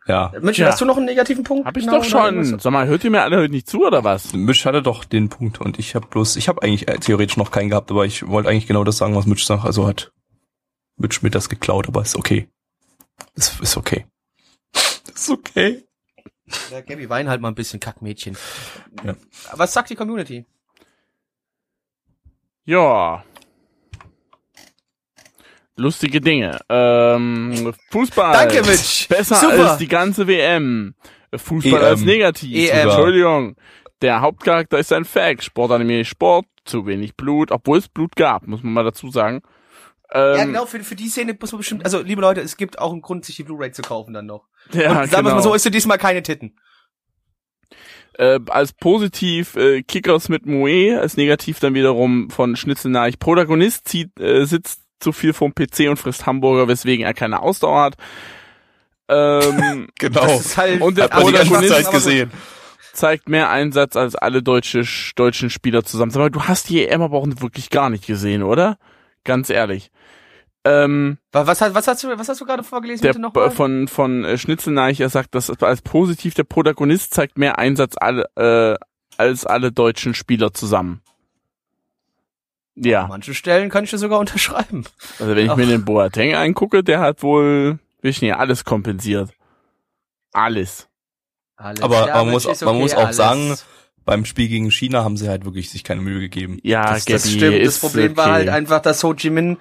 ja. 0.07 0.31
München, 0.41 0.63
Ja. 0.65 0.71
hast 0.71 0.81
du 0.81 0.85
noch 0.85 0.97
einen 0.97 1.05
negativen 1.05 1.43
Punkt? 1.43 1.65
Hab 1.67 1.77
ich 1.77 1.85
Genau, 1.85 1.97
doch 1.99 2.03
schon. 2.05 2.59
Sag 2.59 2.71
mal, 2.71 2.87
hört 2.87 3.03
ihr 3.03 3.11
mir 3.11 3.21
alle 3.21 3.37
heute 3.37 3.51
nicht 3.51 3.69
zu 3.69 3.85
oder 3.85 4.03
was? 4.03 4.33
Misch 4.33 4.65
hatte 4.65 4.81
doch 4.81 5.05
den 5.05 5.29
Punkt 5.29 5.61
und 5.61 5.77
ich 5.79 5.93
habe 5.95 6.07
bloß, 6.07 6.35
ich 6.37 6.47
habe 6.47 6.63
eigentlich 6.63 6.87
äh, 6.87 6.97
theoretisch 6.97 7.37
noch 7.37 7.51
keinen 7.51 7.69
gehabt, 7.69 7.91
aber 7.91 8.05
ich 8.05 8.27
wollte 8.27 8.49
eigentlich 8.49 8.67
genau 8.67 8.83
das 8.83 8.97
sagen, 8.97 9.15
was 9.15 9.25
Mitch 9.27 9.45
sagt. 9.45 9.63
Also 9.63 9.87
hat 9.87 10.11
Mitch 10.97 11.19
mir 11.21 11.29
das 11.29 11.49
geklaut, 11.49 11.87
aber 11.87 12.01
ist 12.01 12.15
okay. 12.15 12.47
Ist, 13.35 13.59
ist 13.61 13.77
okay. 13.77 14.05
Ist 15.21 15.29
okay. 15.29 15.83
Ja, 16.71 16.81
Gabi, 16.81 17.07
wein 17.07 17.29
halt 17.29 17.41
mal 17.41 17.49
ein 17.49 17.55
bisschen, 17.55 17.79
Kackmädchen. 17.79 18.35
Ja. 19.03 19.15
Was 19.53 19.71
sagt 19.71 19.91
die 19.91 19.95
Community? 19.95 20.47
Ja. 22.65 23.23
Lustige 25.75 26.21
Dinge. 26.21 26.59
Ähm, 26.69 27.71
Fußball. 27.91 28.33
Danke, 28.33 28.67
Mitch. 28.67 29.07
Besser 29.09 29.35
Super. 29.35 29.69
als 29.69 29.77
die 29.77 29.87
ganze 29.87 30.25
WM. 30.27 30.95
Fußball 31.35 31.81
EM. 31.81 31.87
als 31.87 32.01
negativ. 32.01 32.71
EM. 32.71 32.87
Entschuldigung. 32.87 33.55
Der 34.01 34.21
Hauptcharakter 34.21 34.79
ist 34.79 34.91
ein 34.91 35.05
Fact. 35.05 35.43
Sportanime 35.43 36.03
Sport. 36.03 36.47
Zu 36.65 36.87
wenig 36.87 37.15
Blut. 37.15 37.51
Obwohl 37.51 37.77
es 37.77 37.87
Blut 37.87 38.15
gab, 38.15 38.47
muss 38.47 38.63
man 38.63 38.73
mal 38.73 38.83
dazu 38.83 39.11
sagen. 39.11 39.43
Ähm, 40.13 40.37
ja, 40.37 40.43
genau, 40.45 40.65
für, 40.65 40.79
für 40.81 40.95
die 40.95 41.07
Szene 41.07 41.37
muss 41.39 41.51
man 41.53 41.59
bestimmt, 41.59 41.85
also, 41.85 42.01
liebe 42.01 42.21
Leute, 42.21 42.41
es 42.41 42.57
gibt 42.57 42.79
auch 42.79 42.91
einen 42.91 43.01
Grund, 43.01 43.23
sich 43.25 43.37
die 43.37 43.43
Blu-ray 43.43 43.71
zu 43.71 43.81
kaufen 43.81 44.13
dann 44.13 44.25
noch. 44.25 44.47
Ja, 44.73 44.89
Und 45.01 45.09
sagen 45.09 45.11
wir 45.11 45.17
genau. 45.23 45.35
mal 45.35 45.41
so, 45.41 45.53
ist 45.53 45.65
du 45.65 45.71
diesmal 45.71 45.97
keine 45.97 46.21
Titten. 46.23 46.57
äh, 48.17 48.39
als 48.49 48.73
positiv 48.73 49.55
äh, 49.55 49.83
Kickers 49.83 50.27
mit 50.29 50.45
Moe, 50.45 50.99
als 50.99 51.15
negativ 51.17 51.59
dann 51.59 51.73
wiederum 51.73 52.29
von 52.29 52.55
Schnitzelneich. 52.55 53.19
Protagonist 53.19 53.87
zieht, 53.87 54.19
äh, 54.19 54.45
sitzt 54.45 54.81
zu 54.99 55.11
viel 55.13 55.33
vom 55.33 55.53
PC 55.55 55.89
und 55.89 55.97
frisst 55.97 56.25
Hamburger, 56.25 56.67
weswegen 56.67 57.05
er 57.05 57.13
keine 57.13 57.41
Ausdauer 57.41 57.81
hat. 57.83 57.95
Ähm, 59.07 59.87
Genau. 59.99 60.21
Das 60.27 60.45
ist 60.45 60.57
halt, 60.57 60.81
Und 60.81 60.97
der 60.97 61.07
Protagonist- 61.07 61.69
Zeit 61.69 61.91
gesehen. 61.91 62.31
zeigt 62.93 63.29
mehr 63.29 63.49
Einsatz 63.49 63.95
als 63.95 64.15
alle 64.15 64.43
deutsche, 64.43 64.83
deutschen 65.15 65.49
Spieler 65.49 65.83
zusammen. 65.83 66.11
Sag 66.11 66.19
mal, 66.19 66.29
du 66.29 66.43
hast 66.43 66.69
die 66.69 66.85
EM 66.85 67.01
aber 67.01 67.17
auch 67.17 67.27
wirklich 67.39 67.69
gar 67.69 67.89
nicht 67.89 68.05
gesehen, 68.05 68.43
oder? 68.43 68.77
Ganz 69.23 69.49
ehrlich. 69.49 69.91
Ähm, 70.63 71.17
was, 71.31 71.47
was, 71.47 71.61
hast- 71.61 71.73
was 71.73 71.87
hast 71.87 72.03
du, 72.03 72.17
was 72.17 72.29
hast 72.29 72.39
du 72.41 72.45
gerade 72.45 72.63
vorgelesen, 72.63 73.01
der 73.01 73.17
nochmal? 73.17 73.49
von 73.51 73.87
von 73.87 74.23
äh, 74.23 74.37
Schnitzelneich, 74.37 74.99
er 74.99 75.09
sagt, 75.09 75.33
dass 75.33 75.49
als 75.61 75.81
positiv 75.81 76.35
der 76.35 76.43
Protagonist 76.43 77.13
zeigt 77.13 77.37
mehr 77.37 77.57
Einsatz 77.57 77.95
alle, 77.99 78.25
äh, 78.35 78.77
als 79.17 79.45
alle 79.45 79.71
deutschen 79.71 80.13
Spieler 80.13 80.53
zusammen. 80.53 81.01
An 82.77 82.83
Ja, 82.83 83.07
manchen 83.07 83.33
Stellen 83.33 83.69
kann 83.69 83.83
ich 83.83 83.91
das 83.91 84.01
sogar 84.01 84.19
unterschreiben. 84.19 84.85
also 85.19 85.35
wenn 85.35 85.45
ich 85.45 85.51
Ach. 85.51 85.57
mir 85.57 85.65
den 85.65 85.83
Boateng 85.83 86.35
angucke, 86.35 86.83
der 86.83 86.99
hat 86.99 87.23
wohl, 87.23 87.79
will 88.01 88.11
ich 88.11 88.21
nicht, 88.21 88.35
alles 88.35 88.63
kompensiert. 88.63 89.31
Alles. 90.31 90.87
Alles 91.57 91.81
Aber 91.81 92.03
klar, 92.03 92.23
man 92.23 92.33
muss- 92.33 92.61
man 92.61 92.77
muss 92.79 92.93
auch 92.93 93.05
alles. 93.05 93.15
sagen, 93.17 93.55
Beim 94.03 94.25
Spiel 94.25 94.47
gegen 94.47 94.71
China 94.71 95.03
haben 95.03 95.17
sie 95.17 95.29
halt 95.29 95.45
wirklich 95.45 95.69
sich 95.69 95.83
keine 95.83 96.01
Mühe 96.01 96.19
gegeben. 96.19 96.59
Ja, 96.63 96.93
Das, 96.93 97.05
das 97.05 97.31
stimmt. 97.31 97.65
Das 97.65 97.79
Problem 97.79 98.17
war 98.17 98.25
okay. 98.25 98.33
halt 98.33 98.49
einfach, 98.49 98.81
dass 98.81 99.03
Ho 99.03 99.13
Chi 99.13 99.29
Minh 99.29 99.57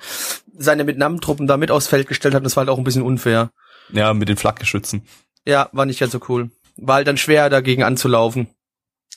seine 0.57 0.86
Vietnam-Truppen 0.86 1.47
da 1.47 1.57
mit 1.57 1.70
aufs 1.70 1.86
Feld 1.86 2.09
gestellt 2.09 2.34
hat. 2.34 2.45
Das 2.45 2.57
war 2.57 2.62
halt 2.62 2.70
auch 2.70 2.78
ein 2.78 2.84
bisschen 2.84 3.03
unfair. 3.03 3.51
Ja, 3.93 4.14
mit 4.14 4.28
den 4.28 4.36
Flakgeschützen. 4.36 5.03
Ja, 5.47 5.68
war 5.72 5.86
nicht 5.86 6.01
ganz 6.01 6.12
so 6.12 6.20
cool. 6.28 6.51
War 6.76 6.97
halt 6.97 7.09
dann 7.09 7.16
schwer, 7.16 7.51
dagegen 7.51 7.82
anzulaufen. 7.82 8.49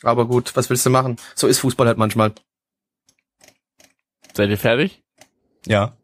Aber 0.02 0.28
gut, 0.28 0.56
was 0.56 0.70
willst 0.70 0.86
du 0.86 0.90
machen? 0.90 1.18
So 1.36 1.48
ist 1.48 1.60
Fußball 1.60 1.88
halt 1.88 1.98
manchmal. 1.98 2.34
Seid 4.34 4.50
ihr 4.50 4.58
fertig? 4.58 5.02
Ja. 5.66 5.96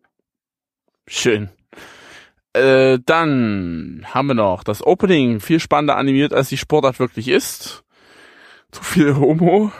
Schön. 1.07 1.49
Äh, 2.53 2.99
dann 3.05 4.05
haben 4.05 4.27
wir 4.27 4.33
noch 4.35 4.63
das 4.63 4.85
Opening, 4.85 5.39
viel 5.39 5.59
spannender 5.59 5.97
animiert, 5.97 6.33
als 6.33 6.49
die 6.49 6.57
Sportart 6.57 6.99
wirklich 6.99 7.27
ist. 7.27 7.83
Zu 8.71 8.83
viel 8.83 9.15
Homo, 9.15 9.71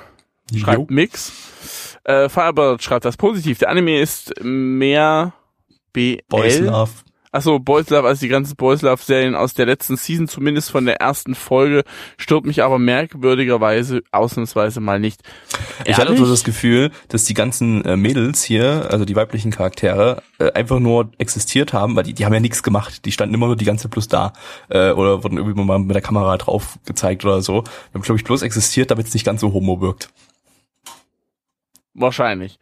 schreibt 0.55 0.89
Mix. 0.89 1.97
Äh, 2.03 2.29
Firebird 2.29 2.81
schreibt 2.81 3.05
das 3.05 3.17
positiv. 3.17 3.59
Der 3.59 3.69
Anime 3.69 3.99
ist 3.99 4.33
mehr 4.41 5.33
BL. 5.93 6.21
Boys 6.27 6.59
Love. 6.59 6.91
Achso, 7.31 7.59
Boys 7.59 7.91
Love, 7.91 8.07
also 8.07 8.21
die 8.21 8.27
ganzen 8.27 8.55
Boys 8.55 8.81
Love 8.81 9.03
Serien 9.03 9.35
aus 9.35 9.53
der 9.53 9.67
letzten 9.67 9.97
Season, 9.97 10.27
zumindest 10.27 10.71
von 10.71 10.85
der 10.85 10.99
ersten 10.99 11.35
Folge, 11.35 11.83
stört 12.17 12.45
mich 12.45 12.63
aber 12.63 12.79
merkwürdigerweise 12.79 14.01
ausnahmsweise 14.11 14.79
mal 14.79 14.99
nicht. 14.99 15.21
Ich 15.85 15.97
hatte 15.97 16.13
Ehrlich? 16.13 16.19
so 16.19 16.27
das 16.27 16.43
Gefühl, 16.43 16.89
dass 17.07 17.25
die 17.25 17.35
ganzen 17.35 17.85
äh, 17.85 17.95
Mädels 17.95 18.41
hier, 18.43 18.87
also 18.89 19.05
die 19.05 19.15
weiblichen 19.15 19.51
Charaktere, 19.51 20.23
äh, 20.39 20.51
einfach 20.53 20.79
nur 20.79 21.11
existiert 21.19 21.71
haben, 21.71 21.95
weil 21.95 22.03
die, 22.03 22.13
die 22.13 22.25
haben 22.25 22.33
ja 22.33 22.39
nichts 22.39 22.63
gemacht. 22.63 23.05
Die 23.05 23.11
standen 23.11 23.35
immer 23.35 23.45
nur 23.45 23.55
die 23.55 23.65
ganze 23.65 23.89
bloß 23.89 24.07
da. 24.07 24.33
Äh, 24.69 24.91
oder 24.91 25.23
wurden 25.23 25.37
irgendwie 25.37 25.63
mal 25.63 25.77
mit 25.77 25.93
der 25.93 26.01
Kamera 26.01 26.35
drauf 26.37 26.79
gezeigt 26.85 27.23
oder 27.25 27.43
so. 27.43 27.61
Die 27.61 27.93
haben, 27.93 28.01
glaube 28.01 28.17
ich, 28.17 28.23
bloß 28.23 28.41
existiert, 28.41 28.89
damit 28.89 29.07
es 29.07 29.13
nicht 29.13 29.25
ganz 29.25 29.41
so 29.41 29.53
homo 29.53 29.81
wirkt. 29.81 30.09
Wahrscheinlich. 31.93 32.57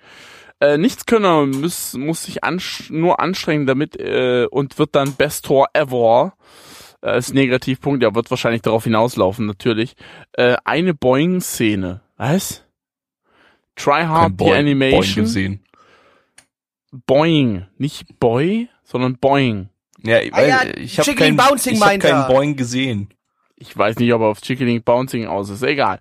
Äh, 0.60 0.78
Nichtskönner 0.78 1.46
muss, 1.46 1.94
muss 1.94 2.24
sich 2.24 2.44
ansch 2.44 2.90
nur 2.90 3.20
anstrengen 3.20 3.68
damit 3.68 3.96
äh, 4.00 4.48
und 4.50 4.80
wird 4.80 4.96
dann 4.96 5.14
Best 5.14 5.46
Tor 5.46 5.68
Ever 5.74 6.34
äh, 7.02 7.08
als 7.10 7.32
Negativpunkt, 7.34 8.02
ja, 8.02 8.16
wird 8.16 8.30
wahrscheinlich 8.32 8.64
darauf 8.64 8.84
hinauslaufen, 8.86 9.46
natürlich. 9.46 9.96
Äh, 10.34 10.58
eine 10.66 10.94
Boing-Szene. 10.96 12.02
Was? 12.18 12.64
Try 13.76 13.92
Kein 14.00 14.10
Hard 14.10 14.30
the 14.30 14.34
Boing- 14.36 14.48
Boing 14.48 14.54
Animation. 14.60 15.24
gesehen. 15.26 15.64
Boing. 17.06 17.66
Nicht 17.78 18.20
Boy, 18.20 18.70
sondern 18.84 19.18
Boing. 19.18 19.70
Ja, 20.04 20.18
Ah 20.32 20.42
ja, 20.46 20.62
ich 20.76 21.00
habe 21.00 21.12
Bouncing 21.36 21.74
ich 21.76 21.82
hab 21.82 22.00
keinen. 22.00 22.28
Boing 22.28 22.56
gesehen. 22.56 23.10
Ich 23.56 23.76
weiß 23.76 23.98
nicht, 23.98 24.14
ob 24.14 24.22
er 24.22 24.28
auf 24.28 24.42
Chickening 24.42 24.84
Bouncing 24.84 25.26
aus 25.28 25.50
ist. 25.50 25.64
Egal. 25.64 26.00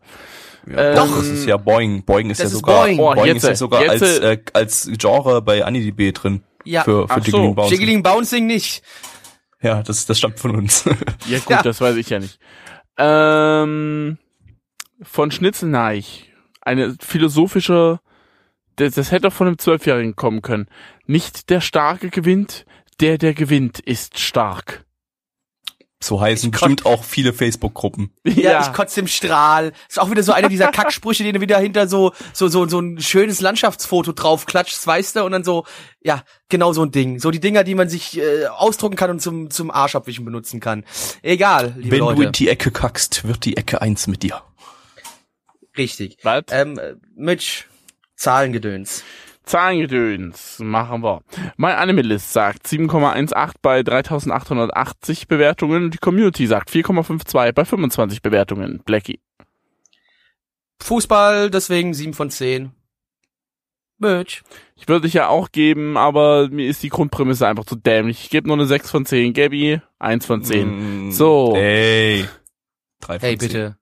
Ja, 0.67 0.91
Ähm, 0.91 0.97
doch, 0.97 1.17
das 1.17 1.27
ist 1.29 1.47
ja 1.47 1.57
Boing. 1.57 2.05
Boing 2.05 2.31
ist 2.31 2.39
ja 2.39 2.47
ist 2.47 2.53
sogar 2.53 2.85
Boing. 2.87 2.99
Oh, 2.99 3.15
Boing 3.15 3.27
jetzt, 3.27 3.37
ist 3.45 3.49
ja 3.49 3.55
sogar 3.55 3.83
jetzt, 3.83 4.03
als 4.03 4.19
äh, 4.19 4.39
als 4.53 4.91
Genre 4.99 5.43
bei 5.43 5.65
AniDB 5.65 6.13
drin. 6.13 6.43
Ja. 6.65 6.83
Für, 6.83 7.07
für 7.07 7.15
Ach 7.15 7.19
so, 7.19 7.25
Jiggling 7.25 7.55
Bouncing. 7.55 7.79
Jiggling 7.79 8.03
Bouncing 8.03 8.47
nicht. 8.47 8.83
Ja, 9.63 9.83
das 9.83 10.07
das 10.07 10.19
stammt 10.19 10.39
von 10.41 10.57
uns. 10.57 10.85
Ja 11.29 11.39
gut, 11.45 11.51
Ja. 11.51 11.63
das 11.63 11.81
weiß 11.81 11.97
ich 11.97 12.11
ja 12.11 12.19
nicht. 12.19 12.39
Ähm, 12.99 14.19
von 15.03 15.31
Schnitzelneich. 15.31 16.33
Eine 16.61 16.97
philosophische, 17.01 18.01
das, 18.77 18.95
das 18.95 19.13
hätte 19.13 19.29
auch 19.29 19.33
von 19.33 19.47
einem 19.47 19.59
Zwölfjährigen 19.59 20.17
kommen 20.17 20.43
können. 20.43 20.67
Nicht 21.07 21.51
der 21.51 21.61
Starke 21.61 22.11
gewinnt, 22.11 22.67
der, 23.01 23.19
der 23.19 23.35
gewinnt, 23.35 23.79
ist 23.79 24.19
stark. 24.19 24.85
So 26.03 26.21
heißen 26.21 26.49
Ich 26.49 26.53
bestimmt 26.53 26.85
auch 26.85 27.05
viele 27.05 27.33
Facebook-Gruppen. 27.33 28.11
Ja, 28.37 28.61
ich 28.61 28.73
kotze 28.73 29.01
im 29.01 29.07
Strahl. 29.07 29.73
Ist 29.89 29.99
auch 29.99 30.11
wieder 30.11 30.23
so 30.23 30.33
einer 30.33 30.49
dieser 30.49 30.69
Kacksprüche, 30.69 31.25
den 31.25 31.35
du 31.35 31.41
wieder 31.41 31.59
hinter 31.59 31.89
so, 31.89 32.13
so, 32.33 32.49
so, 32.49 32.69
so 32.69 32.79
ein 32.81 33.01
schönes 33.01 33.41
Landschaftsfoto 33.41 34.13
drauf 34.13 34.47
klatscht, 34.47 34.87
weißt 34.87 35.17
du, 35.17 35.25
und 35.25 35.33
dann 35.33 35.43
so, 35.43 35.65
ja, 36.03 36.23
genau 36.49 36.73
so 36.73 36.83
ein 36.83 36.91
Ding. 36.91 37.19
So 37.19 37.31
die 37.31 37.41
Dinger, 37.41 37.65
die 37.65 37.75
man 37.75 37.89
sich 37.89 38.19
äh, 38.19 38.47
ausdrucken 38.47 38.97
kann 38.97 39.11
und 39.11 39.21
zum, 39.21 39.51
zum 39.51 39.71
Arschabwischen 39.71 40.25
benutzen 40.25 40.61
kann. 40.61 40.85
Egal, 41.23 41.75
liebe 41.77 41.93
Wenn 41.93 42.01
Leute. 42.01 42.17
du 42.17 42.23
in 42.27 42.33
die 42.33 42.49
Ecke 42.49 42.71
kackst, 42.71 43.27
wird 43.27 43.45
die 43.45 43.57
Ecke 43.57 43.81
eins 43.81 44.07
mit 44.07 44.23
dir. 44.23 44.43
Richtig. 45.77 46.19
Was? 46.23 46.45
Ähm, 46.51 46.79
äh, 46.79 46.95
Mitch, 47.15 47.65
Zahlengedöns. 48.17 49.03
Zahlengedöns 49.47 50.59
machen 50.59 51.03
wir. 51.03 51.23
My 51.57 51.69
Anime 51.73 52.03
List 52.03 52.33
sagt 52.33 52.67
7,18 52.67 53.53
bei 53.63 53.83
3880 53.83 55.29
Bewertungen. 55.29 55.91
Die 55.91 55.99
Community 55.99 56.47
sagt 56.47 56.71
4,52 56.71 57.53
bei 57.53 57.65
25 57.65 58.23
Bewertungen. 58.23 58.83
Blackie. 58.85 59.21
Fußball, 60.83 61.51
deswegen 61.51 61.95
7 61.95 62.13
von 62.13 62.31
10. 62.31 62.73
Mitch. 63.99 64.43
Ich 64.75 64.89
würde 64.89 65.03
dich 65.07 65.15
ja 65.15 65.29
auch 65.29 65.51
geben, 65.53 65.97
aber 65.97 66.49
mir 66.51 66.69
ist 66.69 66.83
die 66.83 66.91
Grundprämisse 66.91 67.47
einfach 67.47 67.65
zu 67.65 67.77
dämlich. 67.77 68.25
Ich 68.25 68.31
gebe 68.31 68.47
nur 68.47 68.57
eine 68.57 68.67
6 68.67 68.91
von 68.91 69.07
10. 69.07 69.33
Gabby, 69.33 69.81
1 69.99 70.27
von 70.27 70.43
10. 70.43 71.07
Mm, 71.09 71.13
So. 71.13 71.55
Ey. 71.57 72.27
Drei 73.01 73.19
von 73.19 73.27
Hey, 73.27 73.39
zehn. 73.39 73.49
bitte. 73.49 73.77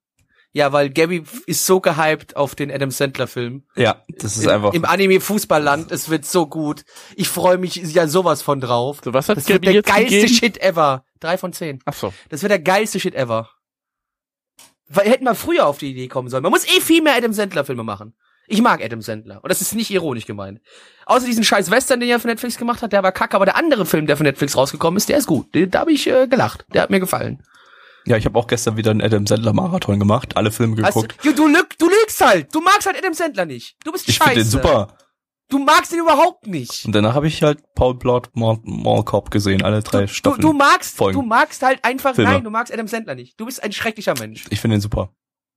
Ja, 0.55 0.73
weil 0.73 0.91
Gabby 0.91 1.25
ist 1.47 1.67
so 1.67 1.81
gehypt 1.81 2.37
auf 2.37 2.55
den 2.55 2.71
Adam 2.71 2.93
Sandler 2.93 3.27
Film. 3.27 3.65
Ja, 3.75 4.03
das 4.09 4.37
ist 4.37 4.45
Im, 4.45 4.51
einfach. 4.51 4.73
Im 4.73 4.85
Anime 4.85 5.21
Fußballland, 5.21 5.91
es 5.91 6.09
wird 6.11 6.25
so 6.25 6.47
gut. 6.47 6.85
Ich 7.17 7.29
freue 7.29 7.59
mich 7.59 7.75
ja 7.75 8.07
sowas 8.07 8.41
von 8.41 8.61
drauf. 8.61 9.01
So, 9.05 9.13
was 9.13 9.29
hat 9.29 9.37
Das 9.37 9.49
wird 9.49 9.63
Gabby 9.63 9.67
der 9.67 9.75
jetzt 9.75 9.89
geilste 9.89 10.21
gegeben? 10.21 10.35
Shit 10.35 10.63
ever. 10.63 11.05
Drei 11.19 11.39
von 11.39 11.53
zehn. 11.53 11.81
Ach 11.87 11.93
so. 11.93 12.15
Das 12.29 12.43
wird 12.43 12.53
der 12.53 12.61
geilste 12.61 13.01
Shit 13.01 13.17
ever. 13.17 13.51
Weil 14.87 15.11
hätten 15.11 15.25
wir 15.25 15.35
früher 15.35 15.67
auf 15.67 15.79
die 15.79 15.91
Idee 15.91 16.07
kommen 16.07 16.29
sollen. 16.29 16.45
Man 16.45 16.53
muss 16.53 16.69
eh 16.69 16.81
viel 16.81 17.03
mehr 17.03 17.17
Adam 17.17 17.33
Sandler 17.33 17.65
Filme 17.65 17.83
machen. 17.83 18.15
Ich 18.47 18.63
mag 18.63 18.81
Adam 18.81 19.03
Sandler. 19.03 19.43
Und 19.43 19.51
das 19.51 19.61
ist 19.61 19.75
nicht 19.75 19.91
ironisch 19.91 20.27
gemeint. 20.27 20.61
Außer 21.07 21.27
diesen 21.27 21.43
scheiß 21.43 21.73
Western, 21.73 21.99
den 21.99 22.11
er 22.11 22.21
für 22.21 22.29
Netflix 22.29 22.59
gemacht 22.59 22.81
hat, 22.81 22.93
der 22.93 23.03
war 23.03 23.11
kacke. 23.11 23.35
Aber 23.35 23.47
der 23.47 23.57
andere 23.57 23.87
Film, 23.87 24.07
der 24.07 24.17
von 24.17 24.25
Netflix 24.25 24.57
rausgekommen 24.57 24.99
ist, 24.99 25.09
der 25.09 25.19
ist 25.19 25.27
gut. 25.27 25.53
Den, 25.53 25.71
da 25.73 25.81
habe 25.81 25.93
ich 25.93 26.07
äh, 26.07 26.29
gelacht. 26.29 26.65
Der 26.73 26.83
hat 26.83 26.91
mir 26.91 27.01
gefallen. 27.01 27.43
Ja, 28.07 28.17
ich 28.17 28.25
habe 28.27 28.39
auch 28.39 28.47
gestern 28.47 28.77
wieder 28.77 28.91
einen 28.91 29.01
Adam 29.03 29.27
Sandler 29.27 29.53
Marathon 29.53 29.99
gemacht, 29.99 30.37
alle 30.37 30.51
Filme 30.53 30.81
Hast, 30.83 30.95
geguckt. 30.95 31.17
du, 31.23 31.33
du, 31.33 31.47
lüg, 31.47 31.79
du 31.79 31.89
lügst 31.89 32.21
halt. 32.21 32.55
Du 32.55 32.61
magst 32.61 32.87
halt 32.87 32.97
Adam 32.99 33.15
Sandler 33.15 33.45
nicht. 33.47 33.77
Du 33.85 33.93
bist 33.93 34.09
ich 34.09 34.17
scheiße. 34.17 34.31
finde 34.31 34.45
den 34.45 34.51
super. 34.51 34.97
Du 35.51 35.59
magst 35.59 35.93
ihn 35.93 35.99
überhaupt 35.99 36.47
nicht. 36.47 36.85
Und 36.87 36.95
danach 36.95 37.15
habe 37.15 37.27
ich 37.29 37.43
halt 37.43 37.63
Paul 37.75 37.95
Blart 37.97 38.35
Mall, 38.35 38.59
Mall 38.63 39.05
Cop 39.05 39.31
gesehen, 39.31 39.63
alle 39.63 39.83
drei 39.83 40.03
Du, 40.03 40.09
Staffeln. 40.09 40.41
du 40.41 40.53
magst, 40.55 40.97
Folgen. 40.97 41.21
du 41.21 41.27
magst 41.27 41.63
halt 41.63 41.85
einfach, 41.85 42.15
Filme. 42.15 42.31
nein, 42.31 42.45
du 42.45 42.51
magst 42.51 42.73
Adam 42.73 42.89
Sandler 42.89 43.15
nicht. 43.15 43.39
Du 43.39 43.45
bist 43.45 43.63
ein 43.63 43.71
schrecklicher 43.73 44.15
Mensch. 44.19 44.45
ich 44.49 44.61
finde 44.61 44.77
den 44.77 44.81
super. 44.81 45.15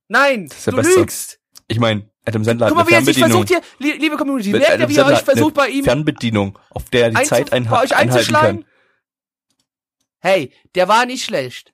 Nein, 0.08 0.44
ist 0.44 0.66
der 0.66 0.72
du 0.72 0.76
Beste. 0.78 1.00
lügst. 1.00 1.40
Ich 1.68 1.78
meine, 1.80 2.10
Adam 2.26 2.44
Sandler 2.44 2.68
Guck 2.68 2.78
hat 2.78 2.86
mal, 2.90 2.96
eine 2.96 3.06
wie 3.06 3.10
er 3.10 3.14
Fernbedienung. 3.14 3.46
versucht 3.46 3.64
hier, 3.78 3.92
li- 3.92 3.98
liebe 3.98 4.16
Community, 4.16 4.50
merkt 4.50 4.68
ihr, 4.80 4.88
wie 4.88 4.92
er 4.92 4.94
Sandler 4.96 5.06
euch 5.06 5.18
hat 5.20 5.28
eine 5.28 5.36
versucht 5.36 5.54
bei 5.54 5.68
ihm 5.68 5.84
Fernbedienung, 5.84 6.58
auf 6.70 6.84
der 6.90 7.02
er 7.04 7.10
die 7.10 7.22
Zeit 7.26 7.46
euch 7.48 7.52
einhalten 7.52 7.94
einzuschlagen? 7.94 8.60
kann. 8.60 8.70
Hey, 10.20 10.52
der 10.74 10.88
war 10.88 11.06
nicht 11.06 11.24
schlecht. 11.24 11.72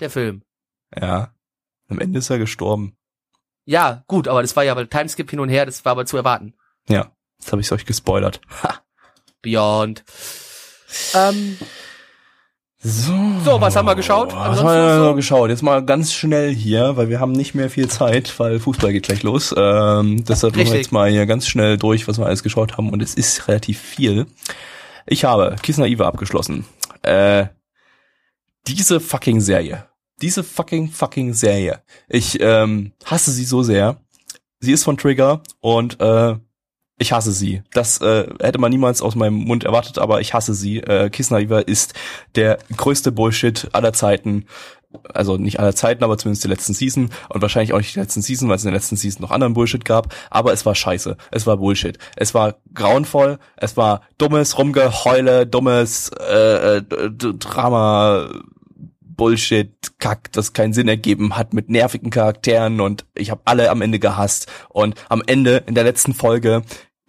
Der 0.00 0.10
Film. 0.10 0.42
Ja. 0.98 1.32
Am 1.88 1.98
Ende 2.00 2.18
ist 2.18 2.30
er 2.30 2.38
gestorben. 2.38 2.96
Ja, 3.66 4.04
gut, 4.06 4.28
aber 4.28 4.42
das 4.42 4.54
war 4.56 4.64
ja 4.64 4.72
aber 4.72 4.88
Timeskip 4.88 5.30
hin 5.30 5.40
und 5.40 5.48
her, 5.48 5.64
das 5.66 5.84
war 5.84 5.92
aber 5.92 6.06
zu 6.06 6.16
erwarten. 6.16 6.54
Ja. 6.88 7.12
Jetzt 7.38 7.50
habe 7.52 7.62
ich 7.62 7.72
euch 7.72 7.86
gespoilert. 7.86 8.40
Beyond. 9.42 10.04
Ähm, 11.14 11.56
So. 12.78 13.12
So, 13.44 13.60
was 13.60 13.76
haben 13.76 13.86
wir 13.86 13.94
geschaut? 13.94 14.32
Was 14.34 14.58
Ansonsten 14.60 14.68
haben 14.68 15.00
wir 15.00 15.08
so? 15.10 15.14
geschaut? 15.14 15.48
Jetzt 15.50 15.62
mal 15.62 15.84
ganz 15.84 16.12
schnell 16.12 16.54
hier, 16.54 16.96
weil 16.98 17.08
wir 17.08 17.18
haben 17.20 17.32
nicht 17.32 17.54
mehr 17.54 17.70
viel 17.70 17.88
Zeit, 17.88 18.38
weil 18.38 18.60
Fußball 18.60 18.92
geht 18.92 19.04
gleich 19.04 19.22
los. 19.22 19.54
Ähm, 19.56 20.22
deshalb 20.24 20.54
machen 20.56 20.70
wir 20.70 20.76
jetzt 20.76 20.92
mal 20.92 21.10
hier 21.10 21.24
ganz 21.26 21.46
schnell 21.48 21.78
durch, 21.78 22.06
was 22.08 22.18
wir 22.18 22.26
alles 22.26 22.42
geschaut 22.42 22.76
haben. 22.76 22.90
Und 22.90 23.00
es 23.02 23.14
ist 23.14 23.48
relativ 23.48 23.80
viel. 23.80 24.26
Ich 25.06 25.24
habe 25.24 25.56
Kiss 25.62 25.78
Naive 25.78 26.04
abgeschlossen. 26.04 26.66
Äh, 27.02 27.46
diese 28.66 29.00
fucking 29.00 29.40
Serie. 29.40 29.86
Diese 30.22 30.44
fucking 30.44 30.90
fucking 30.90 31.34
Serie. 31.34 31.82
Ich 32.08 32.38
ähm, 32.40 32.92
hasse 33.04 33.30
sie 33.30 33.44
so 33.44 33.62
sehr. 33.62 34.00
Sie 34.60 34.72
ist 34.72 34.84
von 34.84 34.96
Trigger 34.96 35.42
und 35.60 36.00
äh, 36.00 36.36
ich 36.98 37.12
hasse 37.12 37.32
sie. 37.32 37.62
Das 37.72 38.00
äh, 38.00 38.28
hätte 38.40 38.58
man 38.58 38.70
niemals 38.70 39.02
aus 39.02 39.16
meinem 39.16 39.34
Mund 39.34 39.64
erwartet, 39.64 39.98
aber 39.98 40.20
ich 40.20 40.32
hasse 40.32 40.54
sie. 40.54 40.78
Äh, 40.78 41.10
Kiss 41.10 41.30
Naive 41.30 41.60
ist 41.60 41.94
der 42.36 42.58
größte 42.76 43.12
Bullshit 43.12 43.68
aller 43.72 43.92
Zeiten. 43.92 44.46
Also 45.12 45.36
nicht 45.36 45.60
aller 45.60 45.74
Zeiten, 45.74 46.04
aber 46.04 46.18
zumindest 46.18 46.44
der 46.44 46.50
letzten 46.50 46.74
Season. 46.74 47.10
Und 47.28 47.42
wahrscheinlich 47.42 47.72
auch 47.72 47.78
nicht 47.78 47.96
der 47.96 48.04
letzten 48.04 48.22
Season, 48.22 48.48
weil 48.48 48.56
es 48.56 48.64
in 48.64 48.70
der 48.70 48.78
letzten 48.78 48.96
Season 48.96 49.22
noch 49.22 49.30
anderen 49.30 49.54
Bullshit 49.54 49.84
gab. 49.84 50.14
Aber 50.30 50.52
es 50.52 50.64
war 50.66 50.74
scheiße. 50.74 51.16
Es 51.30 51.46
war 51.46 51.56
Bullshit. 51.56 51.98
Es 52.16 52.34
war 52.34 52.56
grauenvoll. 52.74 53.38
Es 53.56 53.76
war 53.76 54.02
dummes 54.18 54.58
Rumgeheule, 54.58 55.46
dummes 55.46 56.10
äh, 56.20 56.76
äh, 56.76 56.82
Drama, 56.82 58.28
Bullshit, 59.16 59.98
Kack, 59.98 60.32
das 60.32 60.52
keinen 60.52 60.72
Sinn 60.72 60.88
ergeben 60.88 61.36
hat 61.36 61.54
mit 61.54 61.70
nervigen 61.70 62.10
Charakteren 62.10 62.80
und 62.80 63.04
ich 63.14 63.30
habe 63.30 63.42
alle 63.44 63.70
am 63.70 63.82
Ende 63.82 63.98
gehasst. 63.98 64.50
Und 64.68 64.94
am 65.08 65.22
Ende, 65.26 65.62
in 65.66 65.74
der 65.74 65.84
letzten 65.84 66.14
Folge, 66.14 66.62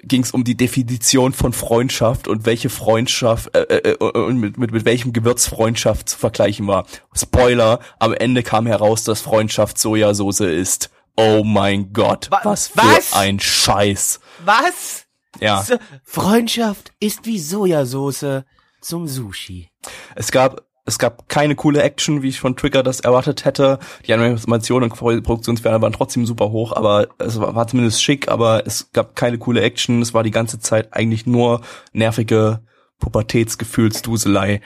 ging 0.08 0.22
es 0.24 0.32
um 0.32 0.44
die 0.44 0.56
Definition 0.56 1.34
von 1.34 1.54
Freundschaft 1.54 2.28
und 2.28 2.46
welche 2.46 2.70
Freundschaft 2.70 3.56
äh, 3.56 3.62
äh, 3.64 3.92
äh, 4.00 4.20
und 4.20 4.38
mit, 4.40 4.58
mit, 4.58 4.72
mit 4.72 4.86
welchem 4.86 5.14
Gewürz 5.14 5.48
Freundschaft 5.48 6.10
zu 6.10 6.18
vergleichen 6.18 6.68
war. 6.68 6.86
Spoiler, 7.14 7.80
am 8.00 8.14
Ende 8.14 8.44
kam 8.44 8.68
heraus, 8.68 9.04
dass 9.04 9.22
Freundschaft 9.22 9.78
Sojasauce 9.78 10.42
ist. 10.42 10.90
Oh 11.18 11.44
mein 11.44 11.94
Gott, 11.94 12.30
Wa- 12.30 12.42
was 12.44 12.68
für 12.68 12.78
was? 12.80 13.14
ein 13.14 13.40
Scheiß. 13.40 14.20
was? 14.44 15.06
Ja. 15.40 15.66
Freundschaft 16.04 16.92
ist 17.00 17.26
wie 17.26 17.40
Sojasauce 17.40 18.44
zum 18.82 19.08
Sushi. 19.08 19.70
Es 20.16 20.32
gab 20.32 20.62
es 20.86 21.00
gab 21.00 21.28
keine 21.28 21.56
coole 21.56 21.82
Action, 21.82 22.22
wie 22.22 22.30
ich 22.30 22.40
von 22.40 22.56
Trigger 22.56 22.84
das 22.84 23.00
erwartet 23.00 23.44
hätte. 23.44 23.80
Die 24.06 24.14
Animation 24.14 24.84
und 24.84 24.94
Produktionswerte 24.94 25.82
waren 25.82 25.94
trotzdem 25.94 26.26
super 26.26 26.52
hoch, 26.52 26.74
aber 26.74 27.08
es 27.18 27.40
war, 27.40 27.56
war 27.56 27.68
zumindest 27.68 28.04
schick, 28.04 28.30
aber 28.30 28.68
es 28.68 28.92
gab 28.94 29.16
keine 29.16 29.40
coole 29.40 29.62
Action. 29.62 30.02
Es 30.02 30.14
war 30.14 30.24
die 30.24 30.32
ganze 30.32 30.60
Zeit 30.60 30.94
eigentlich 30.94 31.26
nur 31.26 31.62
nervige 31.92 32.62
Pubertätsgefühlsduselei, 33.00 34.62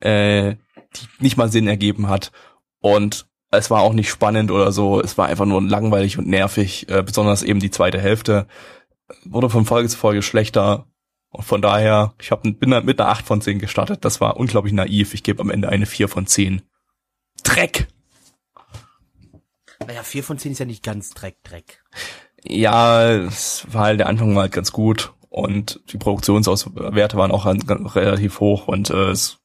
äh, 0.00 0.56
die 0.96 1.22
nicht 1.22 1.36
mal 1.36 1.50
Sinn 1.50 1.68
ergeben 1.68 2.08
hat. 2.08 2.32
Und 2.80 3.26
es 3.52 3.70
war 3.70 3.82
auch 3.82 3.92
nicht 3.92 4.10
spannend 4.10 4.50
oder 4.50 4.72
so. 4.72 5.00
Es 5.00 5.18
war 5.18 5.26
einfach 5.26 5.46
nur 5.46 5.62
langweilig 5.62 6.18
und 6.18 6.26
nervig, 6.26 6.88
äh, 6.88 7.02
besonders 7.02 7.42
eben 7.44 7.60
die 7.60 7.70
zweite 7.70 8.00
Hälfte 8.00 8.48
wurde 9.24 9.50
von 9.50 9.64
Folge 9.64 9.88
zu 9.88 9.96
Folge 9.96 10.22
schlechter. 10.22 10.86
Und 11.30 11.44
von 11.44 11.62
daher, 11.62 12.14
ich 12.20 12.30
hab, 12.32 12.42
bin 12.42 12.56
mit 12.84 13.00
einer 13.00 13.08
8 13.10 13.24
von 13.24 13.40
10 13.40 13.58
gestartet. 13.60 14.04
Das 14.04 14.20
war 14.20 14.36
unglaublich 14.36 14.72
naiv. 14.72 15.14
Ich 15.14 15.22
gebe 15.22 15.40
am 15.40 15.50
Ende 15.50 15.68
eine 15.68 15.86
4 15.86 16.08
von 16.08 16.26
10. 16.26 16.62
Dreck! 17.44 17.88
Naja, 19.86 20.02
vier 20.02 20.22
von 20.22 20.38
zehn 20.38 20.52
ist 20.52 20.58
ja 20.58 20.66
nicht 20.66 20.82
ganz 20.84 21.10
Dreck, 21.10 21.42
Dreck. 21.42 21.82
Ja, 22.44 23.10
es 23.12 23.66
war 23.70 23.84
halt, 23.84 24.00
der 24.00 24.08
Anfang 24.08 24.34
war 24.34 24.42
halt 24.42 24.52
ganz 24.52 24.72
gut. 24.72 25.12
Und 25.30 25.80
die 25.92 25.98
Produktionswerte 25.98 27.16
waren 27.16 27.30
auch 27.30 27.46
an- 27.46 27.62
relativ 27.62 28.40
hoch 28.40 28.66
und 28.68 28.90
äh, 28.90 29.10
es 29.10 29.38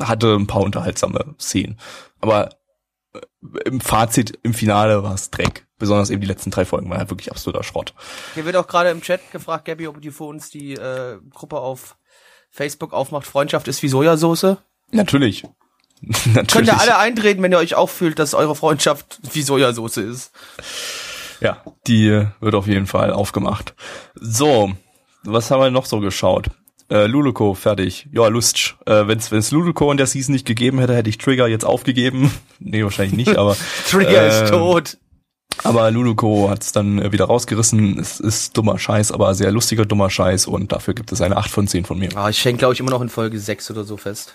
hatte 0.00 0.34
ein 0.34 0.46
paar 0.46 0.62
unterhaltsame 0.62 1.34
Szenen. 1.38 1.78
Aber 2.20 2.50
äh, 3.14 3.20
im 3.66 3.80
Fazit, 3.80 4.38
im 4.42 4.54
Finale 4.54 5.02
war 5.02 5.14
es 5.14 5.30
Dreck. 5.30 5.65
Besonders 5.78 6.10
eben 6.10 6.20
die 6.22 6.26
letzten 6.26 6.50
drei 6.50 6.64
Folgen 6.64 6.88
waren 6.88 6.98
halt 6.98 7.10
wirklich 7.10 7.30
absoluter 7.30 7.62
Schrott. 7.62 7.92
Hier 8.34 8.44
wird 8.46 8.56
auch 8.56 8.66
gerade 8.66 8.90
im 8.90 9.02
Chat 9.02 9.30
gefragt, 9.30 9.66
Gabby, 9.66 9.88
ob 9.88 10.00
die 10.00 10.10
für 10.10 10.24
uns 10.24 10.48
die 10.50 10.72
äh, 10.72 11.18
Gruppe 11.30 11.58
auf 11.58 11.96
Facebook 12.50 12.94
aufmacht. 12.94 13.26
Freundschaft 13.26 13.68
ist 13.68 13.82
wie 13.82 13.88
Sojasauce. 13.88 14.56
Natürlich. 14.90 15.42
Natürlich. 16.00 16.48
Könnt 16.48 16.68
ihr 16.68 16.80
alle 16.80 16.96
eintreten, 16.98 17.42
wenn 17.42 17.52
ihr 17.52 17.58
euch 17.58 17.74
auch 17.74 17.90
fühlt, 17.90 18.18
dass 18.18 18.34
eure 18.34 18.56
Freundschaft 18.56 19.18
wie 19.32 19.42
Sojasauce 19.42 19.98
ist. 19.98 20.32
Ja, 21.40 21.62
die 21.86 22.26
wird 22.40 22.54
auf 22.54 22.66
jeden 22.66 22.86
Fall 22.86 23.12
aufgemacht. 23.12 23.74
So, 24.14 24.72
was 25.24 25.50
haben 25.50 25.60
wir 25.60 25.70
noch 25.70 25.86
so 25.86 26.00
geschaut? 26.00 26.46
Äh, 26.88 27.06
Luluko, 27.06 27.54
fertig. 27.54 28.08
Ja, 28.12 28.28
Lust. 28.28 28.76
Äh, 28.86 29.08
Wenn 29.08 29.18
es 29.18 29.50
Luluko 29.50 29.90
in 29.90 29.96
der 29.96 30.06
Season 30.06 30.32
nicht 30.32 30.46
gegeben 30.46 30.78
hätte, 30.78 30.94
hätte 30.94 31.10
ich 31.10 31.18
Trigger 31.18 31.48
jetzt 31.48 31.64
aufgegeben. 31.64 32.30
nee, 32.60 32.82
wahrscheinlich 32.84 33.16
nicht, 33.16 33.36
aber 33.36 33.56
Trigger 33.90 34.26
ist 34.26 34.42
Ähm, 34.42 34.48
tot. 34.48 34.98
Aber 35.64 35.90
Luluko 35.90 36.50
hat 36.50 36.62
es 36.62 36.72
dann 36.72 36.98
äh, 37.00 37.12
wieder 37.12 37.26
rausgerissen. 37.26 37.98
Es 37.98 38.20
ist 38.20 38.56
dummer 38.56 38.78
Scheiß, 38.78 39.12
aber 39.12 39.34
sehr 39.34 39.52
lustiger 39.52 39.84
dummer 39.84 40.10
Scheiß 40.10 40.46
und 40.46 40.72
dafür 40.72 40.94
gibt 40.94 41.12
es 41.12 41.20
eine 41.20 41.36
8 41.36 41.50
von 41.50 41.68
10 41.68 41.84
von 41.84 41.98
mir. 41.98 42.10
Ah, 42.16 42.28
ich 42.28 42.38
schenke, 42.38 42.60
glaube 42.60 42.74
ich, 42.74 42.80
immer 42.80 42.90
noch 42.90 43.02
in 43.02 43.08
Folge 43.08 43.38
6 43.38 43.70
oder 43.70 43.84
so 43.84 43.96
fest. 43.96 44.34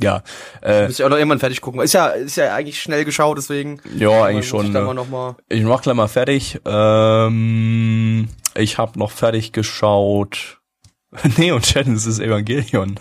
Ja, 0.00 0.22
äh, 0.62 0.86
Muss 0.86 0.98
ich 0.98 1.04
auch 1.04 1.08
noch 1.08 1.16
irgendwann 1.16 1.38
fertig 1.38 1.60
gucken. 1.60 1.80
Ist 1.80 1.94
ja, 1.94 2.08
ist 2.08 2.36
ja 2.36 2.54
eigentlich 2.54 2.80
schnell 2.80 3.04
geschaut, 3.04 3.38
deswegen. 3.38 3.80
ja, 3.96 4.24
eigentlich 4.24 4.46
schon. 4.46 4.66
Ich 4.66 4.72
ne? 4.72 4.82
mal 4.82 5.36
Ich 5.48 5.62
mach 5.62 5.80
gleich 5.80 5.96
mal 5.96 6.08
fertig. 6.08 6.60
Ähm, 6.66 8.28
ich 8.54 8.76
habe 8.78 8.98
noch 8.98 9.10
fertig 9.10 9.52
geschaut. 9.52 10.55
Nee, 11.36 11.52
und 11.52 11.64
Genesis 11.66 12.18
Evangelion. 12.18 12.98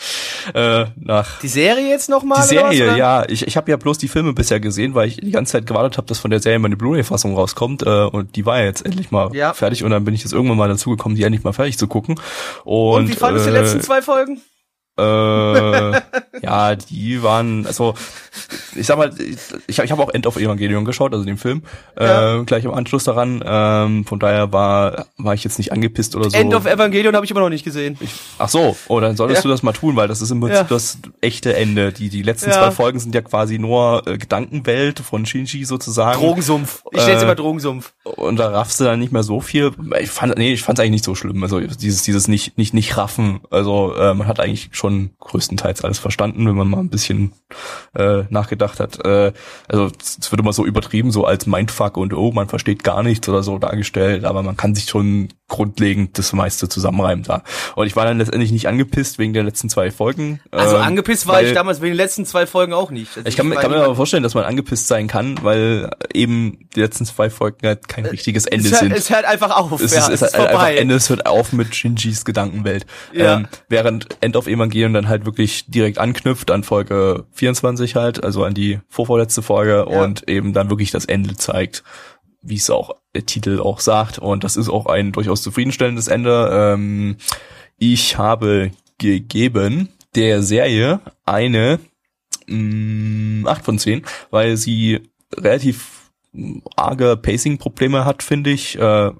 äh, 0.54 0.86
nach 0.96 1.40
die 1.40 1.48
Serie 1.48 1.88
jetzt 1.88 2.08
noch 2.08 2.22
mal? 2.22 2.34
die 2.36 2.40
was, 2.40 2.48
Serie, 2.48 2.84
oder? 2.84 2.96
ja. 2.96 3.28
Ich, 3.28 3.46
ich 3.46 3.56
habe 3.56 3.70
ja 3.70 3.76
bloß 3.76 3.98
die 3.98 4.08
Filme 4.08 4.32
bisher 4.32 4.60
gesehen, 4.60 4.94
weil 4.94 5.08
ich 5.08 5.16
die 5.16 5.30
ganze 5.30 5.52
Zeit 5.52 5.66
gewartet 5.66 5.96
habe, 5.98 6.06
dass 6.06 6.18
von 6.18 6.30
der 6.30 6.40
Serie 6.40 6.58
meine 6.58 6.76
Blu-ray-Fassung 6.76 7.34
rauskommt. 7.34 7.82
Äh, 7.84 8.04
und 8.06 8.36
die 8.36 8.46
war 8.46 8.58
ja 8.58 8.64
jetzt 8.66 8.84
endlich 8.84 9.10
mal 9.10 9.34
Ja. 9.34 9.52
fertig. 9.54 9.84
Und 9.84 9.90
dann 9.90 10.04
bin 10.04 10.14
ich 10.14 10.22
jetzt 10.22 10.32
irgendwann 10.32 10.58
mal 10.58 10.68
dazu 10.68 10.90
gekommen, 10.90 11.14
die 11.14 11.22
endlich 11.22 11.44
mal 11.44 11.52
fertig 11.52 11.78
zu 11.78 11.86
gucken. 11.88 12.16
Und, 12.64 12.96
Und, 13.04 13.08
wie 13.08 13.14
fandest 13.14 13.46
du 13.46 13.50
die 13.50 13.56
äh, 13.56 13.60
letzten 13.60 13.80
zwei 13.80 14.02
Folgen? 14.02 14.40
Äh, 14.98 16.00
ja, 16.42 16.74
die 16.76 17.22
waren, 17.22 17.66
also 17.66 17.94
ich 18.74 18.86
sag 18.86 18.98
mal, 18.98 19.10
ich, 19.66 19.78
ich 19.78 19.90
habe 19.90 20.02
auch 20.02 20.10
End 20.10 20.26
of 20.26 20.36
Evangelion 20.36 20.84
geschaut, 20.84 21.12
also 21.12 21.24
den 21.24 21.36
Film, 21.38 21.62
Ja. 21.98 22.40
äh, 22.40 22.44
gleich 22.44 22.64
im 22.64 22.72
Anschluss 22.74 23.04
daran. 23.04 23.42
Ähm, 23.46 24.04
von 24.04 24.18
daher 24.18 24.52
war 24.52 25.06
war 25.16 25.34
ich 25.34 25.44
jetzt 25.44 25.58
nicht 25.58 25.72
angepisst 25.72 26.14
oder 26.16 26.28
so. 26.30 26.36
End 26.36 26.54
of 26.54 26.66
Evangelion 26.66 27.14
habe 27.14 27.24
ich 27.24 27.30
immer 27.30 27.40
noch 27.40 27.48
nicht 27.48 27.64
gesehen. 27.64 27.98
Ach 28.38 28.48
so, 28.48 28.76
oh, 28.88 29.00
dann 29.00 29.16
solltest 29.16 29.38
Ja. 29.38 29.42
du 29.44 29.48
das 29.48 29.62
mal 29.62 29.72
tun, 29.72 29.96
weil 29.96 30.08
das 30.08 30.20
ist 30.20 30.30
im 30.30 30.40
Prinzip 30.40 30.56
Ja. 30.58 30.64
das 30.64 30.98
echte 31.20 31.56
Ende. 31.56 31.92
Die 31.92 32.08
die 32.10 32.22
letzten 32.22 32.50
zwei 32.52 32.70
Folgen 32.70 32.98
sind 32.98 33.14
ja 33.14 33.22
quasi 33.22 33.58
nur 33.58 34.02
äh, 34.06 34.18
Gedankenwelt 34.18 35.00
von 35.00 35.24
Shinji 35.26 35.64
sozusagen. 35.64 36.18
Drogensumpf. 36.20 36.82
Ich 36.92 37.06
nenne 37.06 37.18
Äh, 37.20 37.22
immer 37.22 37.34
Drogensumpf. 37.34 37.92
und 38.04 38.36
da 38.36 38.50
raffst 38.50 38.78
du 38.80 38.84
dann 38.84 38.98
nicht 39.00 39.12
mehr 39.12 39.22
so 39.22 39.40
viel. 39.40 39.72
Ich 40.00 40.10
fand, 40.10 40.36
nee, 40.36 40.52
ich 40.52 40.62
fand's 40.62 40.80
eigentlich 40.80 40.92
nicht 40.92 41.04
so 41.04 41.14
schlimm. 41.14 41.42
Also 41.42 41.60
dieses, 41.60 42.02
dieses 42.02 42.28
nicht, 42.28 42.58
nicht, 42.58 42.74
nicht 42.74 42.96
raffen. 42.96 43.40
Also 43.50 43.94
äh, 43.96 44.12
man 44.14 44.26
hat 44.28 44.38
eigentlich 44.40 44.68
schon 44.72 44.85
größtenteils 45.20 45.84
alles 45.84 45.98
verstanden, 45.98 46.46
wenn 46.46 46.54
man 46.56 46.68
mal 46.68 46.80
ein 46.80 46.90
bisschen 46.90 47.32
äh, 47.94 48.24
nachgedacht 48.30 48.80
hat. 48.80 49.04
Äh, 49.04 49.32
also 49.68 49.90
es 50.00 50.30
wird 50.30 50.40
immer 50.40 50.52
so 50.52 50.64
übertrieben, 50.64 51.10
so 51.10 51.24
als 51.24 51.46
Mindfuck 51.46 51.96
und 51.96 52.12
oh, 52.14 52.32
man 52.32 52.48
versteht 52.48 52.84
gar 52.84 53.02
nichts 53.02 53.28
oder 53.28 53.42
so 53.42 53.58
dargestellt, 53.58 54.24
aber 54.24 54.42
man 54.42 54.56
kann 54.56 54.74
sich 54.74 54.86
schon 54.88 55.28
grundlegend 55.48 56.18
das 56.18 56.32
meiste 56.32 56.68
zusammenreimen 56.68 57.24
da. 57.24 57.42
Und 57.76 57.86
ich 57.86 57.94
war 57.94 58.04
dann 58.04 58.18
letztendlich 58.18 58.50
nicht 58.50 58.66
angepisst 58.66 59.18
wegen 59.18 59.32
der 59.32 59.44
letzten 59.44 59.68
zwei 59.68 59.92
Folgen. 59.92 60.40
Also 60.50 60.76
ähm, 60.76 60.82
angepisst 60.82 61.28
war 61.28 61.40
ich 61.42 61.52
damals 61.52 61.80
wegen 61.80 61.92
den 61.92 61.98
letzten 61.98 62.26
zwei 62.26 62.46
Folgen 62.46 62.72
auch 62.72 62.90
nicht. 62.90 63.16
Also 63.16 63.28
ich 63.28 63.36
kann, 63.36 63.46
mir- 63.48 63.54
war 63.54 63.62
kann 63.62 63.70
mir 63.70 63.84
aber 63.84 63.94
vorstellen, 63.94 64.24
dass 64.24 64.34
man 64.34 64.44
angepisst 64.44 64.88
sein 64.88 65.06
kann, 65.06 65.38
weil 65.42 65.90
eben 66.12 66.68
die 66.74 66.80
letzten 66.80 67.04
zwei 67.06 67.30
Folgen 67.30 67.64
halt 67.64 67.86
kein 67.88 68.06
richtiges 68.06 68.46
Ende 68.46 68.66
es, 68.66 68.72
hört, 68.72 68.80
sind. 68.80 68.92
es 68.92 69.10
hört 69.10 69.24
einfach 69.24 69.56
auf. 69.56 69.80
es 69.80 69.94
ja, 69.94 70.00
ist, 70.00 70.08
es 70.08 70.22
ist 70.22 70.36
halt 70.36 70.48
einfach 70.48 70.68
Ende, 70.68 70.96
es 70.96 71.10
hört 71.10 71.26
auf 71.26 71.52
mit 71.52 71.74
Shinjis 71.74 72.24
Gedankenwelt. 72.24 72.84
Ja. 73.12 73.36
Ähm, 73.36 73.48
während 73.68 74.08
End 74.20 74.36
of 74.36 74.48
Evangelion 74.48 74.66
dann 74.82 75.08
halt 75.08 75.24
wirklich 75.26 75.66
direkt 75.66 75.98
anknüpft 75.98 76.50
an 76.50 76.62
Folge 76.64 77.26
24 77.32 77.94
halt, 77.96 78.22
also 78.24 78.44
an 78.44 78.54
die 78.54 78.80
vorvorletzte 78.88 79.42
Folge 79.42 79.86
Ja. 79.90 80.02
und 80.04 80.28
eben 80.28 80.52
dann 80.52 80.70
wirklich 80.70 80.90
das 80.90 81.04
Ende 81.04 81.34
zeigt, 81.36 81.82
wie 82.42 82.56
es 82.56 82.70
auch 82.70 82.94
der 83.14 83.26
Titel 83.26 83.60
auch 83.60 83.80
sagt. 83.80 84.18
Und 84.18 84.44
das 84.44 84.56
ist 84.56 84.68
auch 84.68 84.86
ein 84.86 85.12
durchaus 85.12 85.42
zufriedenstellendes 85.42 86.08
Ende. 86.08 86.48
Ähm, 86.52 87.16
ich 87.78 88.16
habe 88.18 88.70
gegeben 88.98 89.88
der 90.14 90.42
Serie 90.42 91.00
eine 91.24 91.78
mh, 92.46 93.50
8 93.50 93.64
von 93.64 93.78
10, 93.78 94.02
weil 94.30 94.56
sie 94.56 95.00
relativ 95.36 96.10
mh, 96.32 96.60
arge 96.76 97.16
Pacing-Probleme 97.16 98.04
hat, 98.04 98.22
finde 98.22 98.50
ich. 98.50 98.78
Äh, 98.78 99.10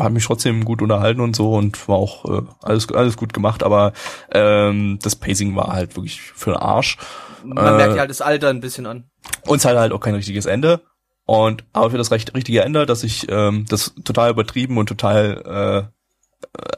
hat 0.00 0.12
mich 0.12 0.24
trotzdem 0.24 0.64
gut 0.64 0.82
unterhalten 0.82 1.20
und 1.20 1.34
so 1.34 1.54
und 1.54 1.88
war 1.88 1.96
auch 1.96 2.24
äh, 2.24 2.42
alles 2.62 2.92
alles 2.92 3.16
gut 3.16 3.32
gemacht, 3.32 3.62
aber 3.62 3.92
ähm, 4.32 4.98
das 5.02 5.16
Pacing 5.16 5.56
war 5.56 5.72
halt 5.72 5.96
wirklich 5.96 6.20
für 6.20 6.52
den 6.52 6.60
Arsch. 6.60 6.98
Man 7.44 7.74
äh, 7.74 7.76
merkt 7.76 7.94
ja 7.94 8.00
halt 8.00 8.10
das 8.10 8.20
Alter 8.20 8.50
ein 8.50 8.60
bisschen 8.60 8.86
an. 8.86 9.04
Und 9.46 9.58
es 9.58 9.64
hat 9.64 9.76
halt 9.76 9.92
auch 9.92 10.00
kein 10.00 10.14
richtiges 10.14 10.46
Ende. 10.46 10.82
Und 11.24 11.64
aber 11.72 11.90
für 11.90 11.98
das 11.98 12.12
recht, 12.12 12.34
richtige 12.34 12.62
Ende, 12.62 12.86
dass 12.86 13.02
ich 13.02 13.26
ähm, 13.28 13.66
das 13.68 13.94
total 14.04 14.30
übertrieben 14.30 14.78
und 14.78 14.88
total 14.88 15.90
äh, 15.90 15.96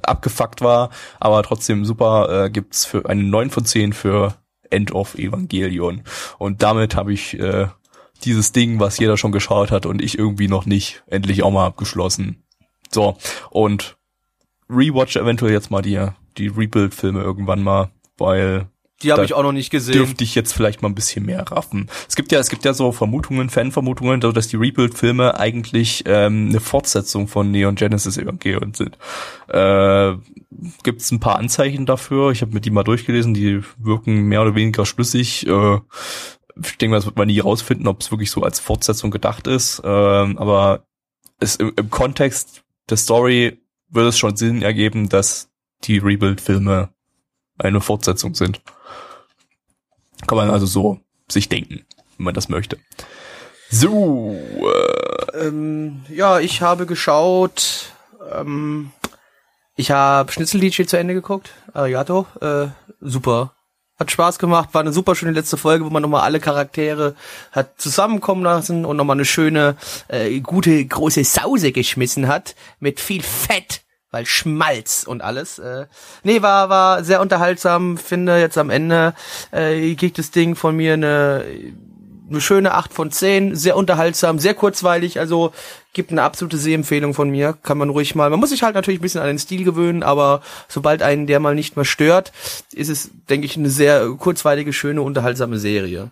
abgefuckt 0.02 0.62
war, 0.62 0.90
aber 1.20 1.43
trotzdem 1.43 1.85
super, 1.85 2.47
äh, 2.47 2.51
gibt's 2.51 2.85
für 2.85 3.09
eine 3.09 3.23
9 3.23 3.51
von 3.51 3.65
10 3.65 3.93
für 3.93 4.35
End 4.70 4.93
of 4.93 5.16
Evangelion. 5.16 6.02
Und 6.39 6.62
damit 6.62 6.97
habe 6.97 7.12
ich 7.12 7.39
äh, 7.39 7.69
dieses 8.24 8.52
Ding, 8.52 8.81
was 8.81 8.98
jeder 8.98 9.16
schon 9.16 9.32
geschaut 9.32 9.70
hat 9.70 9.86
und 9.86 10.02
ich 10.02 10.19
irgendwie 10.19 10.48
noch 10.48 10.66
nicht, 10.66 11.02
endlich 11.06 11.43
auch 11.43 11.51
mal 11.51 11.66
abgeschlossen. 11.66 12.43
So, 12.93 13.16
und 13.51 13.97
rewatch 14.70 15.16
eventuell 15.16 15.52
jetzt 15.52 15.70
mal 15.70 15.82
die, 15.82 16.05
die 16.36 16.48
Rebuild-Filme 16.48 17.20
irgendwann 17.20 17.62
mal, 17.62 17.90
weil 18.16 18.66
Die 19.02 19.12
habe 19.12 19.24
ich 19.24 19.35
auch 19.35 19.43
noch 19.43 19.52
nicht 19.52 19.70
gesehen. 19.70 19.94
dürfte 19.94 20.24
ich 20.24 20.35
jetzt 20.35 20.52
vielleicht 20.52 20.82
mal 20.82 20.89
ein 20.89 20.94
bisschen 20.94 21.24
mehr 21.24 21.43
raffen. 21.51 21.89
Es 22.09 22.16
gibt 22.16 22.32
ja, 22.32 22.39
es 22.39 22.48
gibt 22.51 22.65
ja 22.65 22.74
so 22.74 22.93
Vermutungen, 22.93 23.48
Fanvermutungen, 23.51 24.20
dass 24.20 24.48
die 24.48 24.56
Rebuild-Filme 24.56 25.39
eigentlich 25.39 26.05
ähm, 26.06 26.48
eine 26.51 26.60
Fortsetzung 26.60 27.28
von 27.28 27.51
Neon 27.51 27.77
Genesis 27.77 28.16
Evangelion 28.19 28.74
sind. 28.74 28.98
Äh, 29.48 30.15
gibt 30.82 31.01
es 31.02 31.10
ein 31.12 31.20
paar 31.20 31.39
Anzeichen 31.39 31.86
dafür. 31.86 32.31
Ich 32.32 32.43
habe 32.43 32.52
mir 32.52 32.60
die 32.60 32.70
mal 32.70 32.85
durchgelesen, 32.85 33.35
die 33.35 33.62
wirken 33.78 34.23
mehr 34.23 34.43
oder 34.43 34.55
weniger 34.55 34.85
schlüssig. 34.85 35.47
Äh, 35.47 35.78
ich 36.60 36.77
denke 36.78 36.90
mal, 36.90 36.97
das 36.97 37.06
wird 37.06 37.16
man 37.16 37.28
nie 37.28 37.39
rausfinden, 37.39 37.86
ob 37.86 38.01
es 38.01 38.10
wirklich 38.10 38.31
so 38.32 38.43
als 38.43 38.59
Fortsetzung 38.59 39.10
gedacht 39.12 39.47
ist. 39.47 39.81
Ähm, 39.85 40.36
aber 40.39 40.82
es 41.39 41.55
im, 41.56 41.73
im 41.77 41.89
Kontext 41.89 42.65
der 42.89 42.97
Story 42.97 43.60
würde 43.89 44.09
es 44.09 44.19
schon 44.19 44.36
Sinn 44.36 44.62
ergeben, 44.62 45.09
dass 45.09 45.48
die 45.85 45.98
Rebuild-Filme 45.98 46.90
eine 47.59 47.81
Fortsetzung 47.81 48.35
sind. 48.35 48.60
Kann 50.27 50.36
man 50.36 50.51
also 50.51 50.66
so 50.66 51.01
sich 51.28 51.48
denken, 51.48 51.85
wenn 52.16 52.24
man 52.24 52.35
das 52.35 52.48
möchte. 52.48 52.78
So, 53.70 54.35
äh, 54.35 54.98
Ähm, 55.39 56.05
ja, 56.09 56.40
ich 56.40 56.62
habe 56.62 56.86
geschaut. 56.86 57.93
Ähm, 58.32 58.93
ich 59.77 59.90
habe 59.90 60.32
Schnitzelliedchen 60.32 60.89
zu 60.89 60.98
Ende 60.98 61.15
geguckt. 61.15 61.52
Arigato. 61.73 62.27
Äh, 62.40 62.69
super. 63.01 63.55
Hat 63.99 64.11
Spaß 64.11 64.39
gemacht. 64.39 64.70
War 64.73 64.81
eine 64.81 64.93
super 64.93 65.15
schöne 65.15 65.33
letzte 65.33 65.57
Folge, 65.57 65.85
wo 65.85 65.91
man 65.91 66.03
nochmal 66.03 66.23
alle 66.23 66.41
Charaktere 66.41 67.15
hat 67.53 67.81
zusammenkommen 67.81 68.45
lassen 68.45 68.85
und 68.85 68.97
nochmal 68.97 69.16
eine 69.16 69.25
schöne, 69.25 69.77
äh, 70.09 70.41
gute, 70.41 70.85
große 70.85 71.25
Sause 71.25 71.73
geschmissen 71.73 72.29
hat. 72.29 72.55
Mit 72.81 73.01
viel 73.01 73.23
Fett 73.23 73.83
weil 74.11 74.25
Schmalz 74.27 75.05
und 75.05 75.20
alles. 75.20 75.59
Äh, 75.59 75.87
nee, 76.23 76.41
war 76.43 76.70
war 76.70 77.05
sehr 77.05 77.20
unterhaltsam. 77.20 77.99
Finde 77.99 78.39
jetzt 78.41 78.57
am 78.57 78.70
Ende 78.70 79.15
äh, 79.51 79.95
kriegt 79.97 80.19
das 80.19 80.31
Ding 80.31 80.55
von 80.55 80.77
mir 80.77 80.95
eine 80.95 81.45
eine 82.31 82.41
schöne 82.41 82.75
8 82.75 82.93
von 82.93 83.11
10, 83.11 83.55
sehr 83.57 83.77
unterhaltsam, 83.77 84.39
sehr 84.39 84.55
kurzweilig, 84.55 85.19
also 85.19 85.53
gibt 85.93 86.11
eine 86.11 86.23
absolute 86.23 86.59
Sehempfehlung 86.59 87.15
von 87.15 87.31
mir, 87.31 87.57
kann 87.63 87.79
man 87.79 87.91
ruhig 87.91 88.15
mal. 88.15 88.31
Man 88.31 88.39
muss 88.39 88.51
sich 88.51 88.63
halt 88.63 88.75
natürlich 88.75 89.01
ein 89.01 89.03
bisschen 89.03 89.21
an 89.21 89.27
den 89.27 89.39
Stil 89.39 89.65
gewöhnen, 89.65 90.03
aber 90.03 90.43
sobald 90.69 91.03
einen 91.03 91.27
der 91.27 91.41
mal 91.41 91.55
nicht 91.55 91.77
mehr 91.77 91.85
stört, 91.85 92.33
ist 92.73 92.89
es, 92.89 93.11
denke 93.29 93.47
ich, 93.47 93.57
eine 93.57 93.71
sehr 93.71 94.09
kurzweilige, 94.19 94.73
schöne, 94.73 95.03
unterhaltsame 95.03 95.59
Serie. 95.59 96.11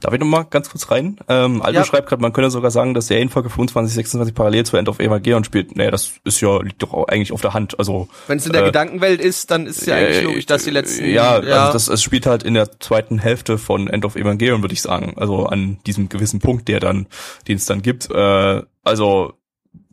Darf 0.00 0.12
ich 0.12 0.20
noch 0.20 0.26
mal 0.26 0.44
ganz 0.44 0.70
kurz 0.70 0.90
rein? 0.90 1.18
Ähm, 1.28 1.62
Aldo 1.62 1.80
Ja. 1.80 1.84
schreibt 1.84 2.08
gerade, 2.08 2.22
man 2.22 2.32
könnte 2.32 2.50
sogar 2.50 2.70
sagen, 2.70 2.94
dass 2.94 3.06
der 3.06 3.20
in 3.20 3.28
Folge 3.28 3.50
25, 3.50 3.94
26 3.94 4.34
parallel 4.34 4.64
zu 4.66 4.76
End 4.76 4.88
of 4.88 4.98
Evangelion 4.98 5.44
spielt. 5.44 5.76
Nee, 5.76 5.90
das 5.90 6.12
ist 6.24 6.40
ja, 6.40 6.60
liegt 6.60 6.82
doch 6.82 6.92
auch 6.92 7.08
eigentlich 7.08 7.32
auf 7.32 7.40
der 7.40 7.54
Hand. 7.54 7.78
Also 7.78 8.08
Wenn 8.26 8.38
es 8.38 8.46
in 8.46 8.52
der 8.52 8.62
äh, 8.62 8.66
Gedankenwelt 8.66 9.20
ist, 9.20 9.50
dann 9.50 9.66
ist 9.66 9.86
ja 9.86 9.96
eigentlich 9.96 10.18
äh, 10.18 10.22
logisch, 10.22 10.46
dass 10.46 10.64
die 10.64 10.70
letzten 10.70 11.06
Ja, 11.10 11.34
also 11.36 11.72
das, 11.72 11.88
es 11.88 12.02
spielt 12.02 12.26
halt 12.26 12.42
in 12.42 12.54
der 12.54 12.80
zweiten 12.80 13.18
Hälfte 13.18 13.58
von 13.58 13.88
End 13.88 14.04
of 14.04 14.16
Evangelion, 14.16 14.62
würde 14.62 14.74
ich 14.74 14.82
sagen. 14.82 15.14
Also 15.16 15.46
an 15.46 15.78
diesem 15.86 16.08
gewissen 16.08 16.40
Punkt, 16.40 16.68
der 16.68 16.80
dann, 16.80 17.06
den 17.48 17.56
es 17.56 17.66
dann 17.66 17.82
gibt. 17.82 18.10
Äh, 18.10 18.62
also 18.82 19.34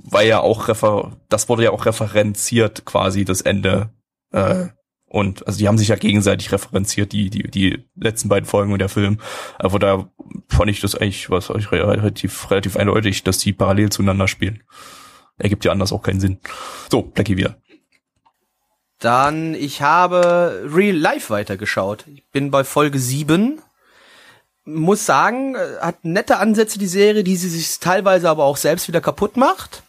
war 0.03 0.23
ja 0.23 0.39
auch 0.39 0.67
refer 0.67 1.11
das 1.29 1.47
wurde 1.47 1.63
ja 1.63 1.71
auch 1.71 1.85
referenziert 1.85 2.85
quasi 2.85 3.25
das 3.25 3.41
Ende. 3.41 3.89
Äh, 4.31 4.67
und 5.11 5.45
also 5.45 5.59
die 5.59 5.67
haben 5.67 5.77
sich 5.77 5.89
ja 5.89 5.97
gegenseitig 5.97 6.53
referenziert, 6.53 7.11
die, 7.11 7.29
die, 7.29 7.43
die 7.43 7.83
letzten 7.97 8.29
beiden 8.29 8.45
Folgen 8.47 8.71
und 8.71 8.79
der 8.79 8.87
Film. 8.87 9.19
Aber 9.59 9.77
da 9.77 10.09
fand 10.47 10.71
ich 10.71 10.79
das 10.79 10.95
eigentlich 10.95 11.29
was 11.29 11.49
relativ, 11.49 12.49
relativ 12.49 12.77
eindeutig, 12.77 13.21
dass 13.25 13.37
die 13.39 13.51
parallel 13.51 13.89
zueinander 13.89 14.29
spielen. 14.29 14.63
Ergibt 15.37 15.65
ja 15.65 15.73
anders 15.73 15.91
auch 15.91 16.01
keinen 16.01 16.21
Sinn. 16.21 16.39
So, 16.89 17.01
Blackie 17.01 17.35
wieder. 17.35 17.57
Dann, 18.99 19.53
ich 19.53 19.81
habe 19.81 20.69
Real 20.73 20.95
Life 20.95 21.29
weitergeschaut. 21.29 22.05
Ich 22.07 22.25
bin 22.29 22.49
bei 22.49 22.63
Folge 22.63 22.97
7. 22.97 23.61
Muss 24.63 25.05
sagen, 25.05 25.55
äh, 25.55 25.81
hat 25.81 26.05
nette 26.05 26.37
Ansätze 26.37 26.79
die 26.79 26.87
Serie, 26.87 27.25
die 27.25 27.35
sie 27.35 27.49
sich 27.49 27.79
teilweise 27.79 28.29
aber 28.29 28.45
auch 28.45 28.55
selbst 28.55 28.87
wieder 28.87 29.01
kaputt 29.01 29.35
macht. 29.35 29.83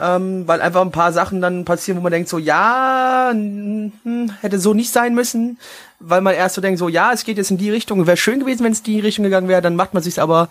Ähm, 0.00 0.48
weil 0.48 0.62
einfach 0.62 0.80
ein 0.80 0.92
paar 0.92 1.12
Sachen 1.12 1.42
dann 1.42 1.66
passieren, 1.66 1.98
wo 1.98 2.02
man 2.02 2.12
denkt 2.12 2.28
so, 2.28 2.38
ja, 2.38 3.30
hm, 3.32 4.32
hätte 4.40 4.58
so 4.58 4.72
nicht 4.72 4.90
sein 4.90 5.14
müssen. 5.14 5.58
Weil 5.98 6.22
man 6.22 6.34
erst 6.34 6.54
so 6.54 6.62
denkt 6.62 6.78
so, 6.78 6.88
ja, 6.88 7.12
es 7.12 7.24
geht 7.24 7.36
jetzt 7.36 7.50
in 7.50 7.58
die 7.58 7.70
Richtung. 7.70 8.06
Wäre 8.06 8.16
schön 8.16 8.40
gewesen, 8.40 8.64
wenn 8.64 8.72
es 8.72 8.82
die 8.82 9.00
Richtung 9.00 9.24
gegangen 9.24 9.48
wäre. 9.48 9.60
Dann 9.60 9.76
macht 9.76 9.92
man 9.92 10.02
sich 10.02 10.20
aber 10.20 10.48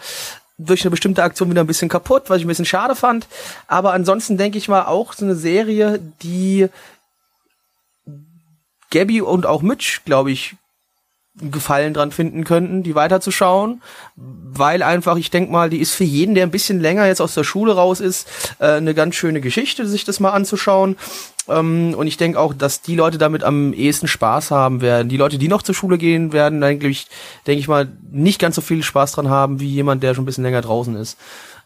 durch 0.60 0.82
eine 0.84 0.92
bestimmte 0.92 1.24
Aktion 1.24 1.50
wieder 1.50 1.62
ein 1.64 1.68
bisschen 1.68 1.90
kaputt, 1.90 2.24
was 2.28 2.38
ich 2.38 2.46
ein 2.46 2.50
bisschen 2.50 2.66
schade 2.66 2.96
fand. 2.96 3.28
Aber 3.68 3.94
ansonsten 3.94 4.38
denke 4.38 4.58
ich 4.58 4.68
mal 4.68 4.84
auch 4.84 5.14
so 5.14 5.26
eine 5.26 5.36
Serie, 5.36 6.00
die 6.22 6.68
Gabby 8.92 9.22
und 9.22 9.46
auch 9.46 9.62
Mitch, 9.62 10.02
glaube 10.06 10.32
ich, 10.32 10.56
Gefallen 11.42 11.94
dran 11.94 12.12
finden 12.12 12.44
könnten, 12.44 12.84
die 12.84 12.96
weiterzuschauen, 12.96 13.82
weil 14.16 14.84
einfach, 14.84 15.18
ich 15.18 15.30
denk 15.30 15.50
mal, 15.50 15.70
die 15.70 15.80
ist 15.80 15.94
für 15.94 16.04
jeden, 16.04 16.36
der 16.36 16.46
ein 16.46 16.52
bisschen 16.52 16.80
länger 16.80 17.06
jetzt 17.08 17.22
aus 17.22 17.34
der 17.34 17.44
Schule 17.44 17.74
raus 17.74 18.00
ist, 18.00 18.28
äh, 18.60 18.66
eine 18.66 18.94
ganz 18.94 19.16
schöne 19.16 19.42
Geschichte, 19.42 19.88
sich 19.88 20.04
das 20.04 20.20
mal 20.20 20.32
anzuschauen. 20.32 20.98
Ähm, 21.48 21.94
und 21.98 22.08
ich 22.08 22.18
denke 22.18 22.40
auch, 22.40 22.54
dass 22.54 22.82
die 22.82 22.96
Leute 22.96 23.18
damit 23.18 23.44
am 23.44 23.74
ehesten 23.74 24.08
Spaß 24.08 24.52
haben 24.52 24.82
werden. 24.82 25.10
Die 25.10 25.18
Leute, 25.18 25.38
die 25.38 25.48
noch 25.48 25.64
zur 25.64 25.76
Schule 25.76 25.98
gehen 25.98 26.32
werden, 26.32 26.64
eigentlich, 26.64 27.08
denke 27.48 27.60
ich 27.60 27.68
mal, 27.68 27.88
nicht 28.12 28.40
ganz 28.40 28.56
so 28.56 28.62
viel 28.62 28.84
Spaß 28.84 29.14
dran 29.14 29.30
haben, 29.30 29.60
wie 29.60 29.68
jemand, 29.68 30.04
der 30.04 30.14
schon 30.14 30.24
ein 30.24 30.26
bisschen 30.26 30.44
länger 30.44 30.62
draußen 30.62 30.96
ist. 30.96 31.18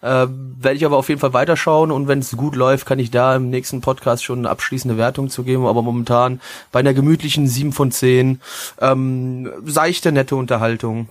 Äh, 0.03 0.27
Werde 0.27 0.75
ich 0.75 0.85
aber 0.85 0.97
auf 0.97 1.07
jeden 1.07 1.21
Fall 1.21 1.31
weiterschauen 1.31 1.89
und 1.89 2.09
wenn 2.09 2.19
es 2.19 2.35
gut 2.35 2.57
läuft, 2.57 2.85
kann 2.85 2.99
ich 2.99 3.09
da 3.09 3.37
im 3.37 3.49
nächsten 3.49 3.79
Podcast 3.79 4.23
schon 4.23 4.39
eine 4.39 4.49
abschließende 4.49 4.97
Wertung 4.97 5.29
zu 5.29 5.43
geben. 5.43 5.65
Aber 5.65 5.81
momentan 5.81 6.41
bei 6.73 6.81
einer 6.81 6.93
gemütlichen 6.93 7.47
7 7.47 7.71
von 7.71 7.89
10, 7.89 8.41
ähm, 8.81 9.49
seichte, 9.65 10.11
nette 10.11 10.35
Unterhaltung. 10.35 11.07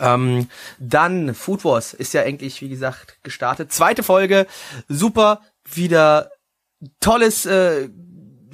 Ähm, 0.00 0.48
dann 0.78 1.34
Food 1.34 1.64
Wars 1.64 1.94
ist 1.94 2.14
ja 2.14 2.22
endlich, 2.22 2.60
wie 2.60 2.68
gesagt, 2.68 3.18
gestartet. 3.24 3.72
Zweite 3.72 4.04
Folge, 4.04 4.46
super, 4.88 5.40
wieder 5.64 6.30
tolles 7.00 7.44
äh, 7.44 7.88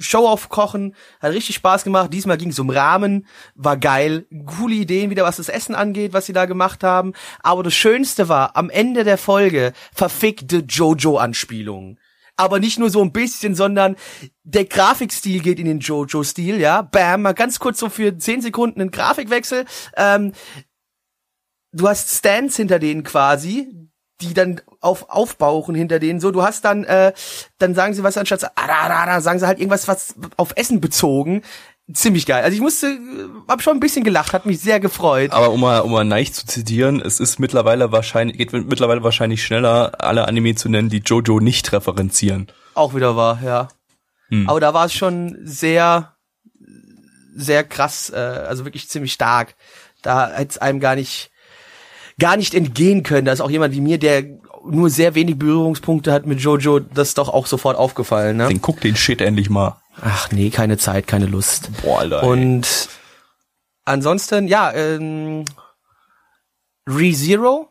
Show-off-Kochen, 0.03 0.95
hat 1.19 1.33
richtig 1.33 1.55
Spaß 1.55 1.83
gemacht. 1.83 2.13
Diesmal 2.13 2.37
ging 2.37 2.49
es 2.49 2.59
um 2.59 2.69
Rahmen, 2.69 3.25
war 3.55 3.77
geil. 3.77 4.25
Coole 4.45 4.75
Ideen 4.75 5.09
wieder, 5.09 5.23
was 5.23 5.37
das 5.37 5.49
Essen 5.49 5.75
angeht, 5.75 6.13
was 6.13 6.25
sie 6.25 6.33
da 6.33 6.45
gemacht 6.45 6.83
haben. 6.83 7.13
Aber 7.41 7.63
das 7.63 7.73
Schönste 7.73 8.29
war, 8.29 8.55
am 8.55 8.69
Ende 8.69 9.03
der 9.03 9.17
Folge 9.17 9.73
verfickte 9.93 10.57
Jojo-Anspielungen. 10.67 11.99
Aber 12.35 12.59
nicht 12.59 12.79
nur 12.79 12.89
so 12.89 13.01
ein 13.01 13.11
bisschen, 13.11 13.53
sondern 13.53 13.95
der 14.43 14.65
Grafikstil 14.65 15.41
geht 15.41 15.59
in 15.59 15.65
den 15.65 15.79
Jojo-Stil, 15.79 16.59
ja. 16.59 16.81
Bam, 16.81 17.21
mal 17.21 17.33
ganz 17.33 17.59
kurz 17.59 17.79
so 17.79 17.89
für 17.89 18.17
10 18.17 18.41
Sekunden 18.41 18.81
einen 18.81 18.91
Grafikwechsel. 18.91 19.65
Ähm, 19.95 20.33
du 21.71 21.87
hast 21.87 22.17
Stands 22.17 22.55
hinter 22.55 22.79
denen 22.79 23.03
quasi, 23.03 23.89
die 24.21 24.33
dann 24.33 24.61
auf 24.79 25.09
aufbauchen 25.09 25.75
hinter 25.75 25.99
denen. 25.99 26.19
So 26.19 26.31
du 26.31 26.43
hast 26.43 26.65
dann 26.65 26.83
äh, 26.83 27.13
dann 27.57 27.75
sagen 27.75 27.93
sie 27.93 28.03
was 28.03 28.17
anstatt 28.17 28.51
"Ararara", 28.55 29.21
sagen 29.21 29.39
sie 29.39 29.47
halt 29.47 29.59
irgendwas 29.59 29.87
was 29.87 30.15
auf 30.37 30.53
Essen 30.55 30.81
bezogen. 30.81 31.43
Ziemlich 31.91 32.25
geil. 32.25 32.43
Also 32.43 32.55
ich 32.55 32.61
musste 32.61 32.87
äh, 32.87 33.29
hab 33.47 33.61
schon 33.61 33.75
ein 33.75 33.81
bisschen 33.81 34.05
gelacht 34.05 34.31
hat 34.31 34.45
mich 34.45 34.61
sehr 34.61 34.79
gefreut. 34.79 35.31
Aber 35.31 35.49
um 35.49 35.59
mal, 35.59 35.81
um 35.81 35.91
mal 35.91 36.05
Neich 36.05 36.33
zu 36.33 36.45
zitieren, 36.45 37.01
es 37.01 37.19
ist 37.19 37.39
mittlerweile 37.39 37.91
wahrscheinlich, 37.91 38.37
geht 38.37 38.53
mittlerweile 38.53 39.03
wahrscheinlich 39.03 39.43
schneller, 39.43 39.91
alle 39.99 40.27
Anime 40.27 40.55
zu 40.55 40.69
nennen, 40.69 40.87
die 40.87 41.03
Jojo 41.05 41.41
nicht 41.41 41.73
referenzieren. 41.73 42.47
auch 42.73 42.95
wieder 42.95 43.17
war 43.17 43.41
ja. 43.43 43.67
Hm. 44.29 44.49
aber 44.49 44.61
da 44.61 44.73
war 44.73 44.85
es 44.85 44.93
schon 44.93 45.37
sehr 45.43 46.15
sehr 47.35 47.65
krass 47.65 48.09
äh, 48.11 48.17
also 48.17 48.63
wirklich 48.63 48.87
ziemlich 48.87 49.11
stark. 49.11 49.55
Da 50.01 50.31
hätte 50.31 50.51
es 50.51 50.57
einem 50.59 50.79
gar 50.79 50.95
nicht 50.95 51.31
gar 52.19 52.37
nicht 52.37 52.53
entgehen 52.53 53.03
können. 53.03 53.25
Da 53.25 53.31
ist 53.31 53.41
auch 53.41 53.49
jemand 53.49 53.73
wie 53.73 53.81
mir, 53.81 53.97
der 53.97 54.23
nur 54.65 54.89
sehr 54.89 55.15
wenig 55.15 55.37
Berührungspunkte 55.37 56.11
hat 56.11 56.25
mit 56.25 56.39
Jojo, 56.39 56.79
das 56.79 57.13
doch 57.13 57.29
auch 57.29 57.47
sofort 57.47 57.77
aufgefallen. 57.77 58.37
Ne? 58.37 58.47
Den 58.47 58.61
guck 58.61 58.79
den 58.81 58.95
Shit 58.95 59.21
endlich 59.21 59.49
mal. 59.49 59.81
Ach 60.01 60.31
nee, 60.31 60.49
keine 60.49 60.77
Zeit, 60.77 61.07
keine 61.07 61.25
Lust. 61.25 61.69
Boah, 61.81 61.99
Alter. 61.99 62.23
ey. 62.23 62.29
Und 62.29 62.89
ansonsten, 63.85 64.47
ja, 64.47 64.71
ähm, 64.73 65.45
ReZero, 66.87 67.69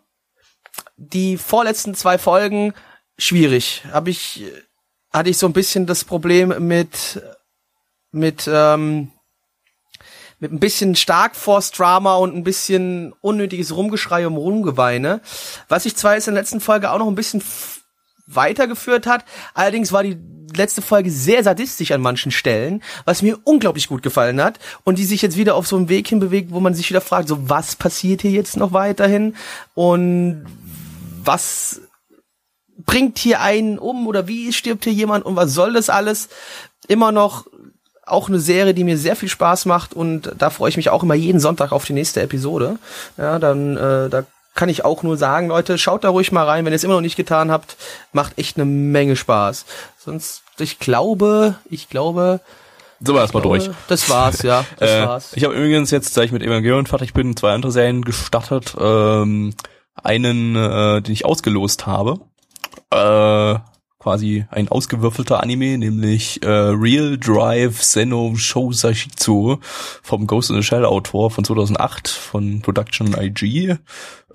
die 0.96 1.36
vorletzten 1.36 1.94
zwei 1.94 2.18
Folgen, 2.18 2.74
schwierig. 3.18 3.82
Hab 3.90 4.08
ich, 4.08 4.44
hatte 5.12 5.30
ich 5.30 5.38
so 5.38 5.46
ein 5.46 5.52
bisschen 5.52 5.86
das 5.86 6.04
Problem 6.04 6.66
mit, 6.66 7.22
mit, 8.10 8.48
ähm, 8.52 9.11
mit 10.42 10.52
ein 10.52 10.58
bisschen 10.58 10.96
stark 10.96 11.36
Force 11.36 11.70
Drama 11.70 12.16
und 12.16 12.34
ein 12.34 12.42
bisschen 12.42 13.14
unnötiges 13.20 13.76
Rumgeschrei 13.76 14.26
um 14.26 14.36
Rumgeweine. 14.36 15.20
Was 15.68 15.84
sich 15.84 15.94
zwar 15.94 16.14
jetzt 16.14 16.26
in 16.26 16.34
der 16.34 16.42
letzten 16.42 16.60
Folge 16.60 16.90
auch 16.90 16.98
noch 16.98 17.06
ein 17.06 17.14
bisschen 17.14 17.44
weitergeführt 18.26 19.06
hat, 19.06 19.24
allerdings 19.54 19.92
war 19.92 20.02
die 20.02 20.18
letzte 20.52 20.82
Folge 20.82 21.12
sehr 21.12 21.44
sadistisch 21.44 21.92
an 21.92 22.00
manchen 22.00 22.32
Stellen, 22.32 22.82
was 23.04 23.22
mir 23.22 23.38
unglaublich 23.44 23.86
gut 23.86 24.02
gefallen 24.02 24.42
hat 24.42 24.58
und 24.82 24.98
die 24.98 25.04
sich 25.04 25.22
jetzt 25.22 25.36
wieder 25.36 25.54
auf 25.54 25.68
so 25.68 25.76
einen 25.76 25.88
Weg 25.88 26.08
hinbewegt, 26.08 26.50
wo 26.50 26.58
man 26.58 26.74
sich 26.74 26.90
wieder 26.90 27.00
fragt, 27.00 27.28
so 27.28 27.48
was 27.48 27.76
passiert 27.76 28.22
hier 28.22 28.32
jetzt 28.32 28.56
noch 28.56 28.72
weiterhin 28.72 29.36
und 29.74 30.44
was 31.22 31.82
bringt 32.78 33.16
hier 33.16 33.40
einen 33.40 33.78
um 33.78 34.08
oder 34.08 34.26
wie 34.26 34.52
stirbt 34.52 34.82
hier 34.82 34.92
jemand 34.92 35.24
und 35.24 35.36
was 35.36 35.54
soll 35.54 35.72
das 35.72 35.88
alles? 35.88 36.30
Immer 36.88 37.12
noch 37.12 37.46
auch 38.06 38.28
eine 38.28 38.40
Serie, 38.40 38.74
die 38.74 38.84
mir 38.84 38.98
sehr 38.98 39.16
viel 39.16 39.28
Spaß 39.28 39.66
macht 39.66 39.94
und 39.94 40.32
da 40.36 40.50
freue 40.50 40.68
ich 40.70 40.76
mich 40.76 40.90
auch 40.90 41.02
immer 41.02 41.14
jeden 41.14 41.40
Sonntag 41.40 41.72
auf 41.72 41.84
die 41.84 41.92
nächste 41.92 42.20
Episode. 42.22 42.78
Ja, 43.16 43.38
dann 43.38 43.76
äh, 43.76 44.08
da 44.10 44.24
kann 44.54 44.68
ich 44.68 44.84
auch 44.84 45.02
nur 45.02 45.16
sagen, 45.16 45.48
Leute, 45.48 45.78
schaut 45.78 46.04
da 46.04 46.10
ruhig 46.10 46.30
mal 46.32 46.44
rein, 46.46 46.64
wenn 46.64 46.72
ihr 46.72 46.76
es 46.76 46.84
immer 46.84 46.94
noch 46.94 47.00
nicht 47.00 47.16
getan 47.16 47.50
habt, 47.50 47.76
macht 48.12 48.36
echt 48.38 48.56
eine 48.56 48.66
Menge 48.66 49.16
Spaß. 49.16 49.64
Sonst, 49.98 50.42
ich 50.58 50.78
glaube, 50.78 51.54
ich 51.70 51.88
glaube, 51.88 52.40
Sind 53.00 53.14
wir 53.14 53.20
erstmal 53.22 53.42
durch. 53.42 53.70
das 53.88 54.10
war's, 54.10 54.42
ja, 54.42 54.64
das 54.78 54.90
Äh, 54.90 55.06
war's. 55.06 55.32
ich 55.34 55.44
habe 55.44 55.54
übrigens 55.54 55.90
jetzt, 55.90 56.14
da 56.16 56.22
ich 56.22 56.32
mit 56.32 56.42
Evangelion 56.42 56.86
fertig 56.86 57.14
bin, 57.14 57.34
zwei 57.36 57.52
andere 57.54 57.72
Serien 57.72 58.02
gestartet. 58.02 58.74
Ähm, 58.78 59.54
einen, 60.02 60.56
äh, 60.56 61.00
den 61.02 61.12
ich 61.12 61.24
ausgelost 61.24 61.86
habe. 61.86 62.18
Äh, 62.90 63.58
quasi 64.02 64.44
ein 64.50 64.68
ausgewürfelter 64.68 65.40
Anime, 65.40 65.78
nämlich 65.78 66.42
äh, 66.42 66.48
Real 66.48 67.16
Drive 67.18 67.80
Senno 67.82 68.34
Shousashitsu 68.34 69.58
vom 70.02 70.26
Ghost 70.26 70.50
in 70.50 70.56
the 70.56 70.62
Shell 70.64 70.84
Autor 70.84 71.30
von 71.30 71.44
2008 71.44 72.08
von 72.08 72.62
Production 72.62 73.14
IG. 73.16 73.76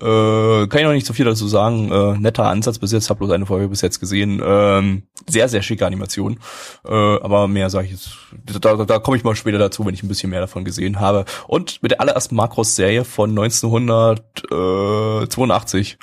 kann 0.00 0.78
ich 0.78 0.84
noch 0.84 0.92
nicht 0.92 1.06
so 1.06 1.12
viel 1.12 1.26
dazu 1.26 1.46
sagen. 1.48 1.92
Äh, 1.92 2.16
netter 2.18 2.46
Ansatz 2.46 2.78
bis 2.78 2.92
jetzt, 2.92 3.10
habe 3.10 3.18
bloß 3.18 3.32
eine 3.32 3.44
Folge 3.44 3.68
bis 3.68 3.82
jetzt 3.82 4.00
gesehen. 4.00 4.40
Ähm, 4.42 5.02
sehr, 5.26 5.50
sehr 5.50 5.60
schicke 5.60 5.84
Animation. 5.84 6.38
Äh, 6.86 6.92
aber 6.92 7.46
mehr 7.46 7.68
sage 7.68 7.84
ich 7.86 7.92
jetzt. 7.92 8.12
Da, 8.46 8.74
da, 8.74 8.86
da 8.86 8.98
komme 9.00 9.18
ich 9.18 9.24
mal 9.24 9.36
später 9.36 9.58
dazu, 9.58 9.84
wenn 9.84 9.92
ich 9.92 10.02
ein 10.02 10.08
bisschen 10.08 10.30
mehr 10.30 10.40
davon 10.40 10.64
gesehen 10.64 10.98
habe. 10.98 11.26
Und 11.46 11.82
mit 11.82 11.90
der 11.90 12.00
allerersten 12.00 12.36
Macross-Serie 12.36 13.04
von 13.04 13.28
1982 13.30 15.98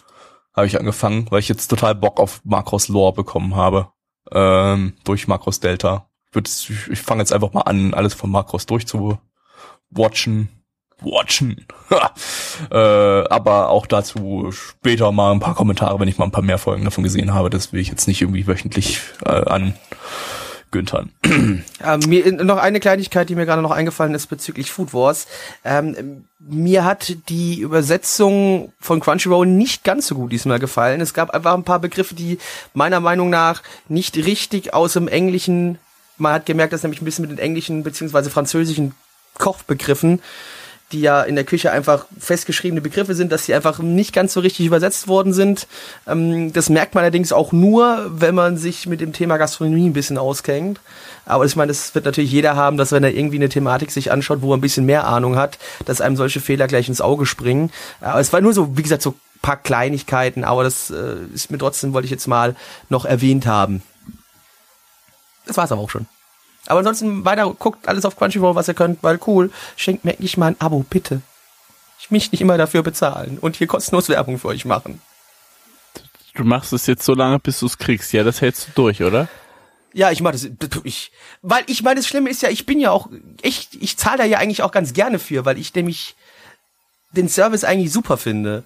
habe 0.55 0.67
ich 0.67 0.79
angefangen, 0.79 1.27
weil 1.29 1.39
ich 1.39 1.49
jetzt 1.49 1.67
total 1.67 1.95
Bock 1.95 2.19
auf 2.19 2.41
Macross 2.43 2.87
Lore 2.87 3.13
bekommen 3.13 3.55
habe. 3.55 3.89
ähm, 4.31 4.93
durch 5.03 5.27
Macros 5.27 5.59
Delta. 5.59 6.09
Ich, 6.33 6.71
ich 6.89 6.99
fange 6.99 7.21
jetzt 7.21 7.31
einfach 7.31 7.53
mal 7.53 7.61
an, 7.61 7.93
alles 7.93 8.13
von 8.13 8.29
Macros 8.31 8.65
durchzuwatchen. 8.65 10.49
Watchen. 11.01 11.65
äh, 12.71 12.75
aber 12.75 13.69
auch 13.69 13.85
dazu 13.85 14.49
später 14.51 15.11
mal 15.11 15.31
ein 15.31 15.39
paar 15.39 15.55
Kommentare, 15.55 15.99
wenn 15.99 16.07
ich 16.07 16.17
mal 16.17 16.25
ein 16.25 16.31
paar 16.31 16.43
mehr 16.43 16.57
Folgen 16.57 16.85
davon 16.85 17.03
gesehen 17.03 17.33
habe. 17.33 17.49
Das 17.49 17.73
will 17.73 17.81
ich 17.81 17.89
jetzt 17.89 18.07
nicht 18.07 18.21
irgendwie 18.21 18.47
wöchentlich 18.47 19.01
äh, 19.25 19.29
an 19.29 19.75
Günthern. 20.75 21.11
Ähm, 21.83 21.99
noch 22.45 22.57
eine 22.57 22.79
Kleinigkeit, 22.79 23.29
die 23.29 23.35
mir 23.35 23.45
gerade 23.45 23.61
noch 23.61 23.71
eingefallen 23.71 24.15
ist 24.15 24.27
bezüglich 24.27 24.71
Food 24.71 24.93
Wars. 24.93 25.27
Ähm, 25.63 26.25
mir 26.39 26.83
hat 26.83 27.15
die 27.29 27.59
Übersetzung 27.59 28.73
von 28.79 28.99
Crunchyroll 28.99 29.45
nicht 29.45 29.83
ganz 29.83 30.07
so 30.07 30.15
gut 30.15 30.31
diesmal 30.31 30.57
gefallen. 30.57 31.01
Es 31.01 31.13
gab 31.13 31.29
einfach 31.29 31.53
ein 31.53 31.63
paar 31.63 31.79
Begriffe, 31.79 32.15
die 32.15 32.39
meiner 32.73 32.99
Meinung 32.99 33.29
nach 33.29 33.61
nicht 33.87 34.17
richtig 34.17 34.73
aus 34.73 34.93
dem 34.93 35.07
Englischen, 35.07 35.77
man 36.17 36.33
hat 36.33 36.47
gemerkt, 36.47 36.73
dass 36.73 36.81
nämlich 36.81 37.01
ein 37.01 37.05
bisschen 37.05 37.23
mit 37.27 37.31
den 37.31 37.43
englischen 37.43 37.83
beziehungsweise 37.83 38.31
französischen 38.31 38.95
Kochbegriffen 39.37 40.21
die 40.91 41.01
ja 41.01 41.23
in 41.23 41.35
der 41.35 41.43
Küche 41.43 41.71
einfach 41.71 42.05
festgeschriebene 42.19 42.81
Begriffe 42.81 43.15
sind, 43.15 43.31
dass 43.31 43.45
sie 43.45 43.53
einfach 43.53 43.79
nicht 43.79 44.13
ganz 44.13 44.33
so 44.33 44.39
richtig 44.39 44.65
übersetzt 44.67 45.07
worden 45.07 45.33
sind. 45.33 45.67
Ähm, 46.07 46.53
das 46.53 46.69
merkt 46.69 46.93
man 46.95 47.03
allerdings 47.03 47.33
auch 47.33 47.51
nur, 47.51 48.05
wenn 48.09 48.35
man 48.35 48.57
sich 48.57 48.85
mit 48.85 49.01
dem 49.01 49.13
Thema 49.13 49.37
Gastronomie 49.37 49.87
ein 49.87 49.93
bisschen 49.93 50.17
auskennt. 50.17 50.79
Aber 51.25 51.45
ich 51.45 51.55
meine, 51.55 51.69
das 51.69 51.95
wird 51.95 52.05
natürlich 52.05 52.31
jeder 52.31 52.55
haben, 52.55 52.77
dass 52.77 52.91
wenn 52.91 53.03
er 53.03 53.13
irgendwie 53.13 53.37
eine 53.37 53.49
Thematik 53.49 53.89
sich 53.91 54.11
anschaut, 54.11 54.41
wo 54.41 54.53
er 54.53 54.57
ein 54.57 54.61
bisschen 54.61 54.85
mehr 54.85 55.07
Ahnung 55.07 55.37
hat, 55.37 55.57
dass 55.85 56.01
einem 56.01 56.17
solche 56.17 56.39
Fehler 56.39 56.67
gleich 56.67 56.87
ins 56.87 57.01
Auge 57.01 57.25
springen. 57.25 57.71
Aber 57.99 58.19
es 58.19 58.31
war 58.31 58.41
nur 58.41 58.53
so, 58.53 58.77
wie 58.77 58.83
gesagt, 58.83 59.01
so 59.01 59.15
paar 59.41 59.57
Kleinigkeiten, 59.57 60.43
aber 60.43 60.63
das 60.63 60.89
äh, 60.89 61.17
ist 61.33 61.51
mir 61.51 61.57
trotzdem, 61.57 61.93
wollte 61.93 62.05
ich 62.05 62.11
jetzt 62.11 62.27
mal 62.27 62.55
noch 62.89 63.05
erwähnt 63.05 63.45
haben. 63.45 63.83
Das 65.45 65.57
war's 65.57 65.71
aber 65.71 65.81
auch 65.81 65.89
schon. 65.89 66.07
Aber 66.67 66.79
ansonsten 66.79 67.25
weiter, 67.25 67.53
guckt 67.57 67.87
alles 67.87 68.05
auf 68.05 68.15
Crunchyroll, 68.15 68.55
was 68.55 68.67
ihr 68.67 68.73
könnt, 68.73 69.03
weil 69.03 69.19
cool. 69.27 69.51
Schenkt 69.75 70.05
mir 70.05 70.11
endlich 70.11 70.37
mal 70.37 70.47
ein 70.47 70.59
Abo, 70.59 70.85
bitte. 70.89 71.21
Ich 71.99 72.11
mich 72.11 72.31
nicht 72.31 72.41
immer 72.41 72.57
dafür 72.57 72.83
bezahlen 72.83 73.37
und 73.39 73.55
hier 73.55 73.67
kostenlos 73.67 74.09
Werbung 74.09 74.37
für 74.37 74.49
euch 74.49 74.65
machen. 74.65 75.01
Du 76.35 76.43
machst 76.43 76.73
es 76.73 76.85
jetzt 76.85 77.05
so 77.05 77.13
lange, 77.13 77.39
bis 77.39 77.59
du 77.59 77.65
es 77.65 77.77
kriegst. 77.77 78.11
Ja, 78.13 78.23
das 78.23 78.41
hältst 78.41 78.67
du 78.67 78.71
durch, 78.75 79.01
oder? 79.01 79.27
Ja, 79.93 80.11
ich 80.11 80.21
mach 80.21 80.31
das, 80.31 80.49
ich, 80.83 81.13
weil 81.41 81.63
ich 81.67 81.81
meine, 81.81 82.01
das 82.01 82.07
Schlimme 82.07 82.29
ist 82.29 82.41
ja, 82.41 82.49
ich 82.49 82.65
bin 82.65 82.81
ja 82.81 82.91
auch 82.91 83.07
echt, 83.41 83.75
ich 83.75 83.95
zahle 83.97 84.17
da 84.17 84.23
ja 84.25 84.39
eigentlich 84.39 84.61
auch 84.61 84.71
ganz 84.71 84.91
gerne 84.91 85.19
für, 85.19 85.45
weil 85.45 85.57
ich 85.57 85.73
nämlich 85.73 86.15
den 87.11 87.29
Service 87.29 87.63
eigentlich 87.63 87.93
super 87.93 88.17
finde. 88.17 88.65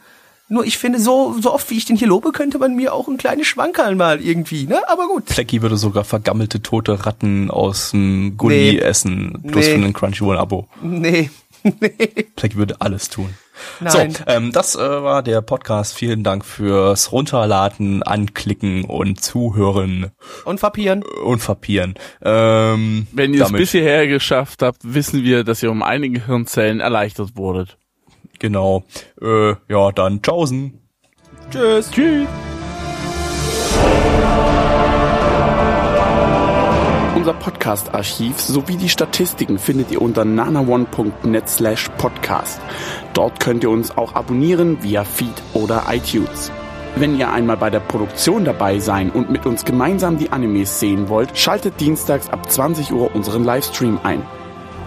Nur 0.49 0.65
ich 0.65 0.77
finde, 0.79 0.99
so, 0.99 1.35
so 1.39 1.53
oft 1.53 1.69
wie 1.69 1.77
ich 1.77 1.85
den 1.85 1.95
hier 1.95 2.07
lobe, 2.07 2.31
könnte 2.31 2.57
man 2.57 2.75
mir 2.75 2.93
auch 2.93 3.07
ein 3.07 3.17
kleines 3.17 3.45
Schwankerl 3.47 3.95
mal 3.95 4.19
irgendwie, 4.19 4.65
ne? 4.65 4.81
Aber 4.89 5.07
gut. 5.07 5.29
Flecky 5.29 5.61
würde 5.61 5.77
sogar 5.77 6.03
vergammelte 6.03 6.61
tote 6.61 7.05
Ratten 7.05 7.51
aus 7.51 7.91
dem 7.91 8.35
Gully 8.35 8.73
Nee. 8.73 8.79
essen, 8.79 9.43
plus 9.47 9.65
Nee. 9.65 9.71
für 9.71 9.75
einen 9.77 9.93
Crunchyroll-Abo. 9.93 10.67
Nee. 10.81 11.29
nee. 11.63 12.25
Flecky 12.35 12.55
würde 12.57 12.81
alles 12.81 13.09
tun. 13.09 13.29
Nein. 13.81 14.11
So, 14.11 14.23
ähm, 14.27 14.51
das 14.53 14.75
äh, 14.75 14.79
war 14.79 15.21
der 15.21 15.41
Podcast. 15.41 15.93
Vielen 15.93 16.23
Dank 16.23 16.45
fürs 16.45 17.11
Runterladen, 17.11 18.01
Anklicken 18.03 18.85
und 18.85 19.21
Zuhören 19.21 20.11
Und 20.45 20.61
Papieren. 20.61 21.03
und 21.25 21.39
Verpieren. 21.39 21.95
Ähm, 22.23 23.05
Wenn 23.11 23.33
ihr 23.33 23.43
es 23.43 23.51
bis 23.51 23.71
hierher 23.71 24.07
geschafft 24.07 24.61
habt, 24.63 24.77
wissen 24.83 25.23
wir, 25.23 25.43
dass 25.43 25.61
ihr 25.61 25.71
um 25.71 25.83
einige 25.83 26.25
Hirnzellen 26.25 26.79
erleichtert 26.79 27.35
wurdet. 27.35 27.77
Genau. 28.39 28.83
Äh, 29.21 29.55
ja, 29.67 29.91
dann 29.91 30.21
tschaußen. 30.21 30.79
Tschüss. 31.51 31.91
Tschüss. 31.91 32.27
Unser 37.15 37.33
Podcast-Archiv 37.33 38.39
sowie 38.39 38.77
die 38.77 38.87
Statistiken 38.87 39.59
findet 39.59 39.91
ihr 39.91 40.01
unter 40.01 40.23
nanaone.net 40.25 41.49
slash 41.49 41.89
podcast. 41.97 42.61
Dort 43.13 43.39
könnt 43.39 43.63
ihr 43.63 43.69
uns 43.69 43.95
auch 43.97 44.15
abonnieren 44.15 44.81
via 44.81 45.03
Feed 45.03 45.33
oder 45.53 45.83
iTunes. 45.89 46.51
Wenn 46.95 47.17
ihr 47.19 47.31
einmal 47.31 47.57
bei 47.57 47.69
der 47.69 47.81
Produktion 47.81 48.45
dabei 48.45 48.79
sein 48.79 49.09
und 49.11 49.29
mit 49.29 49.45
uns 49.45 49.63
gemeinsam 49.65 50.17
die 50.17 50.31
Animes 50.31 50.79
sehen 50.79 51.09
wollt, 51.09 51.37
schaltet 51.37 51.79
dienstags 51.79 52.29
ab 52.29 52.49
20 52.49 52.91
Uhr 52.93 53.13
unseren 53.13 53.43
Livestream 53.43 53.99
ein. 54.03 54.21